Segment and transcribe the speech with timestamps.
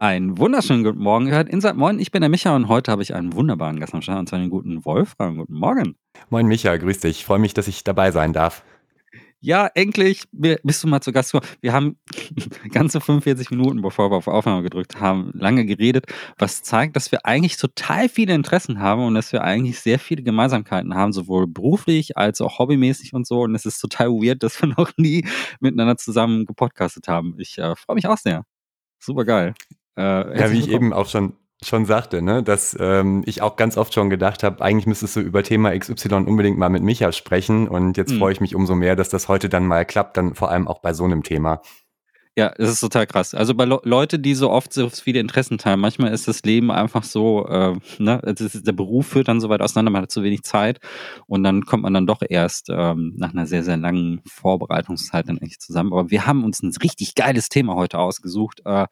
[0.00, 1.98] Einen wunderschönen guten Morgen gehört Inside Moin.
[1.98, 4.38] Ich bin der Micha und heute habe ich einen wunderbaren Gast am Start und zwar
[4.38, 5.36] den guten Wolfgang.
[5.36, 5.94] Guten Morgen.
[6.30, 7.18] Moin Micha, grüß dich.
[7.18, 8.64] Ich freue mich, dass ich dabei sein darf.
[9.40, 11.36] Ja, endlich bist du mal zu Gast.
[11.60, 11.98] Wir haben
[12.72, 16.06] ganze 45 Minuten, bevor wir auf Aufnahme gedrückt haben, lange geredet,
[16.38, 20.22] was zeigt, dass wir eigentlich total viele Interessen haben und dass wir eigentlich sehr viele
[20.22, 23.42] Gemeinsamkeiten haben, sowohl beruflich als auch hobbymäßig und so.
[23.42, 25.26] Und es ist total weird, dass wir noch nie
[25.60, 27.34] miteinander zusammen gepodcastet haben.
[27.36, 28.46] Ich äh, freue mich auch sehr.
[28.98, 29.54] Super geil.
[30.00, 33.76] Äh, ja, wie ich eben auch schon schon sagte, ne, dass ähm, ich auch ganz
[33.76, 37.68] oft schon gedacht habe, eigentlich müsstest du über Thema XY unbedingt mal mit Micha sprechen
[37.68, 38.18] und jetzt mhm.
[38.18, 40.80] freue ich mich umso mehr, dass das heute dann mal klappt, dann vor allem auch
[40.80, 41.60] bei so einem Thema.
[42.36, 43.34] Ja, es ist total krass.
[43.34, 46.70] Also bei Le Leute, die so oft so viele Interessen teilen, manchmal ist das Leben
[46.70, 50.22] einfach so, äh, ne, ist, der Beruf führt dann so weit auseinander, man hat zu
[50.22, 50.78] wenig Zeit
[51.26, 55.38] und dann kommt man dann doch erst ähm, nach einer sehr, sehr langen Vorbereitungszeit dann
[55.38, 55.92] eigentlich zusammen.
[55.92, 58.86] Aber wir haben uns ein richtig geiles Thema heute ausgesucht, äh,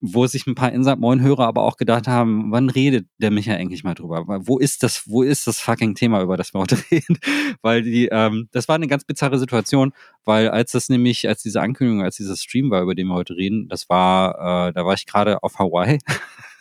[0.00, 3.54] wo sich ein paar Inside Moin Hörer aber auch gedacht haben, wann redet der Micha
[3.54, 4.24] eigentlich mal drüber?
[4.26, 7.18] Wo ist das, wo ist das fucking Thema, über das wir heute reden?
[7.62, 9.92] weil die, ähm, das war eine ganz bizarre Situation,
[10.24, 13.34] weil als das nämlich, als diese Ankündigung, als dieser Stream war, über den wir heute
[13.36, 15.98] reden, das war, äh, da war ich gerade auf Hawaii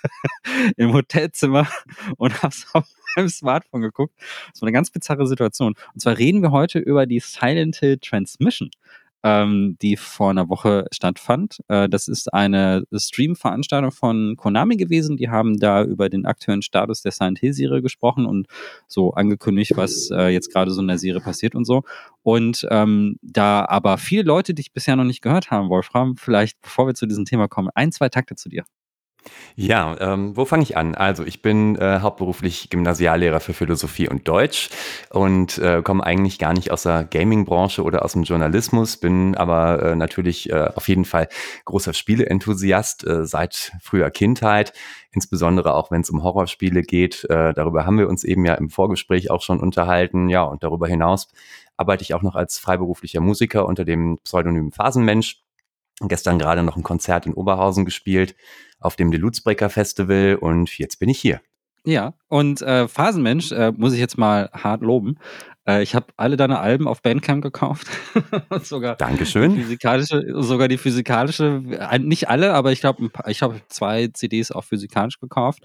[0.77, 1.67] im Hotelzimmer
[2.17, 4.13] und hab's auf meinem Smartphone geguckt.
[4.51, 5.75] Das war eine ganz bizarre Situation.
[5.93, 8.69] Und zwar reden wir heute über die Silent Hill Transmission
[9.23, 11.59] ähm, die vor einer Woche stattfand.
[11.67, 15.17] Äh, das ist eine Stream-Veranstaltung von Konami gewesen.
[15.17, 18.47] Die haben da über den aktuellen Status der Silent Hill-Serie gesprochen und
[18.87, 21.83] so angekündigt, was äh, jetzt gerade so in der Serie passiert und so.
[22.23, 26.87] Und ähm, da aber viele Leute dich bisher noch nicht gehört haben, Wolfram, vielleicht bevor
[26.87, 28.65] wir zu diesem Thema kommen, ein, zwei Takte zu dir.
[29.59, 30.93] Ja, ähm, wo fange ich an?
[30.93, 34.69] Also ich bin äh, hauptberuflich Gymnasiallehrer für Philosophie und Deutsch
[35.09, 39.81] und äh, komme eigentlich gar nicht aus der Gaming-Branche oder aus dem Journalismus, bin aber
[39.81, 41.27] äh, natürlich äh, auf jeden Fall
[41.65, 44.73] großer Spieleenthusiast äh, seit früher Kindheit,
[45.11, 47.23] insbesondere auch wenn es um Horrorspiele geht.
[47.23, 50.29] Äh, darüber haben wir uns eben ja im Vorgespräch auch schon unterhalten.
[50.29, 51.29] Ja, und darüber hinaus
[51.77, 55.41] arbeite ich auch noch als freiberuflicher Musiker unter dem Pseudonym Phasenmensch.
[55.99, 58.35] Gestern gerade noch ein Konzert in Oberhausen gespielt
[58.79, 61.41] auf dem Delutzbreaker Festival und jetzt bin ich hier.
[61.85, 65.17] Ja, und äh, Phasenmensch äh, muss ich jetzt mal hart loben.
[65.65, 67.87] Äh, ich habe alle deine Alben auf Bandcamp gekauft.
[68.63, 69.55] sogar Dankeschön.
[69.55, 71.63] Die physikalische, sogar die physikalische,
[71.99, 75.59] nicht alle, aber ich glaube, ich habe zwei CDs auch physikalisch gekauft.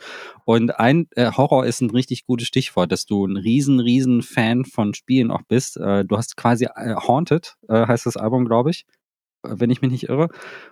[0.45, 4.65] Und ein äh, Horror ist ein richtig gutes Stichwort, dass du ein riesen, riesen Fan
[4.65, 5.77] von Spielen auch bist.
[5.77, 8.85] Äh, du hast quasi äh, Haunted, heißt das Album, glaube ich
[9.43, 10.29] wenn ich mich nicht irre.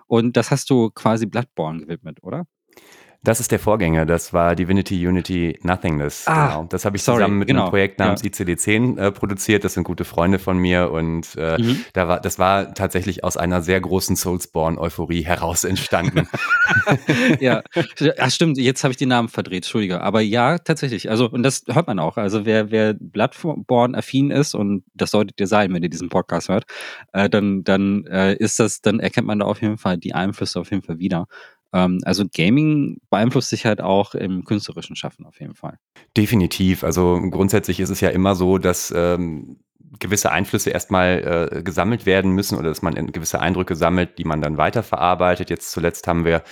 [0.07, 2.45] Und das hast du quasi Bloodborne gewidmet, oder?
[3.23, 6.27] Das ist der Vorgänger, das war Divinity Unity Nothingness.
[6.27, 6.63] Ah, genau.
[6.63, 8.29] Das habe ich sorry, zusammen mit genau, einem Projekt namens ja.
[8.29, 9.63] ICD-10 äh, produziert.
[9.63, 11.85] Das sind gute Freunde von mir und äh, mhm.
[11.93, 16.27] da war, das war tatsächlich aus einer sehr großen Soulsborne-Euphorie heraus entstanden.
[17.39, 17.61] ja.
[17.99, 18.57] ja, stimmt.
[18.57, 20.01] Jetzt habe ich die Namen verdreht, Entschuldige.
[20.01, 21.11] Aber ja, tatsächlich.
[21.11, 22.17] Also, und das hört man auch.
[22.17, 26.63] Also, wer, wer Bloodborne-affin ist, und das solltet ihr sein, wenn ihr diesen Podcast hört,
[27.13, 30.59] äh, dann, dann äh, ist das, dann erkennt man da auf jeden Fall die Einflüsse
[30.59, 31.27] auf jeden Fall wieder.
[31.73, 35.77] Ähm, also Gaming beeinflusst sich halt auch im künstlerischen Schaffen auf jeden Fall.
[36.17, 36.83] Definitiv.
[36.83, 39.57] Also grundsätzlich ist es ja immer so, dass ähm,
[39.99, 44.41] gewisse Einflüsse erstmal äh, gesammelt werden müssen oder dass man gewisse Eindrücke sammelt, die man
[44.41, 45.49] dann weiterverarbeitet.
[45.49, 46.43] Jetzt zuletzt haben wir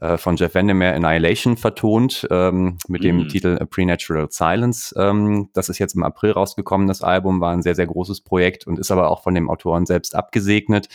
[0.00, 3.28] äh, von Jeff Vandermeer Annihilation vertont ähm, mit dem mhm.
[3.28, 4.94] Titel A Prenatural Silence.
[4.98, 6.88] Ähm, das ist jetzt im April rausgekommen.
[6.88, 9.86] Das Album war ein sehr, sehr großes Projekt und ist aber auch von dem Autoren
[9.86, 10.88] selbst abgesegnet.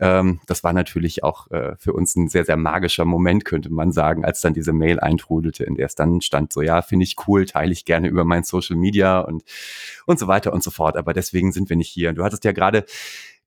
[0.00, 3.92] Ähm, das war natürlich auch äh, für uns ein sehr, sehr magischer Moment, könnte man
[3.92, 7.16] sagen, als dann diese Mail eintrudelte, in der es dann stand, so ja, finde ich
[7.26, 9.42] cool, teile ich gerne über mein Social Media und,
[10.06, 10.96] und so weiter und so fort.
[10.96, 12.12] Aber deswegen sind wir nicht hier.
[12.12, 12.84] Du hattest ja gerade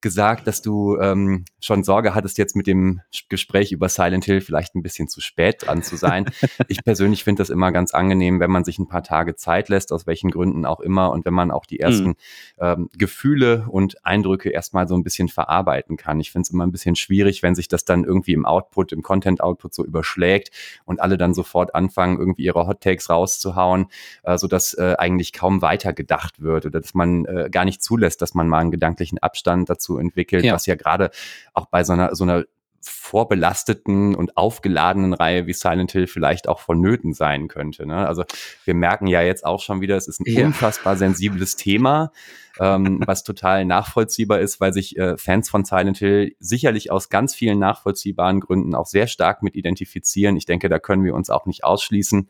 [0.02, 4.74] gesagt, dass du ähm, schon Sorge hattest, jetzt mit dem Gespräch über Silent Hill vielleicht
[4.74, 6.26] ein bisschen zu spät dran zu sein.
[6.68, 9.92] ich persönlich finde das immer ganz angenehm, wenn man sich ein paar Tage Zeit lässt,
[9.92, 12.14] aus welchen Gründen auch immer, und wenn man auch die ersten mhm.
[12.58, 16.20] ähm, Gefühle und Eindrücke erstmal so ein bisschen verarbeiten kann.
[16.20, 19.02] Ich finde es immer ein bisschen schwierig, wenn sich das dann irgendwie im Output, im
[19.02, 20.50] Content-Output so überschlägt
[20.84, 23.86] und alle dann sofort anfangen, irgendwie ihre Hot Takes rauszuhauen,
[24.24, 28.34] äh, sodass äh, eigentlich kaum weitergedacht wird oder dass man äh, gar nicht zulässt, dass
[28.34, 30.54] man mal einen gedanklichen Abstand dazu entwickelt, ja.
[30.54, 31.10] was ja gerade
[31.54, 32.44] auch bei so einer, so einer
[32.84, 37.86] vorbelasteten und aufgeladenen Reihe wie Silent Hill vielleicht auch vonnöten sein könnte.
[37.86, 38.06] Ne?
[38.08, 38.24] Also
[38.64, 40.46] wir merken ja jetzt auch schon wieder, es ist ein ja.
[40.46, 42.10] unfassbar sensibles Thema,
[42.58, 47.34] ähm, was total nachvollziehbar ist, weil sich äh, Fans von Silent Hill sicherlich aus ganz
[47.34, 50.36] vielen nachvollziehbaren Gründen auch sehr stark mit identifizieren.
[50.36, 52.28] Ich denke, da können wir uns auch nicht ausschließen.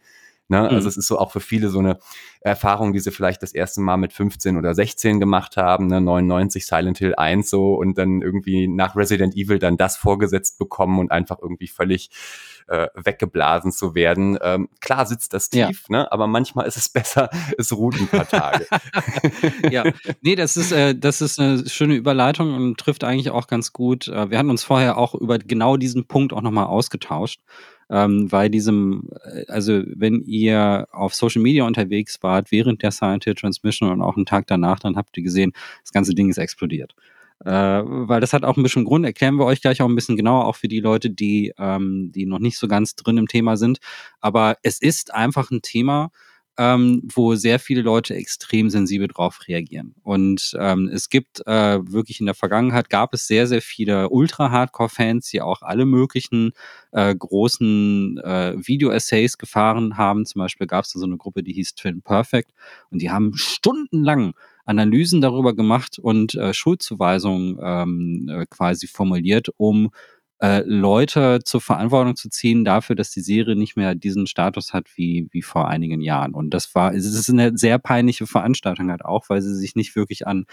[0.49, 0.59] Ne?
[0.59, 0.77] Also mhm.
[0.83, 1.99] Also es ist so auch für viele so eine
[2.41, 6.01] Erfahrung, die sie vielleicht das erste Mal mit 15 oder 16 gemacht haben, ne?
[6.01, 10.99] 99 Silent Hill 1 so und dann irgendwie nach Resident Evil dann das vorgesetzt bekommen
[10.99, 12.11] und einfach irgendwie völlig
[12.69, 14.39] äh, weggeblasen zu werden.
[14.43, 15.99] Ähm, klar sitzt das tief, ja.
[15.99, 16.13] ne?
[16.13, 18.67] aber manchmal ist es besser, es ruht ein paar Tage.
[19.71, 19.85] ja,
[20.21, 24.09] nee, das ist, äh, das ist eine schöne Überleitung und trifft eigentlich auch ganz gut.
[24.09, 27.41] Äh, wir hatten uns vorher auch über genau diesen Punkt auch nochmal ausgetauscht.
[27.93, 33.39] Ähm, bei diesem, äh, also wenn ihr auf Social Media unterwegs wart während der Scientific
[33.39, 35.53] Transmission und auch einen Tag danach, dann habt ihr gesehen,
[35.83, 36.95] das ganze Ding ist explodiert.
[37.45, 40.17] Äh, weil das hat auch ein bisschen Grund, erklären wir euch gleich auch ein bisschen
[40.17, 43.59] genauer, auch für die Leute, die, ähm, die noch nicht so ganz drin im Thema
[43.59, 43.79] sind.
[44.21, 46.11] Aber es ist einfach ein Thema,
[46.63, 49.97] ähm, wo sehr viele Leute extrem sensibel drauf reagieren.
[50.05, 55.29] Und ähm, es gibt äh, wirklich in der Vergangenheit gab es sehr, sehr viele Ultra-Hardcore-Fans,
[55.29, 56.53] die auch alle möglichen
[56.93, 60.25] äh, großen äh, Video-Essays gefahren haben.
[60.25, 62.53] Zum Beispiel gab es da so eine Gruppe, die hieß Twin Perfect
[62.91, 69.91] und die haben stundenlang Analysen darüber gemacht und äh, Schuldzuweisungen ähm, äh, quasi formuliert, um
[70.43, 74.89] äh, Leute zur Verantwortung zu ziehen dafür, dass die Serie nicht mehr diesen Status hat
[74.97, 76.35] wie, wie vor einigen Jahren.
[76.35, 79.95] Und das war, es ist eine sehr peinliche Veranstaltung halt auch, weil sie sich nicht
[79.95, 80.47] wirklich an,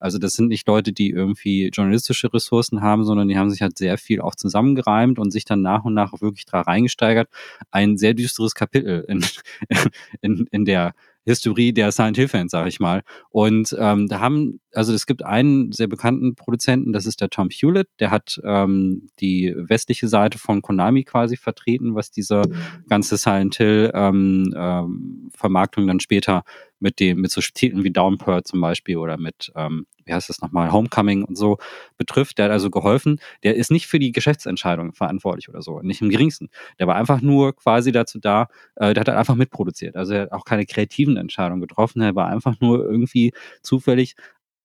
[0.00, 3.78] also das sind nicht Leute, die irgendwie journalistische Ressourcen haben, sondern die haben sich halt
[3.78, 7.28] sehr viel auch zusammengereimt und sich dann nach und nach wirklich da reingesteigert.
[7.70, 9.24] Ein sehr düsteres Kapitel in,
[10.22, 10.92] in, in der
[11.26, 13.02] Historie der Silent Hill Fans, sage ich mal.
[13.30, 17.48] Und ähm, da haben, also es gibt einen sehr bekannten Produzenten, das ist der Tom
[17.50, 22.42] Hewlett, der hat ähm, die westliche Seite von Konami quasi vertreten, was diese
[22.88, 26.44] ganze Silent Hill ähm, ähm, Vermarktung dann später
[26.78, 30.40] mit dem, mit so Titeln wie Downpour zum Beispiel oder mit, ähm, wie heißt das
[30.40, 31.58] nochmal, Homecoming und so
[31.96, 32.38] betrifft.
[32.38, 33.20] Der hat also geholfen.
[33.42, 36.48] Der ist nicht für die Geschäftsentscheidung verantwortlich oder so, nicht im geringsten.
[36.78, 39.96] Der war einfach nur quasi dazu da, äh, der hat halt einfach mitproduziert.
[39.96, 42.00] Also er hat auch keine kreativen Entscheidungen getroffen.
[42.00, 43.32] Er war einfach nur irgendwie
[43.62, 44.14] zufällig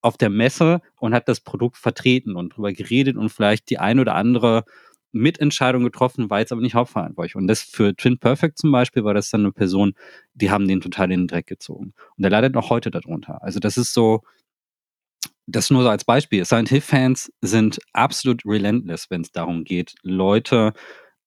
[0.02, 4.00] auf der Messe und hat das Produkt vertreten und drüber geredet und vielleicht die ein
[4.00, 4.64] oder andere
[5.12, 7.36] Mitentscheidung getroffen, war jetzt aber nicht hauptverantwortlich.
[7.36, 9.94] Und das für Twin Perfect zum Beispiel war das dann eine Person,
[10.34, 11.94] die haben den total in den Dreck gezogen.
[12.18, 13.44] Und der leidet noch heute darunter.
[13.44, 14.22] Also das ist so,
[15.48, 16.46] das nur so als Beispiel.
[16.46, 20.74] Silent Hill Fans sind absolut relentless, wenn es darum geht, Leute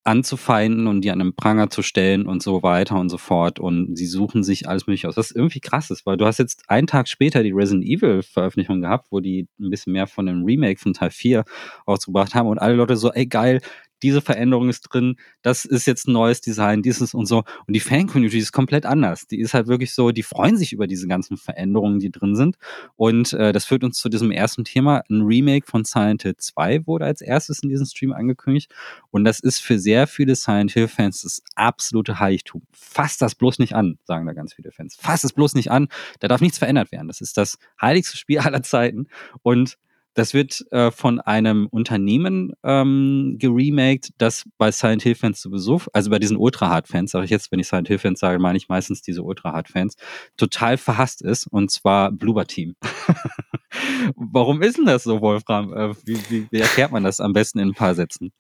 [0.04, 3.58] anzufeinden und die an einen Pranger zu stellen und so weiter und so fort.
[3.58, 5.16] Und sie suchen sich alles mögliche aus.
[5.16, 8.82] Was irgendwie krass ist, weil du hast jetzt einen Tag später die Resident Evil Veröffentlichung
[8.82, 11.44] gehabt, wo die ein bisschen mehr von dem Remake von Teil 4
[11.86, 13.60] ausgebracht haben und alle Leute so, ey geil,
[14.04, 17.38] diese Veränderung ist drin, das ist jetzt ein neues Design, dieses und so.
[17.66, 19.26] Und die Fan-Community ist komplett anders.
[19.26, 22.56] Die ist halt wirklich so, die freuen sich über diese ganzen Veränderungen, die drin sind.
[22.96, 25.02] Und äh, das führt uns zu diesem ersten Thema.
[25.08, 28.70] Ein Remake von Silent Hill 2 wurde als erstes in diesem Stream angekündigt.
[29.10, 32.62] Und das ist für sehr viele Silent Hill-Fans das absolute Heiligtum.
[32.72, 34.96] Fass das bloß nicht an, sagen da ganz viele Fans.
[35.00, 35.88] Fass es bloß nicht an.
[36.20, 37.08] Da darf nichts verändert werden.
[37.08, 39.06] Das ist das heiligste Spiel aller Zeiten.
[39.42, 39.78] Und
[40.14, 46.10] das wird äh, von einem Unternehmen ähm, geremaked, das bei Silent Hill Fans sowieso, also
[46.10, 48.56] bei diesen Ultra Hard Fans, sage ich jetzt, wenn ich Silent Hill Fans sage, meine
[48.56, 49.96] ich meistens diese Ultra Hard Fans,
[50.36, 52.76] total verhasst ist, und zwar Bloober Team.
[54.16, 55.72] Warum ist denn das so, Wolfram?
[55.72, 58.32] Äh, wie, wie, wie erklärt man das am besten in ein paar Sätzen?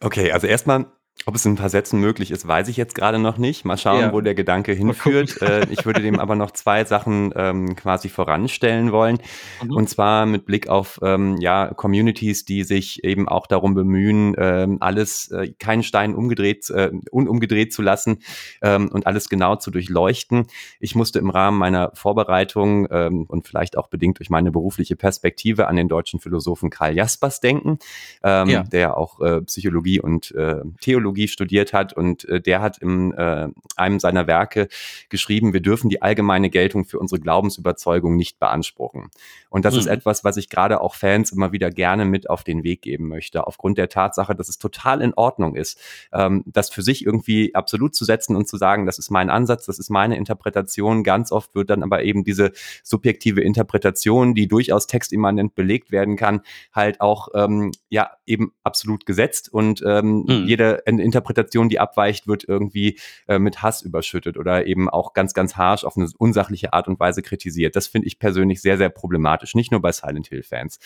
[0.00, 0.86] Okay, also erstmal
[1.26, 3.64] ob es in ein paar Sätzen möglich ist, weiß ich jetzt gerade noch nicht.
[3.64, 4.12] Mal schauen, ja.
[4.12, 5.40] wo der Gedanke hinführt.
[5.40, 9.18] Äh, ich würde dem aber noch zwei Sachen ähm, quasi voranstellen wollen.
[9.62, 9.72] Mhm.
[9.72, 14.78] Und zwar mit Blick auf ähm, ja, Communities, die sich eben auch darum bemühen, ähm,
[14.80, 18.18] alles, äh, keinen Stein umgedreht, äh, unumgedreht zu lassen
[18.60, 20.46] ähm, und alles genau zu durchleuchten.
[20.78, 25.68] Ich musste im Rahmen meiner Vorbereitung ähm, und vielleicht auch bedingt durch meine berufliche Perspektive
[25.68, 27.78] an den deutschen Philosophen Karl Jaspers denken,
[28.22, 28.62] ähm, ja.
[28.62, 33.12] der auch äh, Psychologie und äh, Theologie Psychologie studiert hat und äh, der hat in
[33.12, 34.68] äh, einem seiner Werke
[35.10, 39.10] geschrieben, wir dürfen die allgemeine Geltung für unsere Glaubensüberzeugung nicht beanspruchen.
[39.50, 39.80] Und das mhm.
[39.80, 43.08] ist etwas, was ich gerade auch Fans immer wieder gerne mit auf den Weg geben
[43.08, 45.78] möchte, aufgrund der Tatsache, dass es total in Ordnung ist,
[46.12, 49.66] ähm, das für sich irgendwie absolut zu setzen und zu sagen, das ist mein Ansatz,
[49.66, 51.04] das ist meine Interpretation.
[51.04, 56.40] Ganz oft wird dann aber eben diese subjektive Interpretation, die durchaus textimmanent belegt werden kann,
[56.72, 60.46] halt auch ähm, ja eben absolut gesetzt und ähm, mhm.
[60.46, 62.98] jede Interpretation, die abweicht, wird irgendwie
[63.28, 67.00] äh, mit Hass überschüttet oder eben auch ganz, ganz harsh auf eine unsachliche Art und
[67.00, 67.76] Weise kritisiert.
[67.76, 70.78] Das finde ich persönlich sehr, sehr problematisch, nicht nur bei Silent Hill-Fans.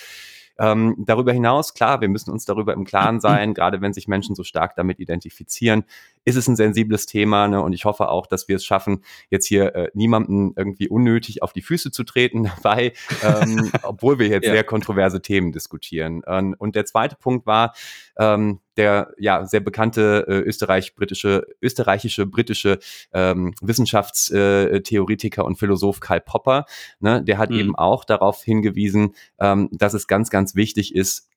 [0.60, 4.34] Ähm, darüber hinaus, klar, wir müssen uns darüber im Klaren sein, gerade wenn sich Menschen
[4.34, 5.84] so stark damit identifizieren,
[6.28, 7.62] ist es ein sensibles Thema ne?
[7.62, 11.54] und ich hoffe auch, dass wir es schaffen, jetzt hier äh, niemanden irgendwie unnötig auf
[11.54, 12.92] die Füße zu treten dabei,
[13.22, 14.52] ähm, obwohl wir jetzt ja.
[14.52, 16.22] sehr kontroverse Themen diskutieren.
[16.26, 17.74] Ähm, und der zweite Punkt war,
[18.18, 22.78] ähm, der ja sehr bekannte äh, österreich-britische, österreichische, britische
[23.12, 26.66] ähm, Wissenschaftstheoretiker äh, und Philosoph Karl Popper,
[27.00, 27.56] ne, der hat mhm.
[27.56, 31.27] eben auch darauf hingewiesen, ähm, dass es ganz, ganz wichtig ist,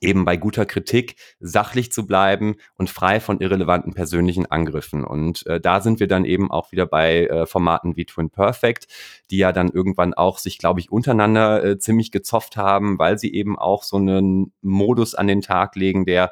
[0.00, 5.04] eben bei guter Kritik sachlich zu bleiben und frei von irrelevanten persönlichen Angriffen.
[5.04, 8.86] Und äh, da sind wir dann eben auch wieder bei äh, Formaten wie Twin Perfect,
[9.30, 13.32] die ja dann irgendwann auch sich, glaube ich, untereinander äh, ziemlich gezofft haben, weil sie
[13.32, 16.30] eben auch so einen Modus an den Tag legen, der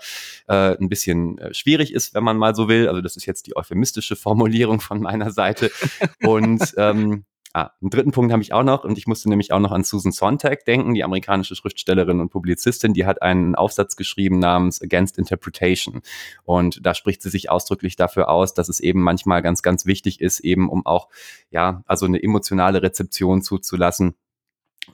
[0.48, 2.88] äh, ein bisschen äh, schwierig ist, wenn man mal so will.
[2.88, 5.70] Also das ist jetzt die euphemistische Formulierung von meiner Seite.
[6.22, 9.58] Und ähm, Ah, einen dritten Punkt habe ich auch noch und ich musste nämlich auch
[9.58, 14.38] noch an Susan Sontag denken, die amerikanische Schriftstellerin und Publizistin, die hat einen Aufsatz geschrieben
[14.38, 16.00] namens Against Interpretation.
[16.44, 20.22] Und da spricht sie sich ausdrücklich dafür aus, dass es eben manchmal ganz, ganz wichtig
[20.22, 21.08] ist, eben um auch,
[21.50, 24.14] ja, also eine emotionale Rezeption zuzulassen,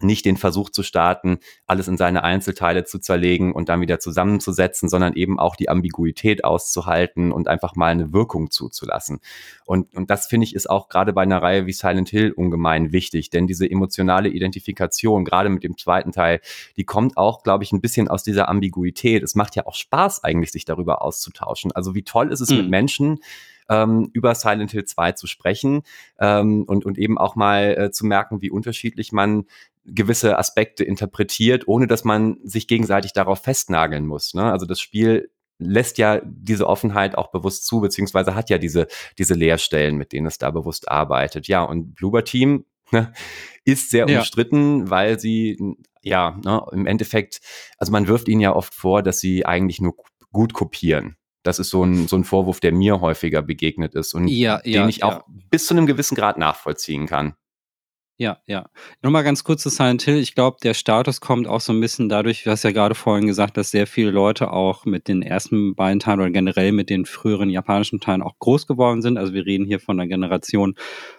[0.01, 4.89] nicht den Versuch zu starten, alles in seine Einzelteile zu zerlegen und dann wieder zusammenzusetzen,
[4.89, 9.21] sondern eben auch die Ambiguität auszuhalten und einfach mal eine Wirkung zuzulassen.
[9.65, 12.93] Und, und das finde ich ist auch gerade bei einer Reihe wie Silent Hill ungemein
[12.93, 16.41] wichtig, denn diese emotionale Identifikation, gerade mit dem zweiten Teil,
[16.77, 19.23] die kommt auch, glaube ich, ein bisschen aus dieser Ambiguität.
[19.23, 21.73] Es macht ja auch Spaß eigentlich, sich darüber auszutauschen.
[21.73, 22.59] Also wie toll ist es mhm.
[22.59, 23.21] mit Menschen,
[23.69, 25.83] ähm, über Silent Hill 2 zu sprechen
[26.19, 29.45] ähm, und, und eben auch mal äh, zu merken, wie unterschiedlich man
[29.95, 34.35] gewisse Aspekte interpretiert, ohne dass man sich gegenseitig darauf festnageln muss.
[34.35, 34.51] Ne?
[34.51, 38.87] Also das Spiel lässt ja diese Offenheit auch bewusst zu, beziehungsweise hat ja diese,
[39.19, 41.49] diese Leerstellen, mit denen es da bewusst arbeitet.
[41.49, 43.13] Ja, und Bloober Team ne,
[43.65, 44.19] ist sehr ja.
[44.19, 45.59] umstritten, weil sie,
[46.03, 47.41] ja, ne, im Endeffekt,
[47.77, 49.95] also man wirft ihnen ja oft vor, dass sie eigentlich nur
[50.33, 51.17] gut kopieren.
[51.43, 54.73] Das ist so ein, so ein Vorwurf, der mir häufiger begegnet ist und ja, den
[54.73, 57.35] ja, ich auch bis zu einem gewissen Grad nachvollziehen kann.
[58.21, 58.69] Ja, ja.
[59.01, 60.17] Nochmal ganz kurz zu Silent Hill.
[60.17, 63.29] Ich glaube, der Status kommt auch so ein bisschen dadurch, du hast ja gerade vorhin
[63.29, 67.07] gesagt, dass sehr viele Leute auch mit den ersten beiden Teilen oder generell mit den
[67.07, 69.19] früheren japanischen Teilen auch groß geworden sind.
[69.19, 70.75] Also wir reden hier von einer Generation,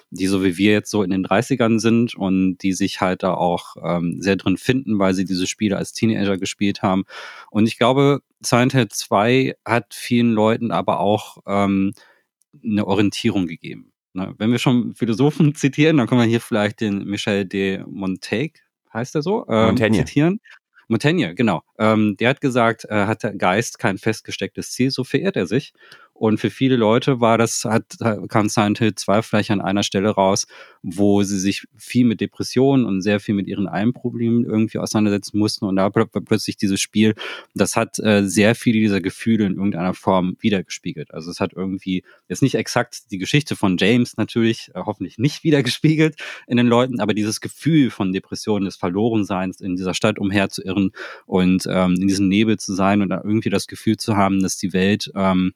[0.10, 3.34] die so wie wir jetzt so in den 30ern sind und die sich halt da
[3.34, 7.06] auch ähm, sehr drin finden, weil sie diese Spiele als Teenager gespielt haben.
[7.50, 11.94] Und ich glaube, Silent Hill 2 hat vielen Leuten aber auch ähm,
[12.62, 13.89] eine Orientierung gegeben.
[14.14, 14.34] Ne?
[14.38, 18.60] Wenn wir schon Philosophen zitieren, dann können wir hier vielleicht den Michel de Montaigne,
[18.94, 19.98] heißt er so, ähm, Montaigne.
[20.06, 20.40] zitieren.
[20.88, 21.62] Montaigne, genau.
[21.78, 25.74] Ähm, der hat gesagt, äh, hat der Geist kein festgestecktes Ziel, so verehrt er sich.
[26.20, 27.96] Und für viele Leute war das, hat,
[28.28, 30.48] kam Silent Hill 2 vielleicht an einer Stelle raus,
[30.84, 35.64] wo sie sich viel mit Depressionen und sehr viel mit ihren Einproblemen irgendwie auseinandersetzen mussten.
[35.64, 37.16] Und da plötzlich dieses Spiel,
[37.56, 41.14] das hat äh, sehr viele dieser Gefühle in irgendeiner Form wiedergespiegelt.
[41.14, 45.46] Also es hat irgendwie jetzt nicht exakt die Geschichte von James natürlich, äh, hoffentlich nicht
[45.46, 50.92] wiedergespiegelt in den Leuten, aber dieses Gefühl von Depressionen, des Verlorenseins in dieser Stadt umherzuirren
[51.26, 54.74] und ähm, in diesem Nebel zu sein und irgendwie das Gefühl zu haben, dass die
[54.74, 55.54] Welt ähm,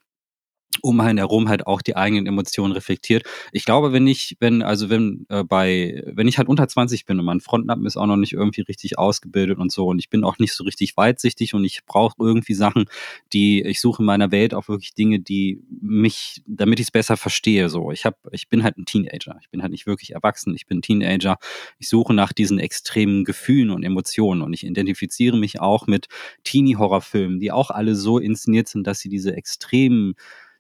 [0.82, 3.24] um einen herum halt auch die eigenen Emotionen reflektiert.
[3.52, 7.20] Ich glaube, wenn ich, wenn, also wenn äh, bei, wenn ich halt unter 20 bin
[7.20, 10.24] und mein Frontlappen ist auch noch nicht irgendwie richtig ausgebildet und so und ich bin
[10.24, 12.86] auch nicht so richtig weitsichtig und ich brauche irgendwie Sachen,
[13.34, 17.18] die, ich suche in meiner Welt auch wirklich Dinge, die mich, damit ich es besser
[17.18, 17.70] verstehe.
[17.70, 19.38] So, ich habe, ich bin halt ein Teenager.
[19.42, 20.56] Ich bin halt nicht wirklich erwachsen.
[20.56, 21.38] Ich bin Teenager.
[21.80, 26.08] Ich suche nach diesen extremen Gefühlen und Emotionen und ich identifiziere mich auch mit
[26.44, 30.16] Teenie-Horrorfilmen, die auch alle so inszeniert sind, dass sie diese extremen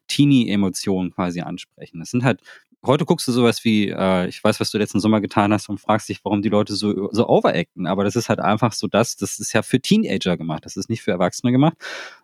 [0.07, 1.99] Teenie-Emotionen quasi ansprechen.
[1.99, 2.41] Das sind halt,
[2.85, 5.79] heute guckst du sowas wie, äh, ich weiß, was du letzten Sommer getan hast und
[5.79, 9.15] fragst dich, warum die Leute so, so overacten, aber das ist halt einfach so das,
[9.15, 11.77] das ist ja für Teenager gemacht, das ist nicht für Erwachsene gemacht.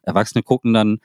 [0.03, 0.99] Erwachsene gucken dann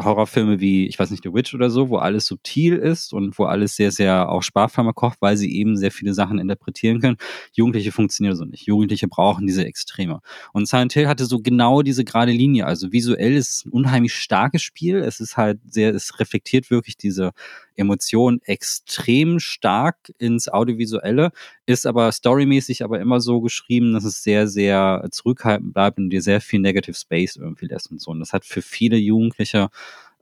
[0.00, 3.44] Horrorfilme wie, ich weiß nicht, The Witch oder so, wo alles subtil ist und wo
[3.44, 7.16] alles sehr, sehr auch sparsamer kocht, weil sie eben sehr viele Sachen interpretieren können.
[7.52, 8.66] Jugendliche funktionieren so nicht.
[8.66, 10.20] Jugendliche brauchen diese Extreme.
[10.52, 12.66] Und Silent Hill hatte so genau diese gerade Linie.
[12.66, 14.98] Also visuell ist es ein unheimlich starkes Spiel.
[14.98, 17.32] Es ist halt sehr, es reflektiert wirklich diese
[17.76, 21.30] Emotion extrem stark ins Audiovisuelle,
[21.66, 26.22] ist aber storymäßig aber immer so geschrieben, dass es sehr, sehr zurückhaltend bleibt und dir
[26.22, 28.10] sehr viel Negative Space irgendwie lässt und so.
[28.10, 29.68] Und das hat für viele Jugendliche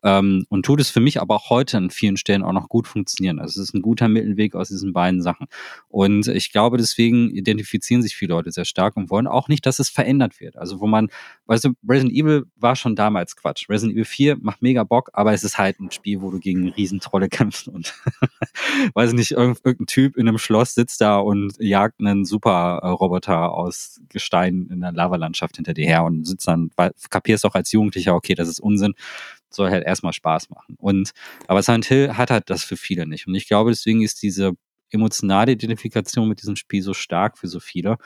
[0.03, 2.87] ähm, und tut es für mich aber auch heute an vielen Stellen auch noch gut
[2.87, 3.39] funktionieren.
[3.39, 5.47] Also es ist ein guter Mittelweg aus diesen beiden Sachen.
[5.89, 9.79] Und ich glaube, deswegen identifizieren sich viele Leute sehr stark und wollen auch nicht, dass
[9.79, 10.57] es verändert wird.
[10.57, 11.09] Also wo man,
[11.47, 13.69] weißt du, Resident Evil war schon damals Quatsch.
[13.69, 16.69] Resident Evil 4 macht mega Bock, aber es ist halt ein Spiel, wo du gegen
[16.71, 17.95] Riesentrolle kämpfst und
[18.95, 24.69] weiß nicht, irgendein Typ in einem Schloss sitzt da und jagt einen Super-Roboter aus Gestein
[24.71, 26.71] in der Lavalandschaft hinter dir her und sitzt dann,
[27.11, 28.95] kapierst auch als Jugendlicher, okay, das ist Unsinn
[29.51, 30.77] soll halt erstmal Spaß machen.
[30.79, 31.13] Und
[31.47, 33.27] aber Silent Hill hat halt das für viele nicht.
[33.27, 34.53] Und ich glaube, deswegen ist diese
[34.91, 37.97] emotionale Identifikation mit diesem Spiel so stark für so viele.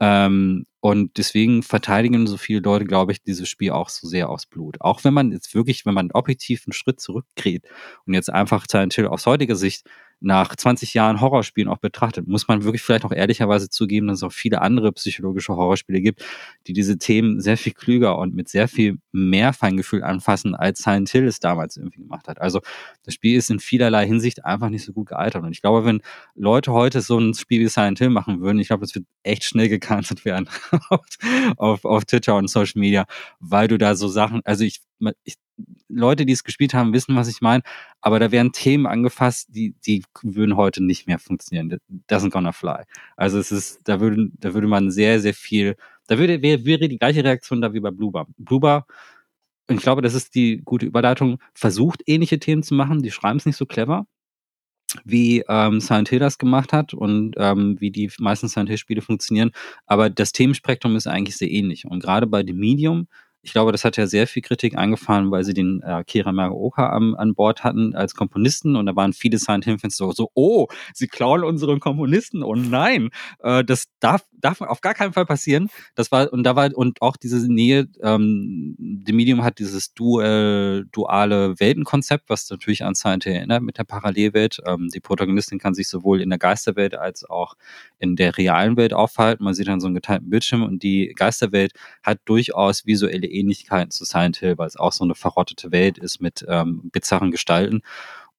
[0.00, 4.46] Ähm, und deswegen verteidigen so viele Leute, glaube ich, dieses Spiel auch so sehr aus
[4.46, 4.80] Blut.
[4.80, 7.64] Auch wenn man jetzt wirklich, wenn man objektiv einen Schritt zurückgeht
[8.06, 9.84] und jetzt einfach Silent Hill aus heutiger Sicht
[10.20, 14.22] nach 20 Jahren Horrorspielen auch betrachtet, muss man wirklich vielleicht auch ehrlicherweise zugeben, dass es
[14.22, 16.24] auch viele andere psychologische Horrorspiele gibt,
[16.66, 21.10] die diese Themen sehr viel klüger und mit sehr viel mehr Feingefühl anfassen, als Silent
[21.10, 22.40] Hill es damals irgendwie gemacht hat.
[22.40, 22.60] Also
[23.04, 25.42] das Spiel ist in vielerlei Hinsicht einfach nicht so gut gealtert.
[25.42, 26.00] Und ich glaube, wenn
[26.34, 29.44] Leute heute so ein Spiel wie Silent Hill machen würden, ich glaube, das wird echt
[29.44, 30.48] schnell gecancelt werden
[31.56, 33.06] auf, auf Twitter und Social Media,
[33.40, 34.80] weil du da so Sachen, also ich,
[35.24, 35.36] ich
[35.88, 37.62] Leute, die es gespielt haben, wissen, was ich meine.
[38.00, 41.78] Aber da werden Themen angefasst, die, die würden heute nicht mehr funktionieren.
[42.06, 42.84] Das Doesn't gonna fly.
[43.16, 45.76] Also es ist, da würde, da würde man sehr, sehr viel,
[46.08, 48.26] da würde, wäre, wäre die gleiche Reaktion da wie bei Blueber.
[48.36, 48.86] Blueber,
[49.68, 53.02] und ich glaube, das ist die gute Überleitung, versucht ähnliche Themen zu machen.
[53.02, 54.06] Die schreiben es nicht so clever,
[55.04, 59.02] wie ähm, Silent Hill das gemacht hat und ähm, wie die meisten Silent Hill Spiele
[59.02, 59.52] funktionieren.
[59.86, 61.86] Aber das Themenspektrum ist eigentlich sehr ähnlich.
[61.86, 63.08] Und gerade bei dem Medium
[63.46, 66.90] ich glaube, das hat ja sehr viel Kritik eingefahren, weil sie den äh, Kira Maraoka
[66.90, 70.30] am, an Bord hatten als Komponisten und da waren viele Silent Hill Fans so, so,
[70.34, 75.12] oh, sie klauen unseren Komponisten und oh nein, äh, das darf, darf auf gar keinen
[75.12, 75.68] Fall passieren.
[75.94, 78.76] Das war, und da war, und auch diese Nähe, ähm,
[79.06, 83.84] The Medium hat dieses dual, duale Weltenkonzept, was natürlich an Silent Hill erinnert mit der
[83.84, 84.58] Parallelwelt.
[84.66, 87.54] Ähm, die Protagonistin kann sich sowohl in der Geisterwelt als auch
[88.00, 89.44] in der realen Welt aufhalten.
[89.44, 94.04] Man sieht dann so einen geteilten Bildschirm und die Geisterwelt hat durchaus visuelle Ähnlichkeiten zu
[94.04, 97.82] Silent Hill, weil es auch so eine verrottete Welt ist mit ähm, bizarren Gestalten.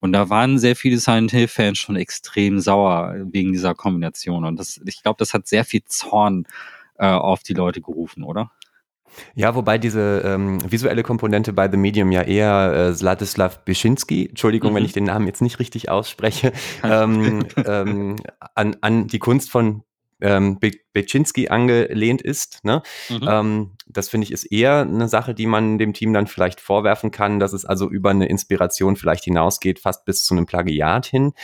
[0.00, 4.44] Und da waren sehr viele Silent Hill-Fans schon extrem sauer wegen dieser Kombination.
[4.44, 6.46] Und das, ich glaube, das hat sehr viel Zorn
[6.98, 8.52] äh, auf die Leute gerufen, oder?
[9.34, 14.72] Ja, wobei diese ähm, visuelle Komponente bei The Medium ja eher äh, Sladislav Bischinski, Entschuldigung,
[14.72, 14.76] mhm.
[14.76, 16.52] wenn ich den Namen jetzt nicht richtig ausspreche,
[16.84, 18.16] ähm, ähm,
[18.54, 19.82] an, an die Kunst von
[20.20, 22.64] ähm, Be Beczynski angelehnt ist.
[22.64, 22.82] Ne?
[23.08, 23.28] Mhm.
[23.28, 27.12] Ähm, das finde ich ist eher eine Sache, die man dem Team dann vielleicht vorwerfen
[27.12, 31.34] kann, dass es also über eine Inspiration vielleicht hinausgeht, fast bis zu einem Plagiat hin.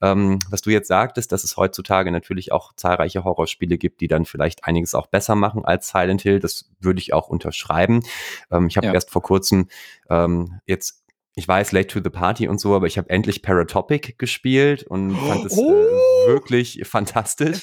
[0.00, 4.24] Ähm, was du jetzt sagtest, dass es heutzutage natürlich auch zahlreiche Horrorspiele gibt, die dann
[4.24, 8.02] vielleicht einiges auch besser machen als Silent Hill, das würde ich auch unterschreiben.
[8.50, 8.94] Ähm, ich habe ja.
[8.94, 9.68] erst vor kurzem
[10.08, 11.01] ähm, jetzt
[11.34, 15.16] ich weiß, Late to the Party und so, aber ich habe endlich Paratopic gespielt und
[15.16, 15.72] fand es äh, oh.
[15.72, 17.62] äh, wirklich fantastisch.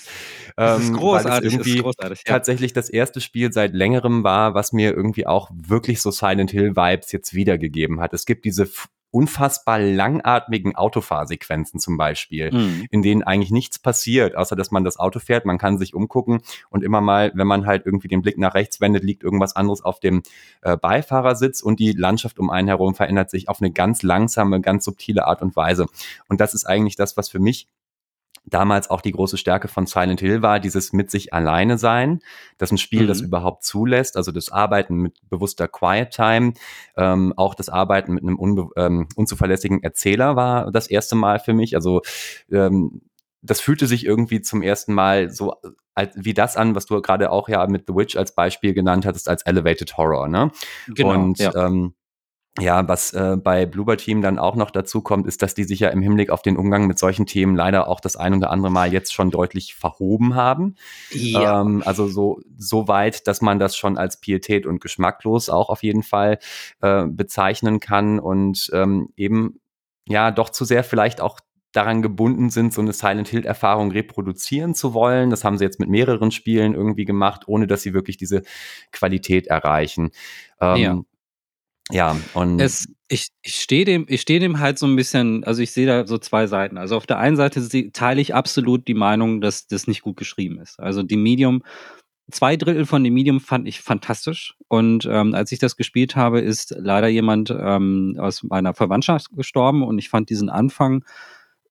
[0.56, 2.34] Das ist ähm, großartig, irgendwie ist großartig ja.
[2.34, 6.76] tatsächlich das erste Spiel seit längerem war, was mir irgendwie auch wirklich so Silent Hill
[6.76, 8.14] Vibes jetzt wiedergegeben hat.
[8.14, 8.68] Es gibt diese
[9.12, 12.88] unfassbar langatmigen Autofahrsequenzen zum Beispiel, mhm.
[12.92, 16.42] in denen eigentlich nichts passiert, außer dass man das Auto fährt, man kann sich umgucken
[16.70, 19.82] und immer mal, wenn man halt irgendwie den Blick nach rechts wendet, liegt irgendwas anderes
[19.82, 20.22] auf dem
[20.62, 24.86] äh, Beifahrersitz und die Landschaft um einen herum verändert sich auf eine ganz langsame, ganz
[24.86, 25.88] subtile Art und Weise.
[26.28, 27.68] Und das ist eigentlich das, was für mich
[28.50, 32.22] damals auch die große Stärke von Silent Hill war, dieses mit sich alleine sein,
[32.58, 33.08] dass ein Spiel mhm.
[33.08, 36.54] das überhaupt zulässt, also das Arbeiten mit bewusster Quiet Time,
[36.98, 38.38] ähm, auch das Arbeiten mit einem
[38.76, 41.76] ähm, unzuverlässigen Erzähler war das erste Mal für mich.
[41.76, 42.02] Also
[42.52, 43.02] ähm,
[43.42, 45.56] das fühlte sich irgendwie zum ersten Mal so
[45.96, 49.06] als, wie das an, was du gerade auch ja mit The Witch als Beispiel genannt
[49.06, 50.52] hattest, als Elevated Horror, ne?
[50.88, 51.54] Genau, Und ja.
[51.56, 51.94] ähm,
[52.60, 55.80] ja, was äh, bei Bluebird Team dann auch noch dazu kommt, ist, dass die sich
[55.80, 58.72] ja im Hinblick auf den Umgang mit solchen Themen leider auch das ein oder andere
[58.72, 60.76] Mal jetzt schon deutlich verhoben haben.
[61.12, 61.62] Ja.
[61.62, 65.84] Ähm, also so, so weit, dass man das schon als Pietät und geschmacklos auch auf
[65.84, 66.40] jeden Fall
[66.82, 69.60] äh, bezeichnen kann und ähm, eben
[70.08, 71.40] ja doch zu sehr vielleicht auch
[71.72, 75.30] daran gebunden sind, so eine Silent Hill-Erfahrung reproduzieren zu wollen.
[75.30, 78.42] Das haben sie jetzt mit mehreren Spielen irgendwie gemacht, ohne dass sie wirklich diese
[78.92, 80.10] Qualität erreichen.
[80.60, 81.00] Ähm, ja.
[81.92, 85.62] Ja, und es, ich, ich stehe dem, ich stehe dem halt so ein bisschen, also
[85.62, 86.78] ich sehe da so zwei Seiten.
[86.78, 90.60] Also auf der einen Seite teile ich absolut die Meinung, dass das nicht gut geschrieben
[90.60, 90.80] ist.
[90.80, 91.64] Also die Medium,
[92.32, 94.56] zwei Drittel von dem Medium fand ich fantastisch.
[94.68, 99.84] Und ähm, als ich das gespielt habe, ist leider jemand ähm, aus meiner Verwandtschaft gestorben
[99.84, 101.04] und ich fand diesen Anfang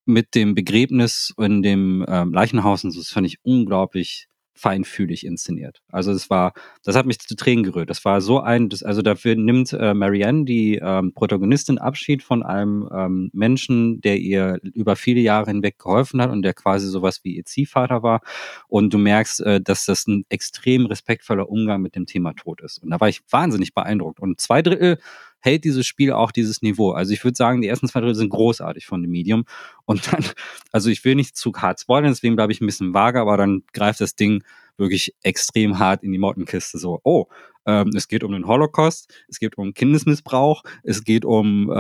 [0.05, 4.27] mit dem Begräbnis in dem ähm, Leichenhaus und so, das fand ich unglaublich
[4.59, 5.81] feinfühlig inszeniert.
[5.91, 6.53] Also es war,
[6.85, 7.91] das hat mich zu Tränen gerührt.
[7.91, 12.43] Das war so ein, das, also dafür nimmt äh, Marianne, die ähm, Protagonistin, Abschied von
[12.43, 17.21] einem ähm, Menschen, der ihr über viele Jahre hinweg geholfen hat und der quasi sowas
[17.23, 18.21] wie ihr Ziehvater war.
[18.67, 22.79] Und du merkst, äh, dass das ein extrem respektvoller Umgang mit dem Thema Tod ist.
[22.79, 24.21] Und da war ich wahnsinnig beeindruckt.
[24.21, 24.99] Und zwei Drittel
[25.41, 26.91] hält dieses Spiel auch dieses Niveau.
[26.91, 29.45] Also ich würde sagen, die ersten zwei Drittel sind großartig von dem Medium.
[29.85, 30.25] Und dann,
[30.73, 33.63] also ich will nicht zu hart spoilern, deswegen bleibe ich ein bisschen vage, aber dann
[33.73, 34.43] greift das Ding
[34.77, 36.79] wirklich extrem hart in die Mottenkiste.
[36.79, 37.27] So, oh,
[37.67, 41.75] ähm, es geht um den Holocaust, es geht um Kindesmissbrauch, es geht um, äh,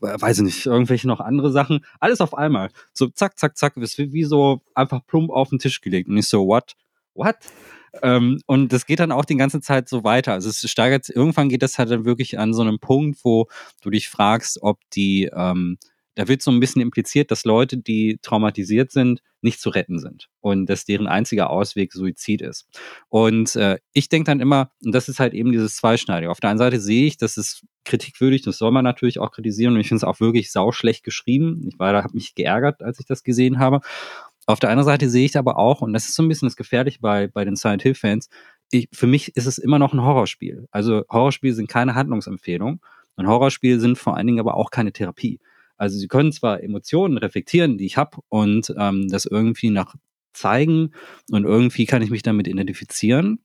[0.00, 1.84] weiß ich nicht, irgendwelche noch andere Sachen.
[1.98, 2.70] Alles auf einmal.
[2.92, 6.08] So zack, zack, zack, es wird wie so einfach plump auf den Tisch gelegt.
[6.08, 6.76] Und ich so, what?
[7.14, 7.36] What?
[8.02, 10.32] Ähm, und das geht dann auch die ganze Zeit so weiter.
[10.32, 13.46] Also es steigert, irgendwann geht das halt dann wirklich an so einem Punkt, wo
[13.82, 15.78] du dich fragst, ob die, ähm,
[16.16, 20.28] da wird so ein bisschen impliziert, dass Leute, die traumatisiert sind, nicht zu retten sind
[20.40, 22.66] und dass deren einziger Ausweg Suizid ist.
[23.08, 26.30] Und äh, ich denke dann immer, und das ist halt eben dieses Zweischneidige.
[26.30, 29.74] Auf der einen Seite sehe ich, das ist kritikwürdig, das soll man natürlich auch kritisieren
[29.74, 31.68] und ich finde es auch wirklich sauschlecht geschrieben.
[31.68, 33.80] Ich war da, habe mich geärgert, als ich das gesehen habe.
[34.46, 36.56] Auf der anderen Seite sehe ich aber auch, und das ist so ein bisschen das
[36.56, 38.28] Gefährliche bei, bei den Silent Hill-Fans,
[38.92, 40.66] für mich ist es immer noch ein Horrorspiel.
[40.70, 42.80] Also Horrorspiele sind keine Handlungsempfehlung
[43.16, 45.40] und Horrorspiele sind vor allen Dingen aber auch keine Therapie.
[45.76, 49.94] Also sie können zwar Emotionen reflektieren, die ich habe und ähm, das irgendwie nach
[50.32, 50.90] zeigen
[51.30, 53.38] und irgendwie kann ich mich damit identifizieren.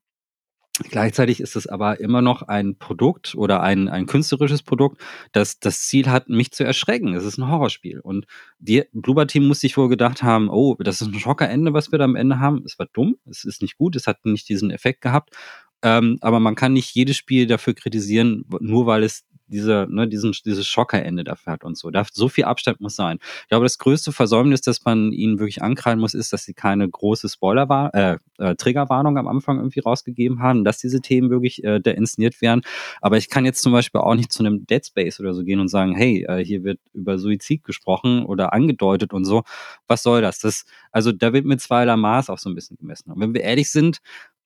[0.88, 5.82] Gleichzeitig ist es aber immer noch ein Produkt oder ein, ein künstlerisches Produkt, das das
[5.82, 7.14] Ziel hat, mich zu erschrecken.
[7.14, 8.00] Es ist ein Horrorspiel.
[8.00, 8.26] Und
[8.60, 12.00] die Bloober Team muss sich wohl gedacht haben, oh, das ist ein Schockerende, was wir
[12.00, 12.64] da am Ende haben.
[12.66, 15.36] Es war dumm, es ist nicht gut, es hat nicht diesen Effekt gehabt.
[15.82, 20.32] Ähm, aber man kann nicht jedes Spiel dafür kritisieren, nur weil es diese, ne, diesen,
[20.46, 21.90] dieses Schockerende dafür hat und so.
[21.90, 23.20] Da, so viel Abstand muss sein.
[23.42, 26.88] Ich glaube, das größte Versäumnis, das man ihnen wirklich ankreiden muss, ist, dass sie keine
[26.88, 31.80] große Spoiler äh, äh, Triggerwarnung am Anfang irgendwie rausgegeben haben, dass diese Themen wirklich äh,
[31.80, 32.62] da inszeniert werden.
[33.02, 35.60] Aber ich kann jetzt zum Beispiel auch nicht zu einem Dead Space oder so gehen
[35.60, 39.44] und sagen, hey, äh, hier wird über Suizid gesprochen oder angedeutet und so.
[39.88, 40.40] Was soll das?
[40.40, 43.12] Das, also da wird mit zweierlei Maß auch so ein bisschen gemessen.
[43.12, 44.00] Und wenn wir ehrlich sind,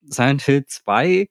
[0.05, 1.29] Silent Hill 2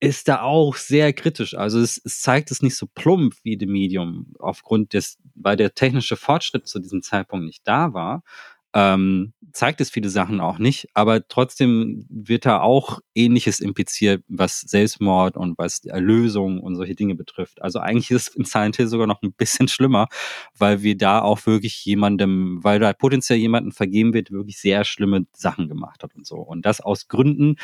[0.00, 1.54] ist da auch sehr kritisch.
[1.54, 5.74] Also es, es zeigt es nicht so plump wie The Medium, aufgrund des, weil der
[5.74, 8.22] technische Fortschritt zu diesem Zeitpunkt nicht da war,
[8.72, 14.60] ähm, zeigt es viele Sachen auch nicht, aber trotzdem wird da auch Ähnliches impliziert, was
[14.60, 17.60] Selbstmord und was Erlösung und solche Dinge betrifft.
[17.60, 20.06] Also eigentlich ist es in Silent Hill sogar noch ein bisschen schlimmer,
[20.56, 25.26] weil wir da auch wirklich jemandem, weil da potenziell jemanden vergeben wird, wirklich sehr schlimme
[25.32, 26.36] Sachen gemacht hat und so.
[26.36, 27.56] Und das aus Gründen,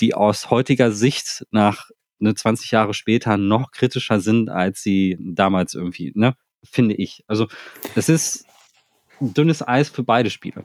[0.00, 5.74] die aus heutiger Sicht nach ne, 20 Jahre später noch kritischer sind, als sie damals
[5.74, 7.24] irgendwie, ne, finde ich.
[7.26, 7.48] Also
[7.94, 8.46] das ist
[9.20, 10.64] dünnes Eis für beide Spiele.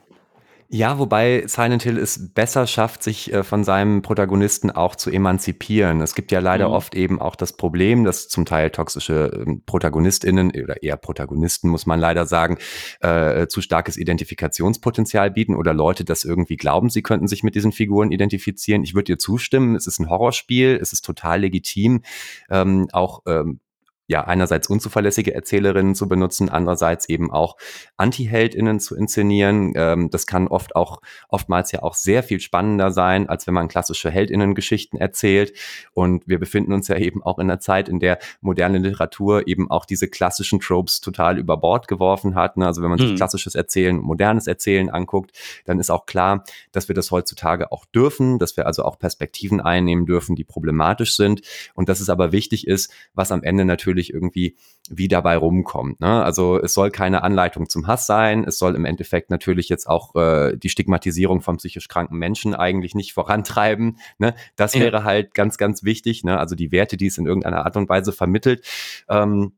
[0.70, 6.02] Ja, wobei Silent Hill es besser schafft, sich äh, von seinem Protagonisten auch zu emanzipieren.
[6.02, 6.74] Es gibt ja leider mhm.
[6.74, 11.86] oft eben auch das Problem, dass zum Teil toxische ähm, ProtagonistInnen oder eher Protagonisten, muss
[11.86, 12.58] man leider sagen,
[13.00, 17.72] äh, zu starkes Identifikationspotenzial bieten oder Leute das irgendwie glauben, sie könnten sich mit diesen
[17.72, 18.82] Figuren identifizieren.
[18.84, 22.02] Ich würde dir zustimmen, es ist ein Horrorspiel, es ist total legitim,
[22.50, 23.60] ähm, auch ähm,
[24.08, 27.56] ja, einerseits unzuverlässige Erzählerinnen zu benutzen, andererseits eben auch
[27.98, 29.74] Anti-HeldInnen zu inszenieren.
[29.76, 33.68] Ähm, das kann oft auch, oftmals ja auch sehr viel spannender sein, als wenn man
[33.68, 35.52] klassische HeldInnen-Geschichten erzählt.
[35.92, 39.70] Und wir befinden uns ja eben auch in einer Zeit, in der moderne Literatur eben
[39.70, 42.56] auch diese klassischen Tropes total über Bord geworfen hat.
[42.56, 42.64] Ne?
[42.64, 43.16] Also wenn man sich hm.
[43.16, 45.32] klassisches Erzählen, modernes Erzählen anguckt,
[45.66, 49.60] dann ist auch klar, dass wir das heutzutage auch dürfen, dass wir also auch Perspektiven
[49.60, 51.42] einnehmen dürfen, die problematisch sind.
[51.74, 54.56] Und dass es aber wichtig ist, was am Ende natürlich natürlich irgendwie
[54.88, 56.00] wie dabei rumkommt.
[56.00, 56.24] Ne?
[56.24, 58.44] Also es soll keine Anleitung zum Hass sein.
[58.44, 62.94] Es soll im Endeffekt natürlich jetzt auch äh, die Stigmatisierung von psychisch kranken Menschen eigentlich
[62.94, 63.98] nicht vorantreiben.
[64.18, 64.34] Ne?
[64.56, 64.80] Das ja.
[64.80, 66.24] wäre halt ganz, ganz wichtig.
[66.24, 66.38] Ne?
[66.38, 68.64] Also die Werte, die es in irgendeiner Art und Weise vermittelt.
[69.08, 69.52] Ähm,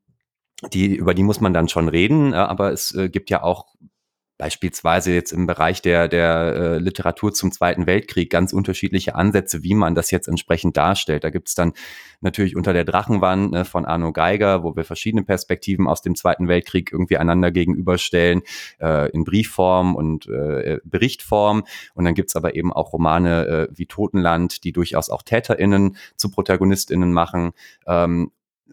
[0.73, 3.67] die, über die muss man dann schon reden, äh, aber es äh, gibt ja auch
[4.41, 9.75] beispielsweise jetzt im Bereich der, der äh, Literatur zum Zweiten Weltkrieg ganz unterschiedliche Ansätze, wie
[9.75, 11.25] man das jetzt entsprechend darstellt.
[11.25, 11.75] Da gibt's dann
[12.23, 16.49] natürlich unter der Drachenwand ne, von Arno Geiger, wo wir verschiedene Perspektiven aus dem Zweiten
[16.49, 18.41] Weltkrieg irgendwie einander gegenüberstellen,
[18.81, 21.65] äh, in Briefform und äh, Berichtform.
[21.93, 26.31] Und dann gibt's aber eben auch Romane äh, wie Totenland, die durchaus auch TäterInnen zu
[26.31, 27.53] ProtagonistInnen machen.
[27.87, 28.31] Ähm,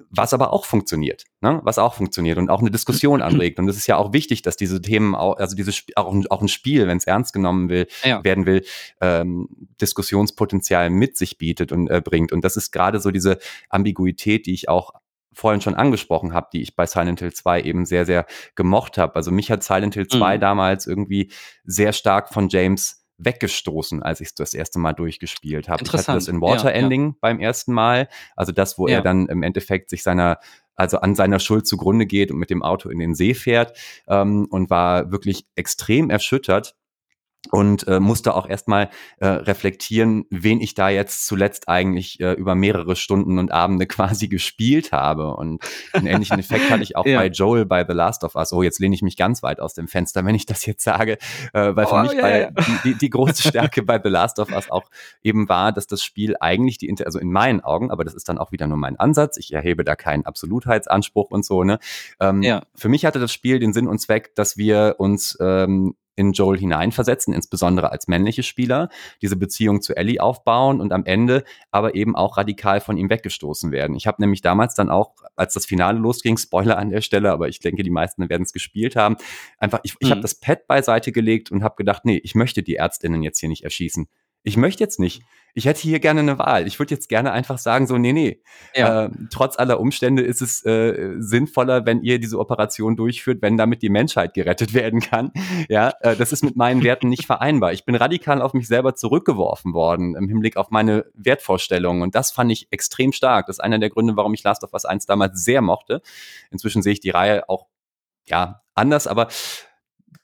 [0.10, 1.60] was aber auch funktioniert, ne?
[1.64, 3.60] was auch funktioniert und auch eine Diskussion anregt.
[3.60, 6.48] Und es ist ja auch wichtig, dass diese Themen auch, also dieses auch, auch ein
[6.48, 8.24] Spiel, wenn es ernst genommen will, ja.
[8.24, 8.64] werden will,
[9.02, 9.48] ähm,
[9.82, 12.32] Diskussionspotenzial mit sich bietet und äh, bringt.
[12.32, 14.94] Und das ist gerade so diese Ambiguität, die ich auch
[15.34, 19.16] vorhin schon angesprochen habe, die ich bei Silent Hill 2 eben sehr, sehr gemocht habe.
[19.16, 20.42] Also mich hat Silent Hill 2 mhm.
[20.42, 21.32] damals irgendwie
[21.64, 25.84] sehr stark von James weggestoßen, als ich es das erste Mal durchgespielt habe.
[25.84, 27.16] Ich hatte das in Water Ending ja, ja.
[27.22, 28.98] beim ersten Mal, also das, wo ja.
[28.98, 30.40] er dann im Endeffekt sich seiner
[30.78, 33.76] also an seiner Schuld zugrunde geht und mit dem Auto in den See fährt
[34.08, 36.76] ähm, und war wirklich extrem erschüttert,
[37.52, 42.56] und äh, musste auch erstmal äh, reflektieren, wen ich da jetzt zuletzt eigentlich äh, über
[42.56, 45.36] mehrere Stunden und Abende quasi gespielt habe.
[45.36, 47.20] Und einen ähnlichen Effekt hatte ich auch ja.
[47.20, 48.52] bei Joel bei The Last of Us.
[48.54, 51.18] Oh, jetzt lehne ich mich ganz weit aus dem Fenster, wenn ich das jetzt sage,
[51.54, 52.52] äh, weil oh, für mich yeah, bei, yeah.
[52.84, 54.90] Die, die, große Stärke bei The Last of Us auch
[55.24, 58.38] eben war, dass das Spiel eigentlich die, also in meinen Augen, aber das ist dann
[58.38, 61.80] auch wieder nur mein Ansatz, ich erhebe da keinen Absolutheitsanspruch und so, ne?
[62.20, 62.64] Ähm, ja.
[62.76, 66.60] Für mich hatte das Spiel den Sinn und Zweck, dass wir uns ähm, in Joel
[66.60, 68.90] hineinversetzen, insbesondere als männliche Spieler,
[69.22, 73.72] diese Beziehung zu Ellie aufbauen und am Ende aber eben auch radikal von ihm weggestoßen
[73.72, 73.96] werden.
[73.96, 77.48] Ich habe nämlich damals dann auch, als das Finale losging, Spoiler an der Stelle, aber
[77.48, 79.16] ich denke, die meisten werden es gespielt haben,
[79.60, 80.12] einfach, ich, ich mhm.
[80.12, 83.50] habe das Pad beiseite gelegt und habe gedacht, nee, ich möchte die Ärztinnen jetzt hier
[83.50, 84.08] nicht erschießen.
[84.44, 85.24] Ich möchte jetzt nicht.
[85.58, 86.68] Ich hätte hier gerne eine Wahl.
[86.68, 88.44] Ich würde jetzt gerne einfach sagen, so, nee, nee.
[88.76, 89.06] Ja.
[89.06, 93.82] Äh, trotz aller Umstände ist es äh, sinnvoller, wenn ihr diese Operation durchführt, wenn damit
[93.82, 95.32] die Menschheit gerettet werden kann.
[95.68, 97.74] Ja, äh, das ist mit meinen Werten nicht vereinbar.
[97.74, 102.04] Ich bin radikal auf mich selber zurückgeworfen worden im Hinblick auf meine Wertvorstellungen.
[102.04, 103.48] Und das fand ich extrem stark.
[103.48, 106.04] Das ist einer der Gründe, warum ich Last of Us 1 damals sehr mochte.
[106.52, 107.66] Inzwischen sehe ich die Reihe auch
[108.28, 109.28] ja, anders, aber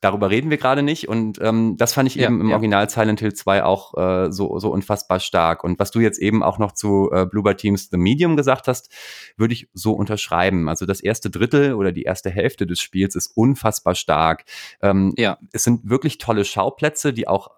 [0.02, 1.08] darüber reden wir gerade nicht.
[1.08, 2.56] Und ähm, das fand ich ja, eben im ja.
[2.56, 5.64] Original Silent Hill 2 auch äh, so, so unfassbar stark.
[5.64, 8.92] Und was du jetzt eben auch noch zu äh, Bluebird Teams The Medium gesagt hast,
[9.38, 10.70] würde ich so unterschreiben.
[10.70, 14.46] Also das erste Drittel oder die erste Hälfte des Spiels ist unfassbar stark.
[14.82, 15.38] Ähm, ja.
[15.52, 17.50] Es sind wirklich tolle Schauplätze, die auch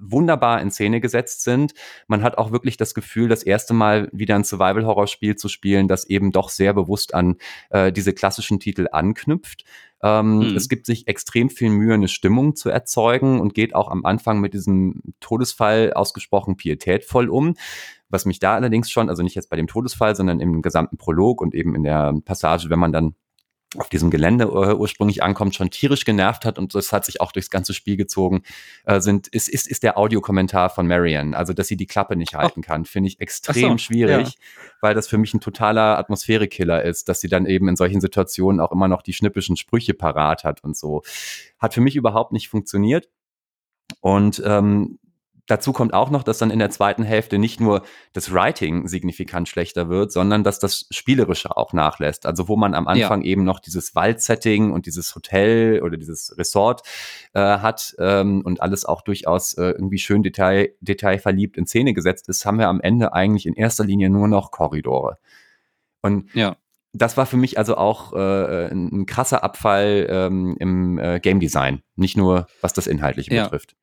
[0.00, 1.72] wunderbar in Szene gesetzt sind.
[2.06, 6.04] Man hat auch wirklich das Gefühl, das erste Mal wieder ein Survival-Horror-Spiel zu spielen, das
[6.04, 7.36] eben doch sehr bewusst an
[7.70, 9.64] äh, diese klassischen Titel anknüpft.
[10.04, 10.56] Ähm, mhm.
[10.56, 14.38] Es gibt sich extrem viel Mühe, eine Stimmung zu erzeugen und geht auch am Anfang
[14.38, 17.54] mit diesem Todesfall ausgesprochen pietätvoll um.
[18.10, 21.40] Was mich da allerdings schon, also nicht jetzt bei dem Todesfall, sondern im gesamten Prolog
[21.40, 23.14] und eben in der Passage, wenn man dann
[23.76, 27.32] auf diesem Gelände uh, ursprünglich ankommt, schon tierisch genervt hat und das hat sich auch
[27.32, 28.42] durchs ganze Spiel gezogen,
[28.84, 31.36] äh, sind, ist, ist, ist der Audiokommentar von Marianne.
[31.36, 32.66] Also, dass sie die Klappe nicht halten oh.
[32.66, 34.34] kann, finde ich extrem so, schwierig, ja.
[34.80, 38.60] weil das für mich ein totaler Atmosphärekiller ist, dass sie dann eben in solchen Situationen
[38.60, 41.02] auch immer noch die schnippischen Sprüche parat hat und so.
[41.58, 43.08] Hat für mich überhaupt nicht funktioniert.
[44.00, 44.98] Und ähm,
[45.46, 49.48] dazu kommt auch noch, dass dann in der zweiten Hälfte nicht nur das Writing signifikant
[49.48, 52.26] schlechter wird, sondern dass das Spielerische auch nachlässt.
[52.26, 53.28] Also wo man am Anfang ja.
[53.28, 56.82] eben noch dieses Waldsetting und dieses Hotel oder dieses Resort
[57.34, 62.28] äh, hat ähm, und alles auch durchaus äh, irgendwie schön detail, detailverliebt in Szene gesetzt
[62.28, 65.18] ist, haben wir am Ende eigentlich in erster Linie nur noch Korridore.
[66.00, 66.56] Und ja.
[66.92, 71.40] das war für mich also auch äh, ein, ein krasser Abfall ähm, im äh, Game
[71.40, 73.44] Design, nicht nur was das Inhaltliche ja.
[73.44, 73.76] betrifft.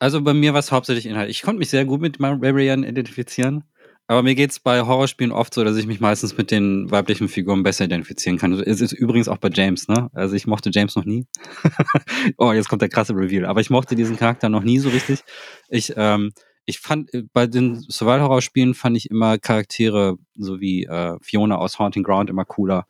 [0.00, 1.30] Also bei mir war es hauptsächlich Inhalt.
[1.30, 3.64] Ich konnte mich sehr gut mit Marianne identifizieren.
[4.06, 7.28] Aber mir geht es bei Horrorspielen oft so, dass ich mich meistens mit den weiblichen
[7.28, 8.52] Figuren besser identifizieren kann.
[8.54, 10.10] Es ist übrigens auch bei James, ne?
[10.14, 11.26] Also ich mochte James noch nie.
[12.38, 13.44] oh, jetzt kommt der krasse Reveal.
[13.44, 15.20] Aber ich mochte diesen Charakter noch nie so richtig.
[15.68, 16.32] Ich, ähm,
[16.64, 21.78] ich fand, äh, bei den Survival-Horror-Spielen fand ich immer Charaktere, so wie äh, Fiona aus
[21.78, 22.86] Haunting Ground, immer cooler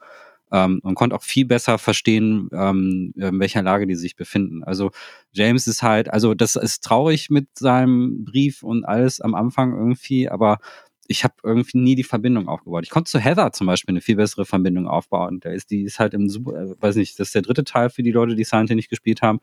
[0.52, 4.64] ähm, und konnte auch viel besser verstehen, ähm, in welcher Lage die sich befinden.
[4.64, 4.90] Also
[5.32, 10.28] James ist halt, also das ist traurig mit seinem Brief und alles am Anfang irgendwie,
[10.28, 10.58] aber
[11.10, 12.84] ich habe irgendwie nie die Verbindung aufgebaut.
[12.84, 15.40] Ich konnte zu Heather zum Beispiel eine viel bessere Verbindung aufbauen.
[15.40, 17.90] Der ist, die ist halt im Super, äh, weiß nicht, das ist der dritte Teil
[17.90, 19.40] für die Leute, die Silent Hill nicht gespielt haben.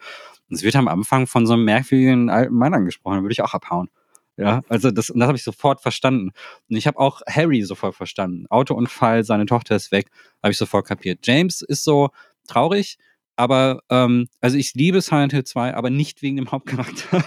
[0.50, 3.42] Und es wird am Anfang von so einem merkwürdigen alten Mann angesprochen, da würde ich
[3.42, 3.90] auch abhauen.
[4.38, 6.32] Ja, also das, das habe ich sofort verstanden.
[6.70, 8.46] Und ich habe auch Harry sofort verstanden.
[8.50, 10.10] Autounfall, seine Tochter ist weg,
[10.44, 11.26] habe ich sofort kapiert.
[11.26, 12.10] James ist so
[12.48, 12.98] traurig,
[13.38, 17.24] aber ähm, also ich liebe Silent Hill 2, aber nicht wegen dem Hauptcharakter.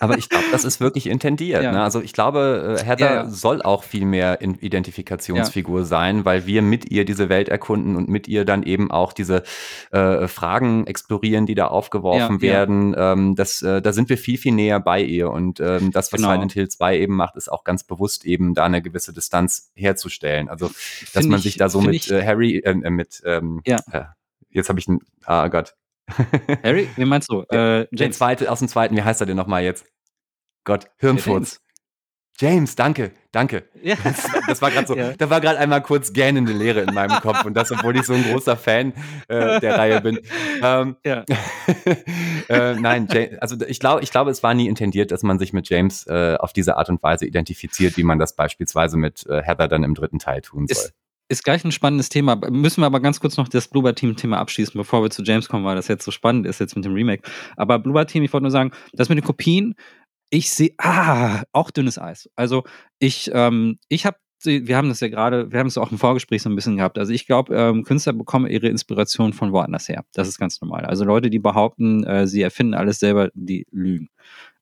[0.00, 1.62] aber ich glaube, das ist wirklich intendiert.
[1.62, 1.72] Ja.
[1.72, 1.82] Ne?
[1.82, 3.28] Also ich glaube, äh, Heather ja, ja.
[3.28, 8.28] soll auch viel mehr Identifikationsfigur sein, weil wir mit ihr diese Welt erkunden und mit
[8.28, 9.42] ihr dann eben auch diese
[9.90, 12.94] äh, Fragen explorieren, die da aufgeworfen werden.
[12.96, 15.30] Ähm, das, äh, da sind wir viel, viel näher bei ihr.
[15.30, 16.32] Und ähm, das, was genau.
[16.32, 20.48] Silent Hill 2 eben macht, ist auch ganz bewusst eben da eine gewisse Distanz herzustellen.
[20.48, 23.62] Also, dass find man ich, sich da so mit äh, Harry, äh, mit ähm,
[24.56, 25.00] Jetzt habe ich einen.
[25.24, 25.74] Ah Gott.
[26.62, 26.88] Harry?
[26.96, 27.42] Wie meinst du?
[27.50, 29.86] Äh, Der zweite, aus dem zweiten, wie heißt er denn nochmal jetzt?
[30.64, 31.60] Gott, Hirnfurz.
[32.38, 33.64] James, danke, danke.
[33.82, 33.96] Ja.
[34.04, 35.12] Das, das war gerade so, ja.
[35.12, 38.12] da war gerade einmal kurz gähnende Leere in meinem Kopf und das, obwohl ich so
[38.12, 38.92] ein großer Fan
[39.28, 40.20] äh, der Reihe bin.
[40.62, 41.24] Ähm, ja.
[42.48, 45.52] äh, nein, James, also ich glaube, ich glaube, es war nie intendiert, dass man sich
[45.52, 49.42] mit James äh, auf diese Art und Weise identifiziert, wie man das beispielsweise mit äh,
[49.42, 50.76] Heather dann im dritten Teil tun soll.
[50.76, 50.94] Ist,
[51.28, 52.36] ist gleich ein spannendes Thema.
[52.50, 55.48] Müssen wir aber ganz kurz noch das Bluebird Team Thema abschließen, bevor wir zu James
[55.48, 57.28] kommen, weil das jetzt so spannend ist jetzt mit dem Remake.
[57.56, 59.74] Aber Bluebird Team, ich wollte nur sagen, das mit den Kopien,
[60.30, 62.28] ich sehe, ah, auch dünnes Eis.
[62.36, 62.64] Also
[62.98, 66.42] ich, ähm, ich habe wir haben das ja gerade, wir haben es auch im Vorgespräch
[66.42, 66.98] so ein bisschen gehabt.
[66.98, 70.04] Also ich glaube, ähm, Künstler bekommen ihre Inspiration von woanders her.
[70.12, 70.84] Das ist ganz normal.
[70.84, 74.08] Also Leute, die behaupten, äh, sie erfinden alles selber, die lügen.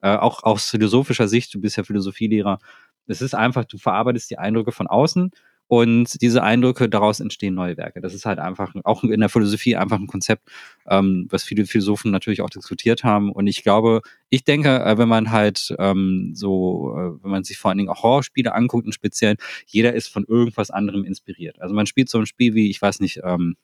[0.00, 2.60] Äh, auch aus philosophischer Sicht, du bist ja Philosophielehrer,
[3.06, 5.30] es ist einfach, du verarbeitest die Eindrücke von außen
[5.66, 8.00] und diese Eindrücke, daraus entstehen neue Werke.
[8.00, 10.48] Das ist halt einfach, auch in der Philosophie einfach ein Konzept,
[10.88, 13.32] ähm, was viele Philosophen natürlich auch diskutiert haben.
[13.32, 17.56] Und ich glaube, ich denke, äh, wenn man halt ähm, so, äh, wenn man sich
[17.58, 21.60] vor allen Dingen auch Horrorspiele anguckt, und speziell, jeder ist von irgendwas anderem inspiriert.
[21.60, 23.56] Also man spielt so ein Spiel wie, ich weiß nicht, ähm,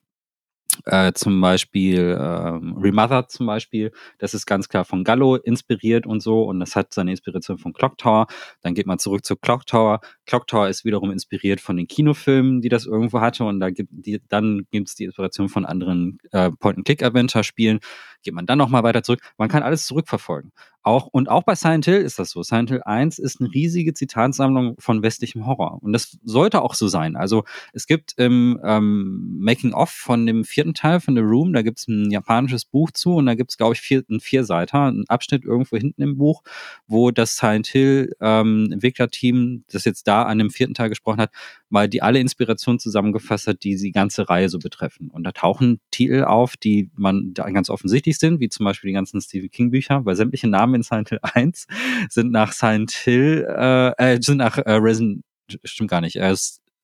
[0.87, 6.21] äh, zum Beispiel ähm, Remothered zum Beispiel, das ist ganz klar von Gallo inspiriert und
[6.21, 8.27] so und das hat seine Inspiration von Clock Tower.
[8.63, 10.01] Dann geht man zurück zu Clock Tower.
[10.27, 13.91] Clock Tower ist wiederum inspiriert von den Kinofilmen, die das irgendwo hatte und da gibt
[13.93, 17.81] die, dann gibt es die Inspiration von anderen äh, Point-and-Click-Adventure-Spielen.
[18.23, 19.21] Geht man dann nochmal weiter zurück.
[19.39, 20.53] Man kann alles zurückverfolgen.
[20.83, 22.43] Auch, und auch bei Silent Hill ist das so.
[22.43, 25.79] Silent Hill 1 ist eine riesige Zitatsammlung von westlichem Horror.
[25.83, 27.17] Und das sollte auch so sein.
[27.17, 31.81] Also es gibt im ähm, Making-of von dem vierten Teil von The Room, da gibt
[31.81, 35.07] es ein japanisches Buch zu und da gibt es, glaube ich, vier, einen Vierseiter, einen
[35.09, 36.43] Abschnitt irgendwo hinten im Buch,
[36.87, 41.31] wo das Silent Hill ähm, Entwicklerteam, das jetzt da an dem vierten Teil gesprochen hat,
[41.69, 45.11] weil die alle Inspirationen zusammengefasst hat, die die ganze Reihe so betreffen.
[45.11, 49.21] Und da tauchen Titel auf, die man ganz offensichtlich sind, wie zum Beispiel die ganzen
[49.21, 51.67] Stephen King Bücher, weil sämtliche Namen in Silent Hill 1
[52.09, 55.25] sind nach Silent Hill, äh, äh sind nach äh, Resident,
[55.65, 56.35] stimmt gar nicht, äh,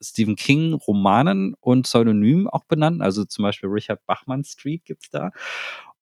[0.00, 3.02] Stephen King Romanen und Pseudonymen auch benannt.
[3.02, 5.30] Also zum Beispiel Richard Bachman Street gibt's da.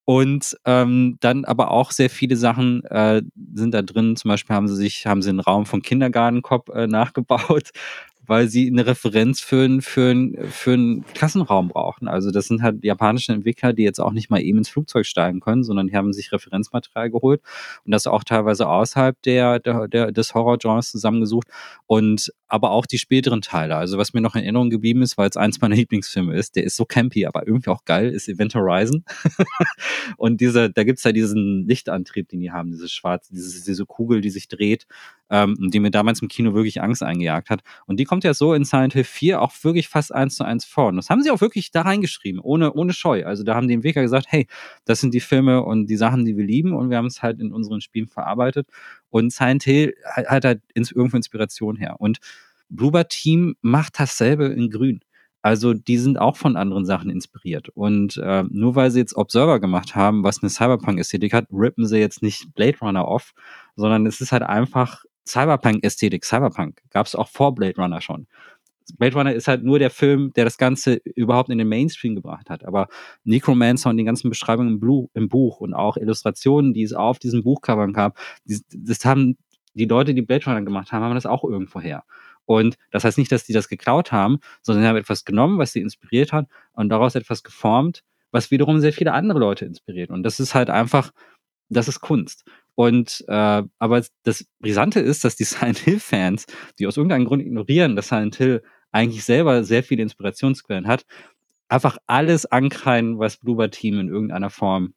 [0.06, 3.22] Und ähm, dann aber auch sehr viele Sachen äh,
[3.54, 4.16] sind da drin.
[4.16, 7.70] Zum Beispiel haben sie sich, haben sie einen Raum von Kindergartenkopf äh, nachgebaut,
[8.26, 12.08] weil sie eine Referenz für, ein, für, ein, für einen Klassenraum brauchen.
[12.08, 15.40] Also das sind halt japanische Entwickler, die jetzt auch nicht mal eben ins Flugzeug steigen
[15.40, 17.40] können, sondern die haben sich Referenzmaterial geholt
[17.84, 21.48] und das auch teilweise außerhalb der, der, der des Horror-Genres zusammengesucht
[21.86, 23.74] und aber auch die späteren Teile.
[23.76, 26.62] Also was mir noch in Erinnerung geblieben ist, weil es eins meiner Lieblingsfilme ist, der
[26.62, 29.04] ist so campy, aber irgendwie auch geil, ist Event Horizon.
[30.16, 34.20] und diese, da gibt's ja diesen Lichtantrieb, den die haben, dieses schwarze, diese, diese Kugel,
[34.20, 34.86] die sich dreht,
[35.30, 37.62] ähm, die mir damals im Kino wirklich Angst eingejagt hat.
[37.86, 40.64] Und die kommt ja so in Silent Hill 4 auch wirklich fast eins zu eins
[40.64, 40.86] vor.
[40.86, 43.24] Und das haben sie auch wirklich da reingeschrieben, ohne, ohne Scheu.
[43.26, 44.46] Also da haben die Entwickler gesagt, hey,
[44.84, 47.40] das sind die Filme und die Sachen, die wir lieben und wir haben es halt
[47.40, 48.68] in unseren Spielen verarbeitet.
[49.10, 51.96] Und Silent Hill hat, halt ins, irgendwo Inspiration her.
[51.98, 52.18] Und
[52.68, 55.00] Bluebird Team macht dasselbe in Grün.
[55.42, 57.68] Also die sind auch von anderen Sachen inspiriert.
[57.70, 61.98] Und äh, nur weil sie jetzt Observer gemacht haben, was eine Cyberpunk-Ästhetik hat, rippen sie
[61.98, 63.32] jetzt nicht Blade Runner off,
[63.74, 68.26] sondern es ist halt einfach Cyberpunk-Ästhetik, Cyberpunk, gab es auch vor Blade Runner schon.
[68.98, 72.50] Blade Runner ist halt nur der Film, der das Ganze überhaupt in den Mainstream gebracht
[72.50, 72.64] hat.
[72.64, 72.88] Aber
[73.24, 77.18] Necromancer und die ganzen Beschreibungen im, Blue, im Buch und auch Illustrationen, die es auf
[77.18, 79.38] diesen Buchcovern gab, die, das haben
[79.74, 82.04] die Leute, die Blade Runner gemacht haben, haben das auch irgendwo her.
[82.46, 85.72] Und das heißt nicht, dass die das geklaut haben, sondern sie haben etwas genommen, was
[85.72, 90.10] sie inspiriert hat und daraus etwas geformt, was wiederum sehr viele andere Leute inspiriert.
[90.10, 91.12] Und das ist halt einfach,
[91.70, 92.44] das ist Kunst.
[92.74, 96.46] Und äh, aber das Brisante ist, dass die Silent Hill-Fans,
[96.78, 101.04] die aus irgendeinem Grund ignorieren, dass Silent Hill eigentlich selber sehr viele Inspirationsquellen hat,
[101.68, 104.94] einfach alles ankreiden, was Bluebird Team in irgendeiner Form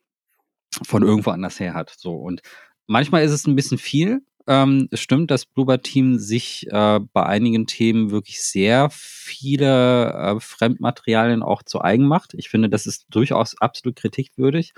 [0.84, 1.94] von irgendwo anders her hat.
[1.98, 2.42] So und
[2.88, 4.22] manchmal ist es ein bisschen viel.
[4.50, 10.40] Ähm, es stimmt, dass Bluebird Team sich äh, bei einigen Themen wirklich sehr viele äh,
[10.40, 12.34] Fremdmaterialien auch zu eigen macht.
[12.34, 14.74] Ich finde, das ist durchaus absolut kritikwürdig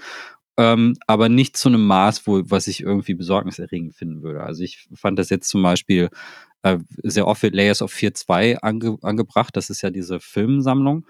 [0.59, 4.43] ähm, aber nicht zu einem Maß, wo, was ich irgendwie besorgniserregend finden würde.
[4.43, 6.09] Also ich fand das jetzt zum Beispiel
[6.63, 9.55] äh, sehr oft mit Layers of 4.2 ange, angebracht.
[9.55, 11.07] Das ist ja diese Filmsammlung.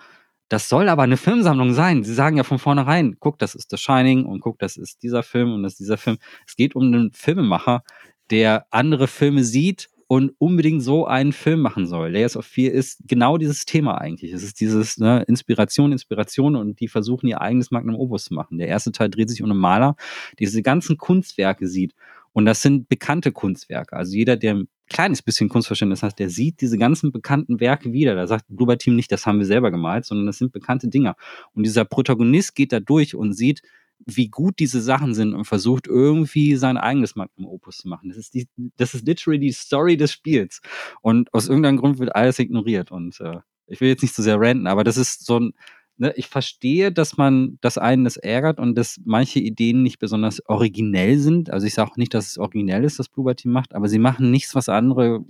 [0.50, 2.04] Das soll aber eine Filmsammlung sein.
[2.04, 5.24] Sie sagen ja von vornherein, guck, das ist The Shining und guck, das ist dieser
[5.24, 6.18] Film und das ist dieser Film.
[6.48, 7.82] Es geht um einen Filmemacher,
[8.30, 12.10] der andere Filme sieht und unbedingt so einen Film machen soll.
[12.10, 14.34] Layers of Fear ist genau dieses Thema eigentlich.
[14.34, 18.58] Es ist dieses ne, Inspiration, Inspiration und die versuchen ihr eigenes Magnum Opus zu machen.
[18.58, 19.96] Der erste Teil dreht sich um einen Maler,
[20.40, 21.94] der diese ganzen Kunstwerke sieht.
[22.34, 23.96] Und das sind bekannte Kunstwerke.
[23.96, 28.16] Also jeder, der ein kleines bisschen Kunstverständnis hat, der sieht diese ganzen bekannten Werke wieder.
[28.16, 31.18] Da sagt Blue Team nicht, das haben wir selber gemalt, sondern das sind bekannte Dinger.
[31.54, 33.62] Und dieser Protagonist geht da durch und sieht,
[34.06, 38.10] wie gut diese Sachen sind und versucht irgendwie sein eigenes Magnum Opus zu machen.
[38.10, 40.62] Das ist die, das ist literally die Story des Spiels.
[41.02, 42.92] Und aus irgendeinem Grund wird alles ignoriert.
[42.92, 45.54] Und äh, ich will jetzt nicht zu so sehr ranten, aber das ist so ein,
[45.98, 50.44] ne, ich verstehe, dass man, dass einen das ärgert und dass manche Ideen nicht besonders
[50.48, 51.52] originell sind.
[51.52, 54.00] Also ich sage auch nicht, dass es originell ist, was Bluebird Team macht, aber sie
[54.00, 55.24] machen nichts, was andere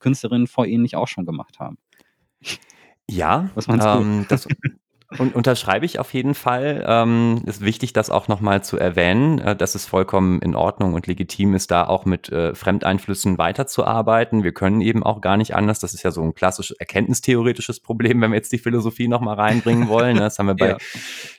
[0.00, 1.78] Künstlerinnen vor ihnen nicht auch schon gemacht haben.
[3.08, 4.28] Ja, was meinst ähm, du?
[4.28, 4.48] Das,
[5.18, 6.84] und unterschreibe ich auf jeden Fall.
[6.86, 11.06] Ähm, ist wichtig, das auch nochmal zu erwähnen, äh, dass es vollkommen in Ordnung und
[11.06, 14.44] legitim ist, da auch mit äh, Fremdeinflüssen weiterzuarbeiten.
[14.44, 15.80] Wir können eben auch gar nicht anders.
[15.80, 19.88] Das ist ja so ein klassisches erkenntnistheoretisches Problem, wenn wir jetzt die Philosophie nochmal reinbringen
[19.88, 20.14] wollen.
[20.16, 20.22] Ne?
[20.22, 20.76] Das haben wir bei ja.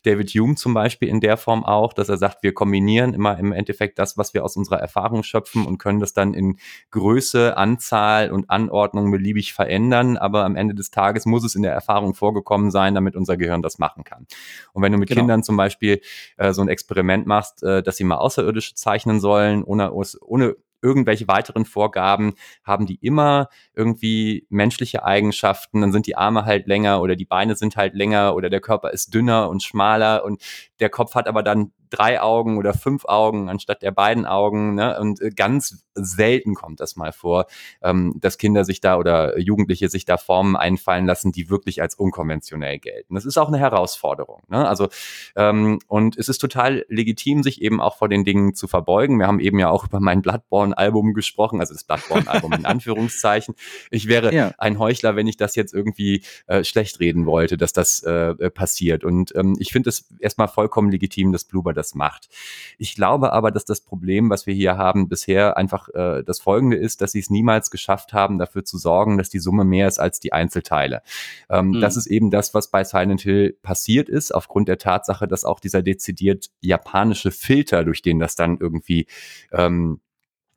[0.03, 3.51] David Hume zum Beispiel in der Form auch, dass er sagt, wir kombinieren immer im
[3.51, 6.57] Endeffekt das, was wir aus unserer Erfahrung schöpfen und können das dann in
[6.91, 10.17] Größe, Anzahl und Anordnung beliebig verändern.
[10.17, 13.62] Aber am Ende des Tages muss es in der Erfahrung vorgekommen sein, damit unser Gehirn
[13.63, 14.27] das machen kann.
[14.73, 15.21] Und wenn du mit genau.
[15.21, 16.01] Kindern zum Beispiel
[16.37, 21.27] äh, so ein Experiment machst, äh, dass sie mal Außerirdische zeichnen sollen, ohne, ohne irgendwelche
[21.27, 22.33] weiteren Vorgaben,
[22.63, 27.55] haben die immer irgendwie menschliche Eigenschaften, dann sind die Arme halt länger oder die Beine
[27.55, 30.41] sind halt länger oder der Körper ist dünner und schmaler und
[30.79, 34.75] der Kopf hat aber dann drei Augen oder fünf Augen anstatt der beiden Augen.
[34.75, 34.99] Ne?
[34.99, 37.45] Und äh, ganz selten kommt das mal vor,
[37.81, 41.95] ähm, dass Kinder sich da oder Jugendliche sich da Formen einfallen lassen, die wirklich als
[41.95, 43.13] unkonventionell gelten.
[43.13, 44.41] Das ist auch eine Herausforderung.
[44.47, 44.67] Ne?
[44.67, 44.89] Also
[45.35, 49.19] ähm, und es ist total legitim, sich eben auch vor den Dingen zu verbeugen.
[49.19, 53.55] Wir haben eben ja auch über mein Bloodborne-Album gesprochen, also das Bloodborne-Album in Anführungszeichen.
[53.91, 54.51] Ich wäre ja.
[54.57, 59.03] ein Heuchler, wenn ich das jetzt irgendwie äh, schlecht reden wollte, dass das äh, passiert.
[59.03, 62.29] Und ähm, ich finde es erstmal vollkommen legitim, dass Bluebird das macht.
[62.77, 66.77] Ich glaube aber, dass das Problem, was wir hier haben, bisher einfach äh, das folgende
[66.77, 69.99] ist, dass sie es niemals geschafft haben, dafür zu sorgen, dass die Summe mehr ist
[69.99, 71.01] als die Einzelteile.
[71.49, 71.81] Ähm, mhm.
[71.81, 75.59] Das ist eben das, was bei Silent Hill passiert ist, aufgrund der Tatsache, dass auch
[75.59, 79.07] dieser dezidiert japanische Filter, durch den das dann irgendwie
[79.51, 79.99] ähm,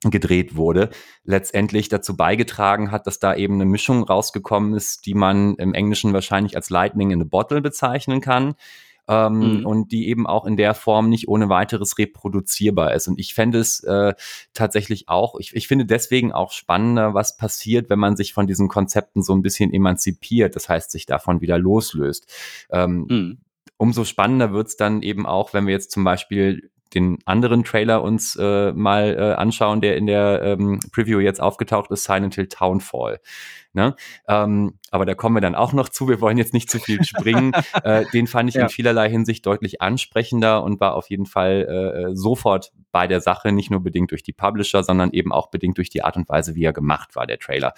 [0.03, 0.91] gedreht wurde,
[1.25, 6.13] letztendlich dazu beigetragen hat, dass da eben eine Mischung rausgekommen ist, die man im Englischen
[6.13, 8.55] wahrscheinlich als Lightning in a Bottle bezeichnen kann
[9.09, 9.67] ähm, mhm.
[9.67, 13.09] und die eben auch in der Form nicht ohne weiteres reproduzierbar ist.
[13.09, 14.15] Und ich fände es äh,
[14.55, 18.69] tatsächlich auch, ich, ich finde deswegen auch spannender, was passiert, wenn man sich von diesen
[18.69, 22.27] Konzepten so ein bisschen emanzipiert, das heißt, sich davon wieder loslöst.
[22.71, 23.39] Ähm, mhm.
[23.79, 28.37] Umso spannender wird's dann eben auch, wenn wir jetzt zum Beispiel den anderen Trailer uns
[28.37, 33.21] äh, mal äh, anschauen, der in der ähm, Preview jetzt aufgetaucht ist, Silent Hill Townfall.
[33.73, 33.95] Ne?
[34.27, 36.09] Ähm, aber da kommen wir dann auch noch zu.
[36.09, 37.53] Wir wollen jetzt nicht zu viel springen.
[37.85, 38.63] äh, den fand ich ja.
[38.63, 43.53] in vielerlei Hinsicht deutlich ansprechender und war auf jeden Fall äh, sofort bei der Sache,
[43.53, 46.55] nicht nur bedingt durch die Publisher, sondern eben auch bedingt durch die Art und Weise,
[46.55, 47.75] wie er gemacht war, der Trailer.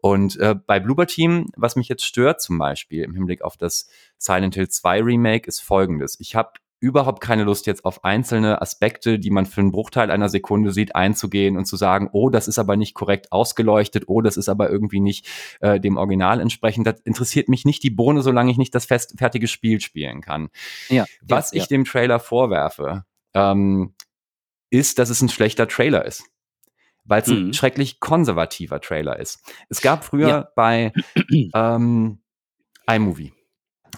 [0.00, 3.88] Und äh, bei Bloober Team, was mich jetzt stört zum Beispiel im Hinblick auf das
[4.16, 6.18] Silent Hill 2 Remake, ist folgendes.
[6.18, 6.50] Ich habe
[6.80, 10.94] überhaupt keine Lust, jetzt auf einzelne Aspekte, die man für einen Bruchteil einer Sekunde sieht,
[10.94, 14.70] einzugehen und zu sagen, oh, das ist aber nicht korrekt ausgeleuchtet, oh, das ist aber
[14.70, 15.28] irgendwie nicht
[15.60, 16.86] äh, dem Original entsprechend.
[16.86, 20.50] Das interessiert mich nicht die Bohne, solange ich nicht das fest, fertige Spiel spielen kann.
[20.88, 21.68] Ja, Was ja, ich ja.
[21.68, 23.04] dem Trailer vorwerfe,
[23.34, 23.94] ähm,
[24.70, 26.24] ist, dass es ein schlechter Trailer ist.
[27.04, 27.48] Weil es mhm.
[27.48, 29.40] ein schrecklich konservativer Trailer ist.
[29.68, 30.48] Es gab früher ja.
[30.54, 30.92] bei
[31.54, 32.20] ähm,
[32.86, 33.32] iMovie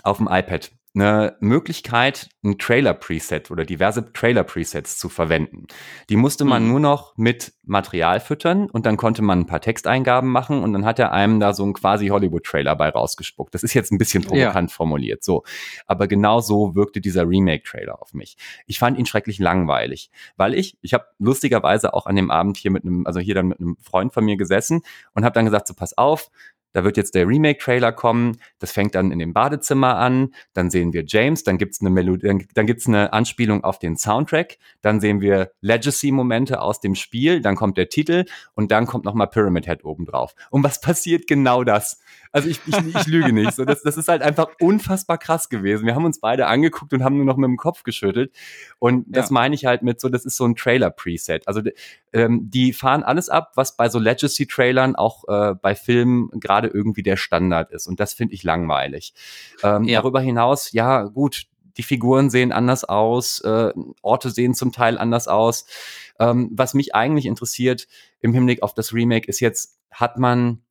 [0.02, 5.66] auf dem iPad eine Möglichkeit, ein Trailer-Preset oder diverse Trailer-Presets zu verwenden.
[6.08, 6.70] Die musste man mhm.
[6.70, 10.84] nur noch mit Material füttern und dann konnte man ein paar Texteingaben machen und dann
[10.84, 13.54] hat er einem da so ein quasi Hollywood-Trailer bei rausgespuckt.
[13.54, 14.74] Das ist jetzt ein bisschen provokant ja.
[14.74, 15.44] formuliert, so.
[15.86, 18.36] Aber genau so wirkte dieser Remake-Trailer auf mich.
[18.66, 22.72] Ich fand ihn schrecklich langweilig, weil ich, ich habe lustigerweise auch an dem Abend hier
[22.72, 24.82] mit einem, also hier dann mit einem Freund von mir gesessen
[25.14, 26.30] und habe dann gesagt, so pass auf,
[26.72, 28.36] da wird jetzt der Remake-Trailer kommen.
[28.58, 30.34] Das fängt dann in dem Badezimmer an.
[30.52, 31.44] Dann sehen wir James.
[31.44, 34.58] Dann gibt's eine Melodie, dann, dann gibt's eine Anspielung auf den Soundtrack.
[34.80, 37.40] Dann sehen wir Legacy-Momente aus dem Spiel.
[37.40, 40.34] Dann kommt der Titel und dann kommt nochmal Pyramid Head oben drauf.
[40.50, 41.26] Und was passiert?
[41.26, 42.00] Genau das.
[42.32, 43.52] Also ich, ich, ich lüge nicht.
[43.54, 45.86] So, das, das ist halt einfach unfassbar krass gewesen.
[45.86, 48.32] Wir haben uns beide angeguckt und haben nur noch mit dem Kopf geschüttelt.
[48.78, 49.34] Und das ja.
[49.34, 51.48] meine ich halt mit so, das ist so ein Trailer-Preset.
[51.48, 51.62] Also
[52.12, 57.02] ähm, die fahren alles ab, was bei so Legacy-Trailern auch äh, bei Filmen gerade irgendwie
[57.02, 57.86] der Standard ist.
[57.86, 59.14] Und das finde ich langweilig.
[59.62, 60.00] Ähm, ja.
[60.00, 61.46] Darüber hinaus, ja gut,
[61.76, 65.66] die Figuren sehen anders aus, äh, Orte sehen zum Teil anders aus.
[66.18, 67.88] Ähm, was mich eigentlich interessiert
[68.20, 70.62] im Hinblick auf das Remake ist jetzt, hat man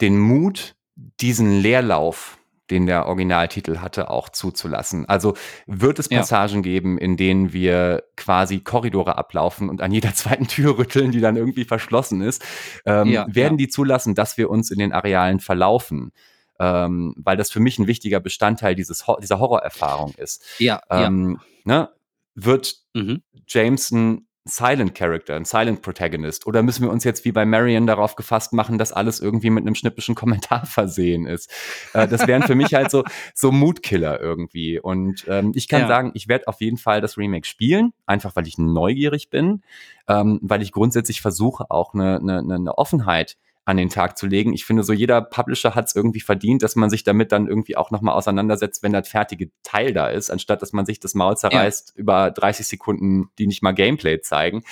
[0.00, 0.74] den Mut,
[1.20, 2.38] diesen Leerlauf,
[2.70, 5.06] den der Originaltitel hatte, auch zuzulassen.
[5.06, 5.34] Also
[5.66, 6.60] wird es Passagen ja.
[6.62, 11.36] geben, in denen wir quasi Korridore ablaufen und an jeder zweiten Tür rütteln, die dann
[11.36, 12.44] irgendwie verschlossen ist.
[12.84, 13.66] Ähm, ja, werden ja.
[13.66, 16.12] die zulassen, dass wir uns in den Arealen verlaufen?
[16.58, 20.42] Ähm, weil das für mich ein wichtiger Bestandteil dieses, dieser Horrorerfahrung ist.
[20.58, 21.90] Ja, ähm, Ne?
[22.36, 23.22] Wird mhm.
[23.48, 26.46] Jameson Silent Character, ein Silent Protagonist?
[26.46, 29.62] Oder müssen wir uns jetzt wie bei Marion darauf gefasst machen, dass alles irgendwie mit
[29.62, 31.50] einem schnippischen Kommentar versehen ist?
[31.92, 34.78] Äh, das wären für mich halt so, so Moodkiller irgendwie.
[34.78, 35.88] Und ähm, ich kann ja.
[35.88, 39.62] sagen, ich werde auf jeden Fall das Remake spielen, einfach weil ich neugierig bin,
[40.08, 43.36] ähm, weil ich grundsätzlich versuche, auch eine, eine, eine Offenheit
[43.66, 44.54] an den Tag zu legen.
[44.54, 47.76] Ich finde, so jeder Publisher hat es irgendwie verdient, dass man sich damit dann irgendwie
[47.76, 51.36] auch nochmal auseinandersetzt, wenn das fertige Teil da ist, anstatt dass man sich das Maul
[51.36, 52.00] zerreißt ja.
[52.00, 54.62] über 30 Sekunden, die nicht mal Gameplay zeigen.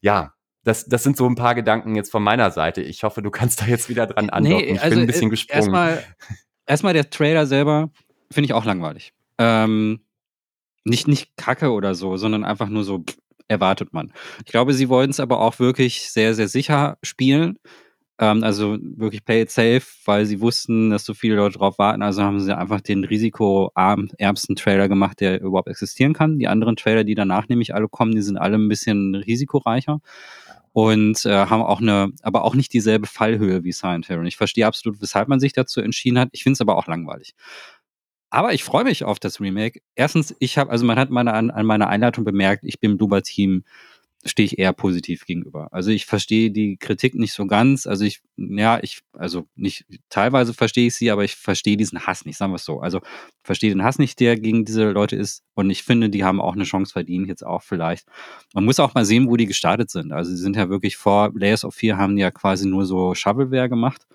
[0.00, 2.82] Ja, das, das sind so ein paar Gedanken jetzt von meiner Seite.
[2.82, 4.74] Ich hoffe, du kannst da jetzt wieder dran andocken.
[4.74, 5.58] Nee, also ich bin ein bisschen gesprungen.
[5.58, 6.04] Erstmal,
[6.66, 7.90] erstmal der Trailer selber
[8.30, 9.12] finde ich auch langweilig.
[9.38, 10.02] Ähm,
[10.84, 13.16] nicht, nicht kacke oder so, sondern einfach nur so, pff,
[13.48, 14.12] erwartet man.
[14.44, 17.58] Ich glaube, sie wollen es aber auch wirklich sehr, sehr sicher spielen.
[18.20, 22.02] Ähm, also wirklich play it safe, weil sie wussten, dass so viele Leute drauf warten.
[22.02, 26.38] Also haben sie einfach den risikoärmsten Trailer gemacht, der überhaupt existieren kann.
[26.38, 30.00] Die anderen Trailer, die danach nämlich alle kommen, die sind alle ein bisschen risikoreicher
[30.72, 34.18] und äh, haben auch eine, aber auch nicht dieselbe Fallhöhe wie Silent Hill.
[34.18, 36.28] Und ich verstehe absolut, weshalb man sich dazu entschieden hat.
[36.32, 37.34] Ich finde es aber auch langweilig.
[38.28, 39.80] Aber ich freue mich auf das Remake.
[39.96, 42.98] Erstens, ich habe, also man hat meine, an, an meiner Einleitung bemerkt, ich bin im
[42.98, 43.64] Duba-Team
[44.24, 45.68] stehe ich eher positiv gegenüber.
[45.72, 47.86] Also ich verstehe die Kritik nicht so ganz.
[47.86, 52.26] Also ich, ja, ich, also nicht, teilweise verstehe ich sie, aber ich verstehe diesen Hass
[52.26, 52.80] nicht, sagen wir es so.
[52.80, 53.00] Also
[53.42, 55.42] verstehe den Hass nicht, der gegen diese Leute ist.
[55.54, 58.06] Und ich finde, die haben auch eine Chance verdient, jetzt auch vielleicht.
[58.52, 60.12] Man muss auch mal sehen, wo die gestartet sind.
[60.12, 63.70] Also sie sind ja wirklich vor Layers of 4 haben ja quasi nur so Shovelware
[63.70, 64.06] gemacht.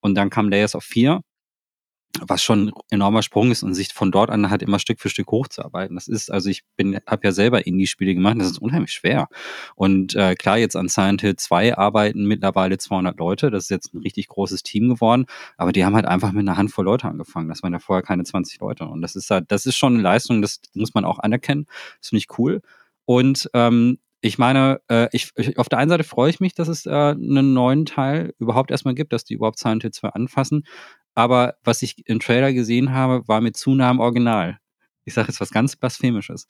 [0.00, 1.20] Und dann kam Layers of 4
[2.20, 5.08] was schon ein enormer Sprung ist und sich von dort an halt immer Stück für
[5.08, 5.96] Stück hochzuarbeiten.
[5.96, 9.28] Das ist, also ich bin, habe ja selber Indie-Spiele gemacht, das ist unheimlich schwer.
[9.74, 13.94] Und äh, klar, jetzt an Silent Hill 2 arbeiten mittlerweile 200 Leute, das ist jetzt
[13.94, 17.48] ein richtig großes Team geworden, aber die haben halt einfach mit einer Handvoll Leute angefangen.
[17.48, 18.84] Das waren ja vorher keine 20 Leute.
[18.84, 21.66] Und das ist halt, das ist schon eine Leistung, das muss man auch anerkennen.
[22.00, 22.60] Das finde ich cool.
[23.06, 26.68] Und ähm, ich meine, äh, ich, ich, auf der einen Seite freue ich mich, dass
[26.68, 30.64] es äh, einen neuen Teil überhaupt erstmal gibt, dass die überhaupt Silent Hill 2 anfassen.
[31.14, 34.58] Aber was ich im Trailer gesehen habe, war mit am Original.
[35.04, 36.46] Ich sage jetzt was ganz Blasphemisches.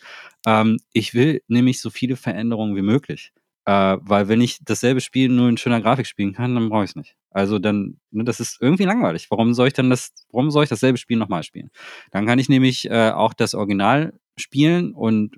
[0.46, 3.32] Ähm, ich will nämlich so viele Veränderungen wie möglich.
[3.64, 6.90] Äh, weil wenn ich dasselbe Spiel nur in schöner Grafik spielen kann, dann brauche ich
[6.90, 7.16] es nicht.
[7.33, 9.30] Also dann, ne, das ist irgendwie langweilig.
[9.30, 11.70] Warum soll ich dann das, warum soll ich dasselbe Spiel nochmal spielen?
[12.11, 15.37] Dann kann ich nämlich äh, auch das Original spielen und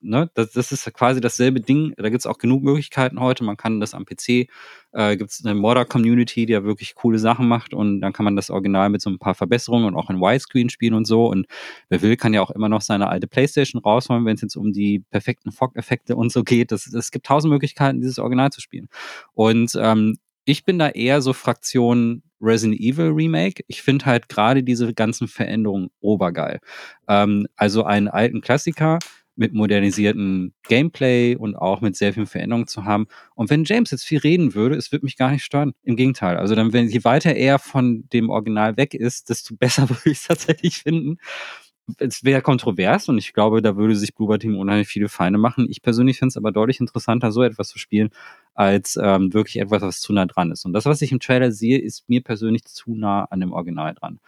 [0.00, 1.92] ne, das, das ist quasi dasselbe Ding.
[1.96, 3.44] Da gibt es auch genug Möglichkeiten heute.
[3.44, 4.48] Man kann das am PC,
[4.92, 8.36] äh, gibt es eine Modder-Community, die ja wirklich coole Sachen macht und dann kann man
[8.36, 11.26] das Original mit so ein paar Verbesserungen und auch in Widescreen spielen und so.
[11.26, 11.46] Und
[11.88, 14.72] wer will, kann ja auch immer noch seine alte Playstation rausholen, wenn es jetzt um
[14.72, 16.72] die perfekten Fog-Effekte und so geht.
[16.72, 18.88] Es gibt tausend Möglichkeiten, dieses Original zu spielen.
[19.34, 23.64] Und ähm, ich bin da eher so Fraktion Resident Evil Remake.
[23.66, 26.60] Ich finde halt gerade diese ganzen Veränderungen obergeil.
[27.08, 28.98] Ähm, also einen alten Klassiker
[29.34, 33.06] mit modernisierten Gameplay und auch mit sehr vielen Veränderungen zu haben.
[33.34, 35.74] Und wenn James jetzt viel reden würde, es würde mich gar nicht stören.
[35.82, 36.38] Im Gegenteil.
[36.38, 40.18] Also dann, wenn je weiter er von dem Original weg ist, desto besser würde ich
[40.18, 41.18] es tatsächlich finden
[41.98, 45.66] es wäre kontrovers und ich glaube, da würde sich Bluebird Team unheimlich viele Feinde machen.
[45.70, 48.10] Ich persönlich finde es aber deutlich interessanter, so etwas zu spielen,
[48.54, 50.64] als ähm, wirklich etwas, was zu nah dran ist.
[50.64, 53.94] Und das, was ich im Trailer sehe, ist mir persönlich zu nah an dem Original
[53.94, 54.18] dran.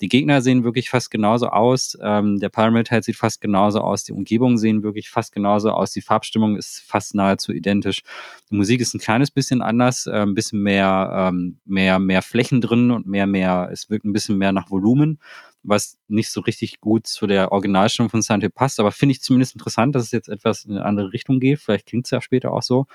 [0.00, 1.98] Die Gegner sehen wirklich fast genauso aus.
[2.00, 4.04] Ähm, der Pyramid Head sieht fast genauso aus.
[4.04, 5.92] Die Umgebungen sehen wirklich fast genauso aus.
[5.92, 8.02] Die Farbstimmung ist fast nahezu identisch.
[8.50, 12.60] Die Musik ist ein kleines bisschen anders, äh, ein bisschen mehr, ähm, mehr, mehr Flächen
[12.60, 15.18] drin und mehr, mehr, es wirkt ein bisschen mehr nach Volumen
[15.62, 19.54] was nicht so richtig gut zu der Originalstimmung von Silent passt, aber finde ich zumindest
[19.54, 21.60] interessant, dass es jetzt etwas in eine andere Richtung geht.
[21.60, 22.86] Vielleicht klingt es ja später auch so,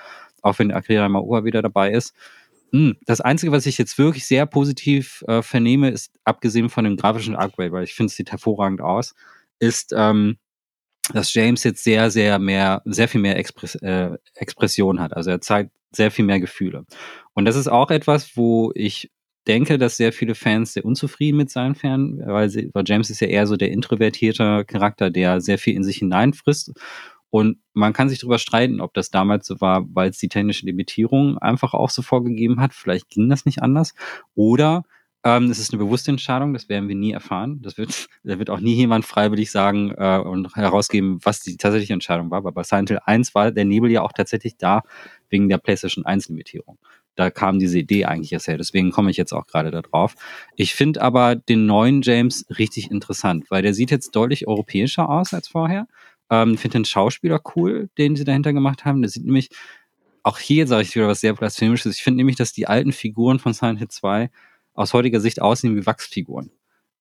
[0.42, 2.14] auch wenn Akira Maua wieder dabei ist.
[2.74, 6.98] Hm, das Einzige, was ich jetzt wirklich sehr positiv äh, vernehme, ist, abgesehen von dem
[6.98, 9.14] grafischen Upgrade, weil ich finde, es sieht hervorragend aus,
[9.60, 10.38] ist, ähm,
[11.14, 15.16] dass James jetzt sehr, sehr mehr, sehr viel mehr Express, äh, Expression hat.
[15.16, 16.86] Also er zeigt sehr viel mehr Gefühle.
[17.34, 19.12] Und das ist auch etwas, wo ich
[19.48, 23.20] denke, dass sehr viele Fans sehr unzufrieden mit seinen Fans, weil, sie, weil James ist
[23.20, 26.74] ja eher so der introvertierte Charakter, der sehr viel in sich hineinfrisst.
[27.34, 30.68] Und man kann sich darüber streiten, ob das damals so war, weil es die technische
[30.68, 32.76] Limitierung einfach auch so vorgegeben hat.
[32.76, 33.96] Vielleicht ging das nicht anders.
[34.36, 34.84] Oder
[35.24, 37.60] ähm, es ist eine bewusste Entscheidung, das werden wir nie erfahren.
[37.64, 41.94] Das wird, da wird auch nie jemand freiwillig sagen äh, und herausgeben, was die tatsächliche
[41.94, 42.38] Entscheidung war.
[42.38, 44.84] Aber bei Silent Hill 1 war der Nebel ja auch tatsächlich da
[45.30, 46.78] wegen der PlayStation 1 Limitierung
[47.16, 48.58] da kam diese Idee eigentlich erst her.
[48.58, 50.16] Deswegen komme ich jetzt auch gerade darauf.
[50.56, 55.34] Ich finde aber den neuen James richtig interessant, weil der sieht jetzt deutlich europäischer aus
[55.34, 55.88] als vorher.
[56.30, 59.02] Ähm, finde den Schauspieler cool, den sie dahinter gemacht haben.
[59.02, 59.50] Der sieht nämlich,
[60.24, 61.96] auch hier sage ich wieder was sehr blasphemisches.
[61.96, 64.30] Ich finde nämlich, dass die alten Figuren von Silent Hill 2
[64.74, 66.52] aus heutiger Sicht aussehen wie Wachsfiguren.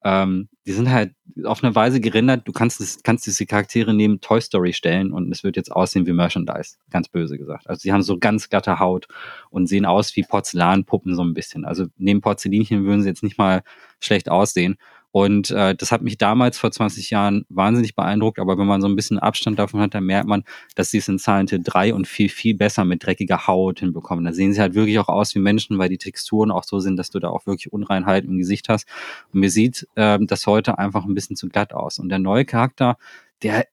[0.04, 1.14] Ähm, die sind halt
[1.44, 5.44] auf eine Weise gerendert, du kannst, kannst diese Charaktere neben Toy Story stellen und es
[5.44, 7.68] wird jetzt aussehen wie Merchandise, ganz böse gesagt.
[7.68, 9.06] Also sie haben so ganz glatte Haut
[9.50, 11.64] und sehen aus wie Porzellanpuppen so ein bisschen.
[11.64, 13.62] Also neben Porzellinchen würden sie jetzt nicht mal
[14.00, 14.76] schlecht aussehen.
[15.12, 18.88] Und äh, das hat mich damals vor 20 Jahren wahnsinnig beeindruckt, aber wenn man so
[18.88, 20.42] ein bisschen Abstand davon hat, dann merkt man,
[20.74, 24.24] dass sie es in Silent Hill 3 und viel, viel besser mit dreckiger Haut hinbekommen.
[24.24, 26.96] Da sehen sie halt wirklich auch aus wie Menschen, weil die Texturen auch so sind,
[26.96, 28.88] dass du da auch wirklich Unreinheit im Gesicht hast.
[29.32, 31.98] Und mir sieht äh, das heute einfach ein bisschen zu glatt aus.
[31.98, 32.96] Und der neue Charakter,
[33.42, 33.66] der,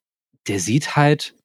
[0.48, 1.36] der sieht halt,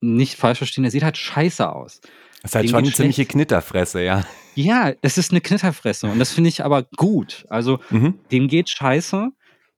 [0.00, 2.00] nicht falsch verstehen, der sieht halt scheiße aus.
[2.42, 4.24] Das ist halt schon eine ziemliche Knitterfresse, ja.
[4.54, 7.44] Ja, es ist eine Knitterfresse und das finde ich aber gut.
[7.48, 8.18] Also, mhm.
[8.30, 9.30] dem geht scheiße,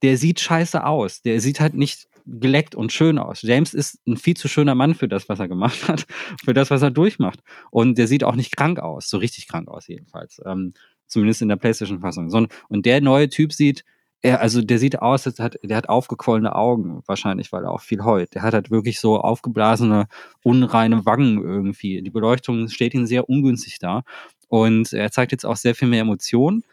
[0.03, 1.23] der sieht scheiße aus.
[1.23, 3.43] Der sieht halt nicht geleckt und schön aus.
[3.43, 6.07] James ist ein viel zu schöner Mann für das, was er gemacht hat,
[6.45, 7.41] für das, was er durchmacht.
[7.71, 10.41] Und der sieht auch nicht krank aus, so richtig krank aus jedenfalls.
[10.45, 10.73] Ähm,
[11.07, 12.49] zumindest in der PlayStation-Fassung.
[12.69, 13.85] Und der neue Typ sieht,
[14.23, 17.81] er, also der sieht aus, als hat, der hat aufgequollene Augen, wahrscheinlich, weil er auch
[17.81, 18.35] viel heult.
[18.35, 20.09] Der hat halt wirklich so aufgeblasene,
[20.43, 22.03] unreine Wangen irgendwie.
[22.03, 24.03] Die Beleuchtung steht ihm sehr ungünstig da.
[24.49, 26.65] Und er zeigt jetzt auch sehr viel mehr Emotionen.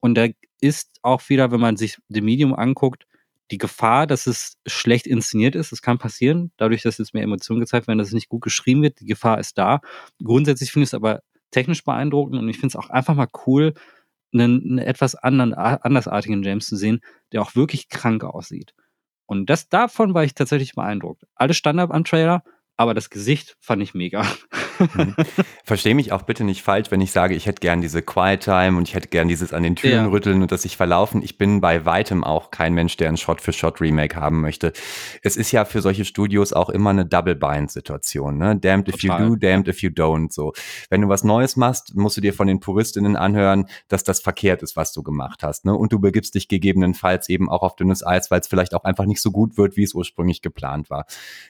[0.00, 0.30] Und er
[0.60, 3.06] ist auch wieder, wenn man sich The Medium anguckt,
[3.50, 7.60] die Gefahr, dass es schlecht inszeniert ist, das kann passieren, dadurch, dass jetzt mehr Emotionen
[7.60, 9.80] gezeigt werden, dass es nicht gut geschrieben wird, die Gefahr ist da.
[10.22, 13.74] Grundsätzlich finde ich es aber technisch beeindruckend und ich finde es auch einfach mal cool,
[14.32, 17.00] einen, einen etwas anderen, andersartigen James zu sehen,
[17.32, 18.74] der auch wirklich krank aussieht.
[19.26, 21.24] Und das davon war ich tatsächlich beeindruckt.
[21.34, 22.44] Alles Standard am Trailer,
[22.76, 24.26] aber das Gesicht fand ich mega.
[24.94, 25.14] Mhm.
[25.64, 28.76] Verstehe mich auch bitte nicht falsch, wenn ich sage, ich hätte gern diese Quiet Time
[28.76, 30.10] und ich hätte gern dieses an den Türen ja.
[30.10, 31.22] rütteln und das sich verlaufen.
[31.22, 34.72] Ich bin bei weitem auch kein Mensch, der ein Shot-für-Shot-Remake haben möchte.
[35.22, 38.38] Es ist ja für solche Studios auch immer eine Double-Bind-Situation.
[38.38, 38.56] Ne?
[38.56, 40.32] Damned if you do, damned if you don't.
[40.32, 40.52] So,
[40.90, 44.62] wenn du was Neues machst, musst du dir von den Puristinnen anhören, dass das verkehrt
[44.62, 45.64] ist, was du gemacht hast.
[45.64, 45.74] Ne?
[45.74, 49.04] Und du begibst dich gegebenenfalls eben auch auf dünnes Eis, weil es vielleicht auch einfach
[49.04, 51.06] nicht so gut wird, wie es ursprünglich geplant war.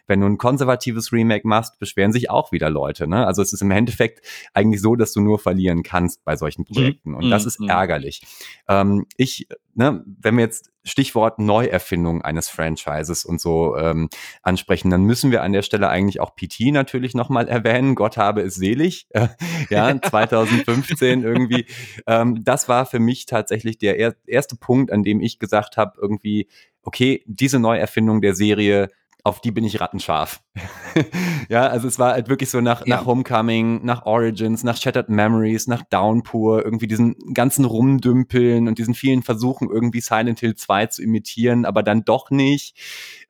[0.07, 3.07] Wenn du ein konservatives Remake machst, beschweren sich auch wieder Leute.
[3.07, 3.22] Ne?
[3.27, 6.75] Also es ist im Endeffekt eigentlich so, dass du nur verlieren kannst bei solchen mhm.
[6.75, 7.15] Projekten.
[7.15, 7.69] Und das ist mhm.
[7.69, 8.23] ärgerlich.
[8.69, 14.09] Ähm, ich, ne, wenn wir jetzt Stichwort Neuerfindung eines Franchises und so ähm,
[14.43, 17.95] ansprechen, dann müssen wir an der Stelle eigentlich auch PT natürlich nochmal erwähnen.
[17.95, 19.07] Gott habe es selig.
[19.11, 19.29] Äh,
[19.71, 21.67] ja, 2015 irgendwie.
[22.07, 25.93] Ähm, das war für mich tatsächlich der er erste Punkt, an dem ich gesagt habe,
[26.01, 26.49] irgendwie,
[26.83, 28.89] okay, diese Neuerfindung der Serie
[29.25, 30.43] auf die bin ich rattenscharf.
[31.49, 32.97] ja, also es war halt wirklich so nach, ja.
[32.97, 38.95] nach Homecoming, nach Origins, nach Shattered Memories, nach Downpour, irgendwie diesen ganzen Rumdümpeln und diesen
[38.95, 42.77] vielen Versuchen, irgendwie Silent Hill 2 zu imitieren, aber dann doch nicht,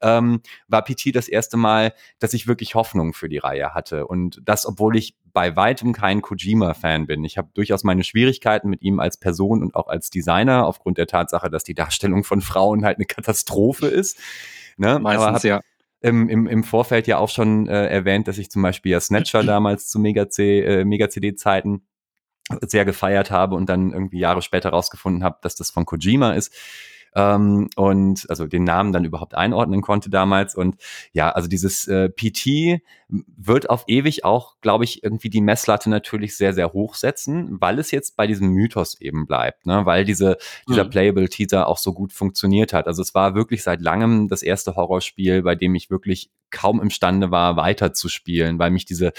[0.01, 4.07] ähm, war PT das erste Mal, dass ich wirklich Hoffnung für die Reihe hatte.
[4.07, 7.25] Und das, obwohl ich bei weitem kein Kojima-Fan bin.
[7.25, 11.07] Ich habe durchaus meine Schwierigkeiten mit ihm als Person und auch als Designer, aufgrund der
[11.07, 14.19] Tatsache, dass die Darstellung von Frauen halt eine Katastrophe ist.
[14.77, 14.99] Ne?
[14.99, 15.61] Meistens, aber hab, ja
[16.03, 19.45] im, im, im Vorfeld ja auch schon äh, erwähnt, dass ich zum Beispiel ja Snatcher
[19.45, 21.87] damals zu Mega-CD äh, Mega Zeiten
[22.61, 26.53] sehr gefeiert habe und dann irgendwie Jahre später rausgefunden habe, dass das von Kojima ist
[27.15, 30.55] ähm, und also den Namen dann überhaupt einordnen konnte damals.
[30.55, 30.77] Und
[31.13, 36.37] ja, also dieses äh, PT wird auf ewig auch, glaube ich, irgendwie die Messlatte natürlich
[36.37, 39.85] sehr, sehr hoch setzen, weil es jetzt bei diesem Mythos eben bleibt, ne?
[39.85, 40.39] weil diese,
[40.69, 40.91] dieser mhm.
[40.91, 42.87] Playable-Teaser auch so gut funktioniert hat.
[42.87, 47.31] Also es war wirklich seit langem das erste Horrorspiel, bei dem ich wirklich kaum imstande
[47.31, 49.13] war, weiterzuspielen, weil mich diese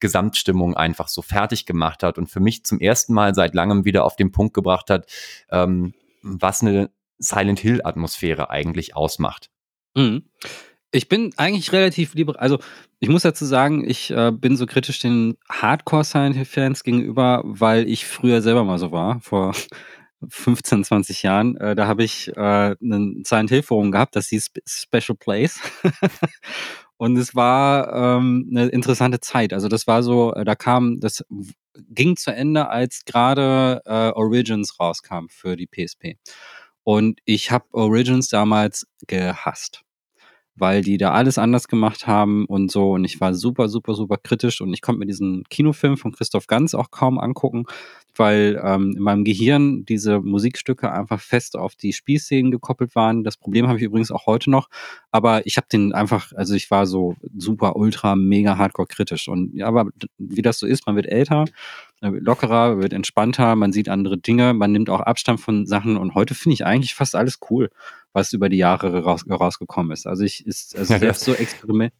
[0.00, 4.04] Gesamtstimmung einfach so fertig gemacht hat und für mich zum ersten Mal seit langem wieder
[4.04, 5.06] auf den Punkt gebracht hat,
[5.50, 9.50] ähm, was eine Silent Hill Atmosphäre eigentlich ausmacht.
[9.94, 10.24] Mhm.
[10.92, 12.58] Ich bin eigentlich relativ lieber, also
[13.00, 17.42] ich muss dazu sagen, ich äh, bin so kritisch den Hardcore Silent Hill Fans gegenüber,
[17.44, 19.52] weil ich früher selber mal so war, vor
[20.28, 21.56] 15, 20 Jahren.
[21.56, 25.60] Äh, da habe ich äh, einen Silent Hill Forum gehabt, das hieß Special Place.
[26.98, 29.52] Und es war ähm, eine interessante Zeit.
[29.52, 31.22] Also das war so, äh, da kam, das
[31.90, 36.16] ging zu Ende, als gerade äh, Origins rauskam für die PSP.
[36.88, 39.82] Und ich habe Origins damals gehasst,
[40.54, 42.92] weil die da alles anders gemacht haben und so.
[42.92, 46.46] Und ich war super, super, super kritisch und ich konnte mir diesen Kinofilm von Christoph
[46.46, 47.64] Ganz auch kaum angucken,
[48.14, 53.24] weil ähm, in meinem Gehirn diese Musikstücke einfach fest auf die Spielszenen gekoppelt waren.
[53.24, 54.68] Das Problem habe ich übrigens auch heute noch,
[55.10, 59.26] aber ich habe den einfach, also ich war so super, ultra, mega hardcore kritisch.
[59.26, 61.46] Und ja, aber wie das so ist, man wird älter
[62.00, 66.34] lockerer, wird entspannter, man sieht andere Dinge, man nimmt auch Abstand von Sachen und heute
[66.34, 67.70] finde ich eigentlich fast alles cool,
[68.12, 70.06] was über die Jahre raus, rausgekommen ist.
[70.06, 71.92] Also ich ist also selbst so Experiment,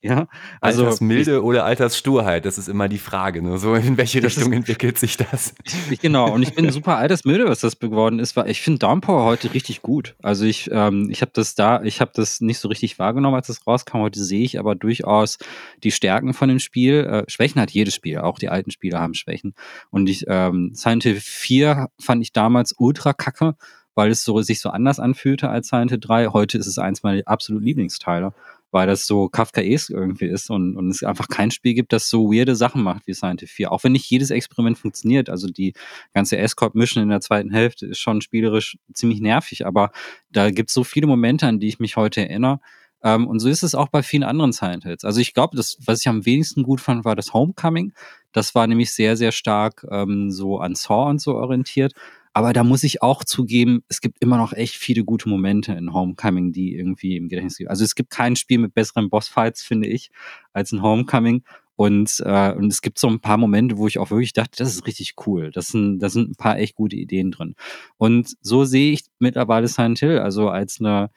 [0.00, 0.28] ja,
[0.60, 3.42] also Altersmilde oder Alterssturheit, das ist immer die Frage.
[3.42, 3.58] Ne?
[3.58, 5.54] So in welche Richtung ist, entwickelt sich das?
[5.90, 9.24] Ich, genau, und ich bin super altersmilde, was das geworden ist, weil ich finde Downpower
[9.24, 10.14] heute richtig gut.
[10.22, 13.48] Also ich, ähm, ich habe das da, ich habe das nicht so richtig wahrgenommen, als
[13.48, 13.98] es rauskam.
[13.98, 15.38] Heute sehe ich aber durchaus
[15.82, 17.04] die Stärken von dem Spiel.
[17.04, 19.54] Äh, Schwächen hat jedes Spiel, auch die alten Spiele haben Schwächen.
[19.90, 23.56] Und ich, ähm, Silent Hill 4 fand ich damals ultra kacke
[23.96, 26.26] weil es so sich so anders anfühlte als Silent Hill 3.
[26.28, 28.34] Heute ist es eins meiner absolut Lieblingsteile,
[28.76, 32.30] weil das so Kafkaesk irgendwie ist und, und es einfach kein Spiel gibt, das so
[32.30, 33.72] weirde Sachen macht wie Hill 4.
[33.72, 35.30] Auch wenn nicht jedes Experiment funktioniert.
[35.30, 35.72] Also die
[36.12, 39.92] ganze Escort-Mission in der zweiten Hälfte ist schon spielerisch ziemlich nervig, aber
[40.30, 42.60] da gibt es so viele Momente, an die ich mich heute erinnere.
[43.02, 45.04] Ähm, und so ist es auch bei vielen anderen Silent Hills.
[45.04, 47.94] Also ich glaube, das, was ich am wenigsten gut fand, war das Homecoming.
[48.32, 51.94] Das war nämlich sehr, sehr stark ähm, so an Saw und so orientiert.
[52.36, 55.94] Aber da muss ich auch zugeben, es gibt immer noch echt viele gute Momente in
[55.94, 57.68] Homecoming, die irgendwie im Gedächtnis sind.
[57.68, 60.10] Also es gibt kein Spiel mit besseren Bossfights, finde ich,
[60.52, 61.44] als in Homecoming.
[61.76, 64.68] Und, äh, und es gibt so ein paar Momente, wo ich auch wirklich dachte, das
[64.68, 65.50] ist richtig cool.
[65.50, 67.54] Das sind, da sind ein paar echt gute Ideen drin.
[67.96, 71.08] Und so sehe ich mittlerweile Silent Hill, also als eine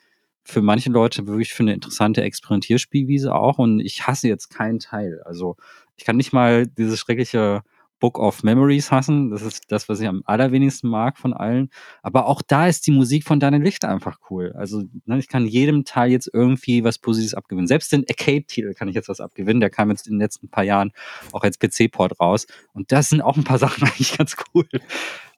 [0.45, 3.57] für manche Leute wirklich für eine interessante Experimentierspielwiese auch.
[3.57, 5.21] Und ich hasse jetzt keinen Teil.
[5.25, 5.57] Also
[5.97, 7.63] ich kann nicht mal dieses schreckliche
[7.99, 9.29] Book of Memories hassen.
[9.29, 11.69] Das ist das, was ich am allerwenigsten mag von allen.
[12.01, 14.53] Aber auch da ist die Musik von Daniel Licht einfach cool.
[14.55, 17.67] Also ne, ich kann jedem Teil jetzt irgendwie was Positives abgewinnen.
[17.67, 19.59] Selbst den Arcade-Titel kann ich jetzt was abgewinnen.
[19.59, 20.91] Der kam jetzt in den letzten paar Jahren
[21.31, 22.47] auch als PC-Port raus.
[22.73, 24.67] Und das sind auch ein paar Sachen eigentlich ganz cool.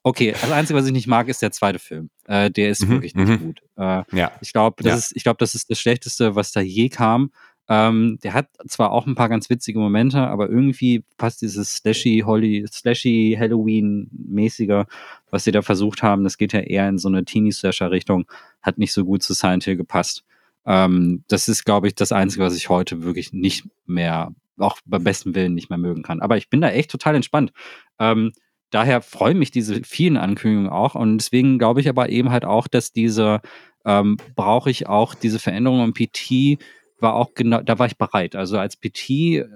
[0.04, 2.10] Okay, das Einzige, was ich nicht mag, ist der zweite Film.
[2.26, 3.38] Äh, der ist mhm, wirklich nicht mhm.
[3.38, 3.62] gut.
[3.76, 4.32] Äh, ja.
[4.40, 4.96] Ich glaube, das, ja.
[4.96, 7.30] ist, ich glaub, das ist das Schlechteste, was da je kam.
[7.68, 12.22] Ähm, der hat zwar auch ein paar ganz witzige Momente, aber irgendwie passt dieses Slashy,
[12.26, 14.86] Holly, Slashy, Halloween-mäßiger,
[15.30, 18.26] was sie da versucht haben, das geht ja eher in so eine Teenie-Slasher-Richtung,
[18.60, 20.24] hat nicht so gut zu Silent Hill gepasst.
[20.66, 25.04] Ähm, das ist, glaube ich, das Einzige, was ich heute wirklich nicht mehr, auch beim
[25.04, 26.20] besten Willen nicht mehr mögen kann.
[26.20, 27.52] Aber ich bin da echt total entspannt.
[27.98, 28.32] Ähm,
[28.70, 30.94] daher freuen mich diese vielen Ankündigungen auch.
[30.94, 33.40] Und deswegen glaube ich aber eben halt auch, dass diese,
[33.84, 36.58] ähm, brauche ich auch diese Veränderung im PT
[37.02, 38.36] war auch genau, da war ich bereit.
[38.36, 39.10] Also als PT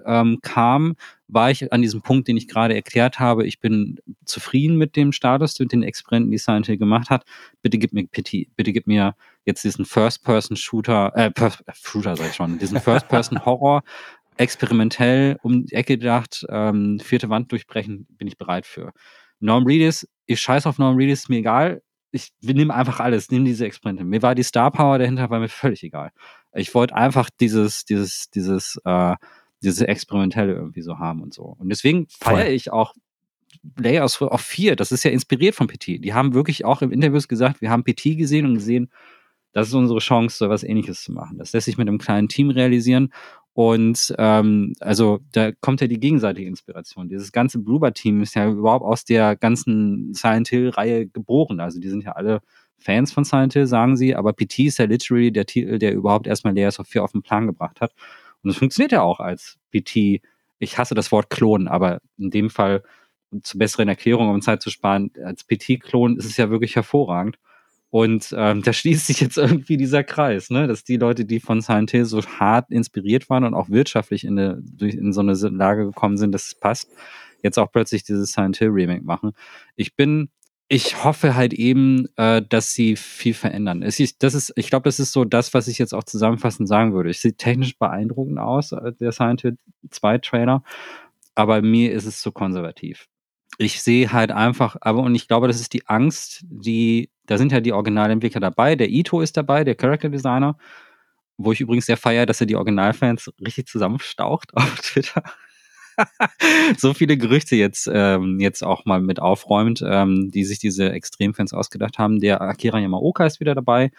[0.04, 0.96] ähm, kam,
[1.28, 3.46] war ich an diesem Punkt, den ich gerade erklärt habe.
[3.46, 7.24] Ich bin zufrieden mit dem Status, mit den Experimenten, die Silent Hill gemacht hat.
[7.62, 11.30] Bitte gib mir PT, bitte gib mir jetzt diesen First-Person-Shooter, äh,
[11.72, 13.82] Shooter sag ich schon, diesen First-Person-Horror,
[14.36, 18.92] experimentell um die Ecke gedacht, ähm, vierte Wand durchbrechen, bin ich bereit für.
[19.40, 21.82] Norm Reedus, ich scheiß auf Norm Reedus, mir egal.
[22.16, 24.04] Ich nehme einfach alles, nehme diese Experimente.
[24.04, 26.10] Mir war die Star Power dahinter, war mir völlig egal.
[26.54, 29.14] Ich wollte einfach dieses, dieses, dieses, äh,
[29.62, 31.56] dieses Experimentelle irgendwie so haben und so.
[31.58, 32.94] Und deswegen feiere ich auch
[33.76, 34.76] Layers auf vier.
[34.76, 36.04] Das ist ja inspiriert von PT.
[36.04, 38.90] Die haben wirklich auch im Interviews gesagt, wir haben PT gesehen und gesehen,
[39.52, 41.38] das ist unsere Chance, so was ähnliches zu machen.
[41.38, 43.12] Das lässt sich mit einem kleinen Team realisieren.
[43.56, 47.08] Und ähm, also da kommt ja die gegenseitige Inspiration.
[47.08, 51.58] Dieses ganze Bluebird-Team ist ja überhaupt aus der ganzen Silent Hill-Reihe geboren.
[51.60, 52.42] Also die sind ja alle
[52.76, 56.26] Fans von Silent Hill, sagen sie, aber PT ist ja literally der Titel, der überhaupt
[56.26, 57.94] erstmal Layers of Fear auf den Plan gebracht hat.
[58.42, 60.20] Und es funktioniert ja auch als PT.
[60.58, 62.82] Ich hasse das Wort Klon, aber in dem Fall
[63.42, 67.38] zur besseren Erklärung, um Zeit zu sparen, als PT-Klon ist es ja wirklich hervorragend.
[67.96, 70.66] Und ähm, da schließt sich jetzt irgendwie dieser Kreis, ne?
[70.66, 74.62] dass die Leute, die von Silent so hart inspiriert waren und auch wirtschaftlich in, eine,
[74.80, 76.90] in so eine Lage gekommen sind, dass es passt,
[77.42, 79.32] jetzt auch plötzlich dieses Silent Hill Remake machen.
[79.76, 80.28] Ich bin,
[80.68, 83.80] ich hoffe halt eben, äh, dass sie viel verändern.
[83.80, 86.92] Ist, das ist, ich glaube, das ist so das, was ich jetzt auch zusammenfassend sagen
[86.92, 87.08] würde.
[87.08, 89.56] Es sieht technisch beeindruckend aus, äh, der Silent Hill
[89.88, 90.62] 2 Trailer,
[91.34, 93.08] aber mir ist es zu konservativ
[93.58, 97.52] ich sehe halt einfach, aber und ich glaube, das ist die Angst, die, da sind
[97.52, 100.56] ja die Originalentwickler dabei, der Ito ist dabei, der Character Designer,
[101.38, 105.22] wo ich übrigens sehr feiere, dass er die Originalfans richtig zusammenstaucht auf Twitter.
[106.76, 111.52] so viele Gerüchte jetzt, ähm, jetzt auch mal mit aufräumt, ähm, die sich diese Extremfans
[111.52, 112.20] ausgedacht haben.
[112.20, 113.90] Der Akira Yamaoka ist wieder dabei,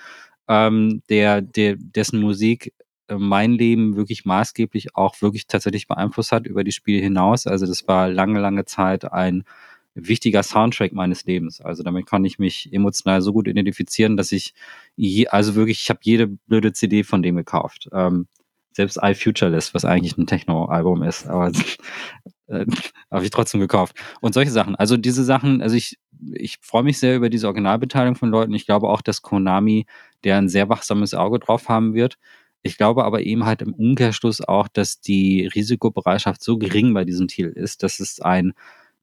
[0.48, 2.74] ähm, der, der, dessen Musik
[3.10, 7.48] mein Leben wirklich maßgeblich auch wirklich tatsächlich beeinflusst hat über die Spiele hinaus.
[7.48, 9.44] Also das war lange, lange Zeit ein
[9.96, 11.62] wichtiger Soundtrack meines Lebens.
[11.62, 14.54] Also damit kann ich mich emotional so gut identifizieren, dass ich
[14.96, 17.90] je, also wirklich, ich habe jede blöde CD von dem gekauft.
[17.92, 18.28] Ähm,
[18.74, 21.52] selbst iFutureless, was eigentlich ein Techno-Album ist, aber
[22.48, 22.66] äh,
[23.10, 23.96] habe ich trotzdem gekauft.
[24.22, 24.76] Und solche Sachen.
[24.76, 25.98] Also diese Sachen, also ich,
[26.34, 28.54] ich freue mich sehr über diese Originalbeteiligung von Leuten.
[28.54, 29.88] Ich glaube auch, dass Konami
[30.24, 32.18] der ein sehr wachsames Auge drauf haben wird.
[32.64, 37.28] Ich glaube aber eben halt im Umkehrschluss auch, dass die Risikobereitschaft so gering bei diesem
[37.28, 38.54] Titel ist, dass es ein,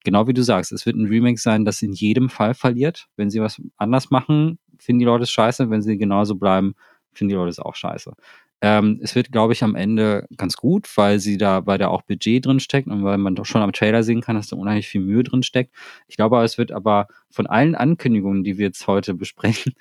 [0.05, 3.07] genau wie du sagst, es wird ein Remake sein, das in jedem Fall verliert.
[3.17, 5.71] Wenn sie was anders machen, finden die Leute es scheiße.
[5.71, 6.75] Wenn sie genauso bleiben,
[7.13, 8.13] finden die Leute es auch scheiße.
[8.61, 12.03] Ähm, es wird, glaube ich, am Ende ganz gut, weil sie da, weil da auch
[12.03, 14.89] Budget drin steckt und weil man doch schon am Trailer sehen kann, dass da unheimlich
[14.89, 15.75] viel Mühe drin steckt.
[16.09, 19.75] Ich glaube, es wird aber von allen Ankündigungen, die wir jetzt heute besprechen,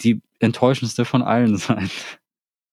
[0.00, 1.88] die enttäuschendste von allen sein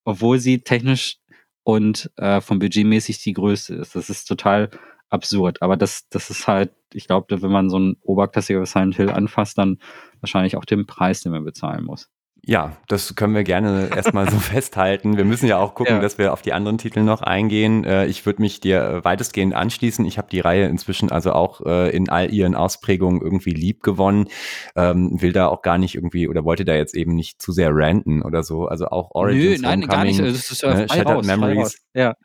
[0.04, 1.18] obwohl sie technisch
[1.64, 3.96] und äh, vom Budgetmäßig die größte ist.
[3.96, 4.70] Das ist total
[5.10, 5.62] absurd.
[5.62, 9.58] Aber das, das ist halt, ich glaube, wenn man so ein oberklassiger Silent Hill anfasst,
[9.58, 9.80] dann
[10.20, 12.10] wahrscheinlich auch den Preis, den man bezahlen muss.
[12.46, 15.16] Ja, das können wir gerne erstmal so festhalten.
[15.16, 16.02] Wir müssen ja auch gucken, ja.
[16.02, 17.86] dass wir auf die anderen Titel noch eingehen.
[17.86, 20.04] Äh, ich würde mich dir weitestgehend anschließen.
[20.06, 24.28] Ich habe die Reihe inzwischen also auch äh, in all ihren Ausprägungen irgendwie lieb gewonnen.
[24.76, 27.70] Ähm, will da auch gar nicht irgendwie oder wollte da jetzt eben nicht zu sehr
[27.72, 28.68] ranten oder so.
[28.68, 30.20] Also auch Origins, Nö, nein, gar nicht.
[30.20, 31.78] Das ist ja ne, Shattered raus, Memories.
[31.94, 32.16] Ja.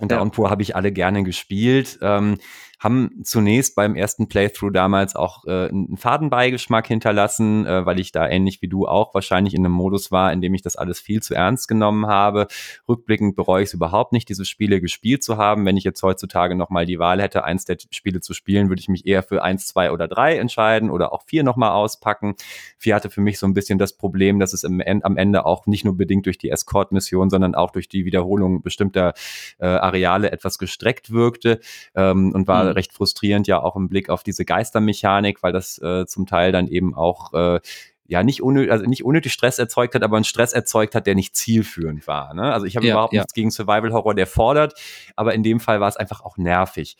[0.00, 0.50] Und Downpour ja.
[0.50, 2.00] habe ich alle gerne gespielt.
[2.02, 2.38] Ähm,
[2.84, 8.28] haben zunächst beim ersten Playthrough damals auch äh, einen Fadenbeigeschmack hinterlassen, äh, weil ich da
[8.28, 11.22] ähnlich wie du auch wahrscheinlich in einem Modus war, in dem ich das alles viel
[11.22, 12.46] zu ernst genommen habe.
[12.86, 15.64] Rückblickend bereue ich es überhaupt nicht, diese Spiele gespielt zu haben.
[15.64, 18.88] Wenn ich jetzt heutzutage nochmal die Wahl hätte, eins der Spiele zu spielen, würde ich
[18.88, 22.34] mich eher für eins, zwei oder drei entscheiden oder auch vier nochmal auspacken.
[22.76, 25.86] Vier hatte für mich so ein bisschen das Problem, dass es am Ende auch nicht
[25.86, 29.14] nur bedingt durch die Escort-Mission, sondern auch durch die Wiederholung bestimmter
[29.58, 31.60] äh, Areale etwas gestreckt wirkte
[31.94, 36.06] ähm, und war recht frustrierend ja auch im Blick auf diese Geistermechanik, weil das äh,
[36.06, 37.60] zum Teil dann eben auch äh,
[38.06, 41.14] ja nicht unnötig, also nicht unnötig Stress erzeugt hat, aber einen Stress erzeugt hat, der
[41.14, 42.34] nicht zielführend war.
[42.34, 42.52] Ne?
[42.52, 43.20] Also ich habe ja, überhaupt ja.
[43.20, 44.74] nichts gegen Survival Horror, der fordert,
[45.16, 46.96] aber in dem Fall war es einfach auch nervig.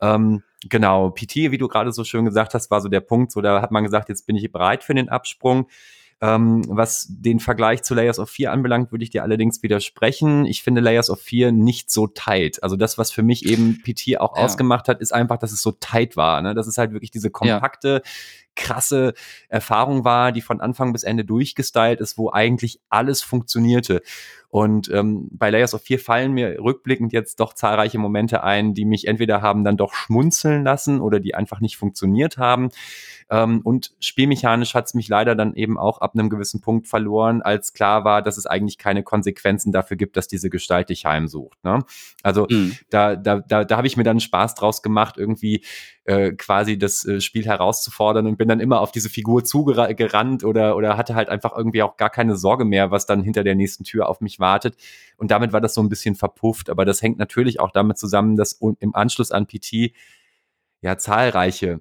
[0.00, 3.40] Ähm, genau, PT, wie du gerade so schön gesagt hast, war so der Punkt, so
[3.40, 5.68] da hat man gesagt, jetzt bin ich bereit für den Absprung.
[6.20, 10.46] Ähm, was den Vergleich zu Layers of 4 anbelangt, würde ich dir allerdings widersprechen.
[10.46, 12.60] Ich finde Layers of 4 nicht so tight.
[12.62, 14.42] Also das, was für mich eben PT auch ja.
[14.42, 16.42] ausgemacht hat, ist einfach, dass es so tight war.
[16.42, 16.54] Ne?
[16.54, 18.10] Das ist halt wirklich diese kompakte, ja.
[18.58, 19.14] Krasse
[19.48, 24.02] Erfahrung war, die von Anfang bis Ende durchgestylt ist, wo eigentlich alles funktionierte.
[24.50, 28.86] Und ähm, bei Layers of 4 fallen mir rückblickend jetzt doch zahlreiche Momente ein, die
[28.86, 32.70] mich entweder haben dann doch schmunzeln lassen oder die einfach nicht funktioniert haben.
[33.30, 37.42] Ähm, und spielmechanisch hat es mich leider dann eben auch ab einem gewissen Punkt verloren,
[37.42, 41.62] als klar war, dass es eigentlich keine Konsequenzen dafür gibt, dass diese Gestalt dich heimsucht.
[41.62, 41.84] Ne?
[42.22, 42.74] Also mhm.
[42.88, 45.62] da, da, da, da habe ich mir dann Spaß draus gemacht, irgendwie
[46.08, 50.76] äh, quasi das äh, Spiel herauszufordern und bin dann immer auf diese Figur zugerannt oder,
[50.76, 53.84] oder hatte halt einfach irgendwie auch gar keine Sorge mehr, was dann hinter der nächsten
[53.84, 54.76] Tür auf mich wartet.
[55.16, 56.70] Und damit war das so ein bisschen verpufft.
[56.70, 59.92] Aber das hängt natürlich auch damit zusammen, dass im Anschluss an PT
[60.80, 61.80] ja zahlreiche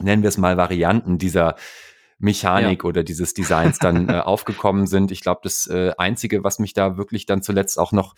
[0.00, 1.56] nennen wir es mal, Varianten dieser
[2.18, 2.88] Mechanik ja.
[2.88, 5.10] oder dieses Designs dann äh, aufgekommen sind.
[5.10, 8.14] Ich glaube, das äh, Einzige, was mich da wirklich dann zuletzt auch noch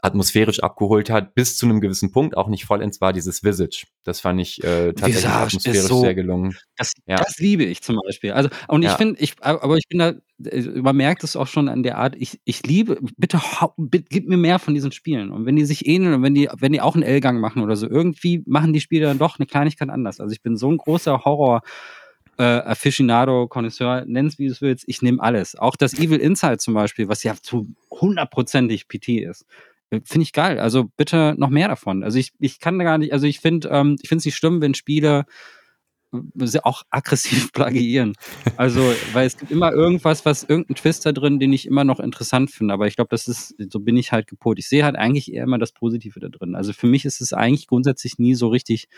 [0.00, 3.86] atmosphärisch abgeholt hat, bis zu einem gewissen Punkt, auch nicht vollends war dieses Visage.
[4.04, 6.56] Das fand ich äh, tatsächlich Visage atmosphärisch so, sehr gelungen.
[6.76, 7.16] Das, ja.
[7.16, 8.32] das, liebe ich zum Beispiel.
[8.32, 8.96] Also, und ich ja.
[8.96, 12.14] finde, ich, aber ich bin da, äh, man merkt es auch schon an der Art,
[12.16, 13.40] ich, ich liebe, bitte,
[13.76, 15.32] bitte gib mir mehr von diesen Spielen.
[15.32, 17.74] Und wenn die sich ähneln und wenn die, wenn die auch einen L-Gang machen oder
[17.74, 20.20] so, irgendwie machen die Spiele dann doch eine Kleinigkeit anders.
[20.20, 21.62] Also ich bin so ein großer Horror-
[22.38, 25.56] äh, Aficionado, Connoisseur, nenn's wie du es willst, ich nehme alles.
[25.56, 29.44] Auch das Evil Inside zum Beispiel, was ja zu hundertprozentig PT ist.
[29.90, 30.60] Finde ich geil.
[30.60, 32.02] Also bitte noch mehr davon.
[32.02, 34.60] Also ich, ich kann gar nicht, also ich finde, ähm, ich finde es nicht schlimm,
[34.60, 35.24] wenn Spiele
[36.12, 38.14] äh, auch aggressiv plagiieren.
[38.56, 38.80] Also,
[39.12, 42.50] weil es gibt immer irgendwas, was irgendein Twist da drin, den ich immer noch interessant
[42.50, 42.74] finde.
[42.74, 44.58] Aber ich glaube, das ist, so bin ich halt gepolt.
[44.58, 46.54] Ich sehe halt eigentlich eher immer das Positive da drin.
[46.54, 48.88] Also für mich ist es eigentlich grundsätzlich nie so richtig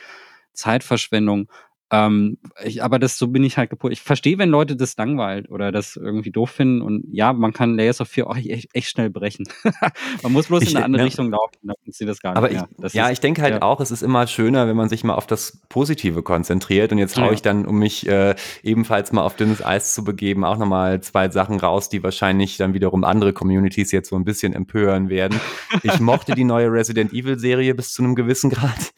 [0.52, 1.48] Zeitverschwendung.
[1.92, 3.92] Ähm, ich, aber das, so bin ich halt gepolt.
[3.92, 7.74] Ich verstehe, wenn Leute das langweilt oder das irgendwie doof finden und ja, man kann
[7.74, 9.46] Layers of 4 auch echt, echt schnell brechen.
[10.22, 12.38] man muss bloß ich, in eine andere ne, Richtung laufen, dann sie das gar nicht
[12.38, 12.68] aber mehr.
[12.84, 13.62] Ich, ja, ist, ich denke halt ja.
[13.62, 17.16] auch, es ist immer schöner, wenn man sich mal auf das Positive konzentriert und jetzt
[17.16, 17.32] haue ja.
[17.32, 21.28] ich dann, um mich äh, ebenfalls mal auf dünnes Eis zu begeben, auch nochmal zwei
[21.28, 25.40] Sachen raus, die wahrscheinlich dann wiederum andere Communities jetzt so ein bisschen empören werden.
[25.82, 28.92] ich mochte die neue Resident Evil Serie bis zu einem gewissen Grad.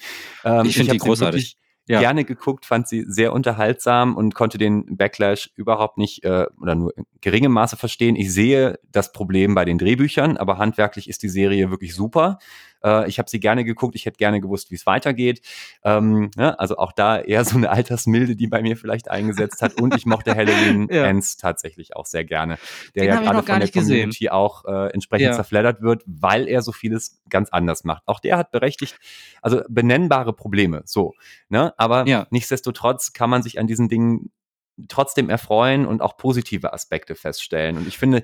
[0.44, 1.56] Ähm, ich finde die großartig
[1.88, 2.00] ja.
[2.00, 6.96] gerne geguckt, fand sie sehr unterhaltsam und konnte den Backlash überhaupt nicht äh, oder nur
[6.96, 8.16] in geringem Maße verstehen.
[8.16, 12.38] Ich sehe das Problem bei den Drehbüchern, aber handwerklich ist die Serie wirklich super.
[12.84, 15.42] Äh, ich habe sie gerne geguckt, ich hätte gerne gewusst, wie es weitergeht.
[15.84, 16.58] Ähm, ne?
[16.58, 19.80] Also auch da eher so eine Altersmilde, die bei mir vielleicht eingesetzt hat.
[19.80, 21.04] Und ich mochte Halloween ja.
[21.06, 22.58] Ends tatsächlich auch sehr gerne,
[22.94, 24.28] der Den ja gerade von der Community gesehen.
[24.30, 25.32] auch äh, entsprechend ja.
[25.32, 28.02] zerfleddert wird, weil er so vieles ganz anders macht.
[28.06, 28.98] Auch der hat berechtigt,
[29.40, 31.14] also benennbare Probleme, so.
[31.48, 31.74] Ne?
[31.76, 32.26] Aber ja.
[32.30, 34.30] nichtsdestotrotz kann man sich an diesen Dingen
[34.88, 37.76] trotzdem erfreuen und auch positive Aspekte feststellen.
[37.76, 38.22] Und ich finde,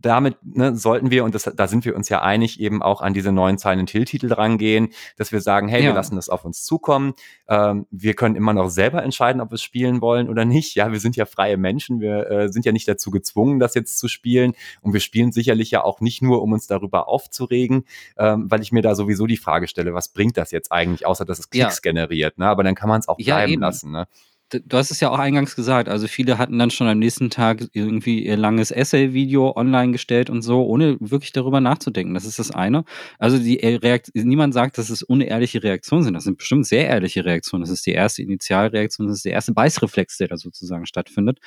[0.00, 3.14] damit ne, sollten wir, und das, da sind wir uns ja einig, eben auch an
[3.14, 5.90] diese neuen Silent Hill-Titel rangehen, dass wir sagen, hey, ja.
[5.90, 7.14] wir lassen das auf uns zukommen.
[7.48, 10.74] Ähm, wir können immer noch selber entscheiden, ob wir es spielen wollen oder nicht.
[10.74, 13.98] Ja, wir sind ja freie Menschen, wir äh, sind ja nicht dazu gezwungen, das jetzt
[13.98, 14.52] zu spielen.
[14.80, 17.84] Und wir spielen sicherlich ja auch nicht nur, um uns darüber aufzuregen,
[18.16, 21.24] ähm, weil ich mir da sowieso die Frage stelle, was bringt das jetzt eigentlich, außer
[21.24, 21.90] dass es Klicks ja.
[21.90, 22.38] generiert.
[22.38, 22.46] Ne?
[22.46, 23.90] Aber dann kann man es auch bleiben ja, lassen.
[23.90, 24.06] Ne?
[24.50, 27.64] Du hast es ja auch eingangs gesagt, also viele hatten dann schon am nächsten Tag
[27.72, 32.14] irgendwie ihr langes Essay-Video online gestellt und so, ohne wirklich darüber nachzudenken.
[32.14, 32.84] Das ist das eine.
[33.18, 36.14] Also die Reakt niemand sagt, dass es unehrliche Reaktionen sind.
[36.14, 37.62] Das sind bestimmt sehr ehrliche Reaktionen.
[37.62, 41.38] Das ist die erste Initialreaktion, das ist der erste Beißreflex, der da sozusagen stattfindet.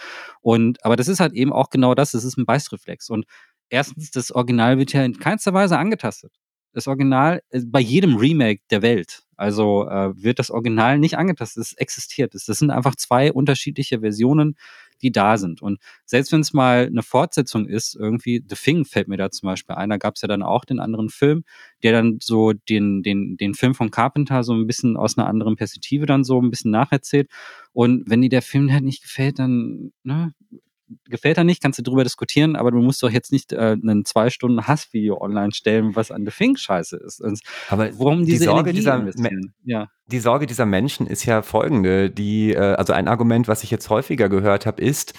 [0.42, 3.10] Und aber das ist halt eben auch genau das, es ist ein Beißreflex.
[3.10, 3.26] Und
[3.70, 6.34] erstens, das Original wird ja in keinster Weise angetastet.
[6.74, 11.64] Das Original äh, bei jedem Remake der Welt also äh, wird das Original nicht angetastet,
[11.64, 12.36] es existiert.
[12.36, 14.56] Das sind einfach zwei unterschiedliche Versionen,
[15.02, 15.64] die da sind.
[15.64, 19.48] Und selbst wenn es mal eine Fortsetzung ist, irgendwie, The Thing fällt mir da zum
[19.48, 21.44] Beispiel ein, da gab es ja dann auch den anderen Film,
[21.82, 25.56] der dann so den, den, den Film von Carpenter so ein bisschen aus einer anderen
[25.56, 27.28] Perspektive dann so ein bisschen nacherzählt.
[27.74, 30.34] Und wenn dir der Film halt nicht gefällt, dann, ne,
[31.10, 34.06] gefällt er nicht, kannst du drüber diskutieren, aber du musst doch jetzt nicht äh, einen
[34.06, 37.22] zwei Stunden Hassvideo online stellen, was an The Fink scheiße ist.
[37.22, 37.40] Und
[37.70, 39.06] aber warum diese die Sorge dieser
[39.64, 39.88] ja.
[40.08, 43.90] Die Sorge dieser Menschen ist ja folgende, die äh, also ein Argument, was ich jetzt
[43.90, 45.14] häufiger gehört habe, ist,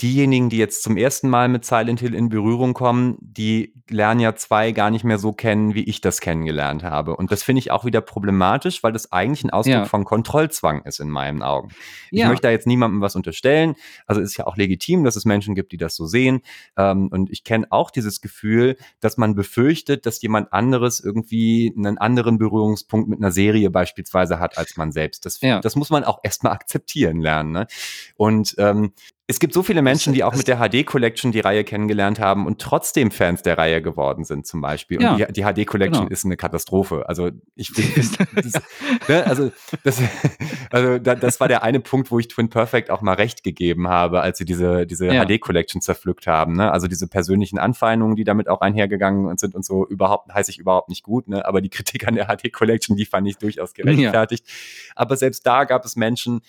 [0.00, 4.36] diejenigen, die jetzt zum ersten Mal mit Silent Hill in Berührung kommen, die lernen ja
[4.36, 7.16] zwei gar nicht mehr so kennen, wie ich das kennengelernt habe.
[7.16, 9.84] Und das finde ich auch wieder problematisch, weil das eigentlich ein Ausdruck ja.
[9.86, 11.70] von Kontrollzwang ist in meinen Augen.
[12.10, 12.28] Ich ja.
[12.28, 13.74] möchte da jetzt niemandem was unterstellen.
[14.06, 16.42] Also ist ja auch legitim, dass es Menschen gibt, die das so sehen.
[16.76, 21.98] Ähm, und ich kenne auch dieses Gefühl, dass man befürchtet, dass jemand anderes irgendwie einen
[21.98, 25.26] anderen Berührungspunkt mit einer Serie beispielsweise hat als man selbst.
[25.26, 25.60] Das, ja.
[25.60, 27.50] das muss man auch erstmal akzeptieren lernen.
[27.52, 27.66] Ne?
[28.16, 28.92] Und ähm,
[29.30, 32.46] es gibt so viele Menschen, die auch mit der HD Collection die Reihe kennengelernt haben
[32.46, 34.96] und trotzdem Fans der Reihe geworden sind, zum Beispiel.
[34.96, 36.10] Und ja, die, die, HD Collection genau.
[36.10, 37.06] ist eine Katastrophe.
[37.06, 37.70] Also ich
[38.34, 38.52] das,
[39.06, 39.52] ne, also,
[39.84, 40.00] das,
[40.70, 44.22] also das war der eine Punkt, wo ich Twin Perfect auch mal recht gegeben habe,
[44.22, 45.26] als sie diese, diese ja.
[45.26, 46.54] HD Collection zerpflückt haben.
[46.54, 46.72] Ne?
[46.72, 50.88] Also diese persönlichen Anfeindungen, die damit auch einhergegangen sind und so, überhaupt heiße ich überhaupt
[50.88, 51.28] nicht gut.
[51.28, 51.44] Ne?
[51.44, 54.46] Aber die Kritik an der HD Collection, die fand ich durchaus gerechtfertigt.
[54.48, 54.92] Ja.
[54.96, 56.40] Aber selbst da gab es Menschen,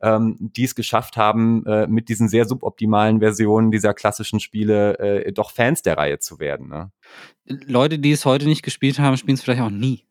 [0.00, 5.32] ähm, die es geschafft haben, äh, mit diesen sehr suboptimalen Versionen dieser klassischen Spiele äh,
[5.32, 6.68] doch Fans der Reihe zu werden.
[6.68, 6.90] Ne?
[7.46, 10.04] Leute, die es heute nicht gespielt haben, spielen es vielleicht auch nie.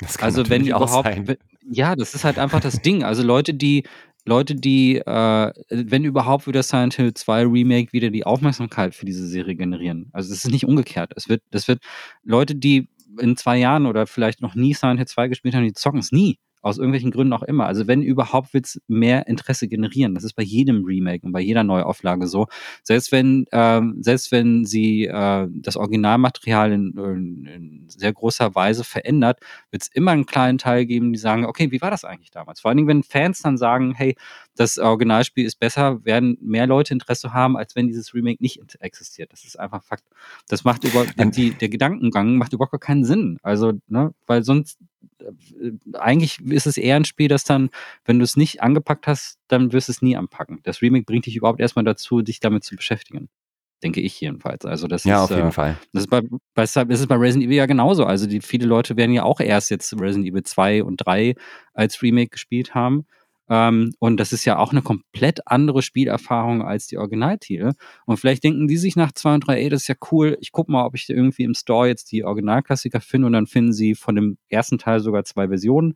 [0.00, 1.36] Das kann also wenn überhaupt, sein.
[1.70, 3.04] ja, das ist halt einfach das Ding.
[3.04, 3.84] Also Leute, die
[4.26, 9.26] Leute, die, äh, wenn überhaupt, würde Silent Hill 2 Remake wieder die Aufmerksamkeit für diese
[9.26, 10.08] Serie generieren.
[10.12, 11.12] Also es ist nicht umgekehrt.
[11.14, 11.82] Es wird, das wird
[12.22, 12.88] Leute, die
[13.20, 16.10] in zwei Jahren oder vielleicht noch nie Silent Hill 2 gespielt haben, die zocken es
[16.10, 16.38] nie.
[16.64, 17.66] Aus irgendwelchen Gründen auch immer.
[17.66, 20.14] Also wenn überhaupt wird es mehr Interesse generieren.
[20.14, 22.46] Das ist bei jedem Remake und bei jeder Neuauflage so.
[22.82, 28.82] Selbst wenn, ähm, selbst wenn sie äh, das Originalmaterial in, in, in, sehr großer Weise
[28.82, 29.40] verändert,
[29.70, 32.60] wird es immer einen kleinen Teil geben, die sagen, okay, wie war das eigentlich damals?
[32.62, 34.16] Vor allen Dingen, wenn Fans dann sagen, hey,
[34.56, 39.32] das Originalspiel ist besser, werden mehr Leute Interesse haben, als wenn dieses Remake nicht existiert.
[39.32, 40.04] Das ist einfach Fakt.
[40.48, 43.38] Das macht über die, der Gedankengang macht überhaupt keinen Sinn.
[43.42, 44.78] Also, ne, weil sonst
[45.18, 47.70] äh, eigentlich ist es eher ein Spiel, das dann,
[48.04, 50.60] wenn du es nicht angepackt hast, dann wirst du es nie anpacken.
[50.62, 53.28] Das Remake bringt dich überhaupt erstmal dazu, dich damit zu beschäftigen.
[53.82, 54.64] Denke ich jedenfalls.
[54.64, 55.76] Also das ja, ist, auf jeden äh, Fall.
[55.92, 56.22] Das ist, bei,
[56.54, 58.04] bei, das ist bei Resident Evil ja genauso.
[58.06, 61.34] Also die, viele Leute werden ja auch erst jetzt Resident Evil 2 und 3
[61.74, 63.04] als Remake gespielt haben.
[63.48, 67.72] Ähm, und das ist ja auch eine komplett andere Spielerfahrung als die Originaltitel.
[68.06, 70.52] Und vielleicht denken die sich nach 2 und 3, ey, das ist ja cool, ich
[70.52, 73.94] guck mal, ob ich irgendwie im Store jetzt die Originalklassiker finde und dann finden sie
[73.94, 75.94] von dem ersten Teil sogar zwei Versionen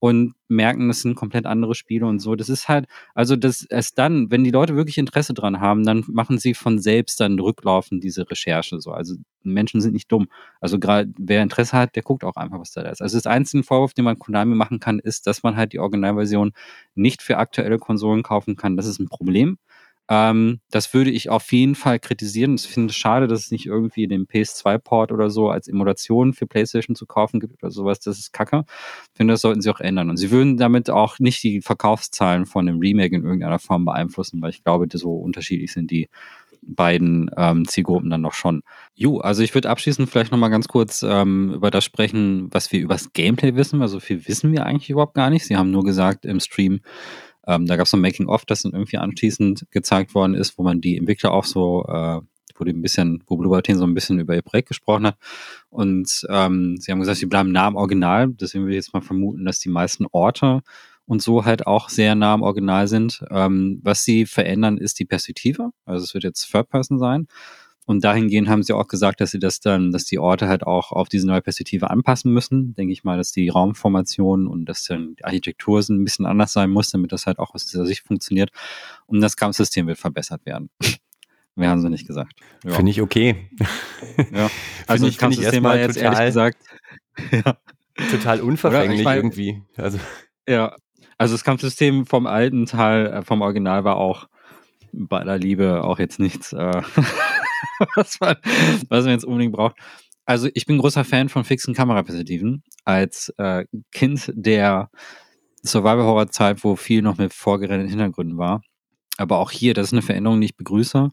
[0.00, 2.34] und merken, das sind komplett andere Spiele und so.
[2.34, 6.04] Das ist halt, also das erst dann, wenn die Leute wirklich Interesse dran haben, dann
[6.08, 8.92] machen sie von selbst dann rücklaufend diese Recherche so.
[8.92, 10.28] Also Menschen sind nicht dumm.
[10.60, 13.02] Also gerade wer Interesse hat, der guckt auch einfach, was da ist.
[13.02, 16.52] Also das einzige Vorwurf, den man Konami machen kann, ist, dass man halt die Originalversion
[16.94, 18.76] nicht für aktuelle Konsolen kaufen kann.
[18.76, 19.58] Das ist ein Problem.
[20.10, 22.56] Ähm, das würde ich auf jeden Fall kritisieren.
[22.56, 26.48] Ich finde es schade, dass es nicht irgendwie den PS2-Port oder so als Emulation für
[26.48, 28.00] PlayStation zu kaufen gibt oder sowas.
[28.00, 28.64] Das ist kacke.
[29.12, 30.10] Ich finde, das sollten sie auch ändern.
[30.10, 34.42] Und sie würden damit auch nicht die Verkaufszahlen von dem Remake in irgendeiner Form beeinflussen,
[34.42, 36.08] weil ich glaube, so unterschiedlich sind die
[36.62, 38.62] beiden ähm, Zielgruppen dann noch schon.
[38.94, 42.80] Jo, also ich würde abschließend vielleicht nochmal ganz kurz ähm, über das sprechen, was wir
[42.80, 45.46] über das Gameplay wissen, weil so viel wissen wir eigentlich überhaupt gar nicht.
[45.46, 46.80] Sie haben nur gesagt im Stream,
[47.46, 50.62] ähm, da gab es so ein Making-of, das dann irgendwie anschließend gezeigt worden ist, wo
[50.62, 52.20] man die Entwickler auch so, äh,
[52.56, 55.16] wo die ein bisschen, wo Team so ein bisschen über ihr Projekt gesprochen hat.
[55.70, 58.28] Und ähm, sie haben gesagt, sie bleiben nah am Original.
[58.28, 60.60] Deswegen würde ich jetzt mal vermuten, dass die meisten Orte
[61.06, 63.24] und so halt auch sehr nah am Original sind.
[63.30, 65.70] Ähm, was sie verändern, ist die Perspektive.
[65.84, 67.26] Also es wird jetzt Third Person sein.
[67.90, 70.92] Und dahingehend haben sie auch gesagt, dass sie das dann, dass die Orte halt auch
[70.92, 72.72] auf diese neue Perspektive anpassen müssen.
[72.76, 76.70] Denke ich mal, dass die Raumformation und dass dann die Architektur ein bisschen anders sein
[76.70, 78.52] muss, damit das halt auch aus dieser Sicht funktioniert.
[79.06, 80.70] Und das Kampfsystem wird verbessert werden.
[81.56, 82.32] Mehr haben sie nicht gesagt.
[82.62, 82.74] Ja.
[82.74, 83.50] Finde ich okay.
[84.32, 84.48] Ja.
[84.86, 86.58] Also das Kampfsystem war jetzt total, ehrlich gesagt
[87.32, 87.56] ja.
[88.12, 89.62] total unverfänglich ich mein, irgendwie.
[89.76, 89.98] Also.
[90.48, 90.76] Ja,
[91.18, 94.28] Also das Kampfsystem vom alten Teil, äh, vom Original war auch
[94.92, 96.82] bei aller Liebe auch jetzt nichts, äh,
[97.96, 98.36] was, man,
[98.88, 99.76] was man jetzt unbedingt braucht.
[100.24, 102.62] Also ich bin großer Fan von fixen Kameraperspektiven.
[102.84, 104.90] Als äh, Kind der
[105.64, 108.62] Survival-Horror-Zeit, wo viel noch mit vorgerendeten Hintergründen war.
[109.16, 111.10] Aber auch hier, das ist eine Veränderung, die ich begrüße.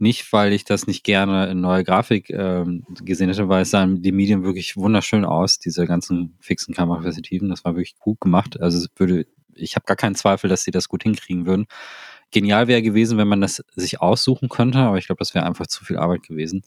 [0.00, 4.00] Nicht, weil ich das nicht gerne in neue Grafik ähm, gesehen hätte, weil es sahen
[4.00, 7.48] die Medien wirklich wunderschön aus, diese ganzen fixen Kameraperspektiven.
[7.48, 8.60] Das war wirklich gut gemacht.
[8.60, 11.66] Also es würde, ich habe gar keinen Zweifel, dass sie das gut hinkriegen würden.
[12.30, 15.66] Genial wäre gewesen, wenn man das sich aussuchen könnte, aber ich glaube, das wäre einfach
[15.66, 16.62] zu viel Arbeit gewesen,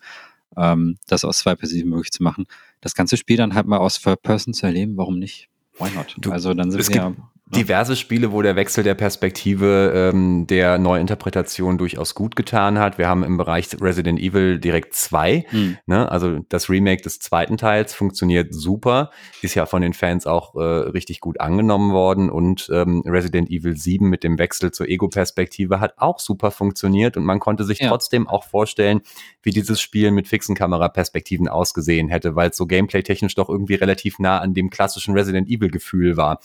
[0.57, 2.45] ähm, das aus zwei Perspektiven möglich zu machen.
[2.81, 5.49] Das ganze Spiel dann halt mal aus Third Person zu erleben, warum nicht?
[5.77, 6.15] Why not?
[6.19, 7.13] Du, also dann sind wir ja
[7.55, 12.97] diverse Spiele, wo der Wechsel der Perspektive ähm, der Neuinterpretation durchaus gut getan hat.
[12.97, 15.45] Wir haben im Bereich Resident Evil direkt zwei.
[15.49, 15.77] Hm.
[15.85, 16.09] Ne?
[16.11, 20.59] Also das Remake des zweiten Teils funktioniert super, ist ja von den Fans auch äh,
[20.59, 22.29] richtig gut angenommen worden.
[22.29, 27.23] Und ähm, Resident Evil 7 mit dem Wechsel zur Ego-Perspektive hat auch super funktioniert und
[27.25, 27.89] man konnte sich ja.
[27.89, 29.01] trotzdem auch vorstellen,
[29.43, 34.19] wie dieses Spiel mit fixen Kameraperspektiven ausgesehen hätte, weil es so gameplay-technisch doch irgendwie relativ
[34.19, 36.39] nah an dem klassischen Resident Evil-Gefühl war.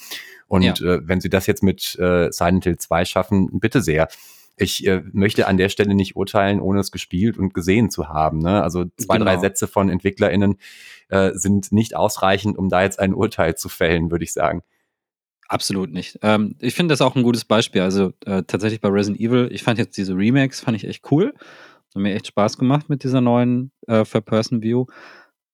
[0.49, 0.75] Und ja.
[0.75, 4.09] äh, wenn sie das jetzt mit äh, Silent Hill 2 schaffen, bitte sehr.
[4.57, 8.39] Ich äh, möchte an der Stelle nicht urteilen, ohne es gespielt und gesehen zu haben.
[8.39, 8.63] Ne?
[8.63, 9.27] Also zwei, genau.
[9.27, 10.57] drei Sätze von EntwicklerInnen
[11.09, 14.63] äh, sind nicht ausreichend, um da jetzt ein Urteil zu fällen, würde ich sagen.
[15.49, 16.19] Absolut nicht.
[16.23, 17.83] Ähm, ich finde das auch ein gutes Beispiel.
[17.83, 21.35] Also äh, tatsächlich bei Resident Evil, ich fand jetzt diese Remakes, fand ich echt cool.
[21.95, 24.87] Hat mir echt Spaß gemacht mit dieser neuen äh, Third-Person-View.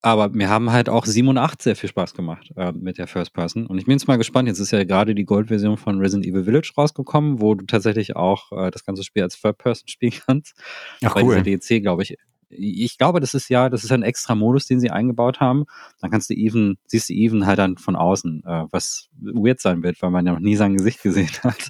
[0.04, 3.06] Aber mir haben halt auch 7 und 8 sehr viel Spaß gemacht äh, mit der
[3.06, 3.66] First Person.
[3.66, 4.48] Und ich bin jetzt mal gespannt.
[4.48, 8.50] Jetzt ist ja gerade die Gold-Version von Resident Evil Village rausgekommen, wo du tatsächlich auch
[8.50, 10.60] äh, das ganze Spiel als Third Person spielen kannst.
[11.04, 11.40] Ach, Bei cool.
[11.42, 12.16] dieser DLC, glaube ich,
[12.56, 15.64] ich glaube, das ist ja, das ist ein extra Modus, den sie eingebaut haben.
[16.00, 19.82] Dann kannst du Even, siehst du Even halt dann von außen, äh, was weird sein
[19.82, 21.68] wird, weil man ja noch nie sein Gesicht gesehen hat.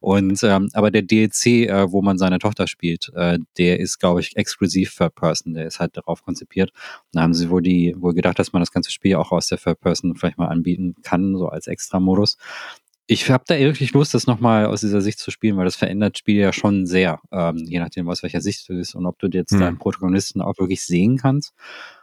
[0.00, 4.20] Und ähm, aber der DLC, äh, wo man seine Tochter spielt, äh, der ist, glaube
[4.20, 5.54] ich, exklusiv Third Person.
[5.54, 6.72] Der ist halt darauf konzipiert.
[7.12, 9.58] Da haben sie wohl die, wohl gedacht, dass man das ganze Spiel auch aus der
[9.58, 12.36] Third Person vielleicht mal anbieten kann, so als extra Modus
[13.12, 16.18] ich habe da wirklich Lust, das nochmal aus dieser Sicht zu spielen, weil das verändert
[16.18, 19.28] Spiel ja schon sehr, ähm, je nachdem, aus welcher Sicht du bist und ob du
[19.28, 19.60] jetzt hm.
[19.60, 21.52] deinen Protagonisten auch wirklich sehen kannst.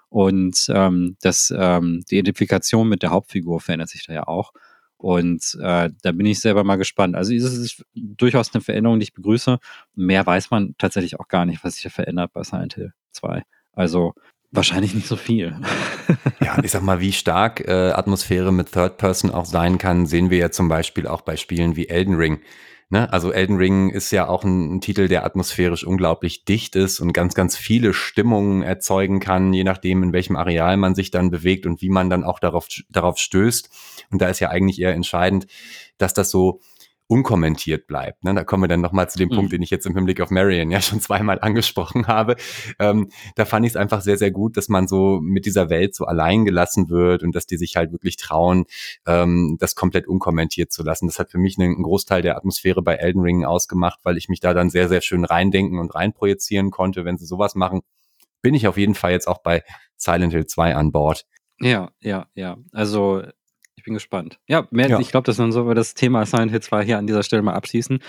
[0.10, 4.54] Und ähm, das, ähm, die Identifikation mit der Hauptfigur verändert sich da ja auch.
[4.98, 7.16] Und äh, da bin ich selber mal gespannt.
[7.16, 9.60] Also es ist durchaus eine Veränderung, die ich begrüße.
[9.96, 13.44] Mehr weiß man tatsächlich auch gar nicht, was sich da verändert bei Silent Hill 2.
[13.72, 14.14] Also
[14.52, 15.56] Wahrscheinlich nicht so viel.
[16.42, 20.30] ja, ich sag mal, wie stark äh, Atmosphäre mit Third Person auch sein kann, sehen
[20.30, 22.40] wir ja zum Beispiel auch bei Spielen wie Elden Ring.
[22.90, 23.12] Ne?
[23.14, 27.14] Also Elden Ring ist ja auch ein, ein, Titel, der atmosphärisch unglaublich dicht ist und
[27.14, 31.68] ganz, ganz viele Stimmungen erzeugen kann, je nachdem, in welchem Areal man sich dann bewegt
[31.68, 33.70] und wie man dann auch darauf, darauf stößt.
[34.10, 35.46] Und da ist ja eigentlich eher entscheidend,
[36.00, 36.62] dass das so
[37.10, 38.24] unkommentiert bleibt.
[38.24, 38.36] Ne?
[38.36, 39.36] Da kommen wir dann nochmal zu dem mhm.
[39.36, 42.36] Punkt, den ich jetzt im Hinblick auf Marion ja schon zweimal angesprochen habe.
[42.78, 45.96] Ähm, da fand ich es einfach sehr, sehr gut, dass man so mit dieser Welt
[45.96, 48.66] so allein gelassen wird und dass die sich halt wirklich trauen,
[49.08, 51.08] ähm, das komplett unkommentiert zu lassen.
[51.08, 54.40] Das hat für mich einen, Großteil der Atmosphäre bei Elden Ring ausgemacht, weil ich mich
[54.40, 57.06] da dann sehr, sehr schön reindenken und reinprojizieren konnte.
[57.06, 57.82] Wenn sie sowas machen,
[58.44, 59.64] bin ich auf jeden Fall jetzt auch bei
[59.98, 61.26] Silent Hill 2 an Bord.
[61.60, 62.58] Ja, ja, ja.
[62.72, 63.24] Also
[63.90, 64.40] bin gespannt.
[64.48, 65.00] Ja, mehr, ja.
[65.00, 67.42] ich glaube, dass dann so wir das Thema Silent Hill 2 hier an dieser Stelle
[67.42, 68.00] mal abschließen.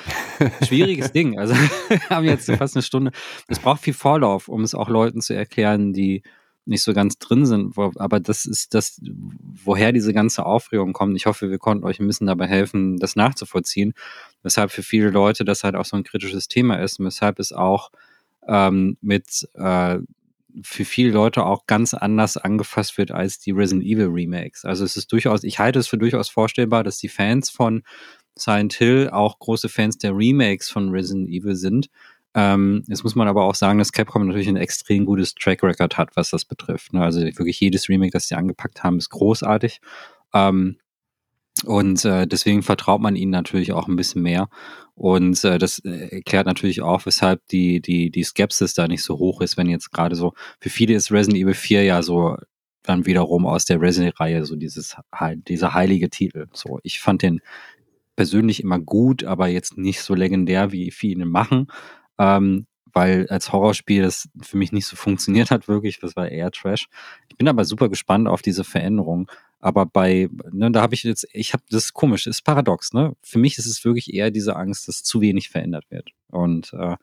[0.66, 1.39] Schwieriges Ding.
[1.39, 3.12] Also wir haben jetzt fast eine Stunde.
[3.49, 6.22] Es braucht viel Vorlauf, um es auch Leuten zu erklären, die
[6.66, 7.76] nicht so ganz drin sind.
[7.78, 9.01] Aber das ist das,
[9.64, 11.16] woher diese ganze Aufregung kommt.
[11.16, 13.95] Ich hoffe, wir konnten euch ein bisschen dabei helfen, das nachzuvollziehen.
[14.43, 17.53] Weshalb für viele Leute das halt auch so ein kritisches Thema ist und weshalb es
[17.53, 17.91] auch
[18.47, 19.99] ähm, mit äh,
[20.62, 24.64] für viele Leute auch ganz anders angefasst wird als die Resident Evil Remakes.
[24.64, 27.82] Also es ist durchaus, ich halte es für durchaus vorstellbar, dass die Fans von
[28.36, 31.88] Silent Hill auch große Fans der Remakes von Resident Evil sind.
[32.34, 35.98] Ähm, jetzt muss man aber auch sagen, dass Capcom natürlich ein extrem gutes Track Record
[35.98, 36.92] hat, was das betrifft.
[36.92, 37.03] Ne?
[37.03, 39.80] Also wirklich jedes Remake, das sie angepackt haben, ist großartig.
[40.32, 40.78] Ähm,
[41.64, 44.48] und äh, deswegen vertraut man ihnen natürlich auch ein bisschen mehr.
[44.94, 49.18] Und äh, das äh, erklärt natürlich auch, weshalb die, die, die Skepsis da nicht so
[49.18, 52.36] hoch ist, wenn jetzt gerade so, für viele ist Resident Evil 4 ja so
[52.82, 54.96] dann wiederum aus der Resident-Reihe so dieses,
[55.48, 56.46] dieser heilige Titel.
[56.53, 57.40] So, ich fand den
[58.16, 61.66] persönlich immer gut, aber jetzt nicht so legendär, wie viele machen.
[62.18, 65.99] Ähm, weil als Horrorspiel das für mich nicht so funktioniert hat, wirklich.
[66.01, 66.88] Das war eher Trash.
[67.28, 69.30] Ich bin aber super gespannt auf diese Veränderung.
[69.61, 73.14] Aber bei, ne, da habe ich jetzt, ich habe das ist komisch, ist paradox, ne?
[73.22, 76.11] Für mich ist es wirklich eher diese Angst, dass zu wenig verändert wird.
[76.28, 76.97] Und äh,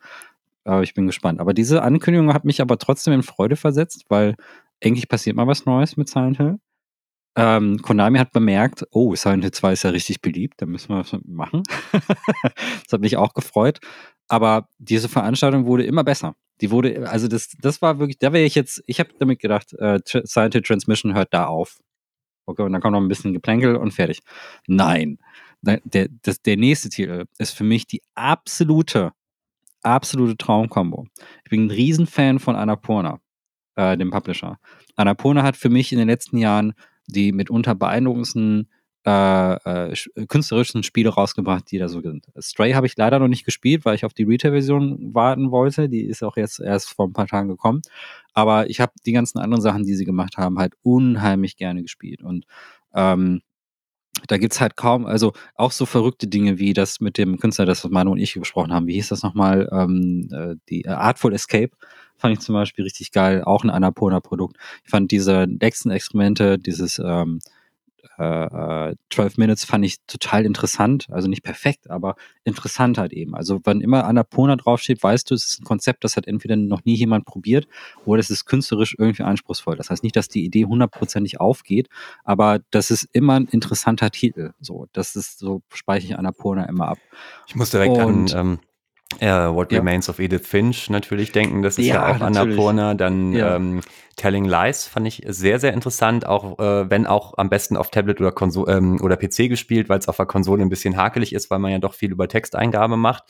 [0.67, 1.39] äh, ich bin gespannt.
[1.39, 4.35] Aber diese Ankündigung hat mich aber trotzdem in Freude versetzt, weil
[4.83, 6.59] eigentlich passiert mal was Neues mit Silent Hill.
[7.35, 10.99] Ähm, Konami hat bemerkt, oh, Silent Hill 2 ist ja richtig beliebt, da müssen wir
[10.99, 11.63] was machen.
[11.91, 13.79] das hat mich auch gefreut.
[14.28, 16.36] Aber diese Veranstaltung wurde immer besser.
[16.62, 19.74] Die wurde, also das, das war wirklich, da wäre ich jetzt, ich habe damit gedacht,
[19.74, 21.79] äh, Hill Transmission hört da auf.
[22.45, 24.20] Okay, und dann kommt noch ein bisschen Geplänkel und fertig.
[24.67, 25.20] Nein.
[25.62, 29.12] Der, das, der nächste Titel ist für mich die absolute,
[29.82, 31.08] absolute Traumkombo.
[31.43, 33.20] Ich bin ein Riesenfan von Annapurna,
[33.75, 34.59] äh, dem Publisher.
[34.95, 36.74] Annapurna hat für mich in den letzten Jahren
[37.08, 38.70] die mitunter beeindruckendsten
[39.08, 42.25] äh, äh, künstlerischen Spiele rausgebracht, die da so sind.
[42.42, 45.88] Stray habe ich leider noch nicht gespielt, weil ich auf die Retail-Version warten wollte.
[45.88, 47.82] Die ist auch jetzt erst vor ein paar Tagen gekommen.
[48.34, 52.21] Aber ich habe die ganzen anderen Sachen, die sie gemacht haben, halt unheimlich gerne gespielt.
[52.21, 52.46] Und
[52.93, 53.42] ähm,
[54.28, 57.86] da gibt's halt kaum, also auch so verrückte Dinge wie das mit dem Künstler, das
[57.86, 58.88] was Manu und ich besprochen haben.
[58.88, 59.70] Wie hieß das nochmal?
[59.71, 61.71] Ähm, äh, die äh, Artful Escape
[62.17, 64.58] fand ich zum Beispiel richtig geil, auch ein Annapurna-Produkt.
[64.84, 67.39] Ich fand diese nächsten Experimente, dieses ähm,
[68.17, 73.36] äh, 12 Minutes fand ich total interessant, also nicht perfekt, aber interessant halt eben.
[73.36, 76.84] Also wenn immer Annapurna draufsteht, weißt du, es ist ein Konzept, das hat entweder noch
[76.84, 77.67] nie jemand probiert
[78.05, 79.75] oder es ist künstlerisch irgendwie anspruchsvoll.
[79.75, 81.89] Das heißt nicht, dass die Idee hundertprozentig aufgeht,
[82.24, 84.54] aber das ist immer ein interessanter Titel.
[84.59, 86.97] So, das ist so speichere ich Annapurna immer ab.
[87.47, 88.59] Ich muss direkt Und, an ähm,
[89.16, 89.79] Uh, What ja.
[89.79, 92.38] Remains of Edith Finch natürlich denken, das ist ja, ja auch natürlich.
[92.38, 92.93] Annapurna.
[92.93, 93.55] Dann ja.
[93.55, 93.82] ähm,
[94.17, 98.20] Telling Lies fand ich sehr, sehr interessant, auch äh, wenn auch am besten auf Tablet
[98.20, 101.50] oder, Konsole, ähm, oder PC gespielt, weil es auf der Konsole ein bisschen hakelig ist,
[101.50, 103.24] weil man ja doch viel über Texteingabe macht.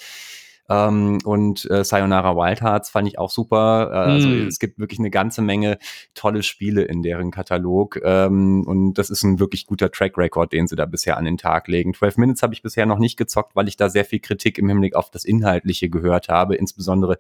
[0.70, 3.90] Ähm, und äh, Sayonara Wild Hearts fand ich auch super.
[3.92, 4.48] Äh, also mm.
[4.48, 5.78] es gibt wirklich eine ganze Menge
[6.14, 8.00] tolle Spiele in deren Katalog.
[8.04, 11.38] Ähm, und das ist ein wirklich guter Track Record, den sie da bisher an den
[11.38, 11.94] Tag legen.
[11.94, 14.70] 12 Minutes habe ich bisher noch nicht gezockt, weil ich da sehr viel Kritik im
[14.70, 16.56] Hinblick auf das Inhaltliche gehört habe.
[16.56, 17.18] Insbesondere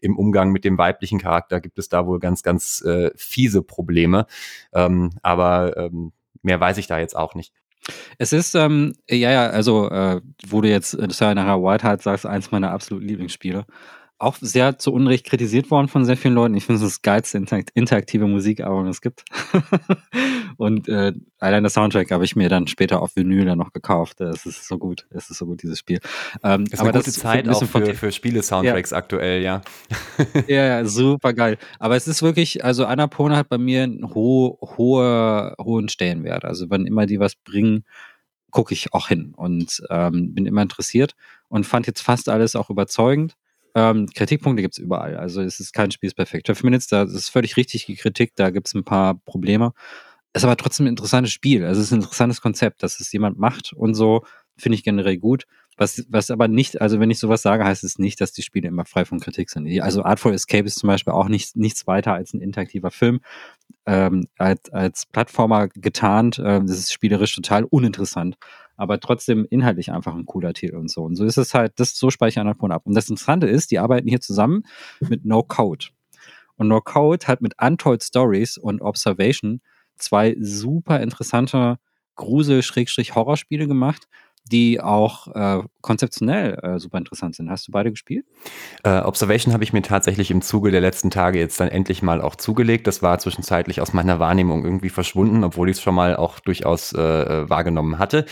[0.00, 4.26] im Umgang mit dem weiblichen Charakter gibt es da wohl ganz, ganz äh, fiese Probleme.
[4.72, 6.12] Ähm, aber ähm,
[6.42, 7.52] mehr weiß ich da jetzt auch nicht.
[8.18, 12.26] Es ist, ähm, ja, ja, also, äh, wo du jetzt äh, Sayonara White halt sagst,
[12.26, 13.64] eins meiner absoluten Lieblingsspiele
[14.20, 16.54] auch sehr zu Unrecht kritisiert worden von sehr vielen Leuten.
[16.54, 17.42] Ich finde es das geilste
[17.74, 19.24] interaktive Musikalbum, das es gibt.
[20.58, 24.20] und äh, allein das Soundtrack habe ich mir dann später auf Vinyl dann noch gekauft.
[24.20, 26.00] Es ist so gut, es ist so gut, dieses Spiel.
[26.44, 28.96] Ähm, ist aber eine gute Zeit auch für, für Spiele-Soundtracks ja.
[28.96, 29.62] aktuell, ja.
[30.46, 31.56] ja, ja, super geil.
[31.78, 36.44] Aber es ist wirklich, also Annapurna hat bei mir einen ho hohe, hohen Stellenwert.
[36.44, 37.84] Also wenn immer die was bringen,
[38.50, 41.14] gucke ich auch hin und ähm, bin immer interessiert
[41.48, 43.36] und fand jetzt fast alles auch überzeugend.
[43.74, 45.16] Ähm, Kritikpunkte gibt es überall.
[45.16, 46.46] Also es ist kein Spiel ist perfekt.
[46.46, 49.72] 12 Minutes, da ist völlig richtig die Kritik, da gibt es ein paar Probleme.
[50.32, 51.64] Es ist aber trotzdem ein interessantes Spiel.
[51.64, 54.24] Also es ist ein interessantes Konzept, dass es jemand macht und so,
[54.56, 55.46] finde ich generell gut.
[55.76, 58.68] Was, was aber nicht, also wenn ich sowas sage, heißt es nicht, dass die Spiele
[58.68, 59.80] immer frei von Kritik sind.
[59.80, 63.20] Also Artful Escape ist zum Beispiel auch nicht, nichts weiter als ein interaktiver Film.
[63.86, 68.36] Ähm, als, als Plattformer getarnt, ähm, das ist spielerisch total uninteressant
[68.80, 71.02] aber trotzdem inhaltlich einfach ein cooler Titel und so.
[71.02, 72.86] Und so ist es halt, das so speichere ich Annapurna ab.
[72.86, 74.62] Und das Interessante ist, die arbeiten hier zusammen
[75.00, 75.86] mit No Code.
[76.56, 79.60] Und No Code hat mit Untold Stories und Observation
[79.96, 81.78] zwei super interessante
[82.14, 84.08] Grusel-Horrorspiele gemacht,
[84.44, 87.50] die auch äh, konzeptionell äh, super interessant sind.
[87.50, 88.26] Hast du beide gespielt?
[88.82, 92.20] Äh, Observation habe ich mir tatsächlich im Zuge der letzten Tage jetzt dann endlich mal
[92.20, 92.86] auch zugelegt.
[92.86, 96.92] Das war zwischenzeitlich aus meiner Wahrnehmung irgendwie verschwunden, obwohl ich es schon mal auch durchaus
[96.92, 98.26] äh, äh, wahrgenommen hatte.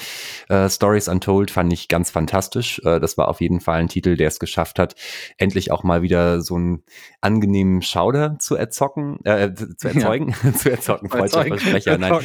[0.49, 2.81] Äh, Stories Untold fand ich ganz fantastisch.
[2.85, 4.95] Das war auf jeden Fall ein Titel, der es geschafft hat,
[5.37, 6.83] endlich auch mal wieder so einen
[7.21, 10.53] angenehmen Schauder zu erzocken, äh, zu erzeugen, ja.
[10.53, 12.19] zu erzocken, freudscher Versprecher, nein.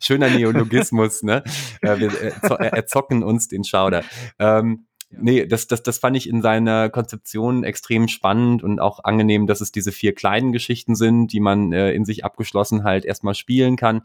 [0.00, 1.42] Schöner Neologismus, ne?
[1.80, 4.02] Wir erzocken uns den Schauder.
[4.38, 9.46] Ähm, Nee, das, das, das fand ich in seiner Konzeption extrem spannend und auch angenehm,
[9.46, 13.34] dass es diese vier kleinen Geschichten sind, die man äh, in sich abgeschlossen halt erstmal
[13.34, 14.02] spielen kann.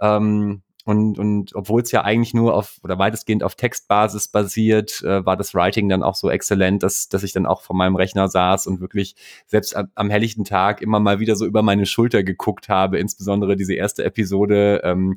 [0.00, 5.24] Ähm, und, und obwohl es ja eigentlich nur auf oder weitestgehend auf Textbasis basiert, äh,
[5.24, 8.28] war das Writing dann auch so exzellent, dass, dass ich dann auch vor meinem Rechner
[8.28, 12.22] saß und wirklich selbst am, am helllichten Tag immer mal wieder so über meine Schulter
[12.22, 15.16] geguckt habe, insbesondere diese erste Episode, ähm,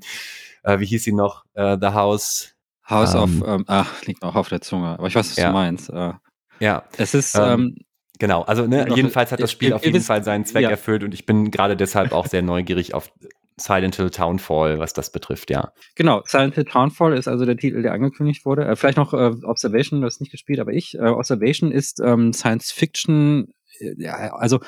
[0.67, 1.45] äh, wie hieß sie noch?
[1.53, 2.53] Äh, The House
[2.89, 5.47] House ähm, of, ähm, ach, liegt noch auf der Zunge, aber ich weiß, was ja.
[5.47, 5.89] du meinst.
[5.89, 6.13] Äh,
[6.59, 6.83] ja.
[6.97, 7.75] Es ist, ähm, ähm
[8.19, 10.71] Genau, also ne, jedenfalls hat das Spiel auf jeden Fall seinen Zweck ja.
[10.71, 13.11] erfüllt und ich bin gerade deshalb auch sehr neugierig auf
[13.57, 15.71] Silent Hill Townfall, was das betrifft, ja.
[15.93, 18.65] Genau, Silent Hill Townfall ist also der Titel, der angekündigt wurde.
[18.65, 20.95] Äh, vielleicht noch äh, Observation, du hast nicht gespielt, aber ich.
[20.95, 24.61] Äh, Observation ist ähm, Science Fiction, äh, ja, also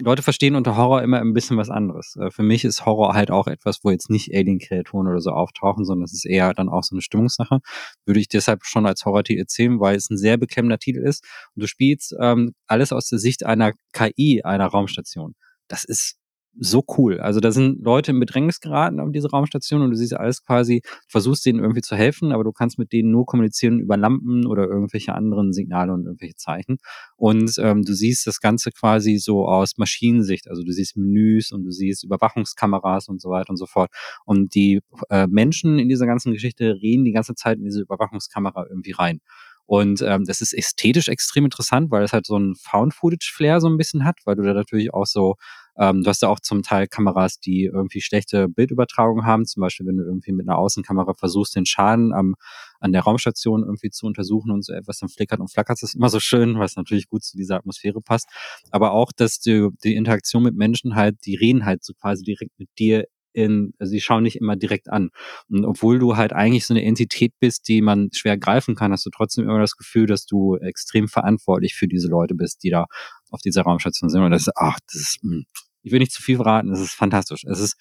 [0.00, 2.16] Leute verstehen unter Horror immer ein bisschen was anderes.
[2.16, 5.84] Äh, für mich ist Horror halt auch etwas, wo jetzt nicht Alien-Kreaturen oder so auftauchen,
[5.84, 7.58] sondern es ist eher dann auch so eine Stimmungssache.
[8.06, 11.24] Würde ich deshalb schon als Horror-Titel erzählen, weil es ein sehr beklemmender Titel ist.
[11.54, 15.34] Und du spielst ähm, alles aus der Sicht einer KI, einer Raumstation.
[15.68, 16.16] Das ist
[16.60, 17.20] so cool.
[17.20, 20.82] Also da sind Leute in Bedrängnis geraten auf diese Raumstation und du siehst alles quasi,
[21.06, 24.66] versuchst denen irgendwie zu helfen, aber du kannst mit denen nur kommunizieren über Lampen oder
[24.66, 26.78] irgendwelche anderen Signale und irgendwelche Zeichen.
[27.16, 30.48] Und ähm, du siehst das Ganze quasi so aus Maschinensicht.
[30.48, 33.90] Also du siehst Menüs und du siehst Überwachungskameras und so weiter und so fort.
[34.24, 34.80] Und die
[35.10, 39.20] äh, Menschen in dieser ganzen Geschichte reden die ganze Zeit in diese Überwachungskamera irgendwie rein.
[39.68, 43.76] Und ähm, das ist ästhetisch extrem interessant, weil es halt so ein Found-Footage-Flair so ein
[43.76, 45.34] bisschen hat, weil du da natürlich auch so
[45.78, 49.46] ähm, du hast ja auch zum Teil Kameras, die irgendwie schlechte Bildübertragung haben.
[49.46, 52.34] Zum Beispiel, wenn du irgendwie mit einer Außenkamera versuchst, den Schaden am,
[52.80, 56.08] an der Raumstation irgendwie zu untersuchen und so etwas, dann flickert und flackert es immer
[56.08, 58.28] so schön, was natürlich gut zu dieser Atmosphäre passt.
[58.70, 62.58] Aber auch, dass du die Interaktion mit Menschen halt, die reden halt so quasi direkt
[62.58, 65.10] mit dir in, also die schauen nicht immer direkt an.
[65.48, 69.06] Und obwohl du halt eigentlich so eine Entität bist, die man schwer greifen kann, hast
[69.06, 72.86] du trotzdem immer das Gefühl, dass du extrem verantwortlich für diese Leute bist, die da
[73.30, 74.22] auf dieser Raumstation sind.
[74.22, 75.44] Und das ist, ach, das ist, mh, hm,
[75.82, 77.44] ich will nicht zu viel verraten, es ist fantastisch.
[77.44, 77.76] Es ist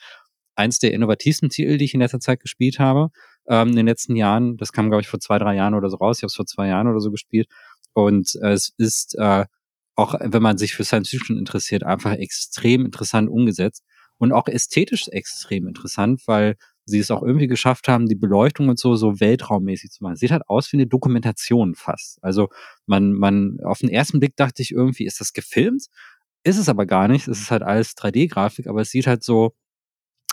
[0.55, 3.09] eins der innovativsten Titel, die ich in letzter Zeit gespielt habe.
[3.47, 5.97] Ähm, in den letzten Jahren, das kam, glaube ich, vor zwei, drei Jahren oder so
[5.97, 6.17] raus.
[6.17, 7.47] Ich habe es vor zwei Jahren oder so gespielt.
[7.93, 9.45] Und äh, es ist, äh,
[9.95, 13.83] auch wenn man sich für Science Fiction interessiert, einfach extrem interessant umgesetzt
[14.17, 16.55] und auch ästhetisch extrem interessant, weil
[16.85, 20.15] sie es auch irgendwie geschafft haben, die Beleuchtung und so so weltraummäßig zu machen.
[20.15, 22.17] Sieht halt aus wie eine Dokumentation fast.
[22.21, 22.49] Also
[22.85, 25.87] man, man, auf den ersten Blick dachte ich irgendwie, ist das gefilmt?
[26.47, 27.27] Ist es aber gar nicht.
[27.27, 29.51] Es ist halt alles 3D-Grafik, aber es sieht halt so,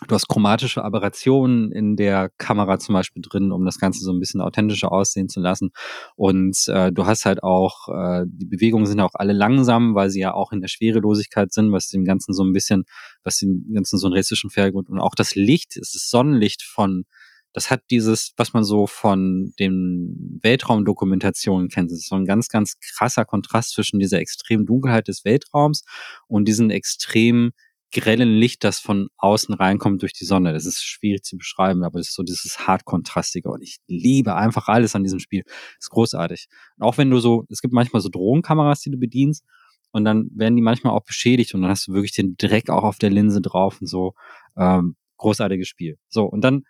[0.07, 4.21] du hast chromatische Aberrationen in der Kamera zum Beispiel drin, um das Ganze so ein
[4.21, 5.73] bisschen authentischer aussehen zu lassen.
[6.15, 10.21] Und äh, du hast halt auch, äh, die Bewegungen sind auch alle langsam, weil sie
[10.21, 12.85] ja auch in der Schwerelosigkeit sind, was dem Ganzen so ein bisschen,
[13.25, 17.07] was dem Ganzen so einen realistischen Hintergrund und auch das Licht, es ist Sonnenlicht von
[17.55, 21.91] das hat dieses, was man so von den Weltraumdokumentationen kennt.
[21.91, 25.85] Das ist so ein ganz, ganz krasser Kontrast zwischen dieser extremen Dunkelheit des Weltraums
[26.27, 27.53] und diesem extrem
[27.93, 30.53] grellen Licht, das von außen reinkommt durch die Sonne.
[30.53, 34.67] Das ist schwierig zu beschreiben, aber es ist so dieses Hardkontrastige und ich liebe einfach
[34.67, 35.45] alles an diesem Spiel.
[35.45, 36.49] Das ist großartig.
[36.77, 39.45] Und auch wenn du so, es gibt manchmal so Drohnenkameras, die du bedienst
[39.93, 42.83] und dann werden die manchmal auch beschädigt und dann hast du wirklich den Dreck auch
[42.83, 44.15] auf der Linse drauf und so.
[44.57, 45.97] Ähm, großartiges Spiel.
[46.09, 46.65] So, und dann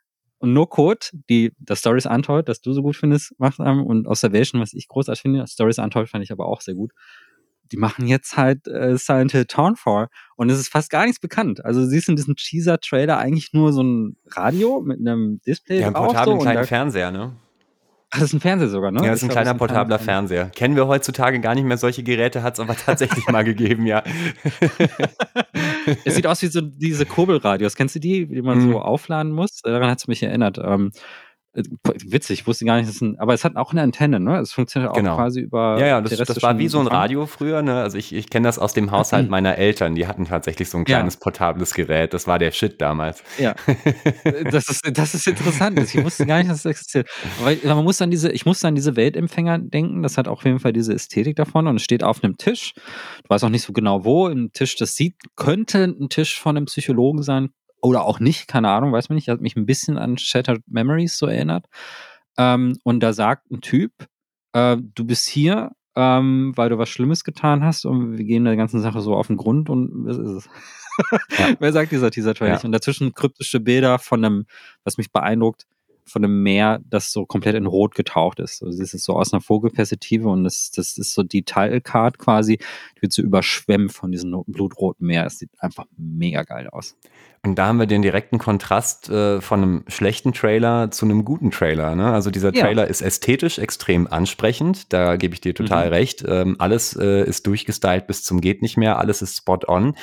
[0.45, 1.01] und No Code,
[1.31, 4.89] die das Stories Untold, das du so gut findest, macht haben und Observation, was ich
[4.89, 6.93] großartig finde, Stories Untold fand ich aber auch sehr gut.
[7.73, 11.65] Die machen jetzt halt äh, Silent Hill Townfall und es ist fast gar nichts bekannt.
[11.65, 15.91] Also du siehst in diesem Teaser-Trailer eigentlich nur so ein Radio mit einem Display ja.
[15.91, 17.35] Ja, einen so, kleinen Fernseher, ne?
[18.15, 19.01] Ach, das ist ein Fernseher sogar, ne?
[19.01, 20.47] Ja, das ist ein kleiner ein portabler Fernseher.
[20.51, 24.05] Kennen wir heutzutage gar nicht mehr solche Geräte, hat es aber tatsächlich mal gegeben, ja.
[26.05, 27.75] es sieht aus wie so diese Kurbelradios.
[27.75, 28.71] Kennst du die, die man mhm.
[28.71, 29.63] so aufladen muss?
[29.63, 30.59] Daran hat es mich erinnert.
[30.59, 31.01] Ähm, äh,
[31.55, 34.39] witzig, ich wusste gar nicht, dass es ein, aber es hat auch eine Antenne, ne?
[34.39, 35.17] Es funktioniert auch genau.
[35.17, 35.79] quasi über.
[35.79, 37.81] Ja, ja, das, das war wie so ein Radio früher, ne?
[37.81, 40.85] Also ich, ich kenne das aus dem Haushalt meiner Eltern, die hatten tatsächlich so ein
[40.85, 41.21] kleines ja.
[41.21, 43.23] portables Gerät, das war der Shit damals.
[43.39, 43.55] Ja.
[44.51, 45.79] das ist, das ist interessant.
[45.79, 47.09] Ich wusste gar nicht, dass es das existiert.
[47.41, 50.45] Aber man muss an diese, ich musste an diese Weltempfänger denken, das hat auch auf
[50.45, 52.75] jeden Fall diese Ästhetik davon und es steht auf einem Tisch.
[52.75, 56.57] Du weißt auch nicht so genau wo, im Tisch das sieht, könnte ein Tisch von
[56.57, 57.51] einem Psychologen sein,
[57.85, 59.29] oder auch nicht, keine Ahnung, weiß man nicht.
[59.29, 61.67] Hat mich ein bisschen an Shattered Memories so erinnert.
[62.39, 63.93] Ähm, und da sagt ein Typ,
[64.53, 68.57] äh, du bist hier, ähm, weil du was Schlimmes getan hast und wir gehen der
[68.57, 70.49] ganzen Sache so auf den Grund und was ist es?
[71.39, 71.55] ja.
[71.61, 72.65] Wer sagt dieser Teaser-Trailer ja.
[72.65, 74.47] Und dazwischen kryptische Bilder von einem,
[74.83, 75.67] was mich beeindruckt,
[76.07, 78.63] von einem Meer, das so komplett in Rot getaucht ist.
[78.63, 82.19] Also das ist so aus einer Vogelperspektive und das, das ist so die Title Card
[82.19, 82.59] quasi,
[82.97, 85.27] die wird so überschwemmt von diesem blutroten Meer.
[85.27, 86.97] Es sieht einfach mega geil aus.
[87.45, 91.51] Und da haben wir den direkten Kontrast äh, von einem schlechten Trailer zu einem guten
[91.51, 91.95] Trailer.
[91.95, 92.11] Ne?
[92.11, 92.89] Also dieser Trailer ja.
[92.89, 95.93] ist ästhetisch extrem ansprechend, da gebe ich dir total mhm.
[95.93, 96.25] recht.
[96.27, 99.95] Ähm, alles äh, ist durchgestylt bis zum geht nicht mehr, alles ist spot on.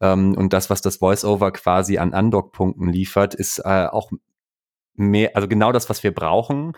[0.00, 4.10] Ähm, und das, was das Voiceover quasi an Undock-Punkten liefert, ist äh, auch
[4.98, 6.74] mehr, also genau das, was wir brauchen,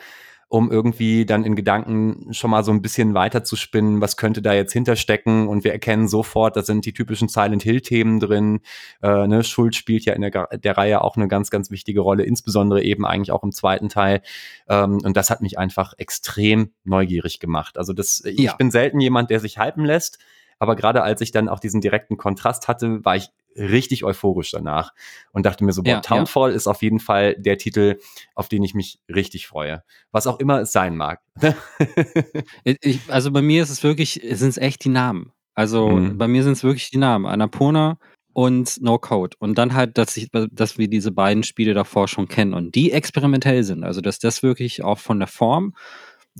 [0.50, 4.42] um irgendwie dann in Gedanken schon mal so ein bisschen weiter zu spinnen, was könnte
[4.42, 8.60] da jetzt hinterstecken und wir erkennen sofort, da sind die typischen Silent Hill Themen drin.
[9.00, 9.44] Äh, ne?
[9.44, 13.06] Schuld spielt ja in der, der Reihe auch eine ganz, ganz wichtige Rolle, insbesondere eben
[13.06, 14.22] eigentlich auch im zweiten Teil.
[14.68, 17.78] Ähm, und das hat mich einfach extrem neugierig gemacht.
[17.78, 18.32] Also das, ja.
[18.50, 20.18] ich bin selten jemand, der sich hypen lässt.
[20.58, 24.92] Aber gerade als ich dann auch diesen direkten Kontrast hatte, war ich richtig euphorisch danach
[25.32, 26.56] und dachte mir so, boah, ja, Townfall ja.
[26.56, 27.98] ist auf jeden Fall der Titel,
[28.34, 29.82] auf den ich mich richtig freue.
[30.12, 31.20] Was auch immer es sein mag.
[32.64, 35.32] ich, also bei mir ist es wirklich, sind es echt die Namen.
[35.54, 36.18] Also mhm.
[36.18, 37.26] bei mir sind es wirklich die Namen.
[37.26, 37.98] Annapurna
[38.32, 39.36] und No Code.
[39.38, 42.92] Und dann halt, dass, ich, dass wir diese beiden Spiele davor schon kennen und die
[42.92, 43.84] experimentell sind.
[43.84, 45.74] Also dass das wirklich auch von der Form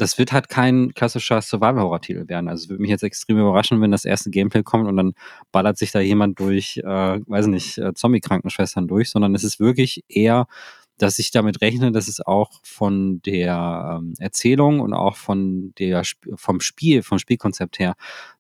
[0.01, 2.49] das wird halt kein klassischer Survival-Horror-Titel werden.
[2.49, 5.13] Also es würde mich jetzt extrem überraschen, wenn das erste Gameplay kommt und dann
[5.53, 10.05] ballert sich da jemand durch, äh, weiß nicht, äh, Zombie-Krankenschwestern durch, sondern es ist wirklich
[10.09, 10.47] eher,
[10.97, 16.03] dass ich damit rechne, dass es auch von der ähm, Erzählung und auch von der
[16.35, 17.95] vom Spiel, vom Spielkonzept her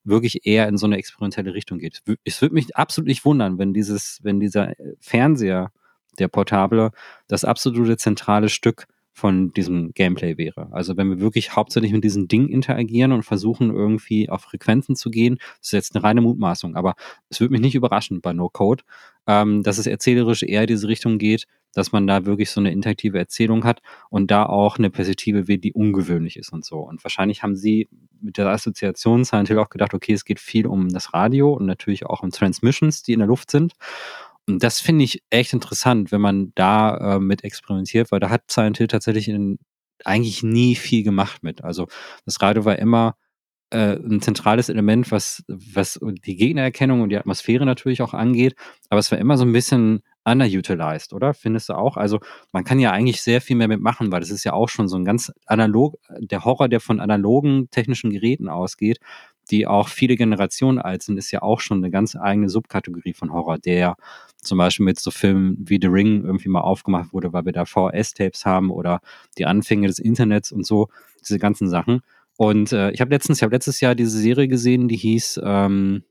[0.04, 2.02] wirklich eher in so eine experimentelle Richtung geht.
[2.24, 5.72] Es würde mich absolut nicht wundern, wenn dieses, wenn dieser Fernseher,
[6.18, 6.90] der portable,
[7.28, 10.68] das absolute zentrale Stück von diesem Gameplay wäre.
[10.72, 15.10] Also wenn wir wirklich hauptsächlich mit diesem Ding interagieren und versuchen irgendwie auf Frequenzen zu
[15.10, 16.94] gehen, das ist jetzt eine reine Mutmaßung, aber
[17.28, 18.84] es würde mich nicht überraschen bei No Code,
[19.26, 23.18] ähm, dass es erzählerisch eher diese Richtung geht, dass man da wirklich so eine interaktive
[23.18, 26.78] Erzählung hat und da auch eine Perspektive wird, die ungewöhnlich ist und so.
[26.78, 27.88] Und wahrscheinlich haben sie
[28.20, 31.66] mit der Assoziation Silent Hill auch gedacht, okay, es geht viel um das Radio und
[31.66, 33.74] natürlich auch um Transmissions, die in der Luft sind.
[34.58, 38.78] Das finde ich echt interessant, wenn man da äh, mit experimentiert, weil da hat Silent
[38.78, 39.58] Hill tatsächlich in,
[40.04, 41.64] eigentlich nie viel gemacht mit.
[41.64, 41.88] Also
[42.24, 43.16] das Radio war immer
[43.70, 48.54] äh, ein zentrales Element, was, was die Gegnererkennung und die Atmosphäre natürlich auch angeht,
[48.88, 51.34] aber es war immer so ein bisschen underutilized, oder?
[51.34, 51.96] Findest du auch?
[51.96, 52.20] Also
[52.52, 54.96] man kann ja eigentlich sehr viel mehr mitmachen, weil das ist ja auch schon so
[54.96, 58.98] ein ganz analog, der Horror, der von analogen technischen Geräten ausgeht,
[59.50, 63.32] die auch viele Generationen alt sind, ist ja auch schon eine ganz eigene Subkategorie von
[63.32, 63.96] Horror, der
[64.42, 67.64] zum Beispiel mit so Filmen wie The Ring irgendwie mal aufgemacht wurde, weil wir da
[67.64, 69.00] VS-Tapes haben oder
[69.38, 70.88] die Anfänge des Internets und so,
[71.20, 72.00] diese ganzen Sachen.
[72.36, 76.04] Und äh, ich habe letztens, ich habe letztes Jahr diese Serie gesehen, die hieß, ähm,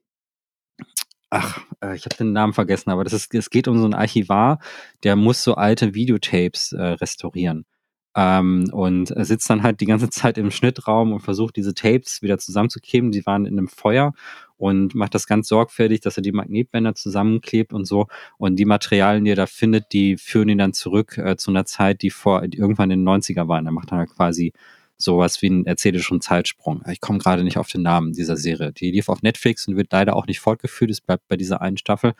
[1.29, 3.95] ach, äh, ich habe den Namen vergessen, aber das ist, es geht um so einen
[3.95, 4.59] Archivar,
[5.03, 7.65] der muss so alte Videotapes äh, restaurieren.
[8.15, 12.37] Ähm, und sitzt dann halt die ganze Zeit im Schnittraum und versucht diese Tapes wieder
[12.37, 13.11] zusammenzukleben.
[13.11, 14.13] Die waren in einem Feuer
[14.57, 18.07] und macht das ganz sorgfältig, dass er die Magnetbänder zusammenklebt und so.
[18.37, 21.65] Und die Materialien, die er da findet, die führen ihn dann zurück äh, zu einer
[21.65, 23.65] Zeit, die vor irgendwann in den 90er waren.
[23.65, 24.53] Er macht dann halt quasi
[24.97, 26.83] sowas wie einen erzählischen Zeitsprung.
[26.91, 28.73] Ich komme gerade nicht auf den Namen dieser Serie.
[28.73, 30.91] Die lief auf Netflix und wird leider auch nicht fortgeführt.
[30.91, 32.13] Es bleibt bei dieser einen Staffel.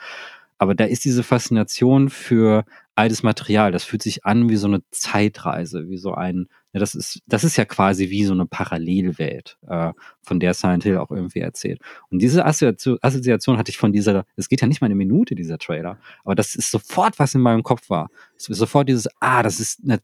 [0.60, 3.72] Aber da ist diese Faszination für altes Material.
[3.72, 7.46] Das fühlt sich an wie so eine Zeitreise, wie so ein, ja, das ist, das
[7.46, 11.80] ist ja quasi wie so eine Parallelwelt, äh, von der Silent Hill auch irgendwie erzählt.
[12.12, 15.34] Und diese Assoziation, Assoziation hatte ich von dieser, es geht ja nicht mal eine Minute,
[15.34, 18.10] dieser Trailer, aber das ist sofort, was in meinem Kopf war.
[18.38, 20.00] Es ist sofort dieses, ah, das ist eine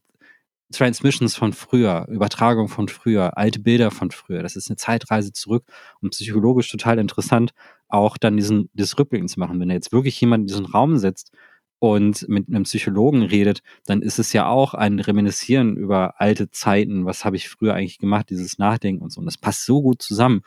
[0.72, 4.42] Transmissions von früher, Übertragung von früher, alte Bilder von früher.
[4.42, 5.64] Das ist eine Zeitreise zurück
[6.00, 7.52] und psychologisch total interessant,
[7.88, 9.60] auch dann diesen Disrupting zu machen.
[9.60, 11.32] Wenn er jetzt wirklich jemand in diesen Raum setzt
[11.78, 17.04] und mit einem Psychologen redet, dann ist es ja auch ein Reminiszieren über alte Zeiten.
[17.04, 18.30] Was habe ich früher eigentlich gemacht?
[18.30, 19.20] Dieses Nachdenken und so.
[19.20, 20.42] Und das passt so gut zusammen.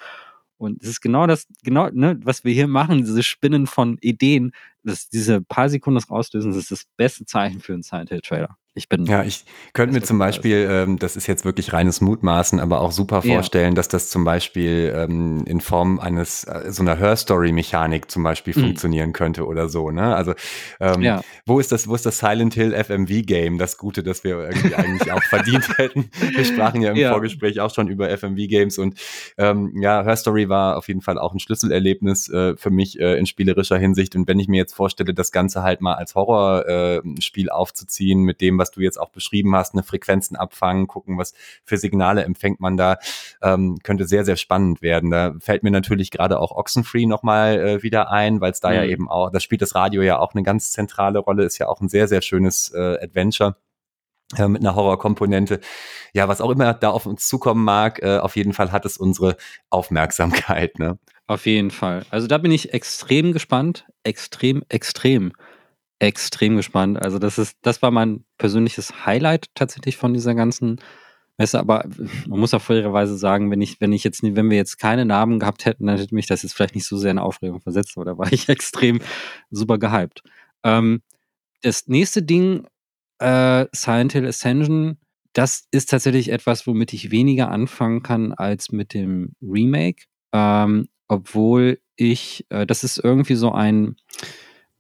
[0.57, 4.51] Und es ist genau das, genau, ne, was wir hier machen, diese Spinnen von Ideen,
[4.83, 8.19] dass diese paar Sekunden das rauslösen, das ist das beste Zeichen für einen Silent Hill
[8.19, 8.57] Trailer.
[8.79, 9.05] Ich bin.
[9.05, 9.43] Ja, ich
[9.73, 13.71] könnte mir zum Beispiel, ähm, das ist jetzt wirklich reines Mutmaßen, aber auch super vorstellen,
[13.71, 13.75] ja.
[13.75, 18.61] dass das zum Beispiel ähm, in Form eines äh, so einer Hörstory-Mechanik zum Beispiel mhm.
[18.61, 19.91] funktionieren könnte oder so.
[19.91, 20.15] Ne?
[20.15, 20.33] Also
[20.79, 21.21] ähm, ja.
[21.45, 25.11] wo ist das, wo ist das Silent Hill FMV-Game, das Gute, das wir irgendwie eigentlich
[25.11, 26.09] auch verdient hätten?
[26.33, 27.11] Wir sprachen ja im ja.
[27.11, 28.97] Vorgespräch auch schon über FMV-Games und
[29.37, 33.25] ähm, ja, Hörstory war auf jeden Fall auch ein Schlüsselerlebnis äh, für mich äh, in
[33.25, 34.15] spielerischer Hinsicht.
[34.15, 38.39] Und wenn ich mir jetzt vorstelle, das Ganze halt mal als Horrorspiel äh, aufzuziehen mit
[38.39, 41.33] dem, was was du jetzt auch beschrieben hast, eine Frequenzen abfangen, gucken, was
[41.63, 42.97] für Signale empfängt man da,
[43.41, 45.09] ähm, könnte sehr, sehr spannend werden.
[45.09, 48.75] Da fällt mir natürlich gerade auch Oxenfree nochmal äh, wieder ein, weil es da mhm.
[48.75, 51.67] ja eben auch, da spielt das Radio ja auch eine ganz zentrale Rolle, ist ja
[51.67, 53.55] auch ein sehr, sehr schönes äh, Adventure
[54.37, 55.59] äh, mit einer Horrorkomponente.
[56.13, 58.97] Ja, was auch immer da auf uns zukommen mag, äh, auf jeden Fall hat es
[58.97, 59.37] unsere
[59.69, 60.77] Aufmerksamkeit.
[60.79, 60.99] Ne?
[61.27, 62.05] Auf jeden Fall.
[62.09, 65.33] Also da bin ich extrem gespannt, extrem, extrem
[65.99, 67.01] extrem gespannt.
[67.01, 70.79] Also das ist, das war mein persönliches Highlight tatsächlich von dieser ganzen
[71.37, 71.59] Messe.
[71.59, 71.85] Aber
[72.27, 75.39] man muss auch fairerweise sagen, wenn ich, wenn ich jetzt, wenn wir jetzt keine Namen
[75.39, 77.97] gehabt hätten, dann hätte mich das jetzt vielleicht nicht so sehr in Aufregung versetzt.
[77.97, 78.99] Oder war ich extrem
[79.51, 80.23] super gehypt.
[80.63, 81.01] Ähm,
[81.61, 82.65] das nächste Ding,
[83.19, 84.97] äh, Silent Hill Ascension,
[85.33, 90.05] das ist tatsächlich etwas, womit ich weniger anfangen kann als mit dem Remake.
[90.33, 93.95] Ähm, obwohl ich, äh, das ist irgendwie so ein,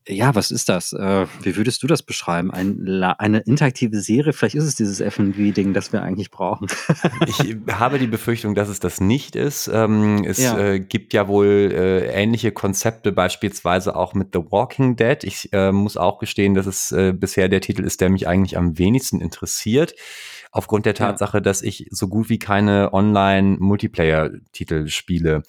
[0.09, 0.91] ja, was ist das?
[0.93, 2.51] Äh, wie würdest du das beschreiben?
[2.51, 4.33] Ein, eine interaktive Serie?
[4.33, 6.67] Vielleicht ist es dieses FMV-Ding, das wir eigentlich brauchen.
[7.27, 9.69] ich habe die Befürchtung, dass es das nicht ist.
[9.71, 10.57] Ähm, es ja.
[10.57, 15.23] Äh, gibt ja wohl äh, ähnliche Konzepte, beispielsweise auch mit The Walking Dead.
[15.23, 18.57] Ich äh, muss auch gestehen, dass es äh, bisher der Titel ist, der mich eigentlich
[18.57, 19.93] am wenigsten interessiert.
[20.51, 21.41] Aufgrund der Tatsache, ja.
[21.41, 25.43] dass ich so gut wie keine Online-Multiplayer-Titel spiele.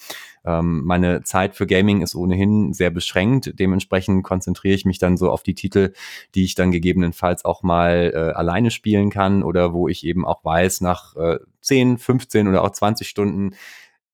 [0.44, 3.59] Ähm, meine Zeit für Gaming ist ohnehin sehr beschränkt.
[3.59, 5.93] Dementsprechend konzentriere ich mich dann so auf die Titel,
[6.35, 10.44] die ich dann gegebenenfalls auch mal äh, alleine spielen kann oder wo ich eben auch
[10.44, 13.55] weiß, nach äh, 10, 15 oder auch 20 Stunden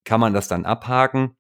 [0.04, 1.36] kann man das dann abhaken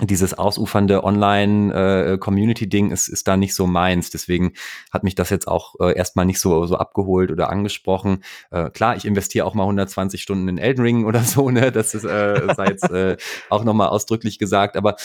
[0.00, 4.10] dieses ausufernde Online-Community-Ding äh, ist, ist da nicht so meins.
[4.10, 4.54] Deswegen
[4.92, 8.24] hat mich das jetzt auch äh, erstmal nicht so, so abgeholt oder angesprochen.
[8.50, 11.70] Äh, klar, ich investiere auch mal 120 Stunden in Elden Ring oder so, ne?
[11.70, 13.16] Das ist, äh, sei jetzt äh,
[13.50, 14.96] auch nochmal ausdrücklich gesagt, aber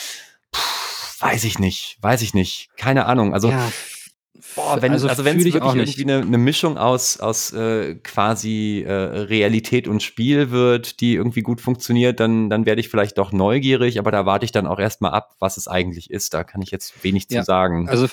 [0.55, 2.69] pff, weiß ich nicht, weiß ich nicht.
[2.75, 3.33] Keine Ahnung.
[3.35, 3.71] Also ja.
[4.55, 8.83] Boah, wenn, also, also wenn es wirklich irgendwie eine, eine, Mischung aus, aus äh, quasi
[8.87, 13.31] äh, Realität und Spiel wird, die irgendwie gut funktioniert, dann, dann werde ich vielleicht doch
[13.31, 16.33] neugierig, aber da warte ich dann auch erstmal ab, was es eigentlich ist.
[16.33, 17.89] Da kann ich jetzt wenig ja, zu sagen.
[17.89, 18.07] Also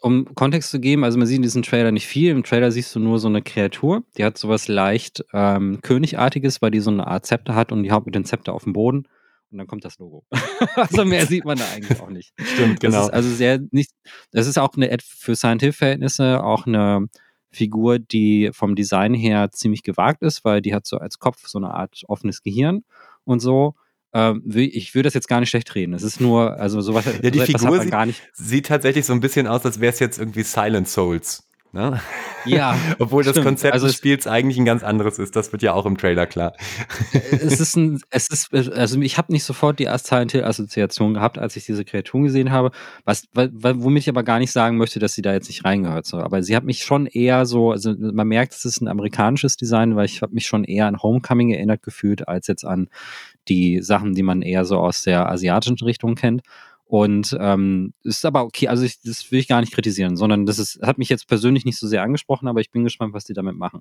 [0.00, 2.30] um Kontext zu geben, also man sieht in diesem Trailer nicht viel.
[2.30, 6.72] Im Trailer siehst du nur so eine Kreatur, die hat sowas leicht ähm, Königartiges, weil
[6.72, 9.06] die so eine Art Zepter hat und die haut mit dem Zepter auf den Boden
[9.52, 10.24] und dann kommt das Logo.
[10.76, 12.32] also mehr sieht man da eigentlich auch nicht.
[12.54, 12.96] Stimmt, genau.
[12.96, 13.92] Das ist also sehr nicht,
[14.32, 17.08] das ist auch eine für Scientific-Verhältnisse auch eine
[17.50, 21.58] Figur, die vom Design her ziemlich gewagt ist, weil die hat so als Kopf so
[21.58, 22.82] eine Art offenes Gehirn
[23.24, 23.74] und so.
[24.14, 25.94] Ähm, ich würde das jetzt gar nicht schlecht reden.
[25.94, 27.04] Es ist nur, also sowas.
[27.22, 28.22] Ja, die so Figur sieht, gar nicht.
[28.32, 31.46] sieht tatsächlich so ein bisschen aus, als wäre es jetzt irgendwie Silent Souls.
[31.72, 32.00] Ne?
[32.44, 32.76] Ja.
[32.98, 33.38] Obwohl stimmt.
[33.38, 35.34] das Konzept also des Spiels eigentlich ein ganz anderes ist.
[35.36, 36.52] Das wird ja auch im Trailer klar.
[37.12, 41.38] es ist ein, es ist, also ich habe nicht sofort die Silent Hill Assoziation gehabt,
[41.38, 42.72] als ich diese Kreaturen gesehen habe,
[43.04, 46.04] was, womit ich aber gar nicht sagen möchte, dass sie da jetzt nicht reingehört.
[46.04, 46.18] So.
[46.18, 49.96] Aber sie hat mich schon eher so, also man merkt, es ist ein amerikanisches Design,
[49.96, 52.88] weil ich habe mich schon eher an Homecoming erinnert gefühlt, als jetzt an
[53.48, 56.42] die Sachen, die man eher so aus der asiatischen Richtung kennt.
[56.84, 60.58] Und ähm, ist aber okay, also ich, das will ich gar nicht kritisieren, sondern das
[60.58, 63.32] ist, hat mich jetzt persönlich nicht so sehr angesprochen, aber ich bin gespannt, was die
[63.32, 63.80] damit machen.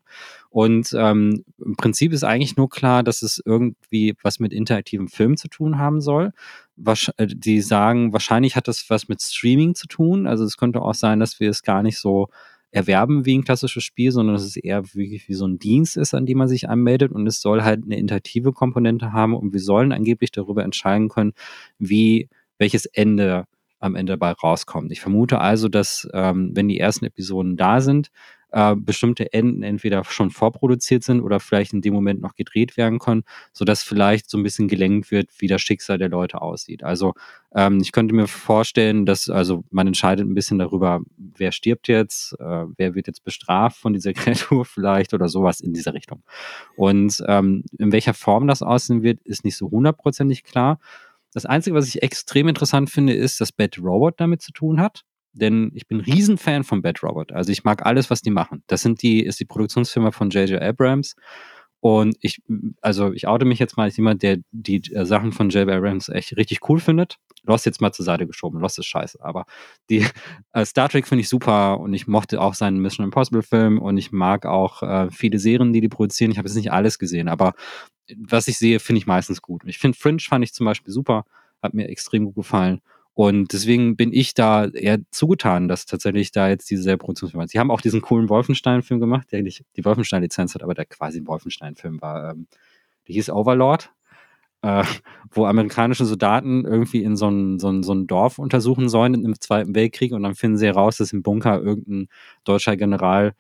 [0.50, 5.36] Und ähm, im Prinzip ist eigentlich nur klar, dass es irgendwie was mit interaktivem Film
[5.36, 6.32] zu tun haben soll.
[6.78, 10.26] Was, äh, die sagen, wahrscheinlich hat das was mit Streaming zu tun.
[10.26, 12.30] Also es könnte auch sein, dass wir es gar nicht so
[12.72, 16.14] erwerben wie ein klassisches Spiel, sondern dass es eher wirklich wie so ein Dienst ist,
[16.14, 19.60] an dem man sich anmeldet und es soll halt eine interaktive Komponente haben und wir
[19.60, 21.34] sollen angeblich darüber entscheiden können,
[21.78, 22.30] wie
[22.62, 23.46] welches Ende
[23.80, 24.92] am Ende dabei rauskommt.
[24.92, 28.12] Ich vermute also, dass ähm, wenn die ersten Episoden da sind,
[28.52, 33.00] äh, bestimmte Enden entweder schon vorproduziert sind oder vielleicht in dem Moment noch gedreht werden
[33.00, 33.24] können,
[33.54, 36.84] sodass vielleicht so ein bisschen gelenkt wird, wie das Schicksal der Leute aussieht.
[36.84, 37.14] Also
[37.56, 42.34] ähm, ich könnte mir vorstellen, dass also man entscheidet ein bisschen darüber, wer stirbt jetzt,
[42.40, 46.22] äh, wer wird jetzt bestraft von dieser Kreatur vielleicht oder sowas in dieser Richtung.
[46.76, 50.78] Und ähm, in welcher Form das aussehen wird, ist nicht so hundertprozentig klar.
[51.34, 55.02] Das Einzige, was ich extrem interessant finde, ist, dass Bad Robot damit zu tun hat.
[55.34, 57.32] Denn ich bin Riesenfan von Bad Robot.
[57.32, 58.64] Also ich mag alles, was die machen.
[58.68, 60.62] Das sind die, ist die Produktionsfirma von J.J.
[60.62, 61.16] Abrams.
[61.82, 62.42] Und ich,
[62.82, 65.70] also ich oute mich jetzt mal als jemand, der die äh, Sachen von J.J.
[65.70, 67.18] Abrams echt richtig cool findet.
[67.44, 68.60] Lost jetzt mal zur Seite geschoben.
[68.60, 69.18] Lost ist scheiße.
[69.22, 69.46] Aber
[69.90, 70.06] die
[70.54, 73.98] äh, Star Trek finde ich super und ich mochte auch seinen Mission Impossible Film und
[73.98, 76.32] ich mag auch äh, viele Serien, die die produzieren.
[76.32, 77.54] Ich habe jetzt nicht alles gesehen, aber
[78.16, 79.64] was ich sehe, finde ich meistens gut.
[79.66, 81.26] Ich finde Fringe fand ich zum Beispiel super,
[81.64, 82.82] hat mir extrem gut gefallen.
[83.14, 87.48] Und deswegen bin ich da eher zugetan, dass tatsächlich da jetzt diese Produktionsfirma.
[87.48, 91.20] Sie haben auch diesen coolen Wolfenstein-Film gemacht, der nicht die Wolfenstein-Lizenz hat, aber der quasi
[91.20, 92.32] ein Wolfenstein-Film war.
[92.32, 92.48] Ähm,
[93.08, 93.92] der hieß Overlord,
[94.62, 94.84] äh,
[95.32, 99.40] wo amerikanische Soldaten irgendwie in so ein, so, ein, so ein Dorf untersuchen sollen im
[99.40, 102.08] Zweiten Weltkrieg und dann finden sie heraus, dass im Bunker irgendein
[102.46, 103.34] deutscher General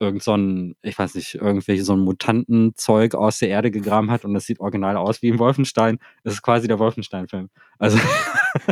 [0.00, 4.24] irgend so ein, ich weiß nicht, irgendwelche so ein Mutantenzeug aus der Erde gegraben hat
[4.24, 5.98] und das sieht original aus wie im Wolfenstein.
[6.24, 7.48] Das ist quasi der Wolfenstein-Film.
[7.78, 7.98] Also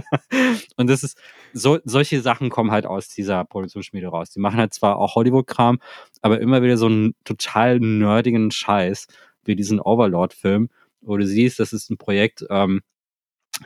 [0.77, 1.19] und das ist,
[1.53, 4.31] so, solche Sachen kommen halt aus dieser Produktionsschmiede raus.
[4.31, 5.79] Die machen halt zwar auch Hollywood-Kram,
[6.23, 9.07] aber immer wieder so einen total nerdigen Scheiß,
[9.45, 10.71] wie diesen Overlord-Film,
[11.01, 12.81] wo du siehst, das ist ein Projekt, ähm,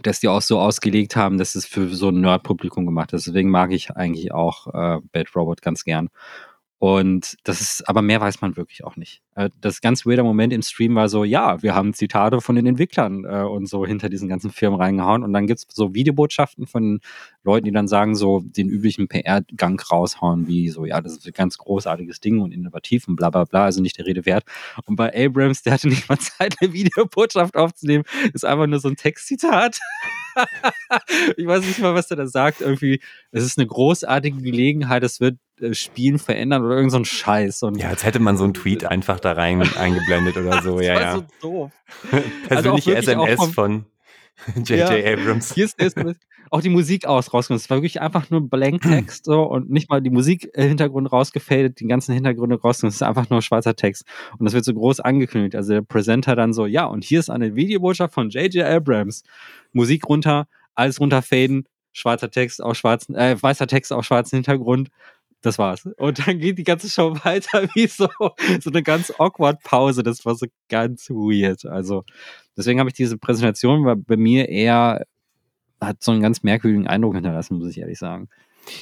[0.02, 3.26] das die auch so ausgelegt haben, dass es für so ein Nerd-Publikum gemacht ist.
[3.26, 6.10] Deswegen mag ich eigentlich auch äh, Bad Robot ganz gern.
[6.78, 9.23] Und das ist, aber mehr weiß man wirklich auch nicht.
[9.35, 12.66] Äh, das ganz weirder Moment im Stream war so, ja, wir haben Zitate von den
[12.66, 15.23] Entwicklern äh, und so hinter diesen ganzen Firmen reingehauen.
[15.23, 17.01] Und dann gibt's so Videobotschaften von
[17.44, 21.32] Leuten, die dann sagen, so den üblichen PR-Gang raushauen, wie so, ja, das ist ein
[21.32, 24.44] ganz großartiges Ding und innovativ und bla bla bla, also nicht der Rede wert.
[24.85, 28.05] Und bei Abrams, der hatte nicht mal Zeit, eine Videobotschaft aufzunehmen,
[28.35, 29.78] ist einfach nur so ein Textzitat.
[31.39, 32.61] ich weiß nicht mal, was der da sagt.
[32.61, 33.01] Irgendwie,
[33.31, 35.39] es ist eine großartige Gelegenheit, es wird
[35.72, 37.62] Spielen verändern oder irgend so ein Scheiß.
[37.62, 40.80] Und ja, als hätte man so einen Tweet einfach da rein eingeblendet oder so.
[40.80, 41.14] ja, ja.
[41.16, 41.72] so doof.
[42.48, 43.86] Persönliche also SMS von
[44.54, 44.78] J.J.
[44.78, 45.12] Ja.
[45.12, 45.54] Abrams.
[45.54, 45.96] Hier ist, ist
[46.50, 47.60] auch die Musik aus rausgenommen.
[47.60, 52.12] Es war wirklich einfach nur Blank-Text so, und nicht mal die Musik-Hintergrund rausgefadet, die ganzen
[52.14, 52.90] Hintergründe rausgenommen.
[52.90, 54.04] Es ist einfach nur schwarzer Text.
[54.38, 55.56] Und das wird so groß angekündigt.
[55.56, 58.64] Also der Presenter dann so, ja, und hier ist eine Videobotschaft von J.J.
[58.64, 59.24] Abrams.
[59.72, 64.90] Musik runter, alles runterfaden, schwarzer Text auf schwarzen, äh, weißer Text auf schwarzen Hintergrund.
[65.42, 65.86] Das war's.
[65.98, 68.08] Und dann geht die ganze Show weiter wie so,
[68.60, 70.02] so eine ganz awkward Pause.
[70.02, 71.64] Das war so ganz weird.
[71.66, 72.04] Also,
[72.56, 75.06] deswegen habe ich diese Präsentation war bei mir eher,
[75.80, 78.28] hat so einen ganz merkwürdigen Eindruck hinterlassen, muss ich ehrlich sagen.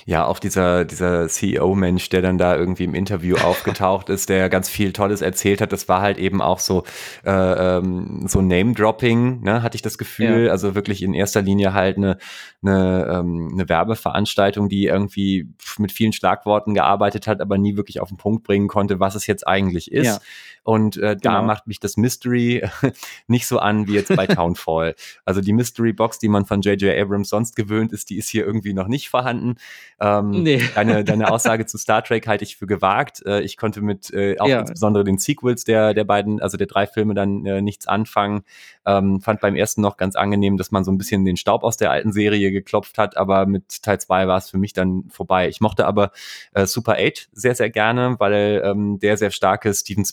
[0.07, 4.69] Ja, auch dieser, dieser CEO-Mensch, der dann da irgendwie im Interview aufgetaucht ist, der ganz
[4.69, 6.85] viel Tolles erzählt hat, das war halt eben auch so,
[7.25, 10.47] äh, ähm, so Name-Dropping, ne, hatte ich das Gefühl.
[10.47, 10.53] Ja.
[10.53, 12.19] Also wirklich in erster Linie halt eine,
[12.63, 15.49] eine, ähm, eine Werbeveranstaltung, die irgendwie
[15.79, 19.27] mit vielen Schlagworten gearbeitet hat, aber nie wirklich auf den Punkt bringen konnte, was es
[19.27, 20.07] jetzt eigentlich ist.
[20.07, 20.19] Ja.
[20.65, 21.43] Und äh, da genau.
[21.45, 22.67] macht mich das Mystery
[23.29, 24.95] nicht so an wie jetzt bei Townfall.
[25.25, 26.99] Also die Mystery Box, die man von J.J.
[26.99, 29.57] Abrams sonst gewöhnt ist, die ist hier irgendwie noch nicht vorhanden.
[30.01, 30.63] Ähm, nee.
[30.75, 33.23] deine, deine Aussage zu Star Trek halte ich für gewagt.
[33.27, 34.61] Äh, ich konnte mit äh, auch ja.
[34.61, 38.43] insbesondere den Sequels der, der beiden, also der drei Filme dann äh, nichts anfangen.
[38.87, 41.77] Ähm, fand beim ersten noch ganz angenehm, dass man so ein bisschen den Staub aus
[41.77, 45.49] der alten Serie geklopft hat, aber mit Teil 2 war es für mich dann vorbei.
[45.49, 46.11] Ich mochte aber
[46.53, 50.05] äh, Super 8 sehr, sehr gerne, weil ähm, der sehr starke Steven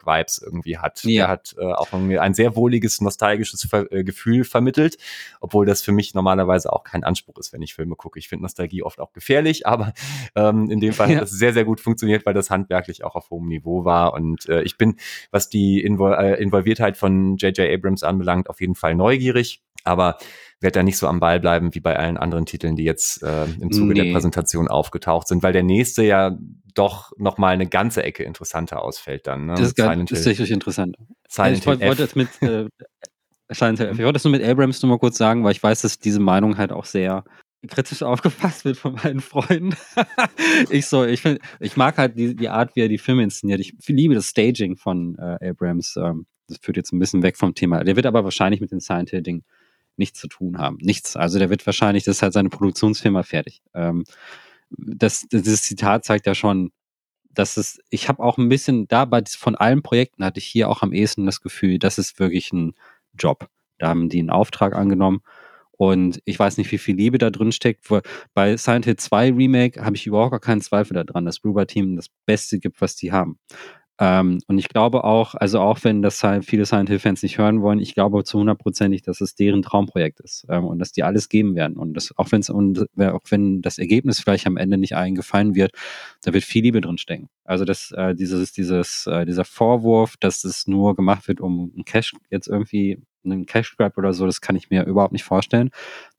[0.00, 1.02] Spielberg-Vibes irgendwie hat.
[1.04, 1.22] Ja.
[1.22, 4.96] Der hat äh, auch ein sehr wohliges, nostalgisches Ver äh, Gefühl vermittelt,
[5.40, 8.18] obwohl das für mich normalerweise auch kein Anspruch ist, wenn ich Filme gucke.
[8.18, 9.92] Ich finde Nostalgie oft auch gefährlich, aber
[10.34, 11.16] ähm, in dem Fall ja.
[11.16, 14.14] hat das sehr, sehr gut funktioniert, weil das handwerklich auch auf hohem Niveau war.
[14.14, 14.96] Und äh, ich bin,
[15.30, 17.70] was die Invol äh, Involviertheit von J.J.
[17.70, 20.18] Abrams anbelangt, auf jeden Fall neugierig, aber
[20.60, 23.44] werde da nicht so am Ball bleiben wie bei allen anderen Titeln, die jetzt äh,
[23.60, 24.04] im Zuge nee.
[24.04, 26.36] der Präsentation aufgetaucht sind, weil der nächste ja
[26.74, 29.46] doch noch mal eine ganze Ecke interessanter ausfällt dann.
[29.46, 29.54] Ne?
[29.54, 30.96] Das ist, gar, ist richtig interessant.
[31.28, 32.68] Silent also ich wollte jetzt mit äh,
[33.50, 35.82] Silent Hill Ich wollte das nur mit Abrams nur mal kurz sagen, weil ich weiß,
[35.82, 37.24] dass diese Meinung halt auch sehr
[37.66, 39.74] kritisch aufgefasst wird von meinen Freunden.
[40.70, 43.60] ich so, ich finde, ich mag halt die, die Art, wie er die Filme inszeniert.
[43.60, 45.96] Ich liebe das Staging von äh, Abrams.
[45.96, 47.82] Ähm, das führt jetzt ein bisschen weg vom Thema.
[47.84, 49.44] Der wird aber wahrscheinlich mit dem Silent Hill Ding
[50.00, 50.78] nichts zu tun haben.
[50.80, 51.14] Nichts.
[51.14, 53.62] Also der wird wahrscheinlich, das ist halt seine Produktionsfirma fertig.
[53.74, 54.04] Ähm,
[54.70, 56.72] das, dieses Zitat zeigt ja schon,
[57.32, 60.68] dass es, ich habe auch ein bisschen, da bei von allen Projekten hatte ich hier
[60.68, 62.74] auch am ehesten das Gefühl, das ist wirklich ein
[63.16, 63.48] Job.
[63.78, 65.22] Da haben die einen Auftrag angenommen
[65.72, 67.86] und ich weiß nicht, wie viel Liebe da drin steckt.
[68.34, 72.08] Bei Silent Hill 2 Remake habe ich überhaupt gar keinen Zweifel daran, dass Bruber-Team das
[72.26, 73.38] Beste gibt, was die haben.
[74.00, 77.60] Ähm, und ich glaube auch, also auch wenn das halt viele Silent Hill-Fans nicht hören
[77.60, 81.28] wollen, ich glaube zu hundertprozentig, dass es deren Traumprojekt ist ähm, und dass die alles
[81.28, 81.76] geben werden.
[81.76, 85.14] Und das, auch wenn es und auch wenn das Ergebnis vielleicht am Ende nicht allen
[85.14, 85.72] gefallen wird,
[86.22, 87.28] da wird viel Liebe drin stecken.
[87.44, 91.84] Also das, äh, dieses, dieses, äh, dieser Vorwurf, dass es nur gemacht wird, um ein
[91.84, 95.70] Cash jetzt irgendwie einen Cash Grab oder so, das kann ich mir überhaupt nicht vorstellen.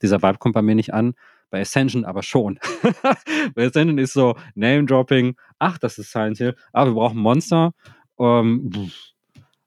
[0.03, 1.15] Dieser Vibe kommt bei mir nicht an.
[1.51, 2.59] Bei Ascension aber schon.
[3.55, 7.73] bei Ascension ist so Name-Dropping, ach, das ist Silent Hill, ah, wir brauchen Monster.
[8.19, 8.91] Ähm,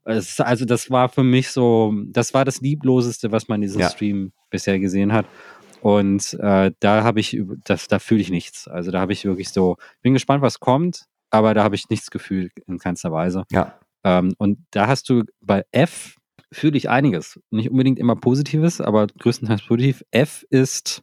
[0.05, 3.82] es, also das war für mich so, das war das Liebloseste, was man in diesem
[3.82, 3.90] ja.
[3.90, 5.27] Stream bisher gesehen hat.
[5.81, 8.66] Und äh, da habe ich, das, da fühle ich nichts.
[8.66, 12.11] Also da habe ich wirklich so, bin gespannt, was kommt, aber da habe ich nichts
[12.11, 13.44] gefühlt in keinster Weise.
[13.51, 13.78] Ja.
[14.02, 16.16] Ähm, und da hast du bei F
[16.55, 17.40] fühle ich einiges.
[17.51, 20.05] Nicht unbedingt immer Positives, aber größtenteils positiv.
[20.11, 21.02] F ist.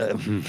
[0.00, 0.44] Ähm,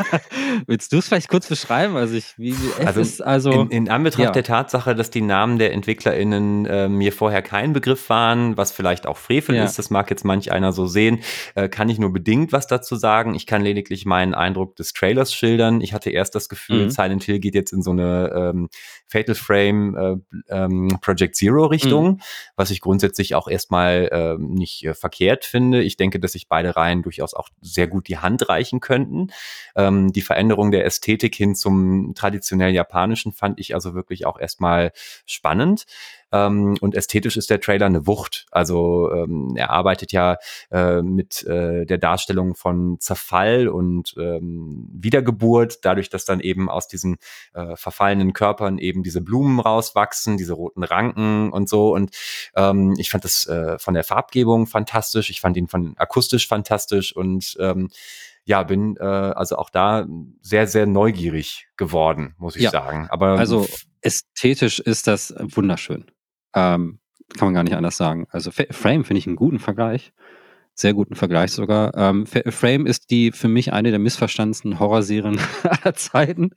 [0.66, 1.94] willst du es vielleicht kurz beschreiben?
[1.96, 4.30] Also, ich, wie, F also, ist also in, in Anbetracht ja.
[4.30, 9.06] der Tatsache, dass die Namen der EntwicklerInnen äh, mir vorher kein Begriff waren, was vielleicht
[9.06, 9.64] auch Frevel ja.
[9.64, 11.20] ist, das mag jetzt manch einer so sehen,
[11.54, 13.34] äh, kann ich nur bedingt was dazu sagen.
[13.34, 15.82] Ich kann lediglich meinen Eindruck des Trailers schildern.
[15.82, 16.90] Ich hatte erst das Gefühl, mhm.
[16.90, 18.68] Silent Hill geht jetzt in so eine ähm,
[19.06, 20.16] Fatal Frame äh,
[20.48, 22.20] ähm, Project Zero Richtung, mhm.
[22.56, 25.82] was ich grundsätzlich auch erstmal äh, nicht äh, verkehrt finde.
[25.82, 29.28] Ich denke, dass sich beide Reihen durchaus auch sehr gut die Hand reichen könnten.
[29.76, 34.92] Ähm, die Veränderung der Ästhetik hin zum traditionell japanischen fand ich also wirklich auch erstmal
[35.26, 35.86] spannend.
[36.32, 38.46] Ähm, und ästhetisch ist der Trailer eine Wucht.
[38.50, 40.38] Also ähm, er arbeitet ja
[40.70, 46.88] äh, mit äh, der Darstellung von Zerfall und ähm, Wiedergeburt, dadurch, dass dann eben aus
[46.88, 47.18] diesen
[47.52, 51.94] äh, verfallenen Körpern eben diese Blumen rauswachsen, diese roten Ranken und so.
[51.94, 52.16] Und
[52.56, 57.14] ähm, ich fand das äh, von der Farbgebung fantastisch, ich fand ihn von akustisch fantastisch
[57.14, 57.90] und ähm,
[58.44, 60.06] ja, bin äh, also auch da
[60.40, 62.70] sehr, sehr neugierig geworden, muss ich ja.
[62.70, 63.06] sagen.
[63.10, 63.66] Aber also
[64.00, 66.10] ästhetisch ist das wunderschön.
[66.54, 66.98] Ähm,
[67.38, 68.26] kann man gar nicht anders sagen.
[68.30, 70.12] Also Frame finde ich einen guten Vergleich.
[70.74, 71.94] Sehr guten Vergleich sogar.
[71.94, 76.50] Ähm, Frame ist die für mich eine der missverstandensten Horrorserien aller Zeiten.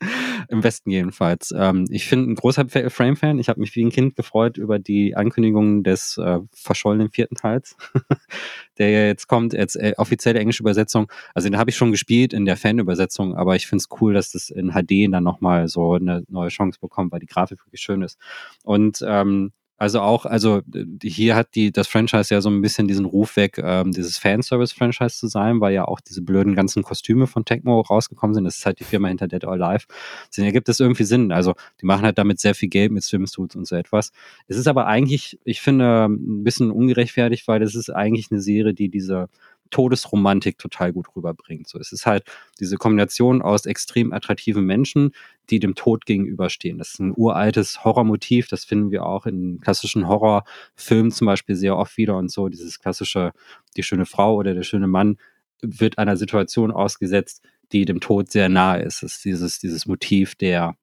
[0.48, 1.54] Im Westen jedenfalls.
[1.56, 3.40] Ähm, ich bin ein großer Frame-Fan.
[3.40, 7.76] Ich habe mich wie ein Kind gefreut über die Ankündigung des äh, verschollenen vierten Teils,
[8.78, 11.12] der jetzt kommt, jetzt äh, offizielle englische Übersetzung.
[11.34, 14.32] Also den habe ich schon gespielt in der Fan-Übersetzung, aber ich finde es cool, dass
[14.32, 18.02] das in HD dann nochmal so eine neue Chance bekommt, weil die Grafik wirklich schön
[18.02, 18.18] ist.
[18.64, 20.62] Und ähm, also auch, also
[21.04, 25.18] hier hat die das Franchise ja so ein bisschen diesen Ruf weg, ähm, dieses Fanservice-Franchise
[25.18, 28.46] zu sein, weil ja auch diese blöden ganzen Kostüme von Tecmo rausgekommen sind.
[28.46, 29.86] Das ist halt die Firma hinter Dead or Alive.
[30.30, 31.34] Deswegen ergibt es irgendwie Sinn.
[31.34, 34.12] Also die machen halt damit sehr viel Geld mit Swimsuits und so etwas.
[34.48, 38.74] Es ist aber eigentlich, ich finde, ein bisschen ungerechtfertigt, weil das ist eigentlich eine Serie,
[38.74, 39.28] die diese
[39.72, 41.68] Todesromantik total gut rüberbringt.
[41.68, 42.24] So, es ist halt
[42.60, 45.12] diese Kombination aus extrem attraktiven Menschen,
[45.50, 46.78] die dem Tod gegenüberstehen.
[46.78, 51.78] Das ist ein uraltes Horrormotiv, das finden wir auch in klassischen Horrorfilmen zum Beispiel sehr
[51.78, 52.50] oft wieder und so.
[52.50, 53.32] Dieses klassische,
[53.76, 55.18] die schöne Frau oder der schöne Mann
[55.62, 59.04] wird einer Situation ausgesetzt, die dem Tod sehr nahe ist.
[59.04, 60.76] Es ist dieses, dieses Motiv der,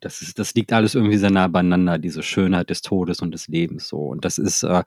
[0.00, 3.48] das, ist, das liegt alles irgendwie sehr nah beieinander, diese Schönheit des Todes und des
[3.48, 3.98] Lebens so.
[3.98, 4.82] Und das ist äh,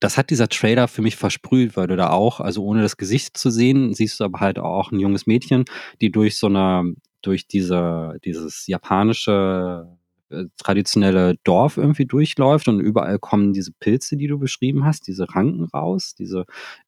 [0.00, 3.36] das hat dieser Trailer für mich versprüht, weil du da auch, also ohne das Gesicht
[3.36, 5.64] zu sehen, siehst du aber halt auch ein junges Mädchen,
[6.00, 9.88] die durch so eine, durch diese, dieses japanische
[10.30, 15.26] äh, traditionelle Dorf irgendwie durchläuft und überall kommen diese Pilze, die du beschrieben hast, diese
[15.34, 16.44] Ranken raus, diese,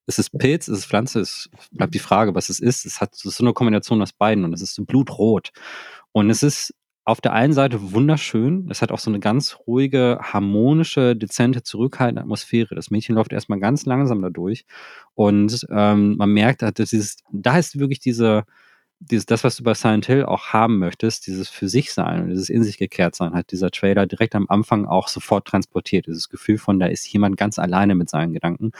[0.06, 2.84] ist es Pilz, ist es Pflanze, es bleibt die Frage, was es ist.
[2.84, 5.50] Es hat ist so eine Kombination aus beiden und es ist so blutrot.
[6.12, 6.74] Und es ist
[7.04, 8.68] auf der einen Seite wunderschön.
[8.70, 12.74] Es hat auch so eine ganz ruhige, harmonische, dezente, zurückhaltende Atmosphäre.
[12.74, 14.64] Das Mädchen läuft erstmal ganz langsam dadurch.
[15.14, 18.44] Und ähm, man merkt, dass dieses, da ist wirklich diese,
[19.00, 22.28] dieses, das, was du bei Silent Hill auch haben möchtest, dieses für sich sein und
[22.28, 26.06] dieses in sich gekehrt sein, hat dieser Trailer direkt am Anfang auch sofort transportiert.
[26.06, 28.72] Dieses Gefühl von, da ist jemand ganz alleine mit seinen Gedanken.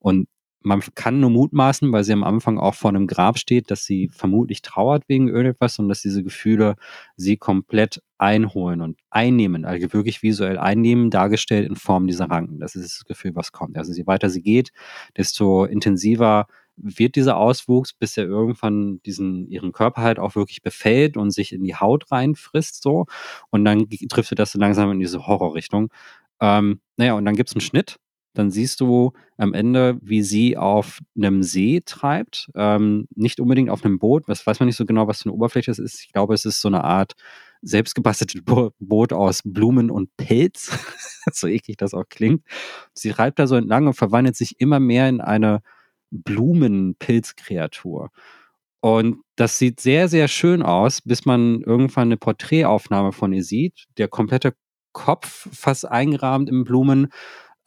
[0.00, 0.28] Und
[0.68, 4.10] man kann nur mutmaßen, weil sie am Anfang auch vor einem Grab steht, dass sie
[4.12, 6.76] vermutlich trauert wegen irgendetwas und dass diese Gefühle
[7.16, 12.60] sie komplett einholen und einnehmen, also wirklich visuell einnehmen, dargestellt in Form dieser Ranken.
[12.60, 13.78] Das ist das Gefühl, was kommt.
[13.78, 14.72] Also je weiter sie geht,
[15.16, 16.46] desto intensiver
[16.76, 21.52] wird dieser Auswuchs, bis er irgendwann diesen, ihren Körper halt auch wirklich befällt und sich
[21.52, 23.06] in die Haut reinfrisst, so.
[23.50, 25.90] Und dann trifft das so langsam in diese Horrorrichtung.
[26.40, 27.98] Ähm, naja, und dann gibt's einen Schnitt
[28.34, 32.50] dann siehst du am Ende, wie sie auf einem See treibt.
[32.54, 34.24] Ähm, nicht unbedingt auf einem Boot.
[34.28, 36.02] Das weiß man nicht so genau, was für eine Oberfläche es ist.
[36.02, 37.14] Ich glaube, es ist so eine Art
[37.62, 40.70] selbstgebasteltes Bo Boot aus Blumen und Pelz.
[41.32, 42.44] so eklig das auch klingt.
[42.94, 45.62] Sie reibt da so entlang und verwandelt sich immer mehr in eine
[46.10, 48.10] Blumenpilzkreatur.
[48.80, 53.86] Und das sieht sehr, sehr schön aus, bis man irgendwann eine Porträtaufnahme von ihr sieht.
[53.98, 54.54] Der komplette
[54.92, 57.08] Kopf fast eingerahmt in Blumen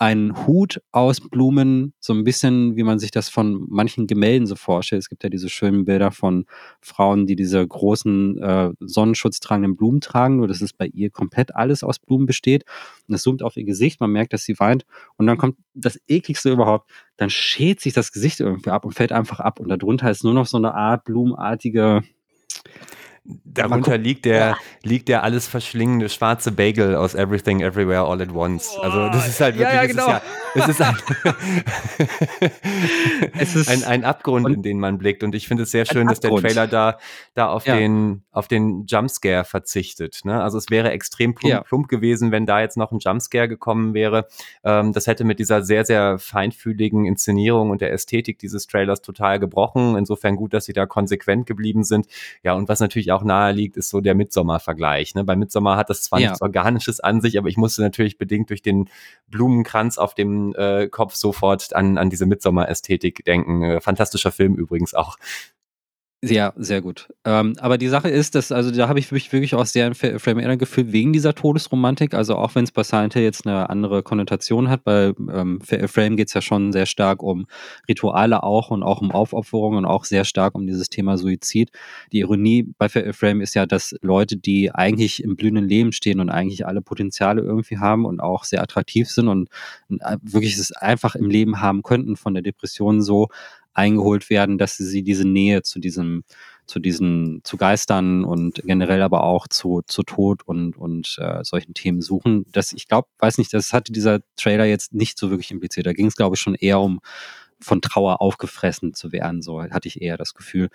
[0.02, 4.56] ein Hut aus Blumen, so ein bisschen, wie man sich das von manchen Gemälden so
[4.56, 5.04] vorstellt.
[5.04, 6.46] Es gibt ja diese schönen Bilder von
[6.82, 11.84] Frauen, die diese großen äh, sonnenschutztragenden Blumen tragen, nur dass es bei ihr komplett alles
[11.84, 12.66] aus Blumen besteht.
[13.08, 14.88] Und es zoomt auf ihr Gesicht, man merkt, dass sie weint.
[15.18, 19.12] Und dann kommt das ekligste überhaupt, dann schält sich das Gesicht irgendwie ab und fällt
[19.12, 19.60] einfach ab.
[19.60, 22.02] Und darunter ist nur noch so eine Art blumenartige
[23.24, 28.76] Darunter liegt der, liegt der alles verschlingende schwarze Bagel aus Everything Everywhere All at Once.
[28.82, 30.22] Also das ist halt wirklich, ja, ja, genau.
[30.56, 30.96] es ist ja,
[33.38, 35.22] es ist, ein, ein, Abgrund, in den man blickt.
[35.22, 36.98] Und ich finde es sehr schön, dass der Trailer da,
[37.36, 40.22] da auf den, auf den Jumpscare verzichtet.
[40.24, 40.42] Ne?
[40.42, 44.28] Also es wäre extrem plump, plump, gewesen, wenn da jetzt noch ein Jumpscare gekommen wäre.
[44.64, 49.40] Ähm, das hätte mit dieser sehr, sehr feinfühligen Inszenierung und der Ästhetik dieses Trailers total
[49.40, 49.96] gebrochen.
[49.96, 52.08] Insofern gut, dass sie da konsequent geblieben sind.
[52.42, 55.16] Ja, und was natürlich auch nahe liegt, ist so der Midsommer-Vergleich.
[55.16, 55.24] Ne?
[55.24, 56.30] Bei Midsommer hat das zwar ja.
[56.30, 58.90] nichts Organisches an sich, aber ich musste natürlich bedingt durch den
[59.28, 63.64] Blumenkranz auf dem äh, Kopf sofort an, an diese Midsommer-Ästhetik denken.
[63.64, 65.18] Äh, fantastischer Film übrigens auch.
[66.24, 67.10] Ja, sehr gut.
[67.26, 69.96] Ähm, aber die Sache ist, dass, also da habe ich mich wirklich auch sehr ein
[69.96, 72.14] Frame Error gefühlt wegen dieser Todesromantik.
[72.14, 76.18] Also auch wenn es bei Silent Hill jetzt eine andere Konnotation hat, bei ähm, Frame
[76.18, 77.48] geht es ja schon sehr stark um
[77.90, 81.72] Rituale auch und auch um Aufopferung und auch sehr stark um dieses Thema Suizid.
[82.12, 86.30] Die Ironie bei Frame ist ja, dass Leute, die eigentlich im blühenden Leben stehen und
[86.30, 89.50] eigentlich alle Potenziale irgendwie haben und auch sehr attraktiv sind und
[89.90, 93.30] äh, wirklich es einfach im Leben haben könnten von der Depression so
[93.74, 96.24] eingeholt werden, dass sie diese Nähe zu diesem,
[96.66, 101.74] zu diesen, zu Geistern und generell aber auch zu, zu Tod und, und äh, solchen
[101.74, 102.46] Themen suchen.
[102.52, 105.86] Das, ich glaube, weiß nicht, das hatte dieser Trailer jetzt nicht so wirklich impliziert.
[105.86, 107.02] Da ging es, glaube ich, schon eher um
[107.60, 110.70] von Trauer aufgefressen zu werden, so hatte ich eher das Gefühl.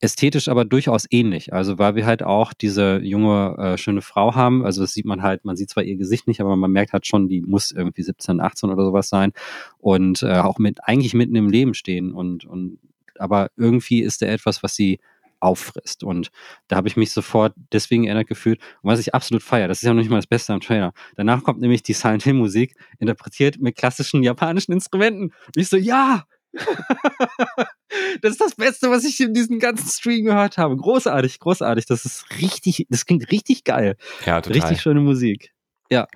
[0.00, 1.52] Ästhetisch aber durchaus ähnlich.
[1.52, 4.64] Also weil wir halt auch diese junge, äh, schöne Frau haben.
[4.64, 7.06] Also das sieht man halt, man sieht zwar ihr Gesicht nicht, aber man merkt halt
[7.06, 9.32] schon, die muss irgendwie 17, 18 oder sowas sein
[9.78, 12.12] und äh, auch mit eigentlich mitten im Leben stehen.
[12.12, 12.78] Und, und
[13.18, 15.00] aber irgendwie ist da etwas, was sie
[15.40, 16.02] auffrisst.
[16.02, 16.30] Und
[16.68, 18.60] da habe ich mich sofort deswegen erinnert gefühlt.
[18.82, 20.92] Und was ich absolut feiere, das ist ja noch nicht mal das Beste am Trailer.
[21.16, 25.24] Danach kommt nämlich die Silent Hill Musik, interpretiert mit klassischen japanischen Instrumenten.
[25.46, 26.24] Und ich so, ja,
[28.22, 30.76] das ist das Beste, was ich in diesem ganzen Stream gehört habe.
[30.76, 31.86] Großartig, großartig.
[31.86, 33.96] Das ist richtig, das klingt richtig geil.
[34.26, 34.60] Ja, total.
[34.60, 35.52] Richtig schöne Musik.
[35.90, 36.06] Ja.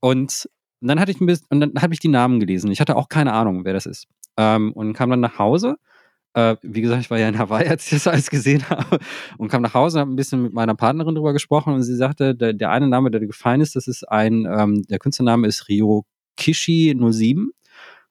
[0.00, 0.48] Und
[0.80, 2.70] dann hatte ich ein bisschen, und dann habe ich die Namen gelesen.
[2.70, 4.06] Ich hatte auch keine Ahnung, wer das ist.
[4.36, 5.76] Ähm, und kam dann nach Hause.
[6.34, 8.98] Äh, wie gesagt, ich war ja in Hawaii, als ich das alles gesehen habe.
[9.38, 12.34] Und kam nach Hause, habe ein bisschen mit meiner Partnerin drüber gesprochen und sie sagte,
[12.34, 15.68] der, der eine Name, der dir gefallen ist, das ist ein, ähm, der Künstlername ist
[15.68, 16.04] Ryo
[16.36, 17.52] Kishi 07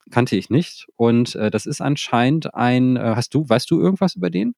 [0.09, 0.87] kannte ich nicht.
[0.95, 4.55] Und äh, das ist anscheinend ein, äh, hast du, weißt du irgendwas über den?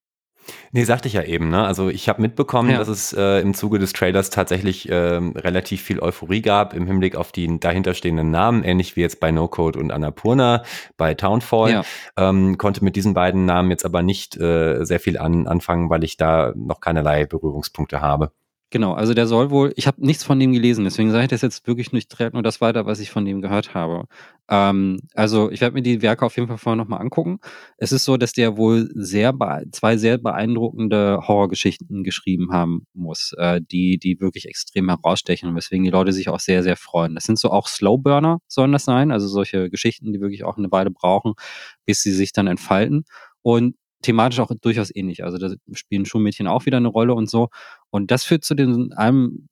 [0.71, 1.65] Nee, sagte ich ja eben, ne?
[1.65, 2.77] Also ich habe mitbekommen, ja.
[2.77, 7.15] dass es äh, im Zuge des Trailers tatsächlich äh, relativ viel Euphorie gab im Hinblick
[7.15, 10.63] auf die dahinterstehenden Namen, ähnlich wie jetzt bei No Code und Annapurna,
[10.97, 11.71] bei Townfall.
[11.71, 11.83] Ja.
[12.17, 16.03] Ähm, konnte mit diesen beiden Namen jetzt aber nicht äh, sehr viel an, anfangen, weil
[16.03, 18.31] ich da noch keinerlei Berührungspunkte habe.
[18.73, 21.43] Genau, also der soll wohl, ich habe nichts von dem gelesen, deswegen sage ich das
[21.43, 24.05] jetzt wirklich nicht nur das weiter, was ich von dem gehört habe.
[24.49, 27.37] Ähm, also ich werde mir die Werke auf jeden Fall vorher nochmal angucken.
[27.77, 29.31] Es ist so, dass der wohl sehr
[29.71, 35.83] zwei sehr beeindruckende Horrorgeschichten geschrieben haben muss, äh, die, die wirklich extrem herausstechen und weswegen
[35.83, 37.13] die Leute sich auch sehr, sehr freuen.
[37.13, 40.71] Das sind so auch Slowburner, sollen das sein, also solche Geschichten, die wirklich auch eine
[40.71, 41.33] Weile brauchen,
[41.85, 43.03] bis sie sich dann entfalten.
[43.43, 45.23] Und thematisch auch durchaus ähnlich.
[45.23, 47.49] Also da spielen Schulmädchen auch wieder eine Rolle und so.
[47.93, 49.47] Und das führt zu dem einem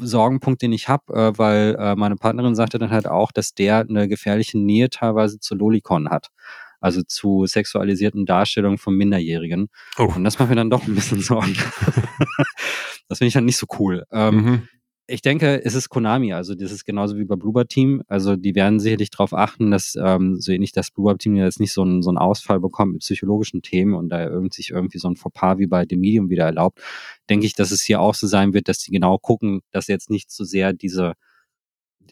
[0.00, 3.86] Sorgenpunkt, den ich habe, äh, weil äh, meine Partnerin sagte dann halt auch, dass der
[3.88, 6.32] eine gefährliche Nähe teilweise zu Lolicon hat.
[6.80, 9.68] Also zu sexualisierten Darstellungen von Minderjährigen.
[9.96, 10.12] Oh.
[10.12, 11.54] Und das macht mir dann doch ein bisschen Sorgen.
[13.08, 14.04] das finde ich dann nicht so cool.
[14.10, 14.68] Ähm, mhm
[15.10, 18.02] ich denke, es ist Konami, also das ist genauso wie bei Bluebird Team.
[18.08, 21.72] Also die werden sicherlich darauf achten, dass ähm, so ähnlich das Bluebird Team jetzt nicht
[21.72, 25.08] so einen, so einen Ausfall bekommt mit psychologischen Themen und da irgendwie sich irgendwie so
[25.08, 26.80] ein Fauxpas wie bei The Medium wieder erlaubt.
[27.30, 30.10] Denke ich, dass es hier auch so sein wird, dass die genau gucken, dass jetzt
[30.10, 31.14] nicht zu so sehr diese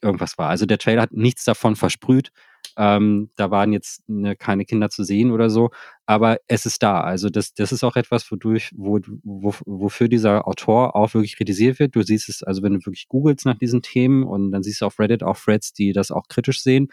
[0.02, 0.48] irgendwas war.
[0.48, 2.30] Also der Trailer hat nichts davon versprüht.
[2.76, 5.70] Ähm, da waren jetzt ne, keine Kinder zu sehen oder so,
[6.06, 7.00] aber es ist da.
[7.00, 11.78] Also das, das ist auch etwas, wodurch, wo, wo, wofür dieser Autor auch wirklich kritisiert
[11.78, 11.96] wird.
[11.96, 14.86] Du siehst es, also wenn du wirklich googelst nach diesen Themen und dann siehst du
[14.86, 16.88] auf Reddit auch Threads, die das auch kritisch sehen.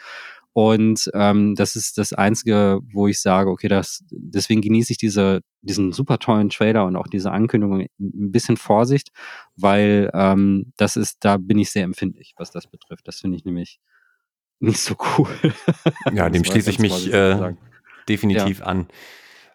[0.54, 5.42] Und ähm, das ist das Einzige, wo ich sage, okay, das, deswegen genieße ich diese,
[5.64, 9.10] diesen super tollen Trailer und auch diese Ankündigung ein bisschen Vorsicht,
[9.56, 13.08] weil ähm, das ist, da bin ich sehr empfindlich, was das betrifft.
[13.08, 13.80] Das finde ich nämlich
[14.64, 15.53] nicht so cool.
[16.14, 17.53] ja, dem schließe ich mich äh,
[18.07, 18.65] definitiv ja.
[18.65, 18.88] an.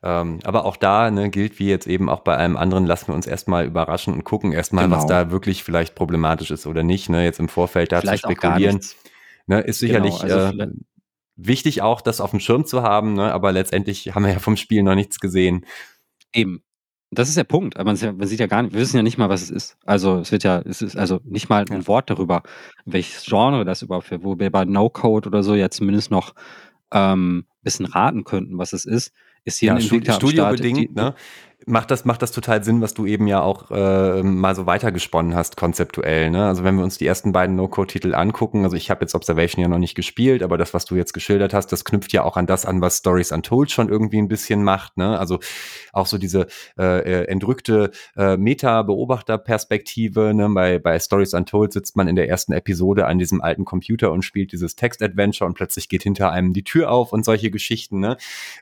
[0.01, 3.14] Ähm, aber auch da ne, gilt wie jetzt eben auch bei allem anderen, lassen wir
[3.14, 4.97] uns erstmal überraschen und gucken erstmal, genau.
[4.97, 7.09] was da wirklich vielleicht problematisch ist oder nicht.
[7.09, 8.80] Ne, jetzt im Vorfeld da vielleicht zu spekulieren,
[9.47, 10.68] ne, ist sicherlich genau, also äh,
[11.36, 14.56] wichtig auch, das auf dem Schirm zu haben, ne, aber letztendlich haben wir ja vom
[14.56, 15.64] Spiel noch nichts gesehen.
[16.32, 16.62] Eben.
[17.10, 17.76] Das ist der Punkt.
[17.76, 19.78] Man, man, sieht ja gar nicht, wir wissen ja nicht mal, was es ist.
[19.86, 22.43] Also es wird ja, es ist also nicht mal ein Wort darüber,
[22.85, 26.35] welches Genre das überhaupt wird, wo wir bei No Code oder so ja zumindest noch
[26.93, 29.12] ähm, bisschen raten könnten, was es ist,
[29.44, 31.14] ist hier ja, ein Entwickler Studiobedingt, ne?
[31.69, 35.35] Macht das, macht das total Sinn, was du eben ja auch äh, mal so weitergesponnen
[35.35, 36.31] hast, konzeptuell.
[36.31, 36.47] Ne?
[36.47, 39.69] Also wenn wir uns die ersten beiden No-Code-Titel angucken, also ich habe jetzt Observation ja
[39.69, 42.47] noch nicht gespielt, aber das, was du jetzt geschildert hast, das knüpft ja auch an
[42.47, 44.97] das an, was Stories Untold schon irgendwie ein bisschen macht.
[44.97, 45.19] Ne?
[45.19, 45.39] Also
[45.93, 46.47] auch so diese
[46.78, 50.32] äh, äh entrückte äh, Meta-Beobachter-Perspektive.
[50.35, 50.49] Ne?
[50.49, 54.23] Bei, bei Stories Untold sitzt man in der ersten Episode an diesem alten Computer und
[54.23, 58.01] spielt dieses Text-Adventure und plötzlich geht hinter einem die Tür auf und solche Geschichten.
[58.01, 58.16] Ne?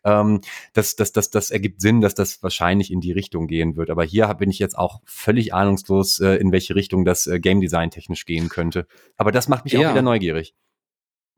[0.05, 0.41] Ähm,
[0.73, 3.91] das, das, das, das ergibt Sinn, dass das wahrscheinlich in die Richtung gehen wird.
[3.91, 7.61] Aber hier bin ich jetzt auch völlig ahnungslos, äh, in welche Richtung das äh, Game
[7.61, 8.87] Design technisch gehen könnte.
[9.17, 9.81] Aber das macht mich ja.
[9.81, 10.55] auch wieder neugierig.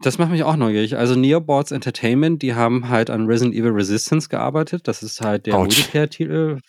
[0.00, 0.96] Das macht mich auch neugierig.
[0.96, 4.86] Also Neoboards Entertainment, die haben halt an Resident Evil Resistance gearbeitet.
[4.86, 6.60] Das ist halt der Multiplayer-Titel.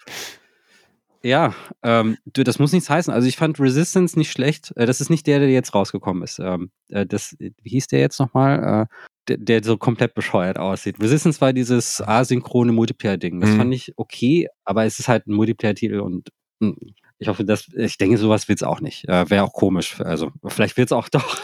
[1.22, 3.14] Ja, ähm, das muss nichts heißen.
[3.14, 4.72] Also ich fand Resistance nicht schlecht.
[4.76, 6.40] Äh, das ist nicht der, der jetzt rausgekommen ist.
[6.40, 8.88] Ähm, äh, das, wie hieß der jetzt nochmal?
[8.88, 8.96] Äh,
[9.28, 11.00] der, der, so komplett bescheuert aussieht.
[11.02, 13.42] Resistance war dieses asynchrone Multiplayer-Ding.
[13.42, 13.58] Das mhm.
[13.58, 16.30] fand ich okay, aber es ist halt ein Multiplayer-Titel und
[16.60, 19.08] mh, hm, ich hoffe, dass ich denke, sowas wird es auch nicht.
[19.10, 20.00] Äh, Wäre auch komisch.
[20.00, 21.38] Also vielleicht wird es auch doch.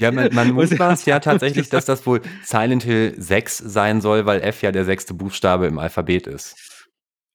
[0.00, 0.70] Ja, man, man muss
[1.06, 5.14] ja tatsächlich, dass das wohl Silent Hill 6 sein soll, weil F ja der sechste
[5.14, 6.71] Buchstabe im Alphabet ist.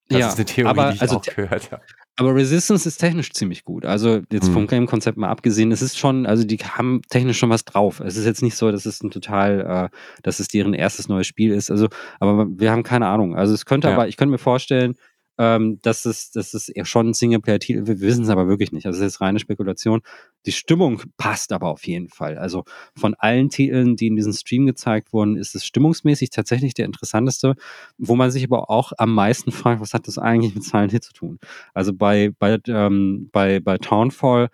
[0.10, 1.82] Das ja, ist eine Theorie, aber, die ich also, auch gehört habe.
[2.20, 3.86] Aber Resistance ist technisch ziemlich gut.
[3.86, 4.68] Also jetzt vom hm.
[4.68, 8.00] Game-Konzept mal abgesehen, es ist schon, also die haben technisch schon was drauf.
[8.00, 11.28] Es ist jetzt nicht so, dass es ein total, äh, dass es deren erstes neues
[11.28, 11.70] Spiel ist.
[11.70, 11.90] Also,
[12.20, 13.36] aber wir haben keine Ahnung.
[13.36, 13.94] Also es könnte ja.
[13.94, 14.96] aber, ich könnte mir vorstellen,
[15.38, 18.86] ähm, dass es, dass es eher schon ein Singleplayer-Titel Wir wissen es aber wirklich nicht.
[18.86, 20.02] Also, es ist reine Spekulation.
[20.46, 22.38] Die Stimmung passt aber auf jeden Fall.
[22.38, 22.64] Also,
[22.96, 27.56] von allen Titeln, die in diesem Stream gezeigt wurden, ist es stimmungsmäßig tatsächlich der interessanteste,
[27.98, 31.02] wo man sich aber auch am meisten fragt, was hat das eigentlich mit Silent Hill
[31.02, 31.40] zu tun?
[31.74, 34.50] Also, bei, bei, ähm, bei, bei Townfall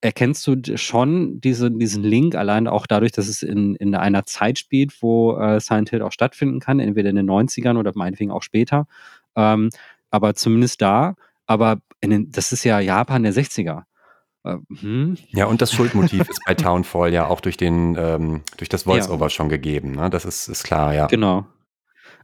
[0.00, 4.58] erkennst du schon diese, diesen Link allein auch dadurch, dass es in, in einer Zeit
[4.58, 8.42] spielt, wo äh, Silent Hill auch stattfinden kann, entweder in den 90ern oder meinetwegen auch
[8.42, 8.86] später.
[9.34, 9.70] Ähm,
[10.10, 11.14] aber zumindest da.
[11.46, 13.82] Aber den, das ist ja Japan der 60er.
[14.44, 15.16] Äh, hm.
[15.28, 19.26] Ja, und das Schuldmotiv ist bei Townfall ja auch durch den ähm, durch das Voice-Over
[19.26, 19.30] ja.
[19.30, 19.92] schon gegeben.
[19.92, 20.10] Ne?
[20.10, 21.06] Das ist, ist klar, ja.
[21.06, 21.46] Genau.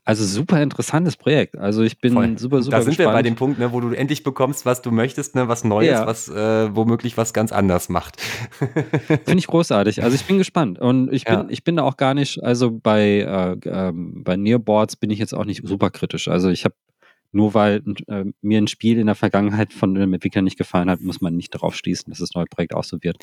[0.07, 1.57] Also super interessantes Projekt.
[1.57, 2.39] Also ich bin Voll.
[2.39, 3.09] super, super Da sind gespannt.
[3.09, 5.93] wir bei dem Punkt, ne, wo du endlich bekommst, was du möchtest, ne, was Neues,
[5.93, 6.07] ja.
[6.07, 8.21] was äh, womöglich was ganz anders macht.
[9.25, 10.03] Finde ich großartig.
[10.03, 10.79] Also ich bin gespannt.
[10.79, 11.47] Und ich bin, ja.
[11.49, 15.33] ich bin da auch gar nicht, also bei, äh, ähm, bei Nearboards bin ich jetzt
[15.33, 16.29] auch nicht super kritisch.
[16.29, 16.75] Also ich habe
[17.35, 21.01] nur weil äh, mir ein Spiel in der Vergangenheit von einem Entwickler nicht gefallen hat,
[21.01, 23.19] muss man nicht darauf schließen, dass das neue Projekt auch so wird.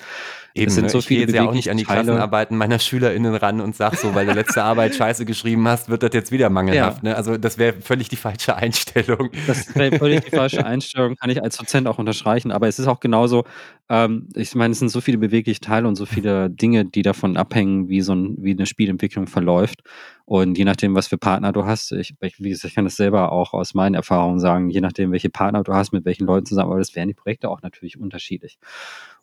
[0.54, 0.90] Eben, es sind ne?
[0.90, 2.04] so ich viele jetzt ja auch nicht an die Teile.
[2.04, 6.04] Klassenarbeiten meiner SchülerInnen ran und sag so, weil du letzte Arbeit scheiße geschrieben hast, wird
[6.04, 7.04] das jetzt wieder mangelhaft.
[7.04, 7.10] Ja.
[7.10, 7.16] Ne?
[7.16, 9.30] Also das wäre völlig die falsche Einstellung.
[9.48, 12.52] Das wäre völlig die falsche Einstellung, kann ich als Dozent auch unterstreichen.
[12.52, 13.46] Aber es ist auch genauso,
[13.88, 17.38] ähm, ich meine, es sind so viele bewegliche Teile und so viele Dinge, die davon
[17.38, 19.84] abhängen, wie so ein, wie eine Spielentwicklung verläuft.
[20.32, 23.34] Und je nachdem, was für Partner du hast, ich, wie gesagt, ich kann das selber
[23.34, 26.96] auch aus meinen Erfahrungen sagen, je nachdem, welche Partner du hast, mit welchen Leuten zusammenarbeitest,
[26.96, 28.58] werden die Projekte auch natürlich unterschiedlich.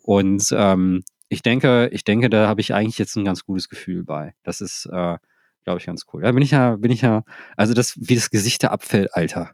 [0.03, 4.03] Und ähm, ich denke, ich denke, da habe ich eigentlich jetzt ein ganz gutes Gefühl
[4.03, 4.35] bei.
[4.43, 5.17] Das ist, äh,
[5.63, 6.23] glaube ich, ganz cool.
[6.23, 7.23] Ja, bin ich ja, bin ich ja,
[7.57, 9.49] also das, wie das Gesicht da abfällt, Alter.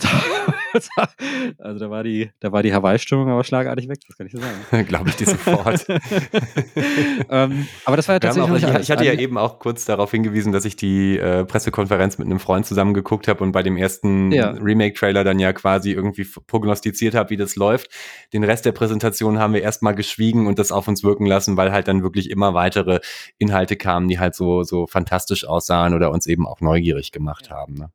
[1.58, 4.40] also da war die, da war die Hawaii-Stimmung aber schlagartig weg, das kann ich dir
[4.40, 4.86] sagen.
[4.88, 5.86] Glaube ich dir sofort.
[7.30, 10.10] ähm, aber das war ja tatsächlich auch, ich, ich, hatte ja eben auch kurz darauf
[10.10, 13.76] hingewiesen, dass ich die äh, Pressekonferenz mit einem Freund zusammen geguckt habe und bei dem
[13.76, 14.50] ersten ja.
[14.50, 17.88] Remake-Trailer dann ja quasi irgendwie prognostiziert habe, wie das läuft.
[18.32, 21.72] Den Rest der Präsentation haben wir erstmal geschwiegen und das auf uns wirken lassen, weil
[21.72, 23.00] halt dann wirklich immer weitere
[23.38, 27.56] Inhalte kamen, die halt so, so fantastisch aussahen oder uns eben auch neugierig gemacht ja.
[27.56, 27.74] haben.
[27.74, 27.90] Ne?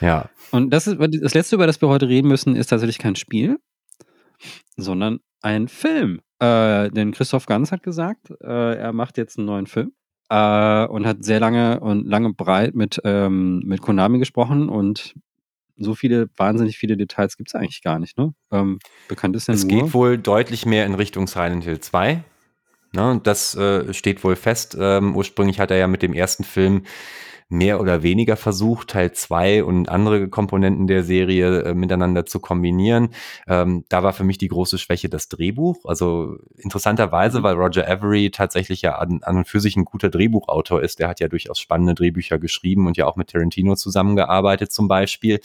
[0.00, 0.28] Ja.
[0.50, 3.58] Und das ist das letzte, über das wir heute reden müssen, ist tatsächlich kein Spiel,
[4.76, 6.20] sondern ein Film.
[6.38, 9.92] Äh, denn Christoph Ganz hat gesagt, äh, er macht jetzt einen neuen Film
[10.28, 15.14] äh, und hat sehr lange und lange breit mit, ähm, mit Konami gesprochen und
[15.78, 18.34] so viele, wahnsinnig viele Details gibt es eigentlich gar nicht, ne?
[18.50, 18.78] Ähm,
[19.08, 22.24] bekannt ist ja Es nur, geht wohl deutlich mehr in Richtung Silent Hill 2.
[22.92, 23.20] Ne?
[23.22, 24.76] Das äh, steht wohl fest.
[24.78, 26.84] Ähm, ursprünglich hat er ja mit dem ersten Film
[27.48, 33.10] mehr oder weniger versucht, Teil zwei und andere Komponenten der Serie äh, miteinander zu kombinieren.
[33.46, 35.84] Ähm, da war für mich die große Schwäche das Drehbuch.
[35.84, 37.42] Also interessanterweise, mhm.
[37.44, 40.98] weil Roger Avery tatsächlich ja an, an und für sich ein guter Drehbuchautor ist.
[40.98, 45.40] Der hat ja durchaus spannende Drehbücher geschrieben und ja auch mit Tarantino zusammengearbeitet zum Beispiel.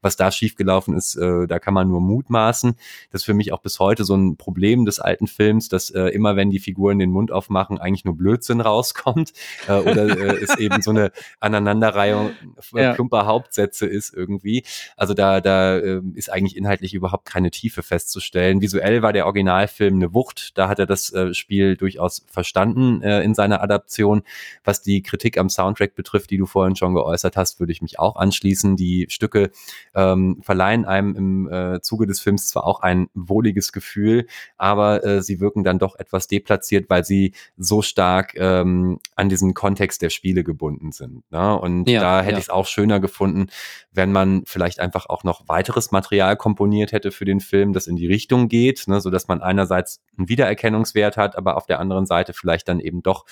[0.00, 2.76] Was da schiefgelaufen ist, äh, da kann man nur mutmaßen.
[3.10, 6.06] Das ist für mich auch bis heute so ein Problem des alten Films, dass äh,
[6.06, 9.32] immer wenn die Figuren den Mund aufmachen, eigentlich nur Blödsinn rauskommt.
[9.68, 11.12] Äh, oder äh, ist eben so eine
[11.42, 12.30] Aneinanderreihung
[12.74, 12.94] ja.
[12.94, 14.64] plumper Hauptsätze ist irgendwie.
[14.96, 18.60] Also da, da äh, ist eigentlich inhaltlich überhaupt keine Tiefe festzustellen.
[18.60, 20.56] Visuell war der Originalfilm eine Wucht.
[20.56, 24.22] Da hat er das äh, Spiel durchaus verstanden äh, in seiner Adaption.
[24.64, 27.98] Was die Kritik am Soundtrack betrifft, die du vorhin schon geäußert hast, würde ich mich
[27.98, 28.76] auch anschließen.
[28.76, 29.50] Die Stücke
[29.94, 35.22] ähm, verleihen einem im äh, Zuge des Films zwar auch ein wohliges Gefühl, aber äh,
[35.22, 40.10] sie wirken dann doch etwas deplatziert, weil sie so stark ähm, an diesen Kontext der
[40.10, 41.24] Spiele gebunden sind.
[41.32, 41.58] Ne?
[41.58, 42.38] Und ja, da hätte ja.
[42.38, 43.46] ich es auch schöner gefunden,
[43.90, 47.96] wenn man vielleicht einfach auch noch weiteres Material komponiert hätte für den Film, das in
[47.96, 49.00] die Richtung geht, ne?
[49.00, 53.02] so dass man einerseits einen Wiedererkennungswert hat, aber auf der anderen Seite vielleicht dann eben
[53.02, 53.24] doch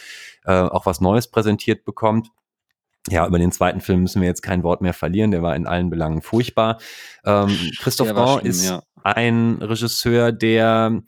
[0.44, 2.30] äh, auch was Neues präsentiert bekommt.
[3.08, 5.30] Ja, über den zweiten Film müssen wir jetzt kein Wort mehr verlieren.
[5.30, 6.78] Der war in allen Belangen furchtbar.
[7.24, 8.82] Ähm, Christoph Bauer ist ja.
[9.02, 11.02] ein Regisseur, der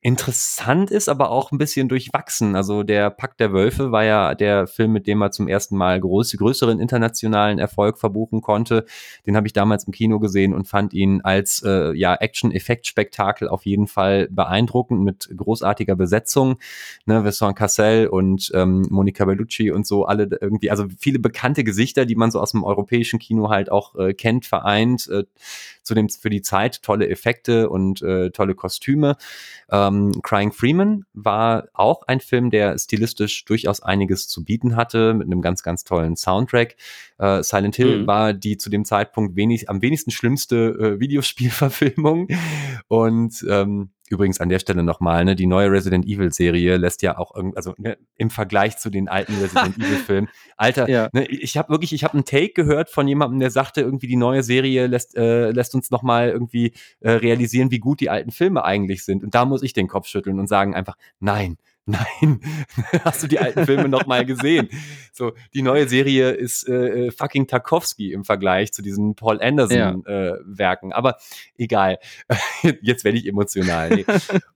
[0.00, 2.54] interessant ist, aber auch ein bisschen durchwachsen.
[2.54, 6.00] Also der Pakt der Wölfe war ja der Film, mit dem er zum ersten Mal
[6.00, 8.84] groß, größeren internationalen Erfolg verbuchen konnte.
[9.26, 13.66] Den habe ich damals im Kino gesehen und fand ihn als äh, ja, Action-Effekt-Spektakel auf
[13.66, 16.58] jeden Fall beeindruckend mit großartiger Besetzung.
[17.04, 22.06] Ne, Vincent Cassel und ähm, Monica Bellucci und so alle irgendwie, also viele bekannte Gesichter,
[22.06, 25.08] die man so aus dem europäischen Kino halt auch äh, kennt, vereint.
[25.08, 25.24] Äh,
[25.88, 29.16] zudem für die Zeit tolle Effekte und äh, tolle Kostüme.
[29.70, 35.26] Ähm, Crying Freeman war auch ein Film, der stilistisch durchaus einiges zu bieten hatte, mit
[35.26, 36.76] einem ganz, ganz tollen Soundtrack.
[37.18, 38.06] Äh, Silent Hill mhm.
[38.06, 42.28] war die zu dem Zeitpunkt wenig, am wenigsten schlimmste äh, Videospielverfilmung.
[42.88, 47.18] Und ähm, Übrigens an der Stelle nochmal, ne, die neue Resident Evil Serie lässt ja
[47.18, 51.08] auch irgendwie, also ne, im Vergleich zu den alten Resident Evil Filmen, Alter, ja.
[51.12, 54.16] ne, ich habe wirklich, ich habe einen Take gehört von jemandem, der sagte, irgendwie die
[54.16, 58.64] neue Serie lässt, äh, lässt uns nochmal irgendwie äh, realisieren, wie gut die alten Filme
[58.64, 59.22] eigentlich sind.
[59.24, 61.58] Und da muss ich den Kopf schütteln und sagen einfach, nein,
[61.88, 62.40] Nein,
[63.04, 64.68] hast du die alten Filme noch mal gesehen?
[65.10, 70.04] So, die neue Serie ist äh, äh, fucking Tarkovsky im Vergleich zu diesen Paul Anderson
[70.06, 70.36] ja.
[70.36, 70.92] äh.
[70.92, 71.16] Aber
[71.56, 71.98] egal,
[72.82, 73.90] jetzt werde ich emotional.
[73.90, 74.04] Nee.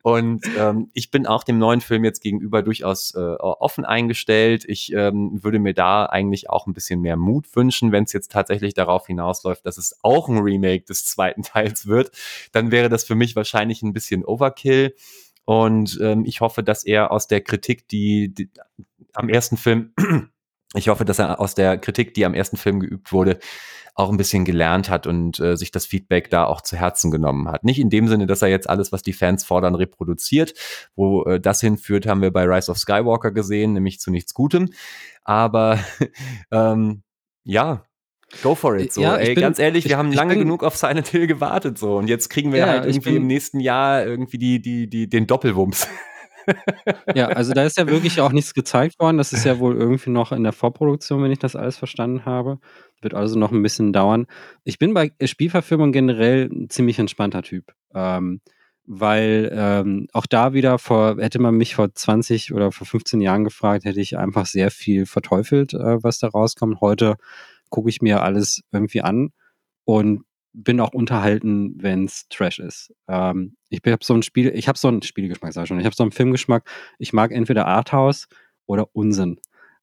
[0.03, 4.65] Und ähm, ich bin auch dem neuen Film jetzt gegenüber durchaus äh, offen eingestellt.
[4.69, 8.31] Ich ähm, würde mir da eigentlich auch ein bisschen mehr Mut wünschen, wenn es jetzt
[8.31, 12.13] tatsächlich darauf hinausläuft, dass es auch ein Remake des zweiten Teils wird.
[12.53, 14.95] Dann wäre das für mich wahrscheinlich ein bisschen Overkill.
[15.45, 18.51] Und ähm, ich hoffe, dass er aus der Kritik, die, die
[19.13, 19.93] am ersten Film,
[20.75, 23.39] ich hoffe, dass er aus der Kritik, die am ersten Film geübt wurde,
[23.95, 27.49] auch ein bisschen gelernt hat und äh, sich das Feedback da auch zu Herzen genommen
[27.49, 27.65] hat.
[27.65, 30.55] Nicht in dem Sinne, dass er jetzt alles, was die Fans fordern, reproduziert.
[30.95, 34.71] Wo äh, das hinführt, haben wir bei Rise of Skywalker gesehen, nämlich zu nichts Gutem.
[35.25, 35.79] Aber
[36.51, 37.03] ähm,
[37.45, 37.85] ja,
[38.43, 38.93] Go for it.
[38.93, 39.03] So.
[39.03, 41.97] Ja, Ey, bin, ganz ehrlich, wir haben lange bin, genug auf Silent Hill gewartet so
[41.97, 45.09] und jetzt kriegen wir ja, halt irgendwie bin, im nächsten Jahr irgendwie die, die, die,
[45.09, 45.89] den Doppelwumms.
[47.15, 49.19] ja, also da ist ja wirklich auch nichts gezeigt worden.
[49.19, 52.59] Das ist ja wohl irgendwie noch in der Vorproduktion, wenn ich das alles verstanden habe.
[53.01, 54.27] Wird also noch ein bisschen dauern.
[54.65, 57.73] Ich bin bei Spielverfilmung generell ein ziemlich entspannter Typ.
[57.95, 58.41] Ähm,
[58.85, 63.45] weil ähm, auch da wieder vor, hätte man mich vor 20 oder vor 15 Jahren
[63.45, 66.81] gefragt, hätte ich einfach sehr viel verteufelt, äh, was da rauskommt.
[66.81, 67.17] Heute
[67.73, 69.33] gucke ich mir alles irgendwie an
[69.85, 72.95] und bin auch unterhalten, wenn es Trash ist.
[73.09, 75.81] Ähm, ich habe so ein Spiel, ich habe so einen Spielgeschmack, sag ich schon.
[75.81, 76.71] Ich habe so einen Filmgeschmack.
[76.99, 78.29] Ich mag entweder Arthouse
[78.67, 79.41] oder Unsinn.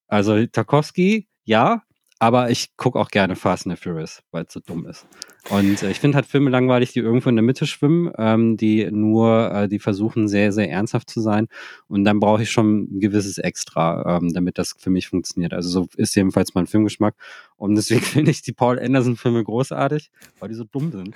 [0.08, 1.84] Also Tarkovsky, ja,
[2.22, 5.08] aber ich gucke auch gerne Fast and the Furious, weil es so dumm ist.
[5.50, 8.92] Und äh, ich finde halt Filme langweilig, die irgendwo in der Mitte schwimmen, ähm, die
[8.92, 11.48] nur, äh, die versuchen sehr, sehr ernsthaft zu sein.
[11.88, 15.54] Und dann brauche ich schon ein gewisses Extra, ähm, damit das für mich funktioniert.
[15.54, 17.16] Also so ist jedenfalls mein Filmgeschmack.
[17.60, 20.10] Und deswegen finde ich die Paul Anderson-Filme großartig,
[20.40, 21.14] weil die so dumm sind.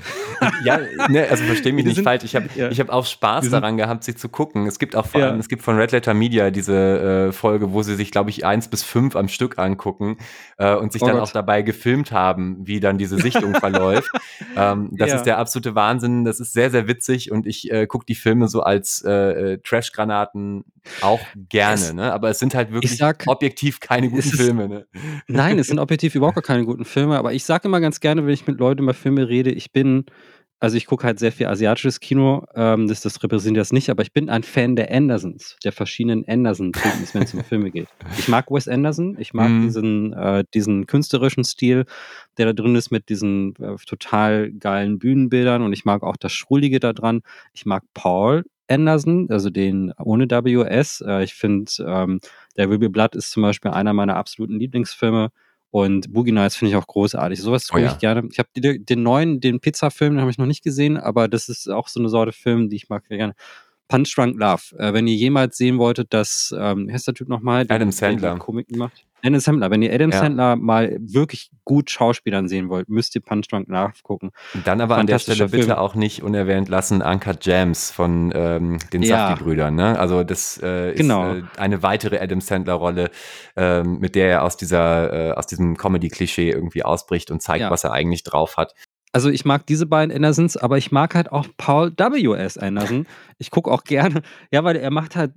[0.65, 0.79] ja,
[1.09, 2.23] ne, also verstehe mich nicht sind, falsch.
[2.25, 2.69] Ich habe ja.
[2.69, 4.67] hab auch Spaß daran gehabt, sie zu gucken.
[4.67, 5.39] Es gibt auch vor allem, ja.
[5.39, 8.67] es gibt von Red Letter Media diese äh, Folge, wo sie sich, glaube ich, eins
[8.67, 10.17] bis fünf am Stück angucken
[10.57, 11.29] äh, und sich oh dann Gott.
[11.29, 14.11] auch dabei gefilmt haben, wie dann diese Sichtung verläuft.
[14.57, 15.15] Ähm, das ja.
[15.15, 16.25] ist der absolute Wahnsinn.
[16.25, 19.57] Das ist sehr, sehr witzig und ich äh, gucke die Filme so als äh, äh
[19.63, 20.65] Trash-Granaten
[21.01, 22.11] auch gerne, es, ne?
[22.11, 24.85] Aber es sind halt wirklich sag, objektiv keine guten Filme, ne?
[25.27, 28.33] Nein, es sind objektiv überhaupt keine guten Filme, aber ich sage immer ganz gerne, wenn
[28.33, 30.05] ich mit Leuten über Filme rede, ich bin
[30.63, 34.01] also ich gucke halt sehr viel asiatisches Kino, ähm, das, das repräsentiert das nicht, aber
[34.01, 37.89] ich bin ein Fan der Andersons, der verschiedenen Anderson-Typen, wenn es um Filme geht.
[38.17, 39.61] Ich mag Wes Anderson, ich mag mm.
[39.63, 41.83] diesen, äh, diesen künstlerischen Stil,
[42.37, 46.31] der da drin ist mit diesen äh, total geilen Bühnenbildern und ich mag auch das
[46.31, 47.23] Schrullige da dran.
[47.51, 51.03] Ich mag Paul Anderson, also den ohne WS.
[51.05, 52.21] Äh, ich finde, ähm,
[52.55, 55.29] der Ruby Blood ist zum Beispiel einer meiner absoluten Lieblingsfilme.
[55.73, 57.41] Und Boogie Nights finde ich auch großartig.
[57.41, 57.91] Sowas gucke oh, ja.
[57.91, 58.29] ich gerne.
[58.31, 61.67] Ich habe den neuen, den Pizza-Film, den habe ich noch nicht gesehen, aber das ist
[61.67, 63.33] auch so eine Sorte Film, die ich mag gerne.
[63.93, 64.75] Punch Drunk Love.
[64.79, 67.67] Äh, wenn ihr jemals sehen wolltet, dass, ähm, wie heißt der Typ nochmal?
[67.69, 68.39] Adam Sandler.
[68.39, 69.05] Komik macht.
[69.21, 69.69] Adam Sandler.
[69.69, 70.17] Wenn ihr Adam ja.
[70.17, 74.31] Sandler mal wirklich gut Schauspielern sehen wollt, müsst ihr Punch Drunk nachgucken.
[74.65, 75.77] Dann aber an der Stelle bitte Film.
[75.77, 79.29] auch nicht unerwähnt lassen Uncut Jams von ähm, den ja.
[79.29, 79.75] Safdie-Brüdern.
[79.75, 79.99] Ne?
[79.99, 81.31] Also das äh, genau.
[81.31, 83.11] ist äh, eine weitere Adam Sandler-Rolle,
[83.55, 87.69] ähm, mit der er aus dieser äh, aus diesem Comedy-Klischee irgendwie ausbricht und zeigt, ja.
[87.69, 88.73] was er eigentlich drauf hat
[89.13, 92.57] also ich mag diese beiden Andersons, aber ich mag halt auch Paul W.S.
[92.57, 93.05] Anderson.
[93.37, 95.33] Ich gucke auch gerne, ja, weil er macht halt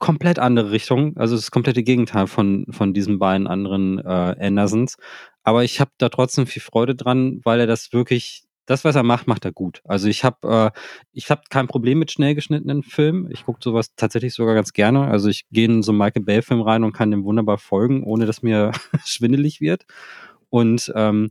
[0.00, 1.16] komplett andere Richtungen.
[1.16, 4.96] Also das komplette Gegenteil von, von diesen beiden anderen äh, Andersons.
[5.44, 9.04] Aber ich habe da trotzdem viel Freude dran, weil er das wirklich, das, was er
[9.04, 9.80] macht, macht er gut.
[9.84, 10.78] Also ich habe äh,
[11.12, 13.30] ich hab kein Problem mit schnell geschnittenen Filmen.
[13.30, 15.06] Ich gucke sowas tatsächlich sogar ganz gerne.
[15.06, 18.26] Also ich gehe in so einen Michael Bay-Film rein und kann dem wunderbar folgen, ohne
[18.26, 18.72] dass mir
[19.04, 19.86] schwindelig wird.
[20.48, 21.30] Und ähm,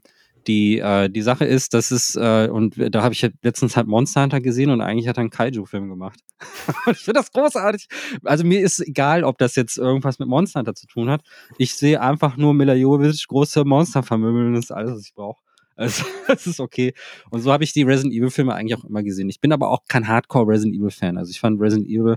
[0.50, 4.24] die, äh, die Sache ist, dass es, äh, und da habe ich letztens halt Monster
[4.24, 6.20] Hunter gesehen und eigentlich hat er einen Kaiju-Film gemacht.
[6.92, 7.88] ich finde das großartig.
[8.24, 11.22] Also mir ist egal, ob das jetzt irgendwas mit Monster Hunter zu tun hat.
[11.60, 15.40] Ich sehe einfach nur Mila Jovovich große Monster vermöbeln, das ist alles, was ich brauche.
[15.76, 16.94] Also, das ist okay.
[17.30, 19.30] Und so habe ich die Resident Evil Filme eigentlich auch immer gesehen.
[19.30, 21.18] Ich bin aber auch kein Hardcore Resident Evil Fan.
[21.18, 22.16] Also ich fand Resident Evil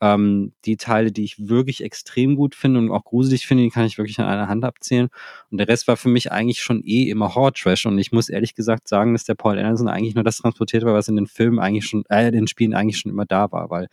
[0.00, 3.84] ähm, die Teile, die ich wirklich extrem gut finde und auch gruselig finde, die kann
[3.84, 5.08] ich wirklich an einer Hand abzählen.
[5.50, 7.86] Und der Rest war für mich eigentlich schon eh immer Horror-Trash.
[7.86, 10.94] Und ich muss ehrlich gesagt sagen, dass der Paul Anderson eigentlich nur das transportiert war,
[10.94, 13.70] was in den Filmen eigentlich schon, äh, in den Spielen eigentlich schon immer da war,
[13.70, 13.88] weil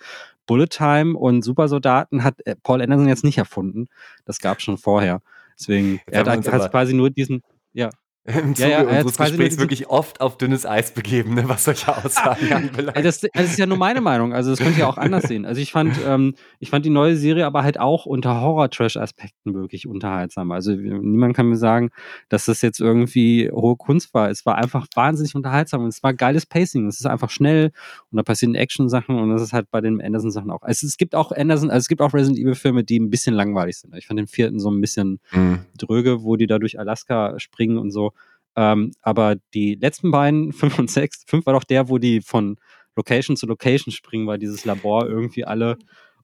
[0.46, 3.88] Bullet Time und Supersoldaten hat äh, Paul Anderson jetzt nicht erfunden.
[4.26, 5.22] Das gab schon vorher.
[5.58, 7.42] Deswegen, er hat, hat quasi nur diesen,
[7.74, 7.90] ja.
[8.26, 11.96] Im Zuge Ja, ja, unseres Gesprächs wirklich oft auf dünnes Eis begeben, ne, was solche
[11.96, 12.98] Aussagen anbelangt.
[13.06, 14.34] Das, das ist ja nur meine Meinung.
[14.34, 15.46] Also das könnt ihr auch anders sehen.
[15.46, 19.88] Also ich fand, ähm, ich fand die neue Serie aber halt auch unter Horror-Trash-Aspekten wirklich
[19.88, 20.52] unterhaltsam.
[20.52, 21.92] Also niemand kann mir sagen,
[22.30, 24.30] dass das jetzt irgendwie hohe Kunst war.
[24.30, 26.88] Es war einfach wahnsinnig unterhaltsam und es war geiles Pacing.
[26.88, 27.72] Es ist einfach schnell
[28.12, 30.64] und da passieren Action-Sachen und das ist halt bei den Anderson-Sachen auch.
[30.64, 33.78] Also es gibt auch Anderson, also es gibt auch Resident Evil-Filme, die ein bisschen langweilig
[33.78, 33.96] sind.
[33.96, 35.60] Ich fand den vierten so ein bisschen Mhm.
[35.78, 38.12] dröge, wo die da durch Alaska springen und so.
[38.56, 42.58] Ähm, aber die letzten beiden, fünf und sechs, fünf war doch der, wo die von
[42.96, 45.78] Location zu Location springen, weil dieses Labor irgendwie alle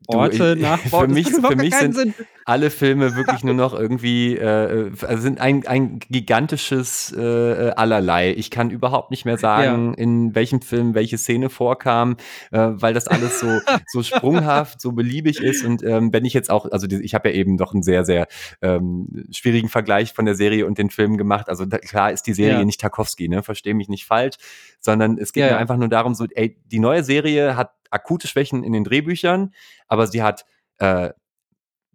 [0.07, 1.06] Orte ich- nachbaut.
[1.07, 2.14] für mich- für mich sind- Sinn.
[2.45, 8.34] alle Filme wirklich nur noch irgendwie, äh, also sind ein, ein gigantisches äh, Allerlei.
[8.34, 12.18] Ich kann überhaupt nicht mehr sagen, in welchem Film welche Szene vorkam,
[12.52, 15.64] äh, weil das alles so, so sprunghaft, so beliebig ist.
[15.64, 18.28] Und ähm, wenn ich jetzt auch, also ich habe ja eben doch einen sehr, sehr
[18.61, 21.48] ähm, schwierigen Vergleich von der Serie und den Filmen gemacht.
[21.48, 22.65] Also da, klar ist die Serie Ja.
[22.65, 23.44] nicht Tarkovsky, ne?
[23.44, 24.36] Verstehe mich nicht falsch,
[24.80, 25.57] sondern es geht Ja, mir ja.
[25.60, 29.53] einfach nur darum, so, ey, die neue Serie hat akute Schwächen in den Drehbüchern,
[29.88, 30.45] aber sie hat
[30.80, 31.11] äh,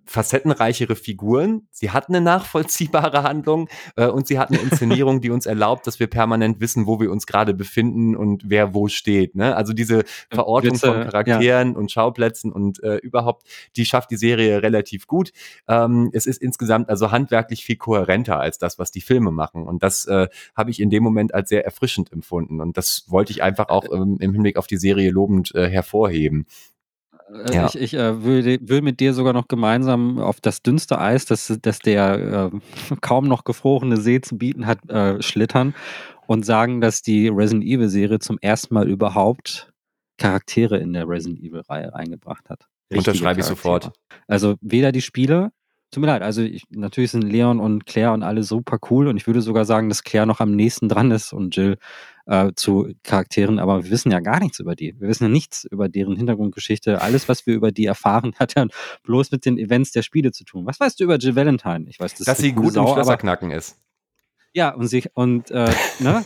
[0.07, 5.47] facettenreichere Figuren, sie hat eine nachvollziehbare Handlung äh, und sie hat eine Inszenierung, die uns
[5.47, 9.35] erlaubt, dass wir permanent wissen, wo wir uns gerade befinden und wer wo steht.
[9.35, 9.55] Ne?
[9.57, 13.47] Also diese Verortung Witze, von Charakteren und Schauplätzen und äh, überhaupt,
[13.77, 15.33] die schafft die Serie relativ gut.
[15.69, 19.67] Ähm, es ist insgesamt also handwerklich viel kohärenter als das, was die Filme machen.
[19.67, 22.61] Und das äh, habe ich in dem Moment als sehr erfrischend empfunden.
[22.61, 26.47] Und das wollte ich einfach auch ähm, im Hinblick auf die Serie lobend äh, hervorheben.
[27.53, 27.67] Ja.
[27.67, 31.53] Ich, ich äh, will, will mit dir sogar noch gemeinsam auf das dünnste Eis, das,
[31.61, 35.75] das der äh, kaum noch gefrorene See zu bieten hat, äh, schlittern
[36.27, 39.73] und sagen, dass die Resident Evil Serie zum ersten Mal überhaupt
[40.19, 42.67] Charaktere in der Resident Evil Reihe reingebracht hat.
[42.93, 43.83] Richtige Unterschreibe ich Charaktere.
[43.83, 43.93] sofort.
[44.29, 45.51] Also weder die Spiele,
[45.91, 49.17] tut mir leid, also ich, natürlich sind Leon und Claire und alle super cool und
[49.17, 51.79] ich würde sogar sagen, dass Claire noch am nächsten dran ist und Jill
[52.27, 54.95] äh, zu Charakteren, aber wir wissen ja gar nichts über die.
[54.99, 57.01] Wir wissen ja nichts über deren Hintergrundgeschichte.
[57.01, 58.67] Alles, was wir über die erfahren, hat ja
[59.05, 60.67] bloß mit den Events der Spiele zu tun.
[60.67, 61.87] Was weißt du über Jill Valentine?
[61.89, 63.77] Ich weiß, das Dass ist sie gut im Sau, aber Schlösserknacken ist.
[64.57, 65.71] Ja, und sie, und äh,
[66.01, 66.25] ne,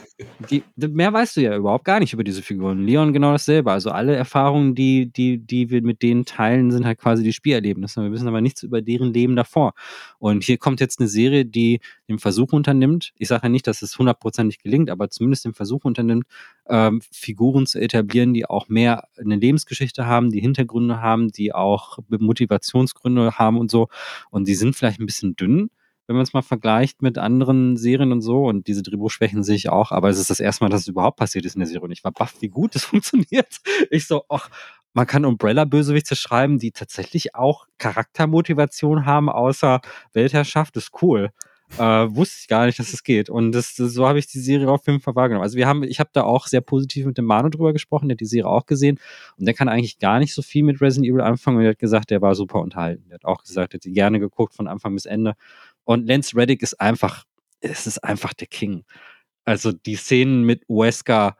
[0.50, 2.86] die- mehr weißt du ja überhaupt gar nicht über diese Figuren.
[2.86, 3.72] Leon genau dasselbe.
[3.72, 8.00] Also alle Erfahrungen, die, die, die wir mit denen teilen, sind halt quasi die Spielerlebnisse.
[8.04, 9.72] Wir wissen aber nichts über deren Leben davor.
[10.20, 13.82] Und hier kommt jetzt eine Serie, die den Versuch unternimmt, ich sage ja nicht, dass
[13.82, 16.24] es hundertprozentig gelingt, aber zumindest den Versuch unternimmt,
[16.68, 21.98] ähm, Figuren zu etablieren, die auch mehr eine Lebensgeschichte haben, die Hintergründe haben, die auch
[22.08, 23.88] Motivationsgründe haben und so.
[24.30, 25.70] Und die sind vielleicht ein bisschen dünn,
[26.10, 28.42] wenn man es mal vergleicht mit anderen Serien und so.
[28.46, 29.92] Und diese Drehbuchschwächen sehe ich auch.
[29.92, 31.82] Aber es ist das erste Mal, dass es überhaupt passiert ist in der Serie.
[31.82, 33.60] Und ich war baff, wie gut das funktioniert.
[33.90, 34.50] Ich so, ach,
[34.92, 39.82] man kann Umbrella-Bösewichte schreiben, die tatsächlich auch Charaktermotivation haben, außer
[40.12, 40.74] Weltherrschaft.
[40.74, 41.30] Das ist cool.
[41.78, 43.30] Äh, wusste ich gar nicht, dass es geht.
[43.30, 45.44] Und das, das, so habe ich die Serie auf jeden Fall wahrgenommen.
[45.44, 48.14] Also wir haben, ich habe da auch sehr positiv mit dem Manu drüber gesprochen, der
[48.14, 48.98] hat die Serie auch gesehen.
[49.38, 51.58] Und der kann eigentlich gar nicht so viel mit Resident Evil anfangen.
[51.58, 53.04] Und der hat gesagt, der war super unterhalten.
[53.08, 55.34] Der hat auch gesagt, er hat die gerne geguckt von Anfang bis Ende.
[55.90, 57.24] Und Lance Reddick ist einfach,
[57.58, 58.84] es ist einfach der King.
[59.44, 61.36] Also die Szenen mit Wesker,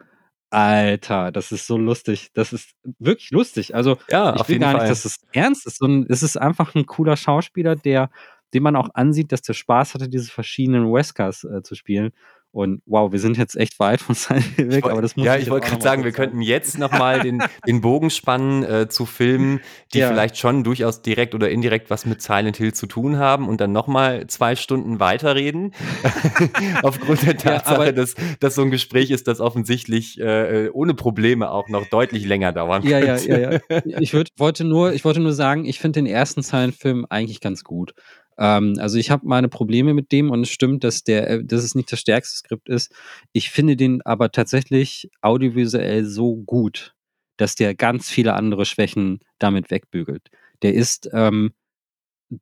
[0.50, 2.30] Alter, das ist so lustig.
[2.34, 3.76] Das ist wirklich lustig.
[3.76, 4.80] Also Ja, ich will gar Fall.
[4.80, 8.10] nicht, dass es ernst ist, sondern es ist einfach ein cooler Schauspieler, der,
[8.52, 12.10] dem man auch ansieht, dass der Spaß hatte, diese verschiedenen Weskers äh, zu spielen.
[12.52, 15.36] Und wow, wir sind jetzt echt weit von Silent Hill weg, aber das muss ja,
[15.36, 16.30] ich wollte gerade sagen, wir sagen.
[16.30, 19.60] könnten jetzt nochmal den, den Bogen spannen äh, zu Filmen,
[19.94, 20.08] die Ja.
[20.08, 23.70] vielleicht schon durchaus direkt oder indirekt was mit Silent Hill zu tun haben und dann
[23.70, 25.72] nochmal zwei Stunden weiterreden.
[26.82, 30.94] Aufgrund der Ja, Tatsache, aber- dass das so ein Gespräch ist, das offensichtlich äh, ohne
[30.94, 33.60] Probleme auch noch deutlich länger dauern Ja, ja, ja, ja.
[34.00, 37.64] Ich würd, wollte nur, ich wollte nur sagen, ich finde den ersten Silent-Film eigentlich ganz
[37.64, 37.92] gut.
[38.40, 41.62] Ähm, also ich habe meine Probleme mit dem und es stimmt, dass der, äh, dass
[41.64, 42.92] es nicht das stärkste Skript ist.
[43.32, 46.94] Ich finde den aber tatsächlich audiovisuell so gut,
[47.36, 50.28] dass der ganz viele andere Schwächen damit wegbügelt.
[50.62, 51.52] Der ist ähm,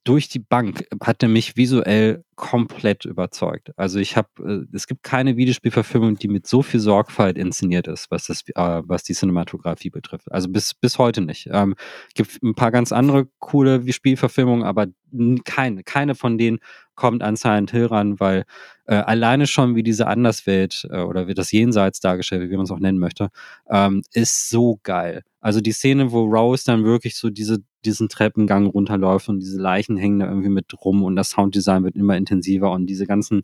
[0.05, 3.73] durch die Bank hat er mich visuell komplett überzeugt.
[3.77, 4.28] Also ich habe,
[4.70, 8.82] äh, es gibt keine Videospielverfilmung, die mit so viel Sorgfalt inszeniert ist, was das, äh,
[8.85, 10.31] was die Cinematografie betrifft.
[10.31, 11.48] Also bis bis heute nicht.
[11.51, 11.74] Ähm,
[12.15, 14.89] gibt ein paar ganz andere coole Spielverfilmungen, aber
[15.44, 16.59] keine, keine von denen
[16.94, 18.44] kommt an Silent Hill ran, weil
[18.89, 22.70] äh, alleine schon wie diese Anderswelt äh, oder wie das Jenseits dargestellt, wie man es
[22.70, 23.28] auch nennen möchte,
[23.70, 25.23] ähm, ist so geil.
[25.40, 29.98] Also die Szene, wo Rose dann wirklich so diese, diesen Treppengang runterläuft und diese Leichen
[29.98, 33.43] hängen da irgendwie mit rum und das Sounddesign wird immer intensiver und diese ganzen,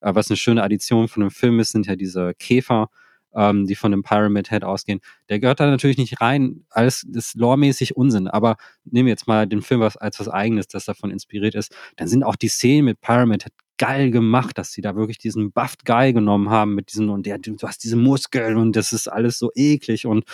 [0.00, 2.88] äh, was eine schöne Addition von dem Film ist, sind ja diese Käfer,
[3.34, 5.00] ähm, die von dem Pyramid Head ausgehen.
[5.28, 9.48] Der gehört da natürlich nicht rein, alles ist loremäßig Unsinn, aber nehmen wir jetzt mal
[9.48, 12.84] den Film was, als was eigenes, das davon inspiriert ist, dann sind auch die Szenen
[12.84, 16.92] mit Pyramid Head geil gemacht, dass sie da wirklich diesen Buffed Guy genommen haben mit
[16.92, 20.24] diesen und der, du hast diese Muskeln und das ist alles so eklig und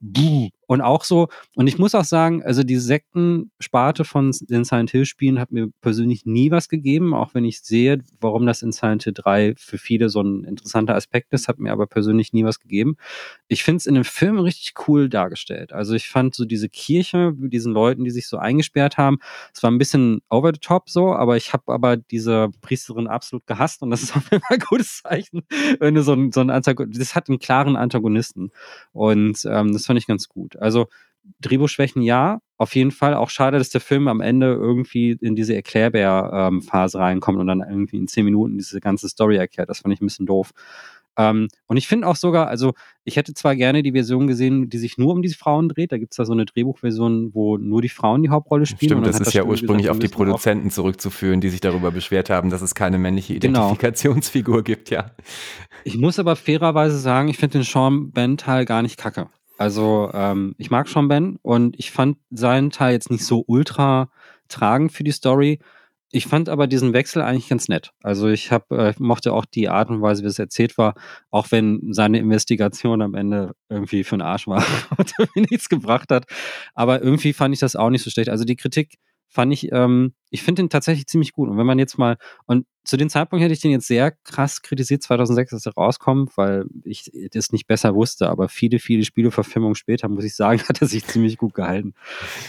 [0.00, 0.50] buh.
[0.68, 5.06] Und auch so, und ich muss auch sagen, also die Sektensparte von den Silent Hill
[5.06, 9.04] Spielen hat mir persönlich nie was gegeben, auch wenn ich sehe, warum das in Silent
[9.04, 12.60] Hill 3 für viele so ein interessanter Aspekt ist, hat mir aber persönlich nie was
[12.60, 12.98] gegeben.
[13.48, 15.72] Ich finde es in dem Film richtig cool dargestellt.
[15.72, 19.20] Also ich fand so diese Kirche diesen Leuten, die sich so eingesperrt haben,
[19.54, 23.46] es war ein bisschen over the top so, aber ich habe aber diese Priesterin absolut
[23.46, 25.44] gehasst und das ist auf jeden Fall ein gutes Zeichen,
[25.80, 28.50] wenn du so ein, so ein Antagonist, das hat einen klaren Antagonisten
[28.92, 30.57] und ähm, das fand ich ganz gut.
[30.60, 30.86] Also
[31.40, 33.14] Drehbuchschwächen ja, auf jeden Fall.
[33.14, 37.98] Auch schade, dass der Film am Ende irgendwie in diese Erklärbär-Phase reinkommt und dann irgendwie
[37.98, 39.68] in zehn Minuten diese ganze Story erklärt.
[39.68, 40.52] Das fand ich ein bisschen doof.
[41.18, 44.78] Ähm, und ich finde auch sogar, also ich hätte zwar gerne die Version gesehen, die
[44.78, 45.90] sich nur um diese Frauen dreht.
[45.90, 48.90] Da gibt es da so eine Drehbuchversion, wo nur die Frauen die Hauptrolle spielen.
[48.90, 52.30] Stimmt, das ist das ja ursprünglich gesagt, auf die Produzenten zurückzuführen, die sich darüber beschwert
[52.30, 53.66] haben, dass es keine männliche genau.
[53.66, 54.64] Identifikationsfigur genau.
[54.64, 55.10] gibt, ja.
[55.82, 59.28] Ich muss aber fairerweise sagen, ich finde den Sean Ben-Teil gar nicht kacke.
[59.58, 64.10] Also ähm, ich mag schon Ben und ich fand seinen Teil jetzt nicht so ultra
[64.48, 65.58] tragend für die Story.
[66.10, 67.90] Ich fand aber diesen Wechsel eigentlich ganz nett.
[68.02, 70.94] Also ich hab, äh, mochte auch die Art und Weise, wie es erzählt war,
[71.30, 74.64] auch wenn seine Investigation am Ende irgendwie für den Arsch war
[74.96, 76.24] und nichts gebracht hat.
[76.74, 78.30] Aber irgendwie fand ich das auch nicht so schlecht.
[78.30, 78.94] Also die Kritik
[79.28, 81.48] fand ich, ähm, ich finde den tatsächlich ziemlich gut.
[81.48, 84.62] Und wenn man jetzt mal, und zu dem Zeitpunkt hätte ich den jetzt sehr krass
[84.62, 88.30] kritisiert, 2006, dass er rauskommt, weil ich das nicht besser wusste.
[88.30, 91.92] Aber viele, viele Spieleverfilmungen später, muss ich sagen, hat er sich ziemlich gut gehalten.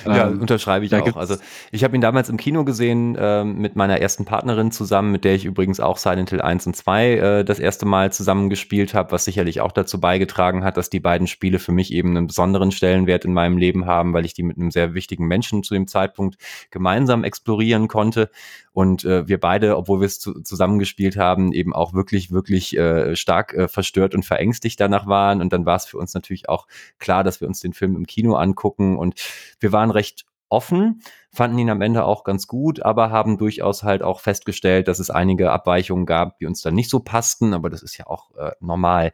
[0.05, 1.17] Ja, ähm, unterschreibe ich auch.
[1.17, 1.35] Also
[1.73, 5.35] ich habe ihn damals im Kino gesehen äh, mit meiner ersten Partnerin zusammen, mit der
[5.35, 9.11] ich übrigens auch Silent Hill 1 und 2 äh, das erste Mal zusammen gespielt habe,
[9.11, 12.71] was sicherlich auch dazu beigetragen hat, dass die beiden Spiele für mich eben einen besonderen
[12.71, 15.87] Stellenwert in meinem Leben haben, weil ich die mit einem sehr wichtigen Menschen zu dem
[15.87, 16.37] Zeitpunkt
[16.71, 17.25] gemeinsam
[17.69, 18.29] explorieren konnte.
[18.71, 23.15] Und äh, wir beide, obwohl wir es zu, zusammengespielt haben, eben auch wirklich, wirklich äh,
[23.15, 25.41] stark äh, verstört und verängstigt danach waren.
[25.41, 26.67] Und dann war es für uns natürlich auch
[26.97, 28.97] klar, dass wir uns den Film im Kino angucken.
[28.97, 29.15] Und
[29.59, 31.01] wir waren recht offen,
[31.31, 35.11] fanden ihn am Ende auch ganz gut, aber haben durchaus halt auch festgestellt, dass es
[35.11, 38.51] einige Abweichungen gab, die uns dann nicht so passten, aber das ist ja auch äh,
[38.59, 39.11] normal.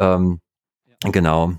[0.00, 0.40] Ähm,
[1.04, 1.10] ja.
[1.10, 1.52] Genau.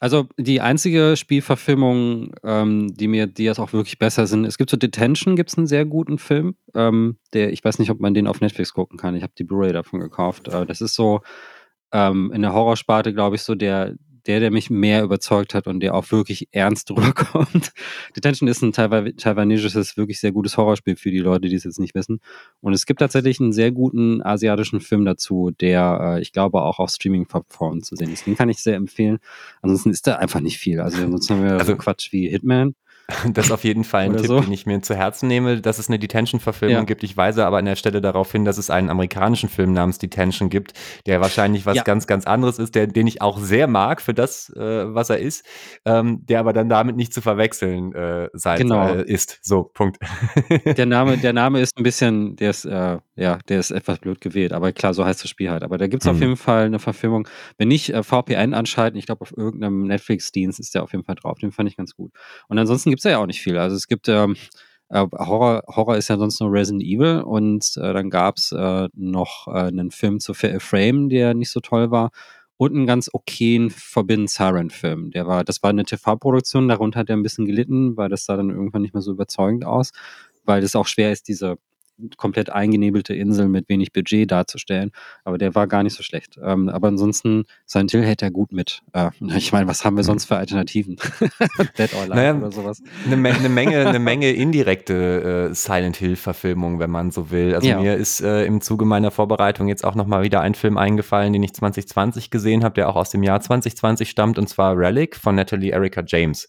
[0.00, 4.70] Also die einzige Spielverfilmung, ähm, die mir, die jetzt auch wirklich besser sind, es gibt
[4.70, 8.14] so Detention, gibt es einen sehr guten Film, ähm, der, ich weiß nicht, ob man
[8.14, 9.16] den auf Netflix gucken kann.
[9.16, 10.48] Ich habe die Blu-ray davon gekauft.
[10.48, 11.20] Äh, das ist so
[11.92, 13.94] ähm, in der Horrorsparte, glaube ich, so der,
[14.28, 17.72] der, der mich mehr überzeugt hat und der auch wirklich ernst drüber kommt.
[18.14, 21.94] Detention ist ein taiwanesisches, wirklich sehr gutes Horrorspiel für die Leute, die es jetzt nicht
[21.94, 22.20] wissen.
[22.60, 26.78] Und es gibt tatsächlich einen sehr guten asiatischen Film dazu, der, äh, ich glaube, auch
[26.78, 28.26] auf Streaming-Plattformen zu sehen ist.
[28.26, 29.18] Den kann ich sehr empfehlen.
[29.62, 30.80] Ansonsten ist da einfach nicht viel.
[30.80, 32.74] Also ansonsten haben wir also, so Quatsch wie Hitman.
[33.32, 34.40] Das ist auf jeden Fall ein Tipp, so.
[34.40, 36.84] den ich mir zu Herzen nehme, dass es eine Detention-Verfilmung ja.
[36.84, 37.02] gibt.
[37.02, 40.50] Ich weise aber an der Stelle darauf hin, dass es einen amerikanischen Film namens Detention
[40.50, 40.72] gibt,
[41.06, 41.82] der wahrscheinlich was ja.
[41.82, 45.18] ganz, ganz anderes ist, der, den ich auch sehr mag für das, äh, was er
[45.18, 45.44] ist,
[45.84, 48.88] ähm, der aber dann damit nicht zu verwechseln äh, sein genau.
[48.88, 49.38] äh, ist.
[49.42, 49.98] So, Punkt.
[50.64, 54.20] der Name, der Name ist ein bisschen, der ist, äh, ja, der ist etwas blöd
[54.20, 55.62] gewählt, aber klar, so heißt das Spiel halt.
[55.62, 56.14] Aber da gibt es mhm.
[56.14, 57.26] auf jeden Fall eine Verfilmung.
[57.56, 61.14] Wenn nicht äh, VPN anschalten, ich glaube, auf irgendeinem Netflix-Dienst ist der auf jeden Fall
[61.14, 61.38] drauf.
[61.38, 62.12] Den fand ich ganz gut.
[62.48, 63.58] Und ansonsten gibt es ja auch nicht viel.
[63.58, 64.36] Also es gibt ähm,
[64.88, 68.88] äh, Horror, Horror ist ja sonst nur Resident Evil und äh, dann gab es äh,
[68.94, 72.10] noch äh, einen Film zu Frame, der nicht so toll war
[72.56, 75.10] und einen ganz okayen Forbidden Siren Film.
[75.12, 78.36] Der war, das war eine TV-Produktion, darunter hat er ein bisschen gelitten, weil das sah
[78.36, 79.92] dann irgendwann nicht mehr so überzeugend aus,
[80.44, 81.58] weil es auch schwer ist, diese
[82.16, 84.90] komplett eingenebelte Insel mit wenig Budget darzustellen.
[85.24, 86.38] Aber der war gar nicht so schlecht.
[86.42, 88.82] Ähm, aber ansonsten, Silent Hill hält er gut mit.
[88.92, 90.96] Äh, ich meine, was haben wir sonst für Alternativen?
[91.78, 92.82] Dead or Alive naja, oder sowas.
[93.06, 97.54] Eine, eine, Menge, eine Menge indirekte äh, Silent Hill-Verfilmungen, wenn man so will.
[97.54, 97.80] Also ja.
[97.80, 101.42] mir ist äh, im Zuge meiner Vorbereitung jetzt auch nochmal wieder ein Film eingefallen, den
[101.42, 105.34] ich 2020 gesehen habe, der auch aus dem Jahr 2020 stammt, und zwar Relic von
[105.34, 106.48] Natalie Erika James.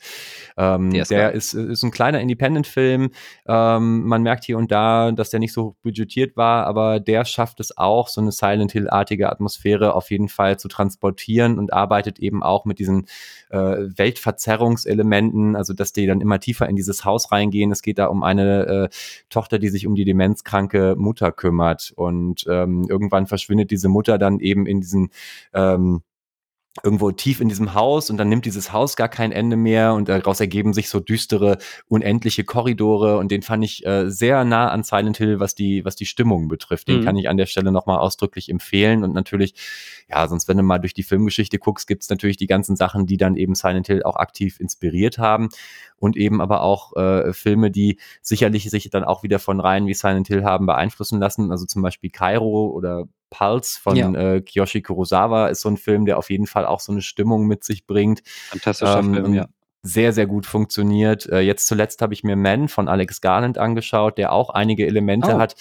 [0.58, 3.12] Ähm, der ist, der ist, ist, ein kleiner Independent-Film.
[3.48, 7.60] Ähm, man merkt hier und da, dass der nicht so budgetiert war, aber der schafft
[7.60, 12.44] es auch, so eine Silent Hill-artige Atmosphäre auf jeden Fall zu transportieren und arbeitet eben
[12.44, 13.08] auch mit diesen
[13.50, 17.72] äh, Weltverzerrungselementen, also dass die dann immer tiefer in dieses Haus reingehen.
[17.72, 18.90] Es geht da um eine äh,
[19.30, 24.40] Tochter, die sich um die demenzkranke Mutter kümmert und ähm, irgendwann verschwindet diese Mutter dann
[24.40, 25.10] eben in diesen
[25.54, 26.02] ähm,
[26.84, 30.08] irgendwo tief in diesem Haus und dann nimmt dieses Haus gar kein Ende mehr und
[30.08, 34.84] daraus ergeben sich so düstere, unendliche Korridore und den fand ich äh, sehr nah an
[34.84, 36.88] Silent Hill, was die, was die Stimmung betrifft.
[36.88, 37.06] Den mhm.
[37.06, 39.56] kann ich an der Stelle nochmal ausdrücklich empfehlen und natürlich,
[40.10, 43.18] ja, sonst wenn du mal durch die Filmgeschichte guckst, gibt's natürlich die ganzen Sachen, die
[43.18, 45.50] dann eben Silent Hill auch aktiv inspiriert haben
[45.98, 49.96] und eben aber auch äh, Filme, die sicherlich sich dann auch wieder von Reihen wie
[49.96, 54.12] Silent Hill haben beeinflussen lassen, also zum Beispiel Cairo oder Pulse von ja.
[54.14, 57.46] äh, Kiyoshi Kurosawa ist so ein Film, der auf jeden Fall auch so eine Stimmung
[57.48, 58.22] mit sich bringt.
[58.50, 59.48] Fantastischer ähm, Film, ja.
[59.82, 61.26] Sehr, sehr gut funktioniert.
[61.30, 65.36] Äh, jetzt zuletzt habe ich mir Man von Alex Garland angeschaut, der auch einige Elemente
[65.36, 65.40] oh.
[65.40, 65.56] hat,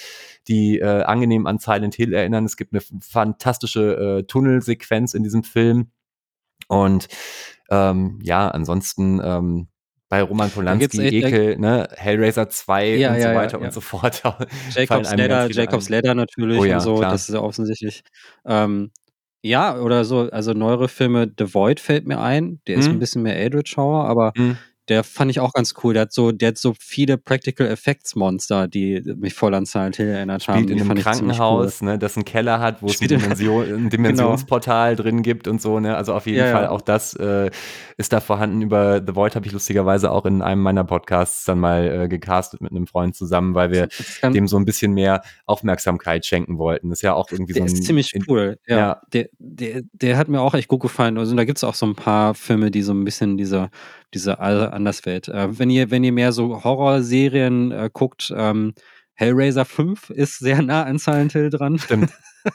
[0.48, 2.44] die äh, angenehm an Silent Hill erinnern.
[2.44, 5.92] Es gibt eine fantastische äh, Tunnelsequenz in diesem Film.
[6.66, 7.06] Und
[7.70, 9.68] ähm, ja, ansonsten ähm,
[10.08, 14.22] bei Roman Polanski, Ekel, ne, Hellraiser 2 ja, und so weiter ja, und so fort.
[14.70, 17.12] Jacob's Ladder, Jacob's Ladder natürlich oh, und so, klar.
[17.12, 18.02] das ist ja offensichtlich.
[18.46, 18.90] Ähm,
[19.42, 22.80] ja, oder so, also neuere Filme, The Void fällt mir ein, der hm.
[22.80, 24.56] ist ein bisschen mehr Eldritch Horror, aber hm.
[24.88, 25.94] Der fand ich auch ganz cool.
[25.94, 29.96] Der hat so, der hat so viele Practical Effects Monster, die mich voll an Silent
[29.96, 30.64] Hill erinnert Spielt haben.
[30.64, 31.88] Spielt in einem Krankenhaus, cool.
[31.88, 33.90] ne, das einen Keller hat, wo es ein, Dimension, ein.
[33.90, 35.02] Dimensionsportal genau.
[35.02, 35.96] drin gibt und so, ne.
[35.96, 36.70] Also auf jeden ja, Fall ja.
[36.70, 37.50] auch das äh,
[37.96, 38.62] ist da vorhanden.
[38.62, 42.60] Über The Void habe ich lustigerweise auch in einem meiner Podcasts dann mal äh, gecastet
[42.60, 43.88] mit einem Freund zusammen, weil wir
[44.22, 46.88] dem so ein bisschen mehr Aufmerksamkeit schenken wollten.
[46.88, 47.78] Das ist ja auch irgendwie der so ein.
[47.78, 48.76] Ist ziemlich cool, ja.
[48.76, 49.02] ja.
[49.12, 51.18] Der, der, der hat mir auch echt gut gefallen.
[51.18, 53.70] Also da gibt es auch so ein paar Filme, die so ein bisschen diese
[54.14, 55.28] diese Anderswelt.
[55.28, 58.74] Äh, wenn ihr, wenn ihr mehr so Horrorserien äh, guckt, ähm,
[59.18, 61.76] Hellraiser 5 ist sehr nah an Silent Hill dran.
[61.76, 62.12] Stimmt.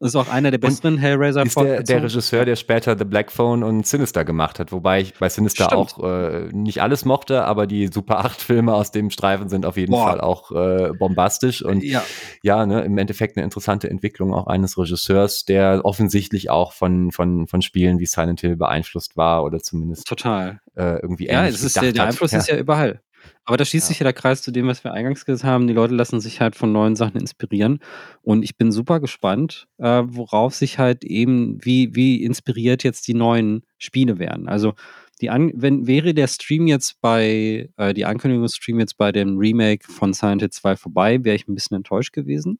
[0.00, 3.30] das ist auch einer der besseren Hellraiser ist der, der Regisseur, der später The Black
[3.30, 5.80] Phone und Sinister gemacht hat, wobei ich bei Sinister Stimmt.
[5.80, 9.76] auch äh, nicht alles mochte, aber die Super 8 Filme aus dem Streifen sind auf
[9.76, 10.08] jeden Boah.
[10.08, 12.02] Fall auch äh, bombastisch und ja,
[12.42, 17.46] ja ne, im Endeffekt eine interessante Entwicklung auch eines Regisseurs, der offensichtlich auch von, von,
[17.46, 21.62] von Spielen wie Silent Hill beeinflusst war oder zumindest total äh, irgendwie ähnlich Ja, es
[21.62, 22.40] ist der, der Einfluss hat.
[22.40, 23.00] ist ja überall.
[23.46, 23.88] Aber da schließt ja.
[23.88, 25.68] sich ja der Kreis zu dem, was wir eingangs gesagt haben.
[25.68, 27.78] Die Leute lassen sich halt von neuen Sachen inspirieren.
[28.22, 33.14] Und ich bin super gespannt, äh, worauf sich halt eben, wie, wie inspiriert jetzt die
[33.14, 34.48] neuen Spiele werden.
[34.48, 34.74] Also,
[35.20, 39.90] die An wenn wäre der Stream jetzt bei, äh, die Ankündigungsstream jetzt bei dem Remake
[39.90, 42.58] von Silent Hill 2 vorbei, wäre ich ein bisschen enttäuscht gewesen.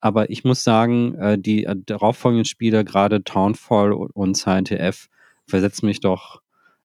[0.00, 5.08] Aber ich muss sagen, äh, die äh, darauffolgenden Spiele, gerade Townfall und Silent Hill F,
[5.46, 6.42] versetzen mich doch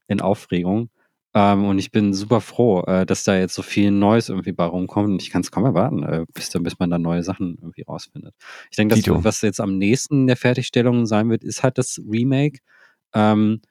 [0.07, 0.89] in Aufregung.
[1.35, 4.63] Ähm, und ich bin super froh, äh, dass da jetzt so viel Neues irgendwie bei
[4.63, 5.09] rumkommt.
[5.09, 8.33] Und ich kann es kaum erwarten, äh, bis, bis man da neue Sachen irgendwie rausfindet.
[8.71, 12.59] Ich denke, was jetzt am nächsten der Fertigstellung sein wird, ist halt das Remake.
[13.13, 13.61] Ähm,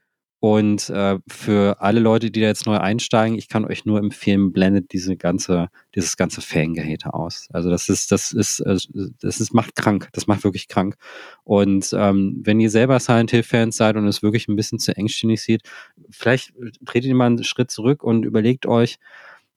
[0.44, 4.52] und äh, für alle Leute, die da jetzt neu einsteigen, ich kann euch nur empfehlen,
[4.52, 7.48] blendet diese ganze, dieses ganze Fangehate aus.
[7.50, 8.76] Also das ist, das ist, äh,
[9.22, 10.10] das ist, macht krank.
[10.12, 10.96] Das macht wirklich krank.
[11.44, 15.40] Und ähm, wenn ihr selber Silent Hill-Fans seid und es wirklich ein bisschen zu engstirnig
[15.40, 15.62] sieht,
[16.10, 16.52] vielleicht
[16.84, 18.98] tretet ihr mal einen Schritt zurück und überlegt euch,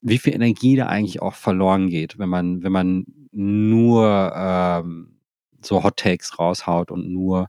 [0.00, 5.18] wie viel Energie da eigentlich auch verloren geht, wenn man, wenn man nur ähm,
[5.60, 7.48] so Hot Takes raushaut und nur,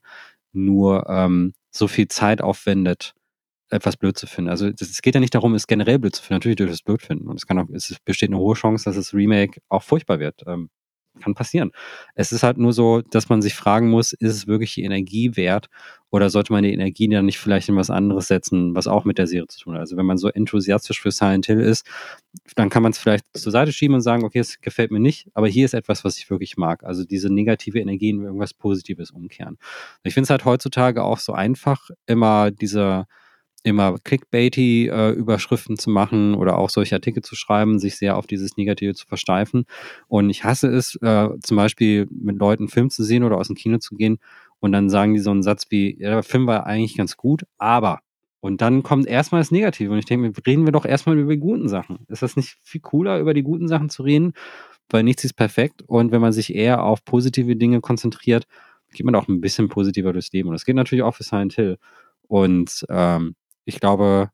[0.52, 3.14] nur ähm, so viel Zeit aufwendet,
[3.70, 4.50] etwas blöd zu finden.
[4.50, 6.36] Also es geht ja nicht darum, es generell blöd zu finden.
[6.36, 7.28] Natürlich dürft ihr es blöd finden.
[7.28, 10.44] Und es kann auch, es besteht eine hohe Chance, dass das Remake auch furchtbar wird.
[10.48, 10.70] Ähm,
[11.20, 11.72] kann passieren.
[12.16, 15.36] Es ist halt nur so, dass man sich fragen muss, ist es wirklich die Energie
[15.36, 15.68] wert
[16.10, 19.18] oder sollte man die Energie dann nicht vielleicht in was anderes setzen, was auch mit
[19.18, 19.82] der Serie zu tun hat.
[19.82, 21.86] Also wenn man so enthusiastisch für Silent Hill ist,
[22.56, 25.28] dann kann man es vielleicht zur Seite schieben und sagen, okay, es gefällt mir nicht,
[25.34, 26.84] aber hier ist etwas, was ich wirklich mag.
[26.84, 29.58] Also diese negative Energie in irgendwas Positives umkehren.
[30.04, 33.06] Ich finde es halt heutzutage auch so einfach, immer diese
[33.70, 38.28] immer clickbaity äh, Überschriften zu machen oder auch solche Artikel zu schreiben, sich sehr auf
[38.28, 39.66] dieses Negative zu versteifen.
[40.08, 43.48] Und ich hasse es, äh, zum Beispiel mit Leuten einen Film zu sehen oder aus
[43.48, 44.20] dem Kino zu gehen
[44.60, 47.44] und dann sagen die so einen Satz wie, ja, der Film war eigentlich ganz gut,
[47.58, 48.00] aber.
[48.42, 49.92] Und dann kommt erstmal das Negative.
[49.92, 52.00] Und ich denke mir, reden wir doch erstmal über die guten Sachen.
[52.08, 54.34] Ist das nicht viel cooler, über die guten Sachen zu reden?
[54.90, 55.82] Weil nichts ist perfekt.
[55.86, 58.46] Und wenn man sich eher auf positive Dinge konzentriert,
[58.94, 60.50] geht man auch ein bisschen positiver durchs Leben.
[60.50, 61.78] Und das geht natürlich auch für Silent Hill.
[62.28, 63.36] Und ähm,
[63.70, 64.32] ich glaube,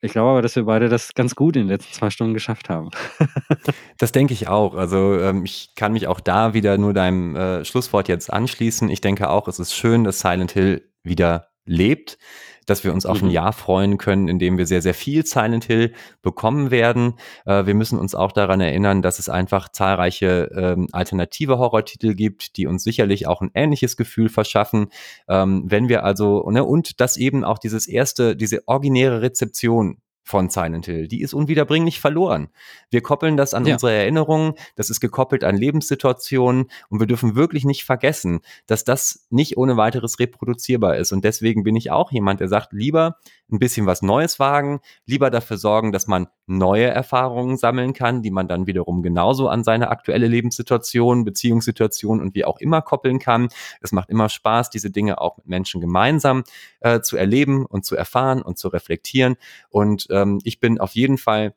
[0.00, 2.70] ich glaube aber, dass wir beide das ganz gut in den letzten zwei Stunden geschafft
[2.70, 2.90] haben.
[3.98, 4.74] das denke ich auch.
[4.74, 8.88] Also ähm, ich kann mich auch da wieder nur deinem äh, Schlusswort jetzt anschließen.
[8.88, 12.18] Ich denke auch, es ist schön, dass Silent Hill wieder lebt
[12.66, 13.32] dass wir uns auf ein mhm.
[13.32, 17.14] Jahr freuen können, in dem wir sehr, sehr viel Silent Hill bekommen werden.
[17.44, 22.56] Äh, wir müssen uns auch daran erinnern, dass es einfach zahlreiche ähm, alternative Horrortitel gibt,
[22.56, 24.88] die uns sicherlich auch ein ähnliches Gefühl verschaffen.
[25.28, 30.50] Ähm, wenn wir also, ne, und dass eben auch dieses erste, diese originäre Rezeption von
[30.50, 31.08] Silent Hill.
[31.08, 32.48] Die ist unwiederbringlich verloren.
[32.90, 33.74] Wir koppeln das an ja.
[33.74, 39.26] unsere Erinnerungen, das ist gekoppelt an Lebenssituationen und wir dürfen wirklich nicht vergessen, dass das
[39.30, 41.12] nicht ohne weiteres reproduzierbar ist.
[41.12, 43.16] Und deswegen bin ich auch jemand, der sagt, lieber
[43.50, 48.30] ein bisschen was Neues wagen, lieber dafür sorgen, dass man neue Erfahrungen sammeln kann, die
[48.30, 53.48] man dann wiederum genauso an seine aktuelle Lebenssituation, Beziehungssituation und wie auch immer koppeln kann.
[53.80, 56.44] Es macht immer Spaß, diese Dinge auch mit Menschen gemeinsam
[56.80, 59.36] äh, zu erleben und zu erfahren und zu reflektieren.
[59.68, 61.54] Und ähm, ich bin auf jeden Fall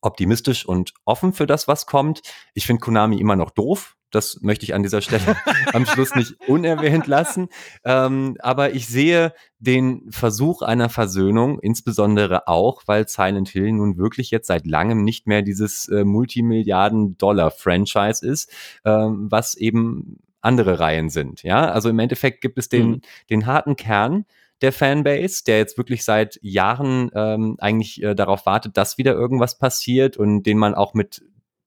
[0.00, 2.22] optimistisch und offen für das, was kommt.
[2.54, 3.92] Ich finde Konami immer noch doof.
[4.12, 5.36] Das möchte ich an dieser Stelle
[5.72, 7.48] am Schluss nicht unerwähnt lassen.
[7.84, 14.30] Ähm, aber ich sehe den Versuch einer Versöhnung, insbesondere auch, weil Silent Hill nun wirklich
[14.30, 18.48] jetzt seit langem nicht mehr dieses äh, Multimilliarden-Dollar-Franchise ist,
[18.84, 21.42] äh, was eben andere Reihen sind.
[21.42, 23.00] Ja, also im Endeffekt gibt es den, mhm.
[23.28, 24.24] den harten Kern,
[24.62, 29.58] der Fanbase, der jetzt wirklich seit Jahren ähm, eigentlich äh, darauf wartet, dass wieder irgendwas
[29.58, 31.22] passiert und den man auch mit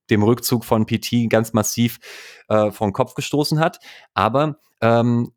[0.10, 2.00] dem Rückzug von PT ganz massiv
[2.48, 3.80] äh, vom Kopf gestoßen hat.
[4.14, 5.32] Aber ähm,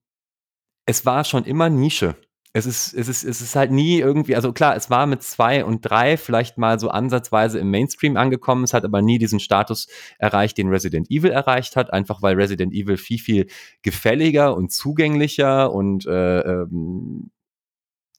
[0.87, 2.17] es war schon immer Nische.
[2.55, 5.65] Es ist, es ist, es ist halt nie irgendwie, also klar, es war mit zwei
[5.65, 9.89] und drei vielleicht mal so ansatzweise im Mainstream angekommen, es hat aber nie diesen Status
[10.19, 13.47] erreicht, den Resident Evil erreicht hat, einfach weil Resident Evil viel, viel
[13.81, 17.31] gefälliger und zugänglicher und äh, ähm,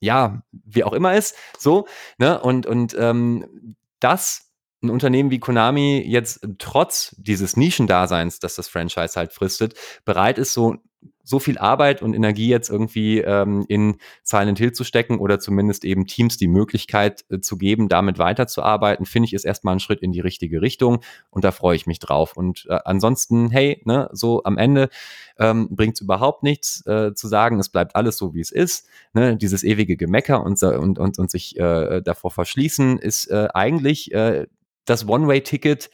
[0.00, 1.86] ja, wie auch immer ist, so,
[2.18, 4.50] ne, und, und ähm, das
[4.82, 10.52] ein Unternehmen wie Konami jetzt trotz dieses Nischendaseins, das das Franchise halt fristet, bereit ist,
[10.52, 10.76] so
[11.24, 15.84] so viel Arbeit und Energie jetzt irgendwie ähm, in Silent Hill zu stecken oder zumindest
[15.84, 20.02] eben Teams die Möglichkeit äh, zu geben, damit weiterzuarbeiten, finde ich, ist erstmal ein Schritt
[20.02, 21.00] in die richtige Richtung
[21.30, 22.36] und da freue ich mich drauf.
[22.36, 24.90] Und äh, ansonsten, hey, ne, so am Ende
[25.38, 28.86] ähm, bringt es überhaupt nichts äh, zu sagen, es bleibt alles so, wie es ist.
[29.14, 29.36] Ne?
[29.36, 34.46] Dieses ewige Gemecker und, und, und, und sich äh, davor verschließen ist äh, eigentlich äh,
[34.84, 35.90] das One-Way-Ticket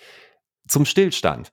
[0.66, 1.52] zum Stillstand.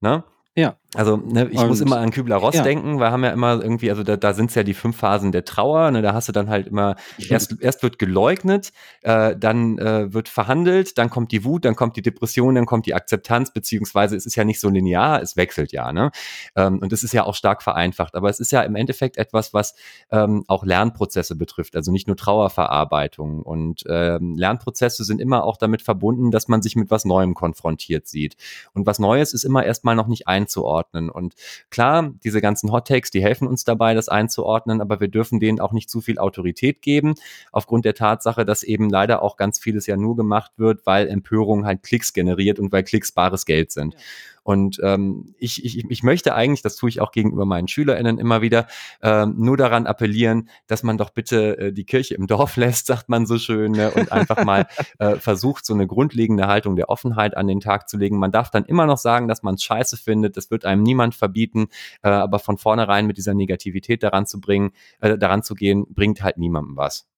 [0.00, 0.24] Ne?
[0.56, 0.78] Ja.
[0.96, 2.62] Also ne, ich und, muss immer an Kübler-Ross ja.
[2.62, 5.30] denken, weil haben ja immer irgendwie, also da, da sind es ja die fünf Phasen
[5.30, 9.78] der Trauer, ne, da hast du dann halt immer, erst, erst wird geleugnet, äh, dann
[9.78, 13.52] äh, wird verhandelt, dann kommt die Wut, dann kommt die Depression, dann kommt die Akzeptanz,
[13.52, 16.10] beziehungsweise es ist ja nicht so linear, es wechselt ja, ne?
[16.56, 19.52] Ähm, und es ist ja auch stark vereinfacht, aber es ist ja im Endeffekt etwas,
[19.52, 19.74] was
[20.10, 25.82] ähm, auch Lernprozesse betrifft, also nicht nur Trauerverarbeitung und ähm, Lernprozesse sind immer auch damit
[25.82, 28.36] verbunden, dass man sich mit was Neuem konfrontiert sieht.
[28.72, 31.10] Und was Neues ist immer erstmal noch nicht einzuordnen einzuordnen.
[31.10, 31.34] Und
[31.70, 35.60] klar, diese ganzen Hot Takes, die helfen uns dabei, das einzuordnen, aber wir dürfen denen
[35.60, 37.14] auch nicht zu viel Autorität geben,
[37.52, 41.66] aufgrund der Tatsache, dass eben leider auch ganz vieles ja nur gemacht wird, weil Empörung
[41.66, 43.94] halt Klicks generiert und weil Klicks bares Geld sind.
[43.94, 44.00] Ja.
[44.46, 48.42] Und ähm, ich, ich, ich möchte eigentlich, das tue ich auch gegenüber meinen SchülerInnen immer
[48.42, 48.68] wieder,
[49.02, 53.08] ähm, nur daran appellieren, dass man doch bitte äh, die Kirche im Dorf lässt, sagt
[53.08, 53.90] man so schön, ne?
[53.90, 54.68] und einfach mal
[55.00, 58.20] äh, versucht, so eine grundlegende Haltung der Offenheit an den Tag zu legen.
[58.20, 61.16] Man darf dann immer noch sagen, dass man es scheiße findet, das wird einem niemand
[61.16, 61.66] verbieten,
[62.04, 64.70] äh, aber von vornherein mit dieser Negativität daran zu bringen,
[65.00, 67.08] äh, daran zu gehen, bringt halt niemandem was.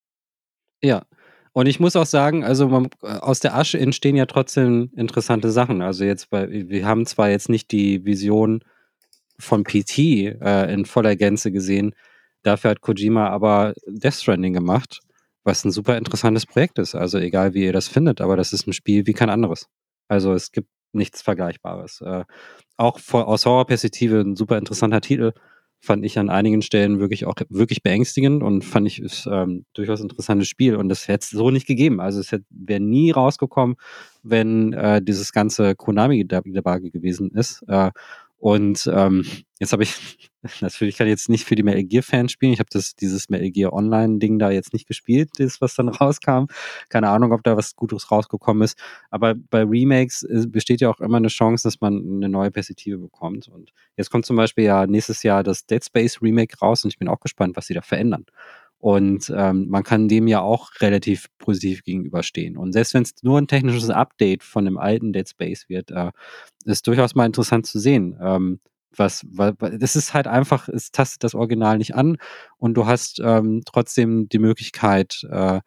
[0.81, 1.03] Ja,
[1.59, 5.83] und ich muss auch sagen, also man, aus der Asche entstehen ja trotzdem interessante Sachen.
[5.83, 8.63] Also jetzt bei, wir haben zwar jetzt nicht die Vision
[9.41, 11.97] von PT äh, in voller Gänze gesehen,
[12.45, 15.01] dafür hat Kojima aber Death Stranding gemacht,
[15.43, 16.95] was ein super interessantes Projekt ist.
[16.95, 19.67] Also egal wie ihr das findet, aber das ist ein Spiel wie kein anderes.
[20.07, 22.03] Also es gibt nichts Vergleichbares.
[22.03, 22.23] Äh,
[22.77, 25.33] auch vor, aus Horror-Perspektive ein super interessanter Titel
[25.81, 30.01] fand ich an einigen Stellen wirklich auch wirklich beängstigend und fand ich ist ähm, durchaus
[30.01, 32.01] interessantes Spiel und das hätte es so nicht gegeben.
[32.01, 33.77] Also es wäre nie rausgekommen,
[34.23, 37.63] wenn äh, dieses ganze Konami-Debakel gewesen ist.
[37.69, 37.91] Äh,
[38.39, 39.25] und ähm,
[39.59, 42.53] jetzt habe ich, natürlich kann ich jetzt nicht für die Metal Gear Fans spielen.
[42.53, 45.89] Ich habe das dieses Metal Gear Online Ding da jetzt nicht gespielt, das was dann
[45.89, 46.45] rauskam.
[46.89, 48.79] Keine Ahnung, ob da was Gutes rausgekommen ist.
[49.11, 52.99] Aber bei Remakes äh, besteht ja auch immer eine Chance, dass man eine neue Perspektive
[52.99, 53.49] bekommt.
[53.49, 56.99] Und jetzt kommt zum Beispiel ja nächstes Jahr das Dead Space Remake raus und ich
[56.99, 58.25] bin auch gespannt, was sie da verändern.
[58.79, 62.57] Und ähm, man kann dem ja auch relativ positiv gegenüberstehen.
[62.57, 66.13] Und selbst wenn es nur ein technisches Update von dem alten Dead Space wird, äh,
[66.65, 68.17] ist durchaus mal interessant zu sehen.
[68.21, 68.61] Ähm,
[68.95, 72.19] was, weil, das ist halt einfach, es tastet das Original nicht an
[72.57, 75.61] und du hast ähm, trotzdem die Möglichkeit, äh,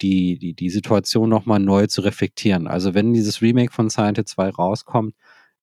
[0.00, 2.66] die, die, die Situation nochmal neu zu reflektieren.
[2.66, 5.14] Also wenn dieses Remake von Silent Hill 2 rauskommt,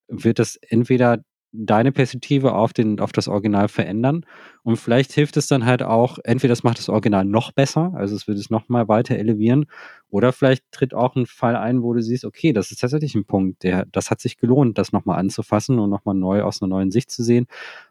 [0.08, 1.24] wird das entweder
[1.58, 4.26] deine Perspektive auf, den, auf das Original verändern.
[4.64, 8.16] Und vielleicht hilft es dann halt auch, entweder das macht das Original noch besser, also
[8.16, 9.66] es wird es noch mal weiter elevieren,
[10.10, 13.26] oder vielleicht tritt auch ein Fall ein, wo du siehst, okay, das ist tatsächlich ein
[13.26, 16.92] Punkt, der, das hat sich gelohnt, das nochmal anzufassen und nochmal neu aus einer neuen
[16.92, 17.46] Sicht zu sehen.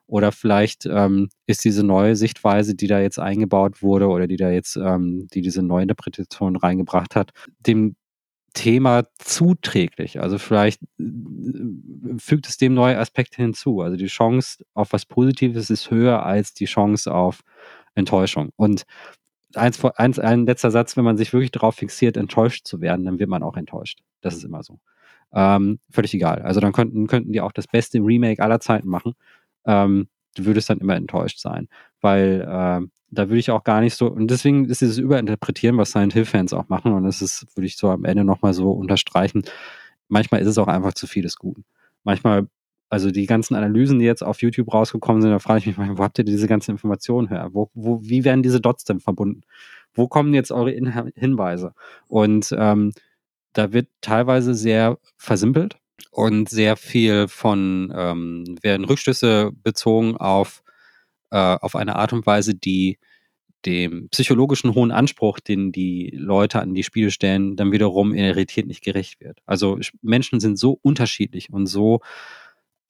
[0.06, 4.50] Oder vielleicht ähm, ist diese neue Sichtweise, die da jetzt eingebaut wurde oder die da
[4.50, 7.30] jetzt, ähm, die diese neue Interpretation reingebracht hat,
[7.60, 7.96] dem
[8.54, 10.20] Thema zuträglich.
[10.20, 11.04] Also vielleicht äh,
[12.18, 13.80] fügt es dem neue Aspekte hinzu.
[13.80, 17.40] Also die Chance auf was Positives ist höher als die Chance auf
[17.94, 18.50] Enttäuschung.
[18.56, 18.84] Und
[19.54, 23.18] eins, eins, ein letzter Satz, wenn man sich wirklich darauf fixiert, enttäuscht zu werden, dann
[23.18, 24.00] wird man auch enttäuscht.
[24.20, 24.78] Das ist immer so.
[25.32, 26.42] Ähm, völlig egal.
[26.42, 29.14] Also dann könnten, könnten die auch das beste Remake aller Zeiten machen.
[29.66, 31.68] Ähm, du würdest dann immer enttäuscht sein.
[32.04, 35.92] Weil äh, da würde ich auch gar nicht so, und deswegen ist dieses Überinterpretieren, was
[35.92, 39.42] Silent Hill-Fans auch machen, und das ist, würde ich so am Ende nochmal so unterstreichen,
[40.08, 41.64] manchmal ist es auch einfach zu vieles Guten.
[42.02, 42.46] Manchmal,
[42.90, 45.96] also die ganzen Analysen, die jetzt auf YouTube rausgekommen sind, da frage ich mich manchmal,
[45.96, 47.48] wo habt ihr diese ganzen Informationen her?
[47.52, 49.40] Wo, wo, wie werden diese Dots denn verbunden?
[49.94, 51.72] Wo kommen jetzt eure In Hinweise?
[52.06, 52.92] Und ähm,
[53.54, 55.78] da wird teilweise sehr versimpelt
[56.10, 60.63] und sehr viel von, ähm, werden Rückschlüsse bezogen auf
[61.30, 62.98] äh, auf eine Art und Weise, die
[63.66, 68.82] dem psychologischen hohen Anspruch, den die Leute an die Spiele stellen, dann wiederum irritiert nicht
[68.84, 69.38] gerecht wird.
[69.46, 72.00] Also Menschen sind so unterschiedlich und so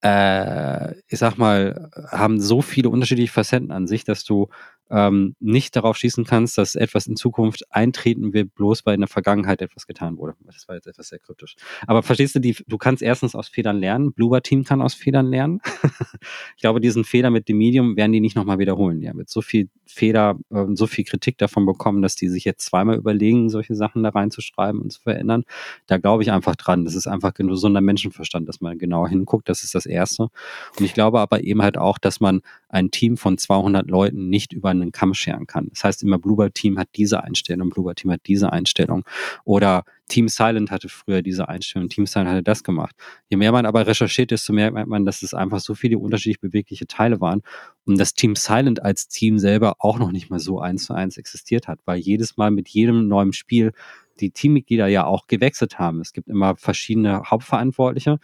[0.05, 4.49] äh, ich sag mal, haben so viele unterschiedliche Facetten an sich, dass du
[4.89, 9.07] ähm, nicht darauf schließen kannst, dass etwas in Zukunft eintreten wird, bloß weil in der
[9.07, 10.35] Vergangenheit etwas getan wurde.
[10.45, 11.55] Das war jetzt etwas sehr kryptisch.
[11.87, 14.13] Aber verstehst du, die, du kannst erstens aus Fehlern lernen.
[14.13, 15.61] Bluber Team kann aus Fehlern lernen.
[16.55, 19.01] ich glaube, diesen Fehler mit dem Medium werden die nicht nochmal wiederholen.
[19.01, 22.45] Die haben jetzt so viel Fehler, äh, so viel Kritik davon bekommen, dass die sich
[22.45, 25.45] jetzt zweimal überlegen, solche Sachen da reinzuschreiben und zu verändern.
[25.87, 26.85] Da glaube ich einfach dran.
[26.85, 29.49] Das ist einfach ein gesunder Menschenverstand, dass man genau hinguckt.
[29.49, 30.29] Das ist das Erste.
[30.77, 32.41] Und ich glaube aber eben halt auch, dass man
[32.75, 35.69] ein Team von 200 Leuten nicht über einen Kamm scheren kann.
[35.69, 39.05] Das heißt immer, Bluebird Team hat diese Einstellung, Bluebird Team hat diese Einstellung.
[39.45, 42.93] Oder Team Silent hatte früher diese Einstellung, Team Silent hatte das gemacht.
[43.29, 46.41] Je mehr man aber recherchiert, desto mehr merkt man, dass es einfach so viele unterschiedlich
[46.41, 47.43] bewegliche Teile waren
[47.85, 51.15] und das Team Silent als Team selber auch noch nicht mal so eins zu eins
[51.15, 53.71] existiert hat, weil jedes Mal mit jedem neuen Spiel
[54.19, 56.01] die Teammitglieder ja auch gewechselt haben.
[56.01, 58.19] Es gibt immer verschiedene Hauptverantwortliche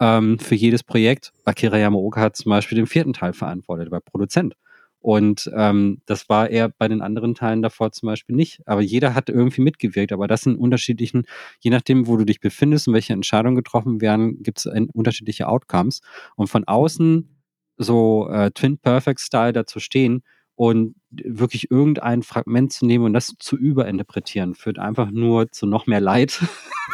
[0.00, 1.32] ähm, für jedes Projekt.
[1.44, 4.54] Akira Yamaoka hat zum Beispiel den vierten Teil verantwortet, war Produzent.
[5.00, 8.62] Und ähm, das war er bei den anderen Teilen davor zum Beispiel nicht.
[8.66, 10.12] Aber jeder hat irgendwie mitgewirkt.
[10.12, 11.26] Aber das sind unterschiedlichen,
[11.60, 16.00] je nachdem, wo du dich befindest und welche Entscheidungen getroffen werden, gibt es unterschiedliche Outcomes.
[16.36, 17.28] Und von außen
[17.76, 20.22] so äh, Twin Perfect Style dazu stehen
[20.56, 25.86] und wirklich irgendein Fragment zu nehmen und das zu überinterpretieren, führt einfach nur zu noch
[25.86, 26.40] mehr Leid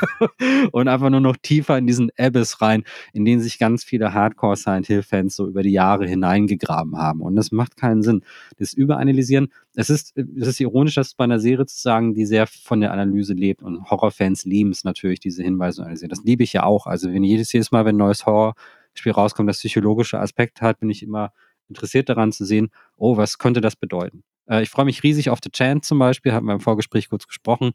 [0.72, 4.56] und einfach nur noch tiefer in diesen Abyss rein, in den sich ganz viele Hardcore
[4.56, 7.20] Silent Hill Fans so über die Jahre hineingegraben haben.
[7.20, 8.22] Und das macht keinen Sinn.
[8.58, 12.46] Das Überanalysieren, es ist, es ist ironisch, das bei einer Serie zu sagen, die sehr
[12.46, 16.10] von der Analyse lebt und Horrorfans lieben es natürlich, diese Hinweise analysieren.
[16.10, 16.86] Das liebe ich ja auch.
[16.86, 20.88] Also wenn jedes, jedes Mal, wenn ein neues Horrorspiel rauskommt, das psychologische Aspekt hat, bin
[20.88, 21.32] ich immer
[21.70, 24.22] interessiert daran zu sehen, oh, was könnte das bedeuten?
[24.50, 27.26] Äh, ich freue mich riesig auf The Chant zum Beispiel, hatten wir im Vorgespräch kurz
[27.26, 27.72] gesprochen,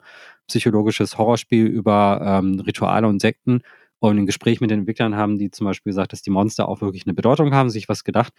[0.48, 3.62] psychologisches Horrorspiel über ähm, Rituale und Sekten.
[4.00, 6.82] Und im Gespräch mit den Entwicklern haben die zum Beispiel gesagt, dass die Monster auch
[6.82, 8.34] wirklich eine Bedeutung haben, sich was gedacht.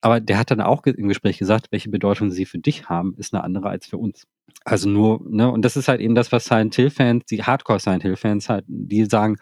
[0.00, 3.32] Aber der hat dann auch im Gespräch gesagt, welche Bedeutung sie für dich haben, ist
[3.32, 4.26] eine andere als für uns.
[4.64, 8.02] Also nur, ne, und das ist halt eben das, was Silent Hill-Fans, die Hardcore Silent
[8.02, 9.38] Hill-Fans halt, die sagen,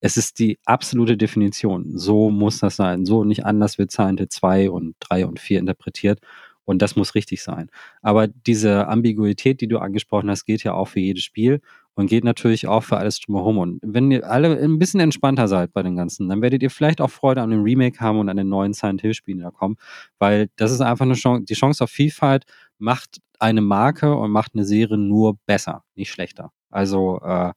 [0.00, 1.96] es ist die absolute Definition.
[1.98, 3.04] So muss das sein.
[3.04, 6.20] So nicht anders wird Hill 2 und 3 und 4 interpretiert.
[6.64, 7.68] Und das muss richtig sein.
[8.00, 11.60] Aber diese Ambiguität, die du angesprochen hast, gilt ja auch für jedes Spiel
[11.94, 13.58] und geht natürlich auch für alles drumherum.
[13.58, 17.00] Und wenn ihr alle ein bisschen entspannter seid bei den Ganzen, dann werdet ihr vielleicht
[17.00, 19.50] auch Freude an dem Remake haben und an den neuen Silent Hill Spielen, die da
[19.50, 19.76] kommen,
[20.18, 22.44] weil das ist einfach eine Chance, die Chance auf Vielfalt
[22.78, 26.52] macht eine Marke und macht eine Serie nur besser, nicht schlechter.
[26.70, 27.52] Also, äh,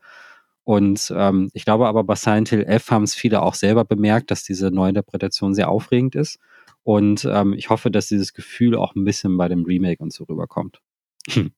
[0.64, 4.32] und ähm, ich glaube aber bei Silent Hill F haben es viele auch selber bemerkt,
[4.32, 6.40] dass diese Neuinterpretation sehr aufregend ist.
[6.84, 10.26] Und ähm, ich hoffe, dass dieses Gefühl auch ein bisschen bei dem Remake und so
[10.26, 10.82] rüberkommt.
[11.30, 11.52] Hm.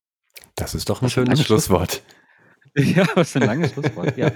[0.56, 2.02] Das ist doch ein schönes Schlusswort.
[2.78, 4.18] Ja, was ist ein langes Schlusswort.
[4.18, 4.32] Ja,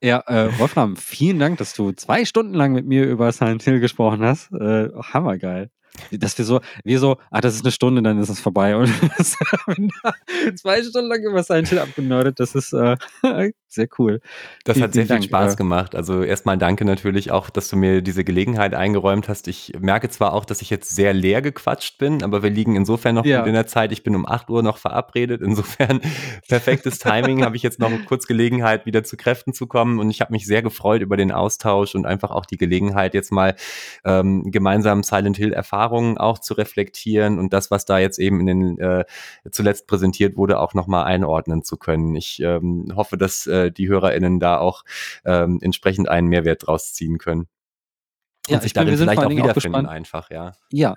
[0.00, 3.78] ja äh, Wolfram, vielen Dank, dass du zwei Stunden lang mit mir über Silent Hill
[3.78, 4.50] gesprochen hast.
[4.52, 5.70] Äh, hammergeil.
[6.10, 8.74] Dass wir so, wir so, ah, das ist eine Stunde, dann ist es vorbei.
[8.78, 8.88] Und
[10.56, 12.96] zwei Stunden lang über Silent Hill abgenördet, das ist äh,
[13.74, 14.20] sehr cool.
[14.64, 15.94] Das vielen, hat sehr viel Dank, Spaß gemacht.
[15.94, 19.48] Also erstmal danke natürlich auch, dass du mir diese Gelegenheit eingeräumt hast.
[19.48, 23.14] Ich merke zwar auch, dass ich jetzt sehr leer gequatscht bin, aber wir liegen insofern
[23.14, 23.44] noch ja.
[23.44, 23.92] in der Zeit.
[23.92, 25.42] Ich bin um 8 Uhr noch verabredet.
[25.42, 26.00] Insofern
[26.48, 27.44] perfektes Timing.
[27.44, 29.98] habe ich jetzt noch kurz Gelegenheit, wieder zu Kräften zu kommen.
[29.98, 33.32] Und ich habe mich sehr gefreut über den Austausch und einfach auch die Gelegenheit, jetzt
[33.32, 33.54] mal
[34.04, 38.46] ähm, gemeinsam Silent Hill Erfahrungen auch zu reflektieren und das, was da jetzt eben in
[38.46, 39.04] den äh,
[39.50, 42.14] zuletzt präsentiert wurde, auch nochmal einordnen zu können.
[42.16, 44.84] Ich ähm, hoffe, dass äh, die HörerInnen da auch
[45.24, 47.46] ähm, entsprechend einen Mehrwert draus ziehen können.
[48.48, 50.52] ja, und sich darin vielleicht auch wiederfinden einfach, ja.
[50.70, 50.94] Ja,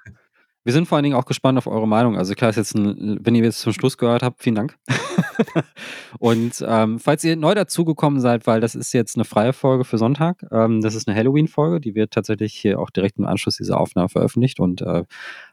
[0.67, 2.17] wir sind vor allen Dingen auch gespannt auf eure Meinung.
[2.17, 4.75] Also klar ist jetzt ein, wenn ihr jetzt zum Schluss gehört habt, vielen Dank.
[6.19, 9.97] und ähm, falls ihr neu dazugekommen seid, weil das ist jetzt eine freie Folge für
[9.97, 13.79] Sonntag, ähm, das ist eine Halloween-Folge, die wird tatsächlich hier auch direkt im Anschluss dieser
[13.79, 14.59] Aufnahme veröffentlicht.
[14.59, 15.05] Und äh,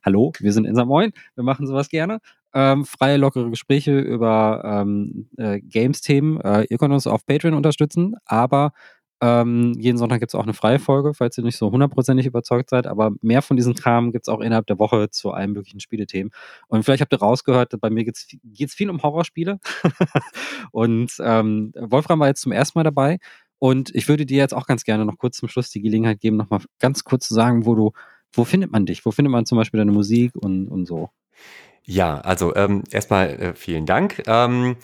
[0.05, 2.19] hallo, wir sind in Samoin, wir machen sowas gerne.
[2.55, 6.41] Ähm, freie, lockere Gespräche über ähm, äh, Games-Themen.
[6.41, 8.73] Äh, ihr könnt uns auf Patreon unterstützen, aber
[9.21, 12.71] ähm, jeden Sonntag gibt es auch eine freie Folge, falls ihr nicht so hundertprozentig überzeugt
[12.71, 12.87] seid.
[12.87, 16.31] Aber mehr von diesen Kram gibt es auch innerhalb der Woche zu allen möglichen Spielethemen.
[16.69, 19.61] Und vielleicht habt ihr rausgehört, bei mir geht es viel um Horrorspiele.
[20.73, 23.19] und ähm, Wolfram war jetzt zum ersten Mal dabei.
[23.59, 26.37] Und ich würde dir jetzt auch ganz gerne noch kurz zum Schluss die Gelegenheit geben,
[26.37, 27.93] nochmal ganz kurz zu sagen, wo du,
[28.33, 29.07] wo findet man dich?
[29.07, 31.09] Wo findet man zum Beispiel deine Musik und, und so?
[31.87, 34.23] Ja, also ähm, erstmal äh, vielen Dank.
[34.27, 34.77] Ähm,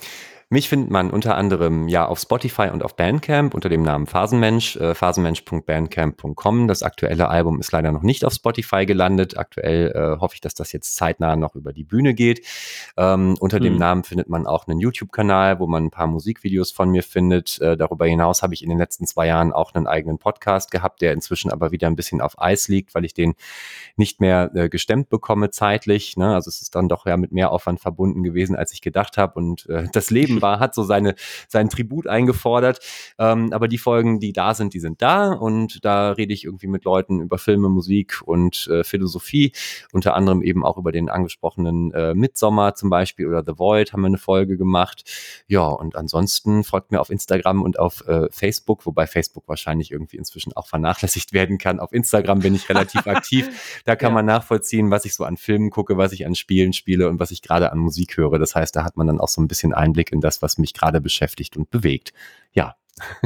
[0.53, 4.75] mich findet man unter anderem ja auf Spotify und auf Bandcamp unter dem Namen Phasenmensch,
[4.75, 6.67] äh, phasenmensch.bandcamp.com.
[6.67, 9.39] Das aktuelle Album ist leider noch nicht auf Spotify gelandet.
[9.39, 12.45] Aktuell äh, hoffe ich, dass das jetzt zeitnah noch über die Bühne geht.
[12.97, 13.63] Ähm, unter hm.
[13.63, 17.61] dem Namen findet man auch einen YouTube-Kanal, wo man ein paar Musikvideos von mir findet.
[17.61, 21.01] Äh, darüber hinaus habe ich in den letzten zwei Jahren auch einen eigenen Podcast gehabt,
[21.01, 23.35] der inzwischen aber wieder ein bisschen auf Eis liegt, weil ich den
[23.95, 26.17] nicht mehr äh, gestemmt bekomme zeitlich.
[26.17, 26.35] Ne?
[26.35, 29.35] Also es ist dann doch ja mit mehr Aufwand verbunden gewesen, als ich gedacht habe.
[29.35, 31.15] Und äh, das Leben war, hat so seine,
[31.49, 32.81] seinen Tribut eingefordert.
[33.19, 36.67] Ähm, aber die Folgen, die da sind, die sind da und da rede ich irgendwie
[36.67, 39.53] mit Leuten über Filme, Musik und äh, Philosophie,
[39.93, 44.03] unter anderem eben auch über den angesprochenen äh, Midsommer zum Beispiel oder The Void haben
[44.03, 45.05] wir eine Folge gemacht.
[45.47, 50.17] Ja, und ansonsten folgt mir auf Instagram und auf äh, Facebook, wobei Facebook wahrscheinlich irgendwie
[50.17, 51.81] inzwischen auch vernachlässigt werden kann.
[51.81, 53.83] Auf Instagram bin ich relativ aktiv.
[53.85, 54.15] Da kann ja.
[54.15, 57.31] man nachvollziehen, was ich so an Filmen gucke, was ich an Spielen spiele und was
[57.31, 58.39] ich gerade an Musik höre.
[58.39, 60.59] Das heißt, da hat man dann auch so ein bisschen Einblick in das, das, was
[60.59, 62.13] mich gerade beschäftigt und bewegt.
[62.53, 62.77] Ja.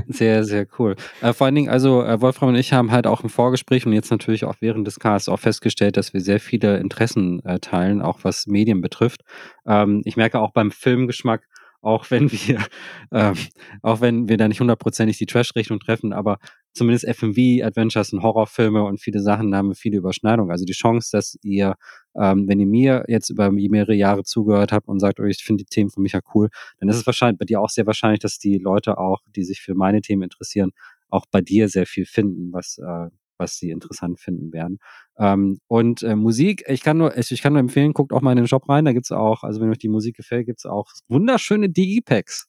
[0.06, 0.94] Sehr, sehr cool.
[1.20, 3.92] Äh, vor allen Dingen, also äh, Wolfram und ich haben halt auch im Vorgespräch und
[3.92, 8.00] jetzt natürlich auch während des Casts auch festgestellt, dass wir sehr viele Interessen äh, teilen,
[8.00, 9.22] auch was Medien betrifft.
[9.66, 11.48] Ähm, ich merke auch beim Filmgeschmack,
[11.80, 12.60] auch wenn wir,
[13.12, 13.34] ähm,
[13.82, 16.38] auch wenn wir da nicht hundertprozentig die Trash-Richtung treffen, aber
[16.74, 20.50] zumindest FMV-Adventures und Horrorfilme und viele Sachen haben viele Überschneidungen.
[20.50, 21.76] Also die Chance, dass ihr,
[22.16, 25.64] ähm, wenn ihr mir jetzt über mehrere Jahre zugehört habt und sagt, oh, ich finde
[25.64, 28.38] die Themen von Micha cool, dann ist es wahrscheinlich bei dir auch sehr wahrscheinlich, dass
[28.38, 30.72] die Leute auch, die sich für meine Themen interessieren,
[31.08, 34.78] auch bei dir sehr viel finden, was äh, was sie interessant finden werden.
[35.18, 38.32] Ähm, und äh, Musik, ich kann nur, ich, ich, kann nur empfehlen, guckt auch mal
[38.32, 40.90] in den Shop rein, da gibt's auch, also wenn euch die Musik gefällt, gibt's auch
[41.08, 42.48] wunderschöne DE-Packs.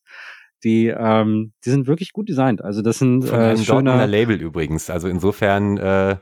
[0.66, 2.64] Die, ähm, die sind wirklich gut designt.
[2.64, 4.90] Also das sind von äh, schöner Label übrigens.
[4.90, 6.18] Also insofern äh,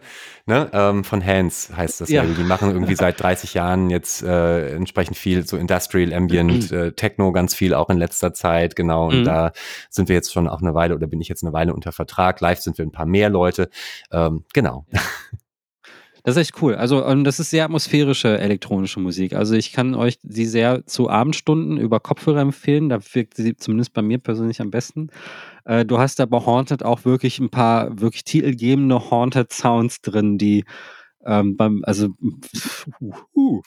[0.45, 2.23] ne, ähm, von Hands heißt das ja.
[2.23, 2.35] Label.
[2.35, 6.77] Die machen irgendwie seit 30 Jahren jetzt äh, entsprechend viel so Industrial Ambient, mhm.
[6.77, 8.75] äh, Techno ganz viel auch in letzter Zeit.
[8.75, 9.07] Genau.
[9.07, 9.25] Und mhm.
[9.25, 9.51] da
[9.89, 12.41] sind wir jetzt schon auch eine Weile oder bin ich jetzt eine Weile unter Vertrag.
[12.41, 13.69] Live sind wir ein paar mehr Leute.
[14.11, 14.85] Ähm, genau.
[14.91, 14.99] Ja.
[16.23, 16.75] Das ist echt cool.
[16.75, 19.33] Also, das ist sehr atmosphärische elektronische Musik.
[19.33, 22.87] Also, ich kann euch sie sehr zu Abendstunden über Kopfhörer empfehlen.
[22.87, 25.09] Da wirkt sie zumindest bei mir persönlich am besten.
[25.65, 30.63] Äh, du hast aber Haunted auch wirklich ein paar wirklich titelgebende Haunted Sounds drin, die
[31.25, 32.09] ähm, beim, also,
[33.01, 33.61] uh, uh,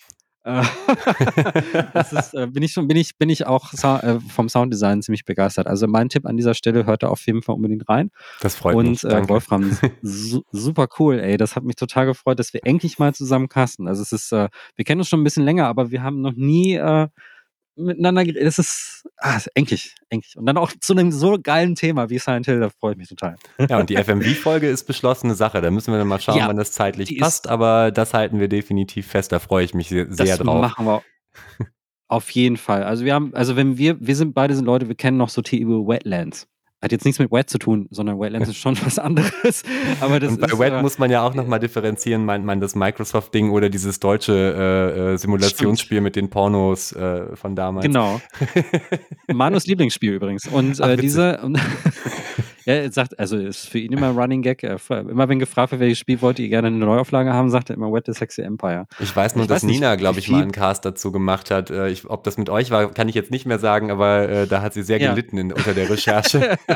[2.12, 5.66] ist, äh, bin ich schon, bin ich, bin ich auch äh, vom Sounddesign ziemlich begeistert.
[5.66, 8.10] Also mein Tipp an dieser Stelle, hört da auf jeden Fall unbedingt rein.
[8.40, 9.04] Das freut Und, mich.
[9.04, 11.36] Und äh, Wolfram, su super cool, ey.
[11.36, 13.88] Das hat mich total gefreut, dass wir endlich mal zusammen casten.
[13.88, 16.34] Also es ist, äh, wir kennen uns schon ein bisschen länger, aber wir haben noch
[16.34, 17.08] nie äh,
[17.76, 18.46] miteinander geredet.
[18.46, 20.36] Das ist ah, endlich, endlich.
[20.36, 23.08] Und dann auch zu einem so geilen Thema wie Silent Hill, da freue ich mich
[23.08, 23.36] total.
[23.68, 25.60] Ja, und die FMV-Folge ist beschlossene Sache.
[25.60, 28.48] Da müssen wir dann mal schauen, ja, wann das zeitlich passt, aber das halten wir
[28.48, 29.32] definitiv fest.
[29.32, 30.62] Da freue ich mich sehr, sehr drauf.
[30.62, 31.02] Das machen wir
[32.08, 32.84] auf jeden Fall.
[32.84, 35.42] Also wir haben, also wenn wir, wir sind beide sind Leute, wir kennen noch so
[35.42, 36.46] TIBO Wetlands.
[36.82, 39.62] Hat jetzt nichts mit Wet zu tun, sondern Wetlands ist schon was anderes.
[40.00, 42.60] Aber das Und bei ist, Wet äh, muss man ja auch nochmal differenzieren, meint man
[42.60, 46.04] das Microsoft-Ding oder dieses deutsche äh, äh Simulationsspiel stimmt.
[46.04, 47.86] mit den Pornos äh, von damals.
[47.86, 48.20] Genau.
[49.32, 50.46] Manus Lieblingsspiel übrigens.
[50.46, 51.40] Und Ach, äh, diese,
[52.66, 54.64] Ja, er sagt, also ist für ihn immer ein Running Gag.
[54.64, 57.92] Immer wenn gefragt wird, welches Spiel wollt ihr gerne eine Neuauflage haben, sagt er immer
[57.92, 58.86] Wet the Sexy Empire.
[58.98, 61.70] Ich weiß nur, ich dass weiß Nina, glaube ich, mal einen Cast dazu gemacht hat.
[61.70, 64.46] Äh, ich, ob das mit euch war, kann ich jetzt nicht mehr sagen, aber äh,
[64.48, 65.10] da hat sie sehr ja.
[65.10, 66.58] gelitten in, unter der Recherche.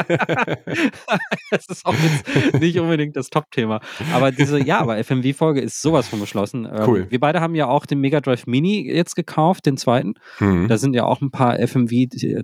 [1.51, 3.81] das ist auch jetzt nicht unbedingt das Top-Thema.
[4.15, 6.67] Aber diese, ja, aber FMV-Folge ist sowas von beschlossen.
[6.67, 7.07] Ähm, cool.
[7.10, 10.15] Wir beide haben ja auch den Mega Drive Mini jetzt gekauft, den zweiten.
[10.39, 10.69] Mhm.
[10.69, 11.91] Da sind ja auch ein paar FMV,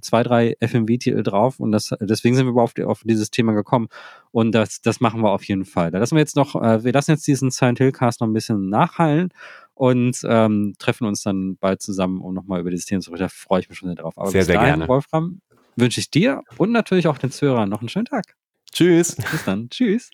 [0.01, 3.89] zwei, drei FMV-Titel drauf und das, deswegen sind wir überhaupt auf dieses Thema gekommen.
[4.33, 5.91] Und das, das machen wir auf jeden Fall.
[5.91, 8.33] Da lassen wir jetzt noch, äh, wir lassen jetzt diesen Silent Hill Cast noch ein
[8.33, 9.31] bisschen nachhallen
[9.75, 13.21] und ähm, treffen uns dann bald zusammen, um nochmal über dieses Thema zu reden.
[13.21, 14.19] Da freue ich mich schon sehr drauf.
[14.19, 14.89] Aber sehr, sehr dahin, gerne.
[14.89, 15.41] Wolfram,
[15.77, 18.25] wünsche ich dir und natürlich auch den Zuhörern noch einen schönen Tag.
[18.73, 19.17] Tschüss.
[19.17, 19.69] Bis dann.
[19.71, 20.11] Tschüss.